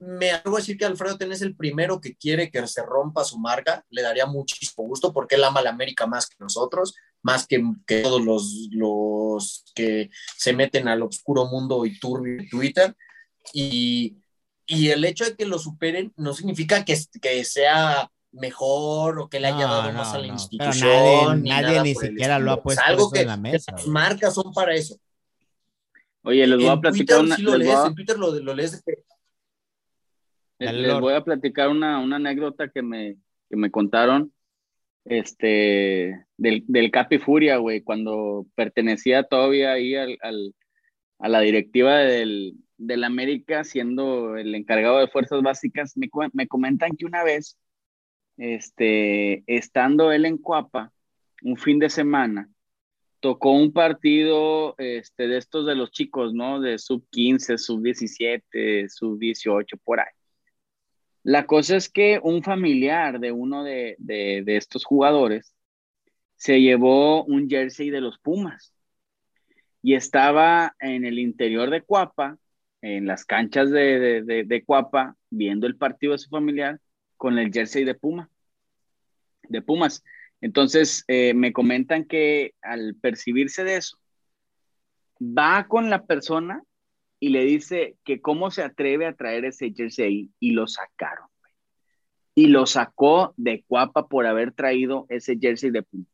me 0.00 0.32
atrevo 0.32 0.56
a 0.56 0.60
decir 0.60 0.76
que 0.76 0.84
Alfredo 0.84 1.16
Tena 1.16 1.34
es 1.34 1.42
el 1.42 1.54
primero 1.54 2.00
que 2.00 2.16
quiere 2.16 2.50
que 2.50 2.66
se 2.66 2.82
rompa 2.82 3.22
su 3.22 3.38
marca, 3.38 3.84
le 3.88 4.02
daría 4.02 4.26
muchísimo 4.26 4.88
gusto 4.88 5.12
porque 5.12 5.36
él 5.36 5.44
ama 5.44 5.60
a 5.60 5.62
la 5.62 5.70
América 5.70 6.06
más 6.08 6.26
que 6.26 6.36
nosotros 6.40 6.92
más 7.22 7.46
que, 7.46 7.62
que 7.86 8.02
todos 8.02 8.22
los, 8.22 8.68
los, 8.72 9.64
que 9.74 10.10
se 10.36 10.52
meten 10.52 10.88
al 10.88 11.02
oscuro 11.02 11.46
mundo 11.46 11.86
y 11.86 11.98
turbio 11.98 12.38
de 12.38 12.48
Twitter. 12.48 12.96
Y, 13.52 14.18
y, 14.66 14.88
el 14.88 15.04
hecho 15.04 15.24
de 15.24 15.36
que 15.36 15.46
lo 15.46 15.58
superen 15.58 16.12
no 16.16 16.34
significa 16.34 16.84
que, 16.84 16.96
que 17.20 17.44
sea 17.44 18.10
mejor 18.32 19.20
o 19.20 19.28
que 19.28 19.40
le 19.40 19.48
haya 19.48 19.66
dado 19.66 19.92
más 19.92 20.14
a 20.14 20.18
la 20.18 20.26
institución. 20.26 21.42
nadie, 21.42 21.82
ni, 21.82 21.94
siquiera 21.94 22.38
lo 22.38 22.52
ha 22.52 22.62
puesto 22.62 22.82
algo 22.84 23.10
que, 23.10 23.20
en 23.20 23.28
la 23.28 23.36
mesa. 23.36 23.72
Las 23.72 23.86
marcas 23.86 24.34
son 24.34 24.52
para 24.52 24.74
eso. 24.74 24.96
Oye, 26.22 26.46
les 26.46 26.58
voy 26.58 26.68
a 26.68 26.76
platicar 26.76 27.20
una. 27.20 27.36
lo 27.38 27.56
lees, 27.56 27.78
En 27.84 27.94
Twitter 27.94 28.18
lo, 28.18 28.32
lo 28.32 28.54
lees. 28.54 28.82
Les, 30.58 31.00
voy 31.00 31.14
a 31.14 31.24
platicar 31.24 31.68
una, 31.68 31.98
una 31.98 32.16
anécdota 32.16 32.68
que 32.68 32.82
me, 32.82 33.16
que 33.50 33.56
me 33.56 33.70
contaron 33.70 34.32
este, 35.04 36.26
del, 36.36 36.64
del 36.66 36.90
Capi 36.90 37.18
Furia, 37.18 37.56
güey, 37.56 37.82
cuando 37.82 38.46
pertenecía 38.54 39.24
todavía 39.24 39.72
ahí 39.72 39.94
al, 39.94 40.18
al, 40.22 40.54
a 41.18 41.28
la 41.28 41.40
directiva 41.40 41.98
del, 41.98 42.54
del, 42.76 43.04
América, 43.04 43.64
siendo 43.64 44.36
el 44.36 44.54
encargado 44.54 44.98
de 44.98 45.08
fuerzas 45.08 45.42
básicas, 45.42 45.96
me, 45.96 46.08
me, 46.32 46.48
comentan 46.48 46.96
que 46.96 47.06
una 47.06 47.24
vez, 47.24 47.58
este, 48.36 49.44
estando 49.46 50.12
él 50.12 50.24
en 50.24 50.38
Cuapa, 50.38 50.92
un 51.42 51.56
fin 51.56 51.78
de 51.78 51.90
semana, 51.90 52.48
tocó 53.20 53.52
un 53.52 53.72
partido 53.72 54.74
este, 54.78 55.28
de 55.28 55.38
estos 55.38 55.66
de 55.66 55.76
los 55.76 55.90
chicos, 55.90 56.34
¿no? 56.34 56.60
De 56.60 56.78
sub 56.78 57.06
15, 57.10 57.58
sub 57.58 57.82
17, 57.82 58.88
sub 58.88 59.18
18, 59.18 59.76
por 59.84 60.00
ahí. 60.00 60.12
La 61.24 61.46
cosa 61.46 61.76
es 61.76 61.88
que 61.88 62.20
un 62.22 62.42
familiar 62.42 63.20
de 63.20 63.32
uno 63.32 63.62
de, 63.62 63.96
de, 63.98 64.42
de 64.44 64.56
estos 64.56 64.84
jugadores 64.84 65.54
se 66.36 66.60
llevó 66.60 67.24
un 67.24 67.48
jersey 67.48 67.90
de 67.90 68.00
los 68.00 68.18
Pumas 68.18 68.74
y 69.82 69.94
estaba 69.94 70.74
en 70.80 71.04
el 71.04 71.18
interior 71.18 71.70
de 71.70 71.82
Cuapa, 71.82 72.38
en 72.80 73.06
las 73.06 73.24
canchas 73.24 73.70
de, 73.70 74.22
de, 74.22 74.44
de, 74.44 74.64
Cuapa, 74.64 75.16
viendo 75.30 75.66
el 75.68 75.76
partido 75.76 76.12
de 76.12 76.18
su 76.18 76.30
familiar 76.30 76.80
con 77.16 77.38
el 77.38 77.52
jersey 77.52 77.84
de 77.84 77.94
Puma, 77.94 78.28
de 79.48 79.62
Pumas. 79.62 80.02
Entonces, 80.40 81.04
eh, 81.06 81.34
me 81.34 81.52
comentan 81.52 82.04
que 82.04 82.54
al 82.60 82.96
percibirse 82.96 83.62
de 83.62 83.76
eso, 83.76 83.98
va 85.20 85.66
con 85.68 85.90
la 85.90 86.04
persona 86.06 86.62
y 87.22 87.28
le 87.28 87.44
dice 87.44 87.94
que 88.02 88.20
cómo 88.20 88.50
se 88.50 88.64
atreve 88.64 89.06
a 89.06 89.14
traer 89.14 89.44
ese 89.44 89.72
jersey 89.72 90.32
y 90.40 90.50
lo 90.50 90.66
sacaron. 90.66 91.28
Y 92.34 92.48
lo 92.48 92.66
sacó 92.66 93.32
de 93.36 93.62
Cuapa 93.64 94.08
por 94.08 94.26
haber 94.26 94.50
traído 94.50 95.06
ese 95.08 95.38
jersey 95.40 95.70
de 95.70 95.84
Pumas. 95.84 96.08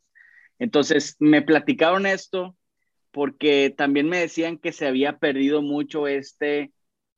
Entonces, 0.58 1.16
me 1.18 1.40
platicaron 1.40 2.04
esto 2.04 2.54
porque 3.10 3.72
también 3.74 4.06
me 4.10 4.18
decían 4.18 4.58
que 4.58 4.70
se 4.70 4.86
había 4.86 5.16
perdido 5.16 5.62
mucho 5.62 6.08
este 6.08 6.72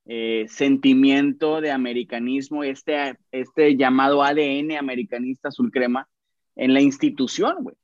eh, 0.05 0.47
sentimiento 0.47 1.61
de 1.61 1.72
americanismo, 1.72 2.62
este, 2.62 3.16
este 3.32 3.76
llamado 3.76 4.22
ADN 4.22 4.76
americanista 4.78 5.49
azul 5.49 5.72
crema 5.72 6.09
en 6.55 6.74
la 6.74 6.80
institución, 6.80 7.57
güey, 7.64 7.74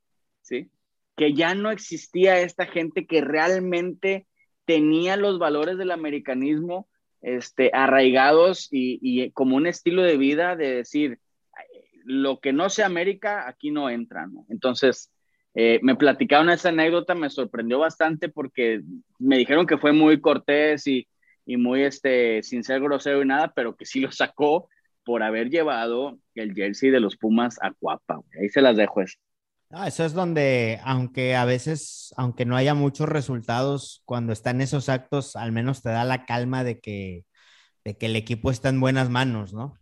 ¿sí? 0.40 0.70
Que 1.16 1.34
ya 1.34 1.56
no 1.56 1.72
existía 1.72 2.38
esta 2.42 2.64
gente 2.64 3.08
que 3.08 3.22
realmente 3.22 4.28
tenía 4.66 5.16
los 5.16 5.38
valores 5.38 5.78
del 5.78 5.92
americanismo 5.92 6.88
este, 7.22 7.70
arraigados 7.72 8.68
y, 8.70 9.30
como 9.30 9.56
un 9.56 9.66
estilo 9.66 10.02
de 10.02 10.18
vida 10.18 10.56
de 10.56 10.76
decir, 10.76 11.18
lo 12.04 12.40
que 12.40 12.52
no 12.52 12.68
sea 12.68 12.86
América, 12.86 13.48
aquí 13.48 13.70
no 13.70 13.90
entra. 13.90 14.28
Entonces, 14.48 15.10
eh, 15.54 15.80
me 15.82 15.96
platicaron 15.96 16.50
esa 16.50 16.68
anécdota, 16.68 17.14
me 17.14 17.30
sorprendió 17.30 17.78
bastante 17.78 18.28
porque 18.28 18.82
me 19.18 19.38
dijeron 19.38 19.66
que 19.66 19.78
fue 19.78 19.92
muy 19.92 20.20
cortés 20.20 20.86
y, 20.86 21.08
y 21.46 21.56
muy, 21.56 21.82
este, 21.82 22.42
sin 22.42 22.62
ser 22.62 22.80
grosero 22.80 23.22
y 23.22 23.26
nada, 23.26 23.52
pero 23.54 23.74
que 23.74 23.86
sí 23.86 24.00
lo 24.00 24.12
sacó 24.12 24.68
por 25.04 25.22
haber 25.22 25.50
llevado 25.50 26.18
el 26.34 26.54
jersey 26.54 26.90
de 26.90 27.00
los 27.00 27.16
Pumas 27.16 27.58
a 27.62 27.72
Cuapa. 27.72 28.20
Ahí 28.40 28.48
se 28.48 28.60
las 28.60 28.76
dejo 28.76 29.00
eso. 29.02 29.18
Ah, 29.70 29.88
eso 29.88 30.04
es 30.04 30.12
donde, 30.12 30.80
aunque 30.84 31.34
a 31.34 31.44
veces, 31.44 32.14
aunque 32.16 32.44
no 32.44 32.56
haya 32.56 32.74
muchos 32.74 33.08
resultados, 33.08 34.02
cuando 34.04 34.32
están 34.32 34.60
esos 34.60 34.88
actos, 34.88 35.34
al 35.34 35.50
menos 35.50 35.82
te 35.82 35.88
da 35.88 36.04
la 36.04 36.24
calma 36.24 36.62
de 36.62 36.78
que, 36.78 37.24
de 37.84 37.96
que 37.96 38.06
el 38.06 38.16
equipo 38.16 38.50
está 38.50 38.68
en 38.68 38.80
buenas 38.80 39.10
manos, 39.10 39.52
¿no? 39.52 39.76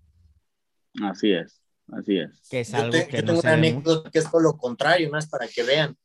Así 1.03 1.33
es. 1.33 1.61
Así 1.93 2.19
es. 2.19 2.49
Que 2.49 2.61
es 2.61 2.73
algo 2.73 2.97
yo, 2.97 3.09
que 3.09 3.17
yo 3.19 3.23
no 3.23 3.27
tengo 3.27 3.41
una 3.41 3.53
anécdota 3.53 4.11
que 4.11 4.19
es 4.19 4.29
por 4.29 4.43
lo 4.43 4.57
contrario, 4.57 5.11
más 5.11 5.29
para 5.29 5.47
que 5.47 5.63
vean. 5.63 5.97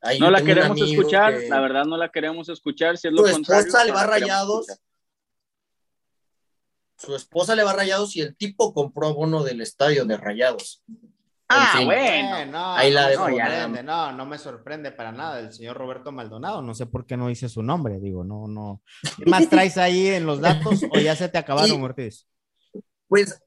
Ahí 0.00 0.18
no 0.18 0.30
la 0.30 0.42
queremos 0.42 0.80
escuchar, 0.80 1.38
que 1.38 1.48
la 1.48 1.60
verdad 1.60 1.84
no 1.84 1.96
la 1.96 2.10
queremos 2.10 2.48
escuchar. 2.48 2.96
Si 2.96 3.08
es 3.08 3.12
lo 3.12 3.26
Su 3.26 3.32
contrario, 3.32 3.66
esposa 3.66 3.84
le 3.84 3.92
va 3.92 4.06
rayados. 4.06 4.66
Su 6.96 7.14
esposa 7.14 7.54
le 7.54 7.64
va 7.64 7.74
rayados 7.74 8.16
y 8.16 8.22
el 8.22 8.34
tipo 8.36 8.72
compró 8.72 9.12
bono 9.12 9.42
del 9.42 9.60
estadio 9.60 10.06
de 10.06 10.16
rayados. 10.16 10.82
Ah, 11.48 11.70
En 11.74 11.78
fin. 11.78 11.86
bueno. 11.86 12.36
Eh, 12.38 12.46
no, 12.46 12.74
Ahí 12.74 12.90
la 12.90 13.14
no, 13.14 13.36
ya. 13.36 13.68
no, 13.68 14.12
no 14.12 14.26
me 14.26 14.36
sorprende 14.38 14.90
para 14.90 15.12
nada 15.12 15.38
el 15.40 15.52
señor 15.52 15.76
Roberto 15.76 16.10
Maldonado. 16.10 16.60
No 16.62 16.74
sé 16.74 16.86
por 16.86 17.06
qué 17.06 17.16
no 17.16 17.28
dice 17.28 17.48
su 17.48 17.62
nombre, 17.62 18.00
digo, 18.00 18.24
no, 18.24 18.48
no. 18.48 18.82
¿Qué 19.16 19.26
más 19.30 19.48
traes 19.48 19.76
ahí 19.78 20.08
en 20.08 20.26
los 20.26 20.40
datos 20.40 20.82
o 20.90 20.98
ya 20.98 21.14
se 21.14 21.28
te 21.28 21.38
acabaron, 21.38 21.80
Y- 21.80 21.84
Ortiz? 21.84 22.26
Pues 23.08 23.40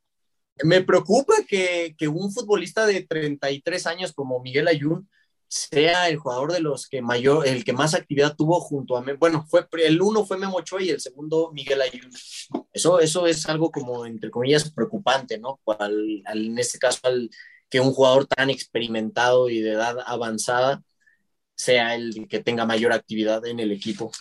me 0.63 0.81
preocupa 0.81 1.33
que, 1.47 1.95
que 1.97 2.07
un 2.07 2.31
futbolista 2.31 2.85
de 2.85 3.01
33 3.05 3.87
años 3.87 4.13
como 4.13 4.39
Miguel 4.41 4.67
Ayun 4.69 5.09
sea 5.51 6.07
el 6.09 6.17
jugador 6.17 6.53
de 6.53 6.59
los 6.61 6.87
que 6.87 7.01
mayor, 7.01 7.47
el 7.47 7.63
que 7.65 7.73
más 7.73 7.95
actividad 7.95 8.35
tuvo 8.37 8.59
junto 8.61 8.95
a, 8.95 9.03
bueno, 9.17 9.45
fue 9.49 9.67
el 9.83 9.99
uno 10.01 10.23
fue 10.25 10.37
Memo 10.37 10.57
Ochoa 10.57 10.81
y 10.83 10.89
el 10.91 11.01
segundo 11.01 11.51
Miguel 11.53 11.81
Ayun. 11.81 12.09
Eso, 12.71 12.99
eso 12.99 13.25
es 13.27 13.45
algo 13.49 13.71
como, 13.71 14.05
entre 14.05 14.29
comillas, 14.29 14.69
preocupante, 14.71 15.37
¿no? 15.39 15.59
Al- 15.79 16.21
al- 16.25 16.45
en 16.45 16.59
este 16.59 16.77
caso, 16.77 16.99
al, 17.03 17.29
que 17.69 17.79
un 17.79 17.91
jugador 17.91 18.25
tan 18.25 18.49
experimentado 18.49 19.49
y 19.49 19.61
de 19.61 19.73
edad 19.73 19.97
avanzada 20.05 20.81
sea 21.55 21.95
el 21.95 22.27
que 22.27 22.39
tenga 22.39 22.65
mayor 22.65 22.93
actividad 22.93 23.45
en 23.45 23.59
el 23.59 23.71
equipo. 23.71 24.11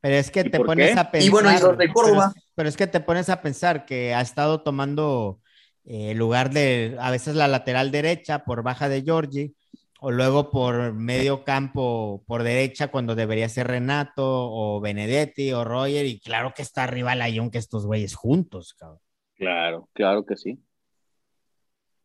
Pero 0.00 0.14
es 0.16 0.30
que 0.30 0.40
¿Y 0.40 0.50
te 0.50 0.60
pones 0.60 0.94
qué? 0.94 0.98
a 0.98 1.10
pensar. 1.10 1.26
Y 1.26 1.30
bueno, 1.30 1.50
y 1.52 1.60
los 1.60 1.76
de 1.76 1.92
Córdoba. 1.92 2.30
Pero, 2.34 2.46
pero 2.54 2.68
es 2.68 2.76
que 2.76 2.86
te 2.86 3.00
pones 3.00 3.28
a 3.28 3.42
pensar 3.42 3.84
que 3.84 4.14
ha 4.14 4.22
estado 4.22 4.62
tomando 4.62 5.40
eh, 5.84 6.14
lugar 6.14 6.50
de 6.50 6.96
a 6.98 7.10
veces 7.10 7.34
la 7.34 7.48
lateral 7.48 7.90
derecha 7.90 8.44
por 8.44 8.62
baja 8.62 8.88
de 8.88 9.02
Giorgi, 9.02 9.54
o 10.00 10.10
luego 10.10 10.50
por 10.50 10.94
medio 10.94 11.44
campo 11.44 12.24
por 12.26 12.42
derecha 12.42 12.88
cuando 12.88 13.14
debería 13.14 13.48
ser 13.48 13.66
Renato, 13.66 14.24
o 14.24 14.80
Benedetti, 14.80 15.52
o 15.52 15.64
Roger, 15.64 16.06
y 16.06 16.18
claro 16.20 16.54
que 16.56 16.62
está 16.62 16.84
arriba 16.84 17.14
la 17.14 17.30
que 17.50 17.58
estos 17.58 17.84
güeyes 17.84 18.14
juntos, 18.14 18.74
cabrón. 18.74 19.00
Claro, 19.34 19.88
claro 19.92 20.24
que 20.24 20.36
sí. 20.36 20.58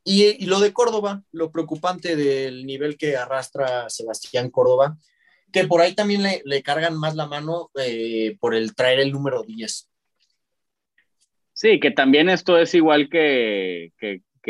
Y, 0.07 0.45
lo 0.45 0.59
de 0.59 0.71
Córdoba, 0.71 1.23
lo 1.31 1.51
preocupante 1.51 2.15
del 2.15 2.65
nivel 2.65 2.97
que 2.97 3.17
arrastra 3.17 3.89
Sebastián 3.89 4.49
Córdoba, 4.49 4.97
que 5.51 5.65
por 5.65 5.81
ahí 5.81 5.95
también 5.95 6.23
le, 6.43 6.63
cargan 6.63 6.97
más 6.97 7.15
la 7.15 7.25
mano 7.25 7.71
eh, 7.75 8.37
por 8.39 8.55
el 8.55 8.75
traer 8.75 8.99
el 8.99 9.11
número 9.11 9.43
10. 9.43 9.89
Sí, 11.53 11.79
que 11.79 11.91
también 11.91 12.29
esto 12.29 12.57
es 12.57 12.73
igual 12.75 13.09
que 13.09 13.91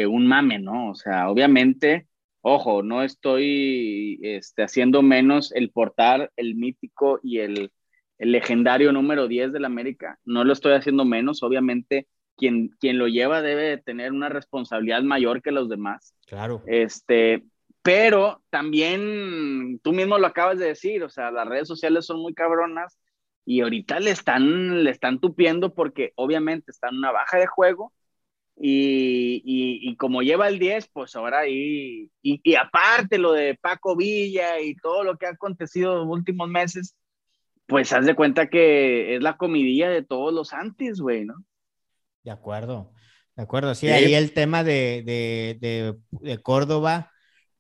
un 0.08 0.28
mame, 0.28 0.60
¿no? 0.60 0.92
O 0.92 0.96
sea, 0.96 1.30
obviamente, 1.30 2.08
ojo, 2.42 2.84
no 2.84 3.02
estoy 3.02 4.20
este, 4.22 4.64
haciendo 4.64 5.02
menos 5.02 5.52
el 5.54 5.72
portar 5.72 6.32
el 6.36 6.56
mítico 6.56 7.20
y 7.24 7.40
el, 7.40 7.72
el 8.20 8.32
legendario 8.32 8.92
número 8.92 9.28
10 9.28 9.52
del 9.52 9.66
América. 9.66 10.20
No 10.26 10.44
lo 10.44 10.54
estoy 10.54 10.74
haciendo 10.74 11.06
menos, 11.06 11.42
obviamente. 11.42 12.08
Quien, 12.38 12.70
quien 12.80 12.98
lo 12.98 13.08
lleva 13.08 13.42
debe 13.42 13.64
de 13.64 13.78
tener 13.78 14.12
una 14.12 14.30
responsabilidad 14.30 15.02
mayor 15.04 15.42
que 15.42 15.52
los 15.52 15.70
demás. 15.70 16.14
Claro. 16.26 16.62
Este, 16.68 17.44
pero 17.82 18.44
también 18.50 19.80
tú 19.84 19.94
mismo 19.94 20.18
lo 20.18 20.28
acabas 20.28 20.58
de 20.60 20.66
decir, 20.66 21.04
o 21.04 21.10
sea, 21.10 21.32
las 21.32 21.48
redes 21.48 21.68
sociales 21.68 22.06
son 22.06 22.20
muy 22.20 22.34
cabronas 22.34 22.98
y 23.46 23.62
ahorita 23.62 24.00
le 24.00 24.12
están, 24.12 24.84
le 24.84 24.90
están 24.90 25.20
tupiendo 25.20 25.74
porque 25.74 26.12
obviamente 26.16 26.72
está 26.72 26.90
en 26.90 26.98
una 26.98 27.12
baja 27.12 27.38
de 27.38 27.48
juego 27.48 27.94
y, 28.58 29.42
y, 29.46 29.90
y 29.90 29.96
como 29.98 30.22
lleva 30.22 30.48
el 30.48 30.60
10, 30.60 30.88
pues 30.94 31.16
ahora 31.16 31.40
ahí, 31.40 32.10
y, 32.22 32.42
y 32.44 32.56
aparte 32.56 33.18
lo 33.18 33.34
de 33.34 33.56
Paco 33.56 33.96
Villa 33.96 34.60
y 34.62 34.76
todo 34.76 35.04
lo 35.04 35.18
que 35.18 35.28
ha 35.28 35.32
acontecido 35.32 35.96
los 35.96 36.08
últimos 36.08 36.48
meses, 36.50 36.96
pues 37.68 37.92
haz 37.94 38.06
de 38.06 38.16
cuenta 38.16 38.50
que 38.50 39.16
es 39.16 39.22
la 39.22 39.38
comidilla 39.38 39.90
de 39.90 40.04
todos 40.04 40.34
los 40.34 40.54
antes, 40.54 41.00
güey, 41.02 41.26
¿no? 41.26 41.36
De 42.26 42.32
acuerdo, 42.32 42.92
de 43.38 43.44
acuerdo. 43.44 43.74
Sí, 43.76 43.88
ahí 43.88 44.14
el 44.14 44.34
tema 44.34 44.64
de, 44.66 45.04
de, 45.06 45.58
de, 45.62 45.96
de 46.12 46.38
Córdoba 46.40 47.12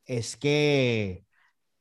es 0.05 0.35
que 0.35 1.23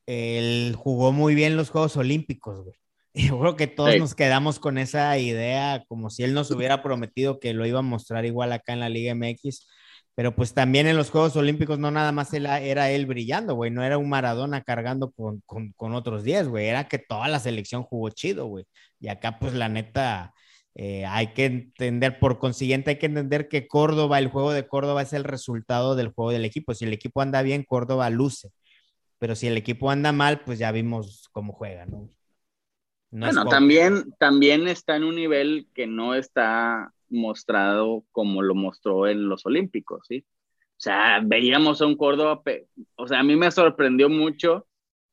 él 0.06 0.74
jugó 0.76 1.12
muy 1.12 1.34
bien 1.34 1.56
los 1.56 1.70
Juegos 1.70 1.96
Olímpicos, 1.96 2.62
güey. 2.62 2.76
Yo 3.14 3.40
creo 3.40 3.56
que 3.56 3.66
todos 3.66 3.92
Sí. 3.94 3.98
nos 3.98 4.14
quedamos 4.14 4.58
con 4.58 4.76
esa 4.76 5.16
idea, 5.18 5.82
como 5.88 6.10
si 6.10 6.24
él 6.24 6.34
nos 6.34 6.50
hubiera 6.50 6.82
prometido 6.82 7.40
que 7.40 7.54
lo 7.54 7.64
iba 7.66 7.78
a 7.78 7.82
mostrar 7.82 8.24
igual 8.26 8.52
acá 8.52 8.74
en 8.74 8.80
la 8.80 8.90
Liga 8.90 9.12
MX, 9.14 9.66
pero 10.14 10.36
pues 10.36 10.52
también 10.52 10.86
en 10.86 10.96
los 10.98 11.10
Juegos 11.10 11.34
Olímpicos 11.36 11.78
no 11.78 11.90
nada 11.90 12.12
más 12.12 12.34
él- 12.34 12.44
era 12.46 12.90
él 12.90 13.06
brillando, 13.06 13.54
güey, 13.54 13.70
no 13.70 13.82
era 13.82 13.96
un 13.98 14.10
Maradona 14.10 14.62
cargando 14.62 15.10
con, 15.12 15.40
con, 15.46 15.72
con 15.72 15.94
otros 15.94 16.22
10, 16.22 16.48
güey, 16.48 16.66
era 16.66 16.86
que 16.88 16.98
toda 16.98 17.28
la 17.28 17.40
selección 17.40 17.82
jugó 17.82 18.10
chido, 18.10 18.44
güey. 18.46 18.66
Y 19.00 19.08
acá 19.08 19.38
pues 19.38 19.54
la 19.54 19.68
neta, 19.70 20.33
eh, 20.74 21.06
hay 21.06 21.28
que 21.34 21.44
entender, 21.44 22.18
por 22.18 22.38
consiguiente, 22.38 22.90
hay 22.90 22.98
que 22.98 23.06
entender 23.06 23.48
que 23.48 23.68
Córdoba, 23.68 24.18
el 24.18 24.28
juego 24.28 24.52
de 24.52 24.66
Córdoba 24.66 25.02
es 25.02 25.12
el 25.12 25.24
resultado 25.24 25.94
del 25.94 26.08
juego 26.08 26.32
del 26.32 26.44
equipo. 26.44 26.74
Si 26.74 26.84
el 26.84 26.92
equipo 26.92 27.20
anda 27.20 27.42
bien, 27.42 27.62
Córdoba 27.62 28.10
luce. 28.10 28.50
Pero 29.18 29.36
si 29.36 29.46
el 29.46 29.56
equipo 29.56 29.90
anda 29.90 30.12
mal, 30.12 30.40
pues 30.40 30.58
ya 30.58 30.72
vimos 30.72 31.28
cómo 31.32 31.52
juega, 31.52 31.86
¿no? 31.86 32.10
Bueno, 33.10 33.44
también, 33.46 34.12
también 34.18 34.66
está 34.66 34.96
en 34.96 35.04
un 35.04 35.14
nivel 35.14 35.68
que 35.72 35.86
no 35.86 36.16
está 36.16 36.92
mostrado 37.08 38.04
como 38.10 38.42
lo 38.42 38.56
mostró 38.56 39.06
en 39.06 39.28
los 39.28 39.46
Olímpicos, 39.46 40.04
¿sí? 40.08 40.24
O 40.76 40.80
sea, 40.84 41.20
veíamos 41.24 41.80
a 41.80 41.86
un 41.86 41.96
Córdoba, 41.96 42.42
o 42.96 43.06
sea, 43.06 43.20
a 43.20 43.22
mí 43.22 43.36
me 43.36 43.52
sorprendió 43.52 44.08
mucho 44.08 44.66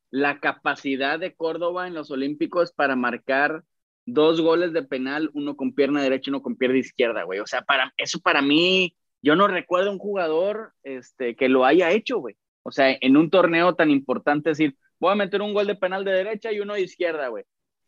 la 0.09 0.39
capacidad 0.39 1.19
de 1.19 1.35
Córdoba 1.35 1.87
en 1.87 1.93
los 1.93 2.09
Olímpicos 2.09 2.71
para 2.71 2.95
marcar 2.95 3.63
dos 4.05 4.41
goles 4.41 4.73
de 4.73 4.83
penal, 4.83 5.29
uno 5.33 5.55
con 5.55 5.73
pierna 5.73 6.01
derecha 6.01 6.29
y 6.29 6.31
uno 6.31 6.41
con 6.41 6.55
pierna 6.55 6.77
izquierda, 6.77 7.23
güey. 7.23 7.39
O 7.39 7.47
sea, 7.47 7.61
para, 7.61 7.93
eso 7.97 8.19
para 8.19 8.41
mí, 8.41 8.95
yo 9.21 9.35
no 9.35 9.47
recuerdo 9.47 9.91
un 9.91 9.99
jugador 9.99 10.73
este, 10.83 11.35
que 11.35 11.49
lo 11.49 11.65
haya 11.65 11.91
hecho, 11.91 12.17
güey. 12.19 12.35
O 12.63 12.71
sea, 12.71 12.95
en 12.99 13.17
un 13.17 13.29
torneo 13.29 13.75
tan 13.75 13.89
importante, 13.89 14.49
decir, 14.49 14.75
voy 14.99 15.11
a 15.11 15.15
meter 15.15 15.41
un 15.41 15.53
gol 15.53 15.67
de 15.67 15.75
penal 15.75 16.05
de 16.05 16.11
derecha 16.11 16.51
y 16.51 16.59
uno 16.59 16.73
de 16.73 16.81
izquierda, 16.81 17.27
güey. 17.27 17.43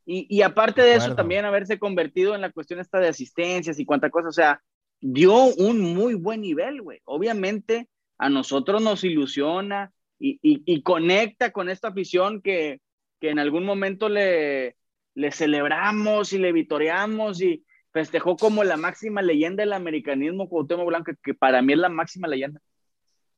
Y, 0.05 0.27
y 0.29 0.41
aparte 0.41 0.81
de, 0.81 0.89
De 0.89 0.95
eso, 0.95 1.15
también 1.15 1.45
haberse 1.45 1.79
convertido 1.79 2.35
en 2.35 2.41
la 2.41 2.51
cuestión 2.51 2.79
esta 2.79 2.99
de 2.99 3.07
asistencias 3.07 3.79
y 3.79 3.85
cuánta 3.85 4.09
cosa, 4.09 4.27
o 4.27 4.33
sea, 4.33 4.61
dio 4.99 5.45
un 5.45 5.79
muy 5.79 6.15
buen 6.15 6.41
nivel, 6.41 6.81
güey. 6.81 6.99
Obviamente 7.05 7.87
a 8.17 8.29
nosotros 8.29 8.81
nos 8.81 9.03
ilusiona 9.03 9.91
y, 10.19 10.39
y, 10.41 10.81
conecta 10.83 11.51
con 11.51 11.69
esta 11.69 11.89
afición 11.89 12.41
que, 12.41 12.79
que 13.19 13.29
en 13.29 13.39
algún 13.39 13.65
momento 13.65 14.07
le, 14.07 14.77
le 15.15 15.31
celebramos 15.31 16.33
y 16.33 16.39
le 16.39 16.51
vitoreamos 16.51 17.41
y 17.41 17.63
festejó 17.91 18.35
como 18.35 18.63
la 18.63 18.77
máxima 18.77 19.21
leyenda 19.21 19.61
del 19.61 19.73
americanismo 19.73 20.49
Cuauhtémoc 20.49 20.87
Blanco, 20.87 21.11
que 21.23 21.33
para 21.33 21.61
mí 21.61 21.73
es 21.73 21.79
la 21.79 21.89
máxima 21.89 22.27
leyenda. 22.27 22.59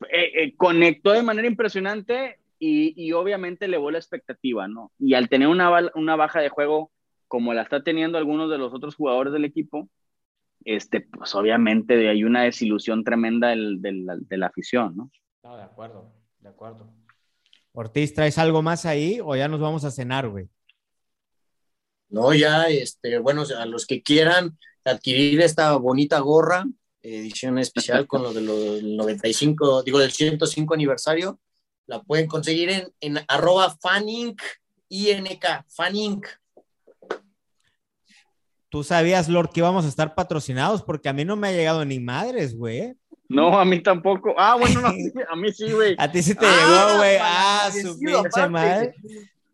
Eh, 0.09 0.43
eh, 0.43 0.55
conectó 0.55 1.11
de 1.11 1.23
manera 1.23 1.47
impresionante 1.47 2.39
y, 2.57 2.93
y, 2.95 3.11
obviamente 3.11 3.65
elevó 3.65 3.91
la 3.91 3.97
expectativa, 3.97 4.67
¿no? 4.67 4.91
Y 4.97 5.13
al 5.13 5.27
tener 5.27 5.49
una, 5.49 5.91
una 5.93 6.15
baja 6.15 6.39
de 6.39 6.49
juego 6.49 6.91
como 7.27 7.53
la 7.53 7.63
está 7.63 7.83
teniendo 7.83 8.17
algunos 8.17 8.49
de 8.49 8.57
los 8.57 8.73
otros 8.73 8.95
jugadores 8.95 9.33
del 9.33 9.45
equipo, 9.45 9.89
este, 10.63 11.01
pues 11.01 11.35
obviamente 11.35 12.09
hay 12.09 12.23
una 12.23 12.43
desilusión 12.43 13.03
tremenda 13.03 13.49
del, 13.49 13.81
del, 13.81 14.05
de 14.05 14.37
la 14.37 14.47
afición, 14.47 14.95
¿no? 14.95 15.11
No, 15.43 15.57
de 15.57 15.63
acuerdo, 15.63 16.13
de 16.39 16.49
acuerdo. 16.49 16.93
Ortiz, 17.73 18.13
¿traes 18.13 18.37
algo 18.37 18.61
más 18.61 18.85
ahí 18.85 19.19
o 19.21 19.35
ya 19.35 19.47
nos 19.47 19.59
vamos 19.59 19.83
a 19.83 19.91
cenar, 19.91 20.29
güey? 20.29 20.47
No, 22.09 22.33
ya, 22.33 22.69
este, 22.69 23.19
bueno, 23.19 23.43
a 23.57 23.65
los 23.65 23.85
que 23.85 24.01
quieran 24.01 24.57
adquirir 24.83 25.41
esta 25.41 25.75
bonita 25.75 26.19
gorra, 26.19 26.65
edición 27.01 27.57
especial 27.59 28.07
con 28.07 28.23
lo 28.23 28.33
de 28.33 28.41
los 28.41 28.83
95, 28.83 29.83
digo, 29.83 29.99
del 29.99 30.11
105 30.11 30.73
aniversario, 30.73 31.39
la 31.87 32.01
pueden 32.01 32.27
conseguir 32.27 32.69
en, 32.69 32.93
en 32.99 33.19
arroba 33.27 33.75
fanink, 33.79 34.41
INK, 34.89 35.45
fanink. 35.67 36.27
¿Tú 38.69 38.83
sabías, 38.83 39.29
Lord, 39.29 39.51
que 39.51 39.61
íbamos 39.61 39.85
a 39.85 39.87
estar 39.87 40.15
patrocinados? 40.15 40.81
Porque 40.81 41.09
a 41.09 41.13
mí 41.13 41.23
no 41.23 41.35
me 41.35 41.47
ha 41.47 41.51
llegado 41.51 41.85
ni 41.85 41.99
madres, 41.99 42.57
güey. 42.57 42.95
No, 43.29 43.57
a 43.59 43.65
mí 43.65 43.81
tampoco. 43.81 44.35
Ah, 44.37 44.55
bueno, 44.59 44.81
no, 44.81 44.87
a 45.29 45.35
mí 45.35 45.51
sí, 45.51 45.71
güey. 45.71 45.95
A 45.97 46.11
ti 46.11 46.21
sí 46.21 46.35
te 46.35 46.45
llegó, 46.45 46.97
güey. 46.97 47.17
Ah, 47.21 47.69
su 47.71 47.97
pinche 47.97 48.49
madre. 48.49 48.95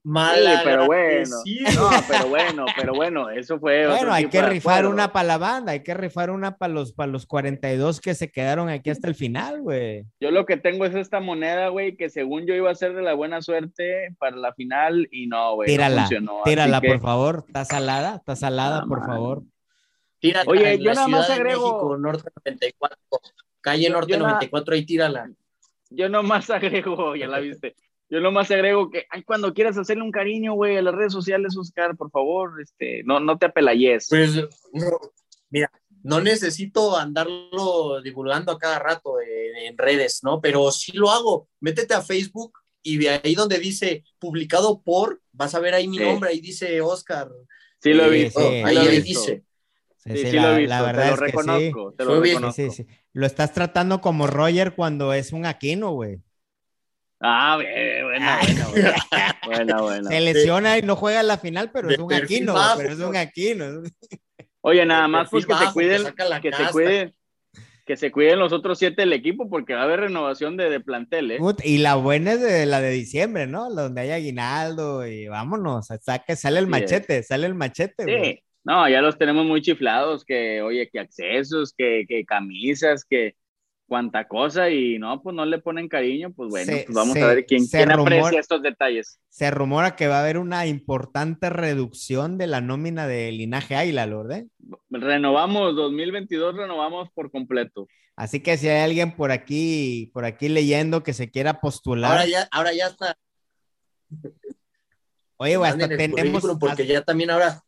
Mala, 0.04 0.62
pero 0.64 0.88
bueno. 0.88 1.38
No, 1.76 1.90
pero 2.08 2.28
bueno, 2.28 2.66
pero 2.76 2.94
bueno, 2.94 3.30
eso 3.30 3.60
fue. 3.60 3.86
Bueno, 3.86 4.12
hay 4.12 4.30
que 4.30 4.42
rifar 4.42 4.88
una 4.88 5.14
para 5.14 5.28
la 5.28 5.38
banda, 5.38 5.74
hay 5.74 5.84
que 5.84 5.94
rifar 5.94 6.32
una 6.32 6.58
para 6.58 6.74
los, 6.74 6.94
para 6.94 7.12
los 7.12 7.28
42 7.28 8.02
que 8.02 8.16
se 8.16 8.32
quedaron 8.32 8.70
aquí 8.70 8.90
hasta 8.90 9.08
el 9.08 9.14
final, 9.14 9.62
güey. 9.62 10.06
Yo 10.20 10.32
lo 10.32 10.48
que 10.48 10.58
tengo 10.58 10.86
es 10.86 10.96
esta 10.96 11.20
moneda, 11.20 11.68
güey, 11.68 11.96
que 11.96 12.10
según 12.10 12.48
yo 12.48 12.56
iba 12.56 12.72
a 12.72 12.76
ser 12.76 12.96
de 12.96 13.04
la 13.04 13.14
buena 13.14 13.44
suerte 13.44 14.16
para 14.18 14.38
la 14.38 14.54
final 14.54 15.08
y 15.12 15.28
no, 15.28 15.54
güey. 15.54 15.68
Tírala, 15.68 16.10
tírala, 16.46 16.82
por 16.82 17.00
favor. 17.00 17.44
¿Está 17.46 17.66
salada? 17.66 18.16
¿Está 18.16 18.36
salada, 18.36 18.86
por 18.86 19.06
favor? 19.06 19.44
Tírala. 20.18 20.50
Oye, 20.50 20.80
yo 20.80 20.94
nada 20.94 21.08
más 21.08 21.30
agrego. 21.30 21.96
Norte 21.98 22.28
94, 22.44 22.98
calle 23.62 23.90
Norte 23.90 24.18
94, 24.18 24.74
ahí 24.74 24.84
tírala. 24.84 25.30
Yo 25.92 26.10
nomás 26.10 26.50
agrego, 26.50 27.16
ya 27.16 27.28
la 27.28 27.40
viste. 27.40 27.76
Yo 28.12 28.20
nomás 28.20 28.52
agrego 28.52 28.90
que 28.90 29.06
ay, 29.10 29.24
cuando 29.24 29.54
quieras 29.54 29.78
hacerle 29.78 30.04
un 30.04 30.12
cariño, 30.12 30.54
güey, 30.54 30.76
a 30.76 30.82
las 30.82 30.94
redes 30.94 31.14
sociales, 31.14 31.56
Oscar, 31.58 31.96
por 31.96 32.12
favor, 32.12 32.62
este, 32.62 33.04
no, 33.06 33.22
no 33.22 33.38
te 33.38 33.46
apelayes. 33.46 34.08
Pues, 34.10 34.32
mira, 35.50 35.72
no 36.04 36.20
necesito 36.20 36.98
andarlo 36.98 38.02
divulgando 38.02 38.52
a 38.52 38.60
cada 38.60 38.80
rato 38.80 39.14
en 39.22 39.78
redes, 39.78 40.20
¿no? 40.24 40.42
Pero 40.42 40.70
sí 40.72 40.92
lo 40.92 41.10
hago. 41.10 41.48
Métete 41.62 41.94
a 41.94 42.02
Facebook 42.02 42.52
y 42.84 42.98
de 42.98 43.10
ahí 43.12 43.34
donde 43.34 43.60
dice 43.60 44.04
publicado 44.20 44.82
por, 44.82 45.22
vas 45.32 45.56
a 45.56 45.60
ver 45.60 45.74
ahí 45.74 45.88
mi 45.88 45.98
nombre, 45.98 46.32
ahí 46.32 46.42
dice 46.42 46.82
Oscar. 46.82 47.30
Sí, 47.82 47.94
lo 47.94 48.06
he 48.06 48.24
visto. 48.24 48.42
ahí, 48.42 49.02
dice. 49.02 49.46
Sí, 50.04 50.18
sí, 50.18 50.32
lo 50.34 50.56
he 50.56 50.58
visto, 50.58 50.70
la 50.70 50.82
verdad 50.82 51.04
te 51.04 51.10
lo 51.12 51.16
reconozco, 51.16 51.94
te 51.98 52.04
lo 52.04 52.20
reconozco. 52.20 52.64
Lo 53.14 53.26
estás 53.26 53.54
tratando 53.54 54.02
como 54.02 54.28
Roger 54.28 54.76
cuando 54.76 55.14
es 55.14 55.32
un 55.32 55.46
Aquino, 55.46 55.92
güey. 55.92 56.20
Ah, 57.24 57.58
bueno, 58.04 58.28
bueno, 59.46 59.84
bueno. 59.84 60.10
Se 60.10 60.22
lesiona 60.22 60.80
y 60.80 60.82
no 60.82 60.96
juega 60.96 61.22
en 61.22 61.28
la 61.28 61.38
final, 61.38 61.70
pero 61.72 61.90
es 61.92 62.00
un 62.00 62.12
Aquino, 62.12 62.56
pero 62.78 62.94
es 62.94 63.00
un 63.00 63.16
Aquino. 63.16 63.84
Oye, 64.62 64.86
nada 64.86 65.08
más 65.08 65.30
pues 65.30 65.46
que 65.46 65.54
se 65.54 65.72
cuiden, 65.72 66.04
que 66.42 66.52
se 66.52 66.72
cuiden, 66.72 67.16
que 67.86 67.98
se 67.98 68.12
cuiden 68.12 68.40
los 68.40 68.54
otros 68.54 68.78
siete 68.78 69.04
del 69.04 69.14
equipo 69.14 69.50
porque 69.50 69.74
va 69.74 69.82
a 69.82 69.84
haber 69.84 70.02
renovación 70.02 70.58
de, 70.58 70.70
de 70.70 70.80
plantel, 70.80 71.32
¿eh? 71.32 71.40
Y 71.64 71.80
la 71.80 71.96
buena 71.96 72.34
es 72.34 72.42
de 72.42 72.66
la 72.66 72.82
de 72.82 72.92
diciembre, 72.92 73.48
¿no? 73.48 73.70
Donde 73.70 74.02
hay 74.02 74.12
aguinaldo 74.12 75.06
y 75.06 75.28
vámonos, 75.28 75.88
saque, 76.02 76.36
sale 76.36 76.60
el 76.60 76.68
machete, 76.68 77.24
sale 77.24 77.48
el 77.48 77.56
machete. 77.56 78.06
Sí, 78.06 78.44
no, 78.64 78.88
ya 78.88 79.02
los 79.02 79.18
tenemos 79.18 79.46
muy 79.46 79.62
chiflados, 79.62 80.26
que 80.26 80.62
oye, 80.62 80.90
que 80.92 81.00
accesos, 81.00 81.74
que, 81.76 82.06
que 82.08 82.24
camisas, 82.26 83.04
que 83.04 83.36
cuánta 83.92 84.26
cosa 84.26 84.70
y 84.70 84.98
no, 85.00 85.22
pues 85.22 85.36
no 85.36 85.46
le 85.46 85.60
ponen 85.60 85.90
cariño, 85.90 86.32
pues 86.32 86.50
bueno, 86.50 86.72
pues 86.72 86.96
vamos 86.96 87.18
a 87.18 87.28
ver 87.28 87.46
quién, 87.46 87.68
quién 87.68 87.92
aprecia 87.92 88.40
estos 88.40 88.62
detalles. 88.62 89.20
Se 89.28 89.52
rumora 89.52 89.98
que 89.98 90.08
va 90.08 90.20
a 90.20 90.22
haber 90.22 90.38
una 90.38 90.66
importante 90.66 91.50
reducción 91.50 92.38
de 92.38 92.48
la 92.48 92.62
nómina 92.62 93.06
de 93.06 93.34
linaje 93.34 93.76
Águila, 93.76 94.06
¿verdad? 94.06 94.38
¿eh? 94.38 94.48
Renovamos, 94.92 95.76
2022 95.76 96.56
renovamos 96.56 97.10
por 97.14 97.32
completo. 97.32 97.90
Así 98.16 98.40
que 98.40 98.56
si 98.56 98.70
hay 98.70 98.80
alguien 98.80 99.14
por 99.14 99.30
aquí, 99.30 100.10
por 100.14 100.24
aquí 100.24 100.48
leyendo 100.48 101.04
que 101.04 101.12
se 101.12 101.30
quiera 101.30 101.60
postular. 101.60 102.12
Ahora 102.12 102.26
ya, 102.28 102.48
ahora 102.50 102.74
ya 102.74 102.88
está. 102.88 103.18
Oye, 105.36 105.56
hasta 105.56 105.90
tenemos. 105.90 106.42
Porque 106.62 106.88
ya 106.88 107.02
también 107.02 107.30
ahora 107.30 107.62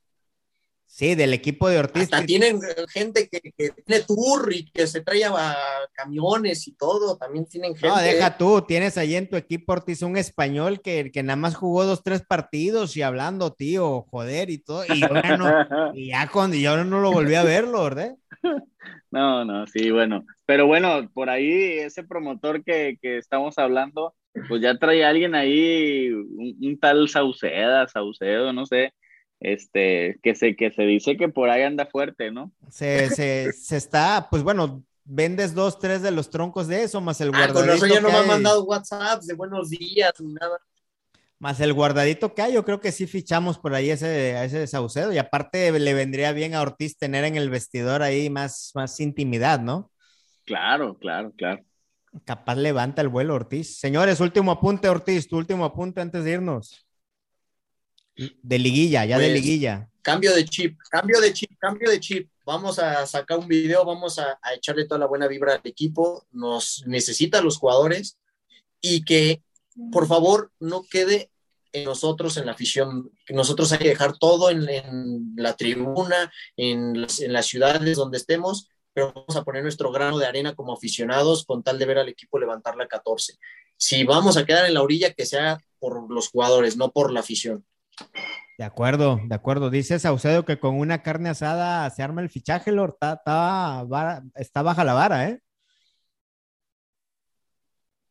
Sí, 0.96 1.16
del 1.16 1.34
equipo 1.34 1.68
de 1.70 1.80
Ortiz. 1.80 2.04
Hasta 2.04 2.24
tienen 2.24 2.60
gente 2.88 3.28
que, 3.28 3.42
tiene 3.50 4.04
tour 4.06 4.54
y 4.54 4.66
que 4.66 4.86
se 4.86 5.02
trae 5.02 5.26
a 5.26 5.56
camiones 5.92 6.68
y 6.68 6.74
todo, 6.74 7.18
también 7.18 7.48
tienen 7.48 7.74
gente. 7.74 7.88
No, 7.88 7.98
deja 7.98 8.38
tú, 8.38 8.62
tienes 8.62 8.96
ahí 9.00 9.16
en 9.16 9.28
tu 9.28 9.36
equipo 9.36 9.74
Ortiz 9.74 10.04
un 10.04 10.18
español 10.18 10.82
que, 10.82 11.10
que 11.12 11.24
nada 11.24 11.36
más 11.36 11.56
jugó 11.56 11.86
dos, 11.86 12.04
tres 12.04 12.22
partidos 12.22 12.96
y 12.96 13.02
hablando, 13.02 13.54
tío, 13.54 14.04
joder 14.04 14.52
y 14.52 14.60
todo, 14.60 14.86
y, 14.86 14.90
y 16.00 16.10
ya 16.10 16.30
cuando 16.30 16.58
yo 16.58 16.84
no 16.84 17.00
lo 17.00 17.12
volví 17.12 17.34
a 17.34 17.44
verlo, 17.44 17.84
¿verdad? 17.86 18.16
No, 19.10 19.46
no, 19.46 19.66
sí, 19.68 19.92
bueno, 19.92 20.26
pero 20.46 20.68
bueno, 20.68 21.10
por 21.14 21.30
ahí 21.30 21.80
ese 21.80 22.04
promotor 22.04 22.64
que, 22.64 22.98
que 23.02 23.18
estamos 23.18 23.58
hablando, 23.58 24.16
pues 24.48 24.62
ya 24.62 24.78
trae 24.78 25.06
a 25.06 25.10
alguien 25.10 25.36
ahí, 25.36 26.10
un, 26.12 26.58
un 26.60 26.80
tal 26.80 27.08
Sauceda, 27.10 27.88
Saucedo, 27.88 28.54
no 28.54 28.66
sé, 28.66 28.92
este, 29.44 30.20
que 30.24 30.36
se, 30.36 30.56
que 30.56 30.72
se 30.72 30.84
dice 30.84 31.18
que 31.18 31.28
por 31.28 31.50
ahí 31.50 31.62
anda 31.62 31.86
fuerte, 31.86 32.32
¿no? 32.32 32.52
Se, 32.70 33.10
se, 33.10 33.52
se 33.52 33.78
está, 33.78 34.28
pues 34.32 34.42
bueno, 34.42 34.84
vendes 35.04 35.54
dos, 35.54 35.78
tres 35.80 36.02
de 36.02 36.12
los 36.12 36.30
troncos 36.30 36.68
de 36.68 36.84
eso, 36.84 37.02
más 37.02 37.20
el 37.22 37.28
ah, 37.34 37.38
guardadito. 37.38 37.60
Con 37.60 37.70
eso 37.70 37.88
ya 37.88 38.02
no 38.02 38.10
me 38.10 38.18
han 38.18 38.28
mandado 38.28 38.64
WhatsApp 38.64 39.22
de 39.24 39.34
buenos 39.34 39.70
días 39.70 40.14
ni 40.20 40.34
nada. 40.34 40.58
Más 41.40 41.60
el 41.60 41.74
guardadito 41.74 42.34
que 42.34 42.42
hay, 42.42 42.54
yo 42.54 42.64
creo 42.64 42.80
que 42.80 42.94
sí 42.94 43.06
fichamos 43.06 43.60
por 43.60 43.76
ahí 43.76 43.90
ese, 43.90 44.38
a 44.38 44.46
ese 44.46 44.66
Saucedo 44.66 45.12
y 45.12 45.18
aparte 45.18 45.78
le 45.78 45.94
vendría 45.94 46.32
bien 46.32 46.56
a 46.56 46.62
Ortiz 46.62 46.98
tener 46.98 47.26
en 47.26 47.36
el 47.36 47.50
vestidor 47.50 48.02
ahí 48.02 48.30
más, 48.30 48.72
más 48.76 48.98
intimidad, 49.02 49.60
¿no? 49.60 49.92
Claro, 50.46 50.98
claro, 50.98 51.34
claro. 51.36 51.62
Capaz 52.24 52.56
levanta 52.56 53.02
el 53.02 53.10
vuelo 53.10 53.36
Ortiz. 53.36 53.78
Señores, 53.78 54.22
último 54.22 54.52
apunte, 54.52 54.88
Ortiz, 54.88 55.28
tu 55.28 55.36
último 55.38 55.66
apunte 55.66 56.00
antes 56.00 56.24
de 56.24 56.32
irnos. 56.32 56.86
De 58.16 58.60
liguilla, 58.60 59.06
ya 59.06 59.18
de 59.18 59.26
pues, 59.26 59.42
liguilla. 59.42 59.90
Cambio 60.02 60.34
de 60.34 60.46
chip, 60.46 60.78
cambio 60.90 61.20
de 61.20 61.34
chip, 61.34 61.52
cambio 61.58 61.90
de 61.90 62.00
chip. 62.00 62.30
Vamos 62.46 62.78
a 62.78 63.06
sacar 63.08 63.40
un 63.40 63.48
video, 63.48 63.86
vamos 63.86 64.20
a, 64.20 64.38
echarle 64.56 64.86
toda 64.86 65.00
la 65.00 65.08
buena 65.08 65.28
vibra 65.28 65.56
al 65.56 65.62
equipo. 65.64 66.26
Nos 66.32 66.84
necesita 66.86 67.42
los 67.42 67.58
jugadores 67.58 68.18
y 68.82 69.06
que 69.06 69.42
por 69.92 70.08
favor 70.08 70.52
no 70.60 70.84
quede 70.84 71.32
en 71.72 71.86
nosotros, 71.86 72.38
en 72.38 72.46
la 72.46 72.52
afición, 72.52 73.12
nosotros 73.30 73.72
hay 73.72 73.80
que 73.80 73.90
dejar 73.90 74.16
todo 74.20 74.52
en, 74.52 75.34
la 75.36 75.56
tribuna, 75.56 76.32
en, 76.56 76.96
en, 77.20 77.34
las 77.34 77.48
ciudades 77.48 77.98
donde 77.98 78.18
estemos, 78.18 78.70
pero 78.94 79.12
vamos 79.12 79.36
a 79.36 79.44
poner 79.44 79.64
nuestro 79.64 79.92
grano 79.92 80.20
de 80.20 80.28
arena 80.28 80.54
como 80.54 80.74
aficionados 80.74 81.46
con 81.46 81.64
tal 81.64 81.80
de 81.80 81.86
ver 81.86 81.98
al 81.98 82.10
equipo 82.10 82.38
levantar 82.38 82.76
la 82.76 82.88
14. 82.88 83.40
Si 83.76 84.04
vamos 84.04 84.38
a 84.38 84.46
quedar 84.46 84.66
en 84.66 84.76
la 84.76 84.84
orilla, 84.84 85.14
que 85.14 85.26
sea 85.26 85.58
por 85.80 86.12
los 86.12 86.30
jugadores, 86.30 86.78
no 86.78 86.92
por 86.92 87.12
la 87.12 87.22
afición. 87.22 87.66
De 88.58 88.64
acuerdo, 88.64 89.20
de 89.26 89.36
acuerdo. 89.36 89.70
Dice 89.70 90.00
Saucedo 90.00 90.46
que 90.46 90.60
con 90.60 90.78
una 90.78 91.02
carne 91.02 91.30
asada 91.30 91.90
se 91.90 92.04
arma 92.04 92.22
el 92.22 92.30
fichaje, 92.30 92.72
Lord. 92.72 92.94
Está, 92.94 93.86
está, 94.36 94.62
baja 94.62 94.84
la 94.84 94.94
vara, 94.94 95.30
¿eh? 95.30 95.40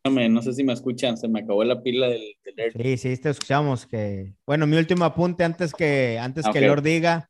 No 0.04 0.42
sé 0.42 0.52
si 0.52 0.64
me 0.64 0.72
escuchan, 0.72 1.16
se 1.16 1.28
me 1.28 1.40
acabó 1.40 1.62
la 1.62 1.80
pila 1.80 2.09
del, 2.09 2.34
Sí, 2.76 2.96
sí, 2.96 3.16
te 3.16 3.30
escuchamos. 3.30 3.86
Que... 3.86 4.34
Bueno, 4.44 4.66
mi 4.66 4.76
último 4.76 5.04
apunte 5.04 5.44
antes 5.44 5.72
que, 5.72 6.18
antes 6.20 6.44
que 6.52 6.60
Lord 6.60 6.82
diga. 6.82 7.28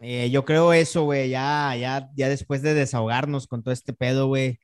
Eh, 0.00 0.30
yo 0.30 0.44
creo 0.44 0.72
eso, 0.72 1.04
güey, 1.04 1.30
ya, 1.30 1.74
ya, 1.74 2.10
ya 2.14 2.28
después 2.28 2.60
de 2.62 2.74
desahogarnos 2.74 3.46
con 3.46 3.62
todo 3.62 3.72
este 3.72 3.92
pedo, 3.92 4.28
güey. 4.28 4.58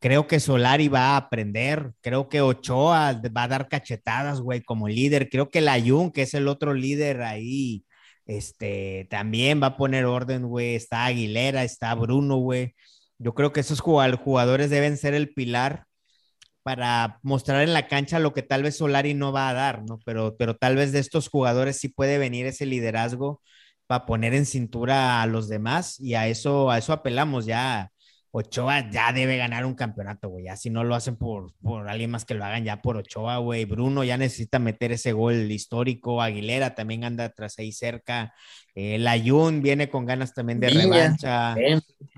Creo 0.00 0.26
que 0.26 0.40
Solari 0.40 0.88
va 0.88 1.12
a 1.14 1.16
aprender. 1.18 1.92
Creo 2.00 2.28
que 2.28 2.40
Ochoa 2.40 3.20
va 3.36 3.42
a 3.44 3.48
dar 3.48 3.68
cachetadas, 3.68 4.40
güey, 4.40 4.62
como 4.62 4.88
líder. 4.88 5.28
Creo 5.30 5.50
que 5.50 5.60
Layun, 5.60 6.10
que 6.12 6.22
es 6.22 6.34
el 6.34 6.48
otro 6.48 6.74
líder 6.74 7.22
ahí, 7.22 7.84
este, 8.26 9.06
también 9.10 9.62
va 9.62 9.68
a 9.68 9.76
poner 9.76 10.06
orden, 10.06 10.46
güey. 10.46 10.74
Está 10.76 11.06
Aguilera, 11.06 11.64
está 11.64 11.94
Bruno, 11.94 12.36
güey. 12.38 12.74
Yo 13.18 13.34
creo 13.34 13.52
que 13.52 13.60
esos 13.60 13.80
jugadores 13.80 14.70
deben 14.70 14.96
ser 14.96 15.14
el 15.14 15.34
pilar 15.34 15.86
para 16.62 17.18
mostrar 17.22 17.62
en 17.62 17.72
la 17.72 17.88
cancha 17.88 18.18
lo 18.18 18.32
que 18.34 18.42
tal 18.42 18.62
vez 18.62 18.76
Solari 18.76 19.14
no 19.14 19.32
va 19.32 19.48
a 19.48 19.54
dar, 19.54 19.82
¿no? 19.84 19.98
Pero, 20.04 20.36
pero 20.38 20.56
tal 20.56 20.76
vez 20.76 20.92
de 20.92 20.98
estos 20.98 21.28
jugadores 21.28 21.78
sí 21.78 21.88
puede 21.88 22.18
venir 22.18 22.46
ese 22.46 22.66
liderazgo 22.66 23.42
para 23.86 24.06
poner 24.06 24.34
en 24.34 24.46
cintura 24.46 25.22
a 25.22 25.26
los 25.26 25.48
demás 25.48 25.98
y 26.00 26.14
a 26.14 26.28
eso, 26.28 26.70
a 26.70 26.78
eso 26.78 26.92
apelamos 26.92 27.46
ya. 27.46 27.90
Ochoa 28.32 28.88
ya 28.90 29.12
debe 29.12 29.36
ganar 29.36 29.64
un 29.66 29.74
campeonato, 29.74 30.28
güey. 30.28 30.44
Ya 30.44 30.56
si 30.56 30.70
no 30.70 30.84
lo 30.84 30.94
hacen 30.94 31.16
por, 31.16 31.52
por 31.60 31.88
alguien 31.88 32.12
más 32.12 32.24
que 32.24 32.34
lo 32.34 32.44
hagan 32.44 32.64
ya 32.64 32.80
por 32.80 32.96
Ochoa, 32.96 33.38
güey. 33.38 33.64
Bruno 33.64 34.04
ya 34.04 34.16
necesita 34.16 34.60
meter 34.60 34.92
ese 34.92 35.12
gol 35.12 35.50
histórico. 35.50 36.22
Aguilera 36.22 36.76
también 36.76 37.02
anda 37.02 37.30
tras 37.30 37.58
ahí 37.58 37.72
cerca. 37.72 38.32
El 38.74 39.04
eh, 39.04 39.08
Ayun 39.08 39.62
viene 39.62 39.88
con 39.88 40.06
ganas 40.06 40.32
también 40.32 40.60
de 40.60 40.70
revancha. 40.70 41.56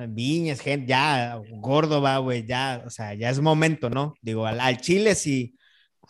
Viñas, 0.09 0.61
gente, 0.61 0.87
ya 0.87 1.41
gordo 1.51 2.03
va, 2.03 2.19
güey. 2.19 2.47
Ya, 2.47 2.83
o 2.87 2.91
sea, 2.91 3.15
ya 3.15 3.31
es 3.31 3.41
momento, 3.41 3.89
¿no? 3.89 4.15
Digo, 4.21 4.45
al, 4.45 4.61
al 4.61 4.83
Chile 4.83 5.15
si 5.15 5.57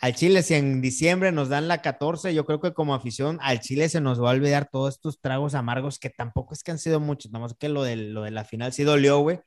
al 0.01 0.15
Chile, 0.17 0.43
si 0.43 0.55
en 0.55 0.81
diciembre 0.81 1.31
nos 1.31 1.49
dan 1.49 1.69
la 1.69 1.81
14, 1.81 2.35
yo 2.35 2.45
creo 2.45 2.61
que 2.61 2.73
como 2.73 2.95
afición, 2.95 3.39
al 3.41 3.61
Chile 3.61 3.89
se 3.89 4.01
nos 4.01 4.21
va 4.21 4.31
a 4.31 4.33
olvidar 4.33 4.69
todos 4.69 4.95
estos 4.95 5.21
tragos 5.21 5.55
amargos 5.55 6.01
que 6.01 6.11
tampoco 6.11 6.55
es 6.55 6.65
que 6.65 6.73
han 6.73 6.79
sido 6.79 6.99
muchos, 6.99 7.31
nada 7.31 7.45
más 7.45 7.55
que 7.55 7.69
lo 7.69 7.85
de, 7.85 7.95
lo 7.95 8.23
de 8.23 8.33
la 8.33 8.45
final 8.45 8.73
sí 8.73 8.83
dolió, 8.83 9.21
güey 9.21 9.39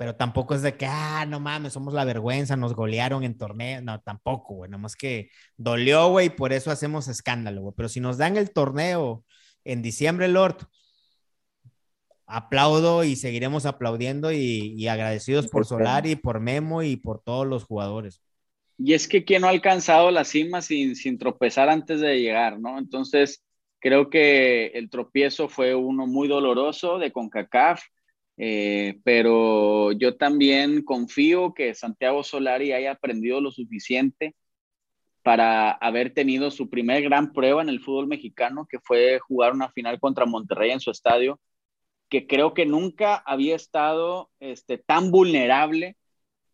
pero 0.00 0.16
tampoco 0.16 0.54
es 0.54 0.62
de 0.62 0.78
que, 0.78 0.86
ah, 0.86 1.26
no 1.28 1.40
mames, 1.40 1.74
somos 1.74 1.92
la 1.92 2.06
vergüenza, 2.06 2.56
nos 2.56 2.72
golearon 2.72 3.22
en 3.22 3.36
torneo, 3.36 3.82
no, 3.82 4.00
tampoco, 4.00 4.54
güey, 4.54 4.70
nada 4.70 4.80
más 4.80 4.96
que 4.96 5.28
dolió, 5.58 6.08
güey, 6.08 6.28
y 6.28 6.30
por 6.30 6.54
eso 6.54 6.70
hacemos 6.70 7.06
escándalo, 7.06 7.60
güey, 7.60 7.74
pero 7.76 7.90
si 7.90 8.00
nos 8.00 8.16
dan 8.16 8.38
el 8.38 8.50
torneo 8.50 9.26
en 9.62 9.82
diciembre, 9.82 10.26
Lord, 10.28 10.56
aplaudo 12.24 13.04
y 13.04 13.14
seguiremos 13.14 13.66
aplaudiendo 13.66 14.32
y, 14.32 14.88
agradecidos 14.88 15.48
por 15.48 15.66
Solari, 15.66 16.16
por 16.16 16.40
Memo 16.40 16.82
y 16.82 16.96
por 16.96 17.20
todos 17.22 17.46
los 17.46 17.64
jugadores. 17.64 18.22
Y 18.78 18.94
es 18.94 19.06
que 19.06 19.26
quien 19.26 19.42
no 19.42 19.48
ha 19.48 19.50
alcanzado 19.50 20.10
la 20.10 20.24
cima 20.24 20.62
sin, 20.62 20.96
sin 20.96 21.18
tropezar 21.18 21.68
antes 21.68 22.00
de 22.00 22.18
llegar, 22.18 22.58
¿no? 22.58 22.78
Entonces, 22.78 23.44
creo 23.80 24.08
que 24.08 24.68
el 24.68 24.88
tropiezo 24.88 25.50
fue 25.50 25.74
uno 25.74 26.06
muy 26.06 26.26
doloroso 26.26 26.98
de 26.98 27.12
CONCACAF, 27.12 27.82
eh, 28.42 28.98
pero 29.04 29.92
yo 29.92 30.16
también 30.16 30.82
confío 30.82 31.52
que 31.52 31.74
Santiago 31.74 32.22
Solari 32.22 32.72
haya 32.72 32.92
aprendido 32.92 33.38
lo 33.42 33.50
suficiente 33.50 34.34
para 35.22 35.72
haber 35.72 36.14
tenido 36.14 36.50
su 36.50 36.70
primer 36.70 37.02
gran 37.02 37.34
prueba 37.34 37.60
en 37.60 37.68
el 37.68 37.80
fútbol 37.80 38.06
mexicano, 38.06 38.66
que 38.66 38.78
fue 38.78 39.18
jugar 39.18 39.52
una 39.52 39.68
final 39.68 40.00
contra 40.00 40.24
Monterrey 40.24 40.70
en 40.70 40.80
su 40.80 40.90
estadio, 40.90 41.38
que 42.08 42.26
creo 42.26 42.54
que 42.54 42.64
nunca 42.64 43.16
había 43.16 43.54
estado 43.54 44.30
este, 44.40 44.78
tan 44.78 45.10
vulnerable 45.10 45.98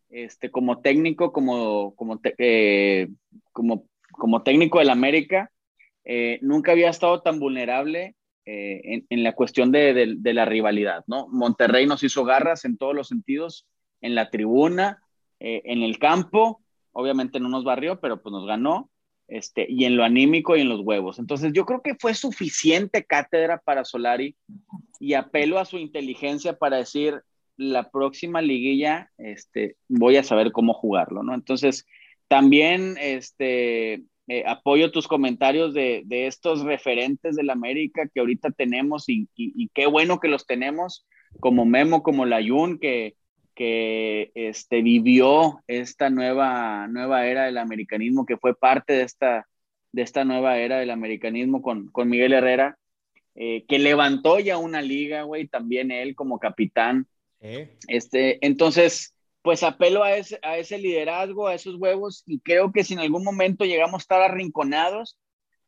este, 0.08 0.50
como 0.50 0.80
técnico, 0.80 1.32
como, 1.32 1.94
como, 1.94 2.20
eh, 2.38 3.06
como, 3.52 4.42
técnico 4.42 4.80
del 4.80 4.90
América, 4.90 5.52
eh, 6.02 6.40
nunca 6.42 6.72
había 6.72 6.90
estado 6.90 7.22
tan 7.22 7.38
vulnerable 7.38 8.16
eh, 8.46 9.02
en, 9.10 9.22
la 9.24 9.32
cuestión 9.34 9.72
de, 9.72 10.18
la 10.22 10.44
rivalidad, 10.44 11.04
¿no? 11.08 11.26
Monterrey 11.28 11.86
nos 11.86 12.02
hizo 12.02 12.24
garras 12.24 12.64
en 12.64 12.76
todos 12.76 12.94
los 12.94 13.08
sentidos, 13.08 13.66
en 14.00 14.14
la 14.14 14.30
tribuna, 14.30 15.02
eh, 15.40 15.62
en 15.64 15.82
el 15.82 15.98
campo, 15.98 16.62
obviamente 16.92 17.40
no 17.40 17.48
nos 17.48 17.64
barrió, 17.64 18.00
pero 18.00 18.22
pues 18.22 18.32
nos 18.32 18.46
ganó, 18.46 18.88
este, 19.28 19.66
y 19.68 19.84
en 19.84 19.96
lo 19.96 20.04
anímico 20.04 20.56
y 20.56 20.60
en 20.60 20.68
los 20.68 20.80
huevos. 20.80 21.18
Entonces 21.18 21.52
yo 21.52 21.66
creo 21.66 21.82
que 21.82 21.96
fue 21.96 22.14
suficiente 22.14 23.04
cátedra 23.04 23.58
para 23.58 23.84
Solari 23.84 24.36
y 25.00 25.14
apelo 25.14 25.58
a 25.58 25.64
su 25.64 25.78
inteligencia 25.78 26.56
para 26.56 26.76
decir, 26.76 27.22
la 27.56 27.90
próxima 27.90 28.42
liguilla, 28.42 29.10
este, 29.18 29.76
voy 29.88 30.16
a 30.18 30.22
saber 30.22 30.52
cómo 30.52 30.74
jugarlo, 30.74 31.22
¿no? 31.22 31.34
Entonces, 31.34 31.86
también, 32.28 32.96
este, 33.00 34.04
eh, 34.28 34.44
apoyo 34.46 34.90
tus 34.90 35.06
comentarios 35.06 35.72
de, 35.72 36.04
estos 36.08 36.62
referentes 36.62 37.36
del 37.36 37.50
América 37.50 38.08
que 38.12 38.20
ahorita 38.20 38.50
tenemos 38.50 39.04
y, 39.08 39.28
qué 39.72 39.86
bueno 39.86 40.18
que 40.20 40.28
los 40.28 40.46
tenemos, 40.46 41.06
como 41.40 41.64
Memo, 41.64 42.02
como 42.02 42.26
Layun, 42.26 42.78
que, 42.78 43.14
que 43.54 44.32
este, 44.34 44.82
vivió 44.82 45.62
esta 45.66 46.10
nueva, 46.10 46.88
nueva 46.88 47.26
era 47.26 47.44
del 47.44 47.58
americanismo, 47.58 48.26
que 48.26 48.36
fue 48.36 48.56
parte 48.56 48.92
de 48.94 49.02
esta, 49.02 49.46
de 49.92 50.02
esta 50.02 50.24
nueva 50.24 50.58
era 50.58 50.78
del 50.78 50.90
americanismo 50.90 51.62
con, 51.62 51.88
con 51.88 52.08
Miguel 52.08 52.32
Herrera, 52.32 52.78
eh, 53.34 53.64
que 53.68 53.78
levantó 53.78 54.40
ya 54.40 54.58
una 54.58 54.82
liga, 54.82 55.22
güey, 55.22 55.46
también 55.46 55.90
él 55.90 56.14
como 56.14 56.38
capitán. 56.38 57.06
Este, 57.86 58.44
entonces, 58.44 59.14
pues 59.46 59.62
apelo 59.62 60.02
a 60.02 60.16
ese, 60.16 60.40
a 60.42 60.58
ese 60.58 60.76
liderazgo, 60.76 61.46
a 61.46 61.54
esos 61.54 61.76
huevos, 61.76 62.24
y 62.26 62.40
creo 62.40 62.72
que 62.72 62.82
si 62.82 62.94
en 62.94 62.98
algún 62.98 63.22
momento 63.22 63.64
llegamos 63.64 63.94
a 63.94 64.02
estar 64.02 64.20
arrinconados, 64.20 65.20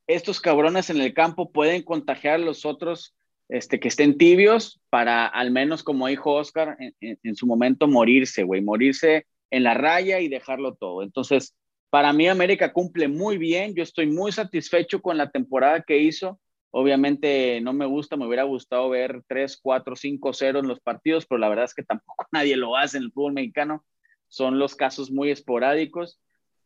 estos 0.09 0.40
cabrones 0.40 0.90
en 0.90 1.00
el 1.00 1.14
campo 1.14 1.52
pueden 1.52 1.84
contagiar 1.84 2.34
a 2.34 2.38
los 2.38 2.66
otros 2.66 3.14
este, 3.48 3.78
que 3.78 3.86
estén 3.86 4.18
tibios 4.18 4.80
para 4.90 5.28
al 5.28 5.52
menos, 5.52 5.84
como 5.84 6.09
dijo 6.09 6.34
Oscar, 6.34 6.76
en, 6.98 7.36
su 7.36 7.46
momento 7.46 7.86
morirse, 7.86 8.42
güey, 8.42 8.62
morirse 8.62 9.28
en 9.52 9.62
la 9.62 9.74
raya 9.74 10.18
y 10.18 10.28
dejarlo 10.28 10.74
todo. 10.74 11.05
Entonces, 11.05 11.55
para 11.88 12.12
mí 12.12 12.26
América 12.26 12.72
cumple 12.72 13.06
muy 13.06 13.38
bien, 13.38 13.76
yo 13.76 13.84
estoy 13.84 14.09
muy 14.09 14.32
satisfecho 14.32 15.00
con 15.00 15.16
la 15.16 15.30
temporada 15.30 15.84
que 15.86 15.98
hizo. 15.98 16.40
Obviamente 16.70 17.61
no 17.62 17.73
me 17.73 17.86
gusta, 17.86 18.16
me 18.16 18.27
hubiera 18.27 18.43
gustado 18.43 18.90
ver 18.90 19.23
3, 19.27 19.59
4, 19.62 19.97
5, 19.97 20.32
0 20.32 20.59
en 20.59 20.69
los 20.69 20.81
partidos, 20.81 21.27
pero 21.27 21.39
la 21.39 21.49
verdad 21.49 21.65
es 21.65 21.74
que 21.74 21.82
tampoco 21.82 22.27
nadie 22.32 22.57
lo 22.57 22.77
hace 22.77 22.99
en 22.99 23.05
el 23.05 23.12
fútbol 23.12 23.32
mexicano. 23.32 23.85
Son 24.28 24.59
los 24.59 24.74
casos 24.74 25.11
muy 25.11 25.31
esporádicos. 25.31 26.20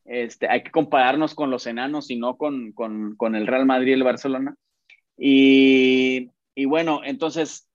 Este, 0.05 0.49
hay 0.49 0.65
que 0.65 0.73
compararnos 0.73 1.35
con 1.35 1.51
los 1.51 1.67
enanos 1.69 2.11
y 2.11 2.17
no 2.17 2.37
con, 2.37 2.73
con, 2.73 3.15
con 3.17 3.37
el 3.37 3.47
Real 3.47 3.67
Madrid 3.67 3.91
y 3.91 3.93
el 3.93 4.03
Barcelona. 4.03 4.57
Y, 5.17 6.31
y, 6.57 6.65
bueno, 6.65 7.03
entonces 7.05 7.69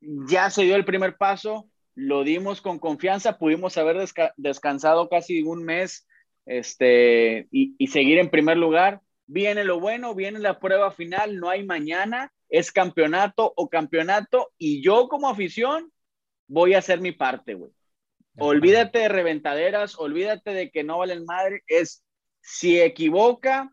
ya 0.00 0.50
se 0.50 0.62
dio 0.62 0.76
el 0.76 0.84
primer 0.84 1.16
paso, 1.16 1.68
lo 1.96 2.22
dimos 2.22 2.60
con 2.60 2.78
confianza, 2.78 3.38
pudimos 3.38 3.76
haber 3.76 3.96
descansado 4.36 5.08
casi 5.08 5.42
un 5.42 5.64
mes 5.64 6.06
este, 6.46 7.48
y, 7.50 7.74
y 7.76 7.88
seguir 7.88 8.18
en 8.18 8.30
primer 8.30 8.56
lugar 8.56 9.00
viene 9.30 9.62
lo 9.62 9.78
bueno, 9.78 10.12
viene 10.12 10.40
la 10.40 10.58
prueba 10.58 10.90
final, 10.90 11.38
no 11.38 11.48
hay 11.48 11.64
mañana, 11.64 12.32
es 12.48 12.72
campeonato 12.72 13.52
o 13.56 13.68
campeonato 13.68 14.50
y 14.58 14.82
yo 14.82 15.06
como 15.08 15.28
afición 15.28 15.92
voy 16.48 16.74
a 16.74 16.78
hacer 16.78 17.00
mi 17.00 17.12
parte, 17.12 17.54
güey. 17.54 17.70
Olvídate 18.38 18.98
de 18.98 19.08
reventaderas, 19.08 19.96
olvídate 19.98 20.52
de 20.52 20.70
que 20.72 20.82
no 20.82 20.98
valen 20.98 21.24
madre, 21.24 21.62
es 21.68 22.02
si 22.40 22.80
equivoca, 22.80 23.72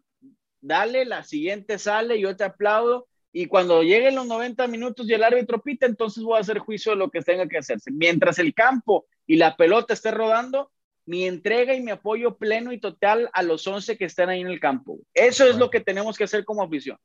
dale, 0.61 1.05
la 1.05 1.23
siguiente 1.23 1.79
sale, 1.79 2.19
yo 2.19 2.35
te 2.35 2.43
aplaudo 2.43 3.07
y 3.31 3.47
cuando 3.47 3.81
lleguen 3.81 4.15
los 4.15 4.27
90 4.27 4.67
minutos 4.67 5.09
y 5.09 5.13
el 5.13 5.23
árbitro 5.23 5.61
pita, 5.63 5.88
entonces 5.88 6.23
voy 6.23 6.38
a 6.38 6.41
hacer 6.41 6.59
juicio 6.59 6.91
de 6.91 6.97
lo 6.97 7.09
que 7.09 7.21
tenga 7.21 7.47
que 7.47 7.57
hacerse. 7.57 7.89
Mientras 7.91 8.38
el 8.38 8.53
campo 8.53 9.07
y 9.25 9.38
la 9.38 9.55
pelota 9.55 9.95
esté 9.95 10.11
rodando, 10.11 10.71
mi 11.07 11.25
entrega 11.25 11.73
y 11.73 11.81
mi 11.81 11.89
apoyo 11.89 12.38
pleno 12.38 12.73
y 12.73 12.79
total 12.79 13.29
a 13.31 13.41
los 13.41 13.65
11 13.65 13.97
que 13.97 14.05
están 14.05 14.29
ahí 14.29 14.41
en 14.41 14.47
el 14.47 14.59
campo. 14.59 14.99
Eso 15.13 15.47
es 15.47 15.57
lo 15.57 15.69
que 15.69 15.79
tenemos 15.79 16.17
que 16.17 16.25
hacer 16.25 16.43
como 16.43 16.61
afición. 16.61 16.97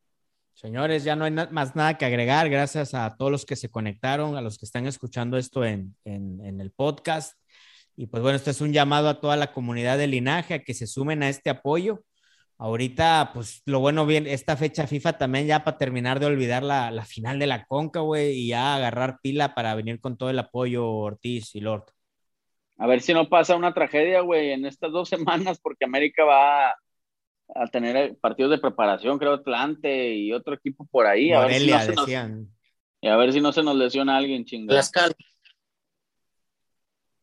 Señores, 0.54 1.04
ya 1.04 1.14
no 1.14 1.24
hay 1.24 1.30
más 1.30 1.76
nada 1.76 1.96
que 1.96 2.04
agregar. 2.04 2.50
Gracias 2.50 2.94
a 2.94 3.16
todos 3.16 3.30
los 3.30 3.46
que 3.46 3.54
se 3.54 3.70
conectaron, 3.70 4.36
a 4.36 4.40
los 4.40 4.58
que 4.58 4.66
están 4.66 4.86
escuchando 4.86 5.38
esto 5.38 5.64
en, 5.64 5.94
en, 6.04 6.60
el 6.60 6.72
podcast. 6.72 7.38
Y 7.96 8.08
pues 8.08 8.22
bueno, 8.22 8.36
esto 8.36 8.50
es 8.50 8.60
un 8.60 8.72
llamado 8.72 9.08
a 9.08 9.20
toda 9.20 9.36
la 9.36 9.52
comunidad 9.52 9.98
de 9.98 10.08
linaje 10.08 10.54
a 10.54 10.64
que 10.64 10.74
se 10.74 10.88
sumen 10.88 11.22
a 11.22 11.28
este 11.28 11.48
apoyo. 11.48 12.02
Ahorita, 12.58 13.30
pues 13.32 13.62
lo 13.66 13.80
bueno, 13.80 14.04
bien, 14.04 14.26
esta 14.26 14.56
fecha 14.56 14.86
FIFA 14.86 15.16
también 15.16 15.46
ya 15.46 15.64
para 15.64 15.78
terminar 15.78 16.18
de 16.18 16.26
olvidar 16.26 16.64
la, 16.64 16.90
la 16.90 17.04
final 17.04 17.38
de 17.38 17.46
la 17.46 17.64
Conca, 17.66 18.00
güey, 18.00 18.32
y 18.32 18.48
ya 18.48 18.74
agarrar 18.74 19.18
pila 19.22 19.54
para 19.54 19.74
venir 19.74 20.00
con 20.00 20.16
todo 20.16 20.30
el 20.30 20.38
apoyo 20.38 20.88
Ortiz 20.88 21.54
y 21.54 21.60
Lord. 21.60 21.84
A 22.78 22.86
ver 22.86 23.01
si 23.01 23.15
no 23.15 23.28
pasa 23.28 23.57
una 23.57 23.74
tragedia, 23.74 24.20
güey, 24.20 24.51
en 24.51 24.66
estas 24.66 24.93
dos 24.93 25.09
semanas, 25.51 25.59
porque 25.61 25.85
América 25.85 26.24
va 26.24 26.70
a 27.55 27.66
tener 27.70 28.16
partidos 28.19 28.51
de 28.51 28.59
preparación, 28.59 29.19
creo, 29.19 29.35
Atlante 29.35 30.15
y 30.15 30.32
otro 30.32 30.55
equipo 30.55 30.86
por 30.90 31.07
ahí. 31.07 31.32
a 31.32 31.40
ver 31.47 31.61
si 31.61 31.70
no 31.70 31.86
decían. 31.86 32.49
y 33.01 33.09
a 33.09 33.16
ver 33.16 33.32
si 33.32 33.40
no 33.40 33.53
se 33.53 33.62
nos 33.62 33.77
lesiona 33.77 34.16
alguien, 34.16 34.44
chingado. 34.44 34.78
Tlaxcala. 34.78 35.15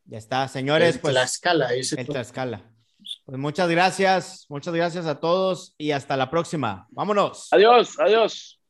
Ya 0.04 0.18
está, 0.18 0.48
señores. 0.48 0.98
pues, 0.98 1.14
Tlaxcala. 1.14 1.74
Ese 1.74 2.04
Tlaxcala. 2.04 2.62
Pues 3.24 3.38
muchas 3.38 3.68
gracias, 3.68 4.46
muchas 4.48 4.74
gracias 4.74 5.06
a 5.06 5.20
todos 5.20 5.74
y 5.78 5.92
hasta 5.92 6.16
la 6.16 6.30
próxima. 6.30 6.86
Vámonos. 6.90 7.52
Adiós, 7.52 7.98
adiós 7.98 8.60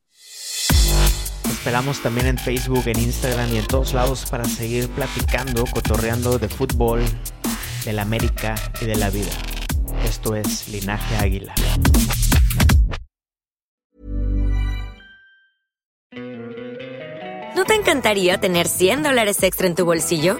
esperamos 1.61 1.99
también 1.99 2.25
en 2.25 2.39
Facebook, 2.39 2.81
en 2.87 2.99
Instagram 2.99 3.53
y 3.53 3.57
en 3.59 3.67
todos 3.67 3.93
lados 3.93 4.25
para 4.27 4.45
seguir 4.45 4.89
platicando, 4.89 5.63
cotorreando 5.71 6.39
de 6.39 6.49
fútbol, 6.49 7.03
de 7.85 7.93
la 7.93 8.01
América 8.01 8.55
y 8.81 8.85
de 8.85 8.95
la 8.95 9.11
vida. 9.11 9.29
Esto 10.03 10.35
es 10.35 10.67
Linaje 10.69 11.17
Águila. 11.17 11.53
¿No 17.55 17.65
te 17.65 17.75
encantaría 17.75 18.39
tener 18.39 18.67
100 18.67 19.03
dólares 19.03 19.43
extra 19.43 19.67
en 19.67 19.75
tu 19.75 19.85
bolsillo? 19.85 20.39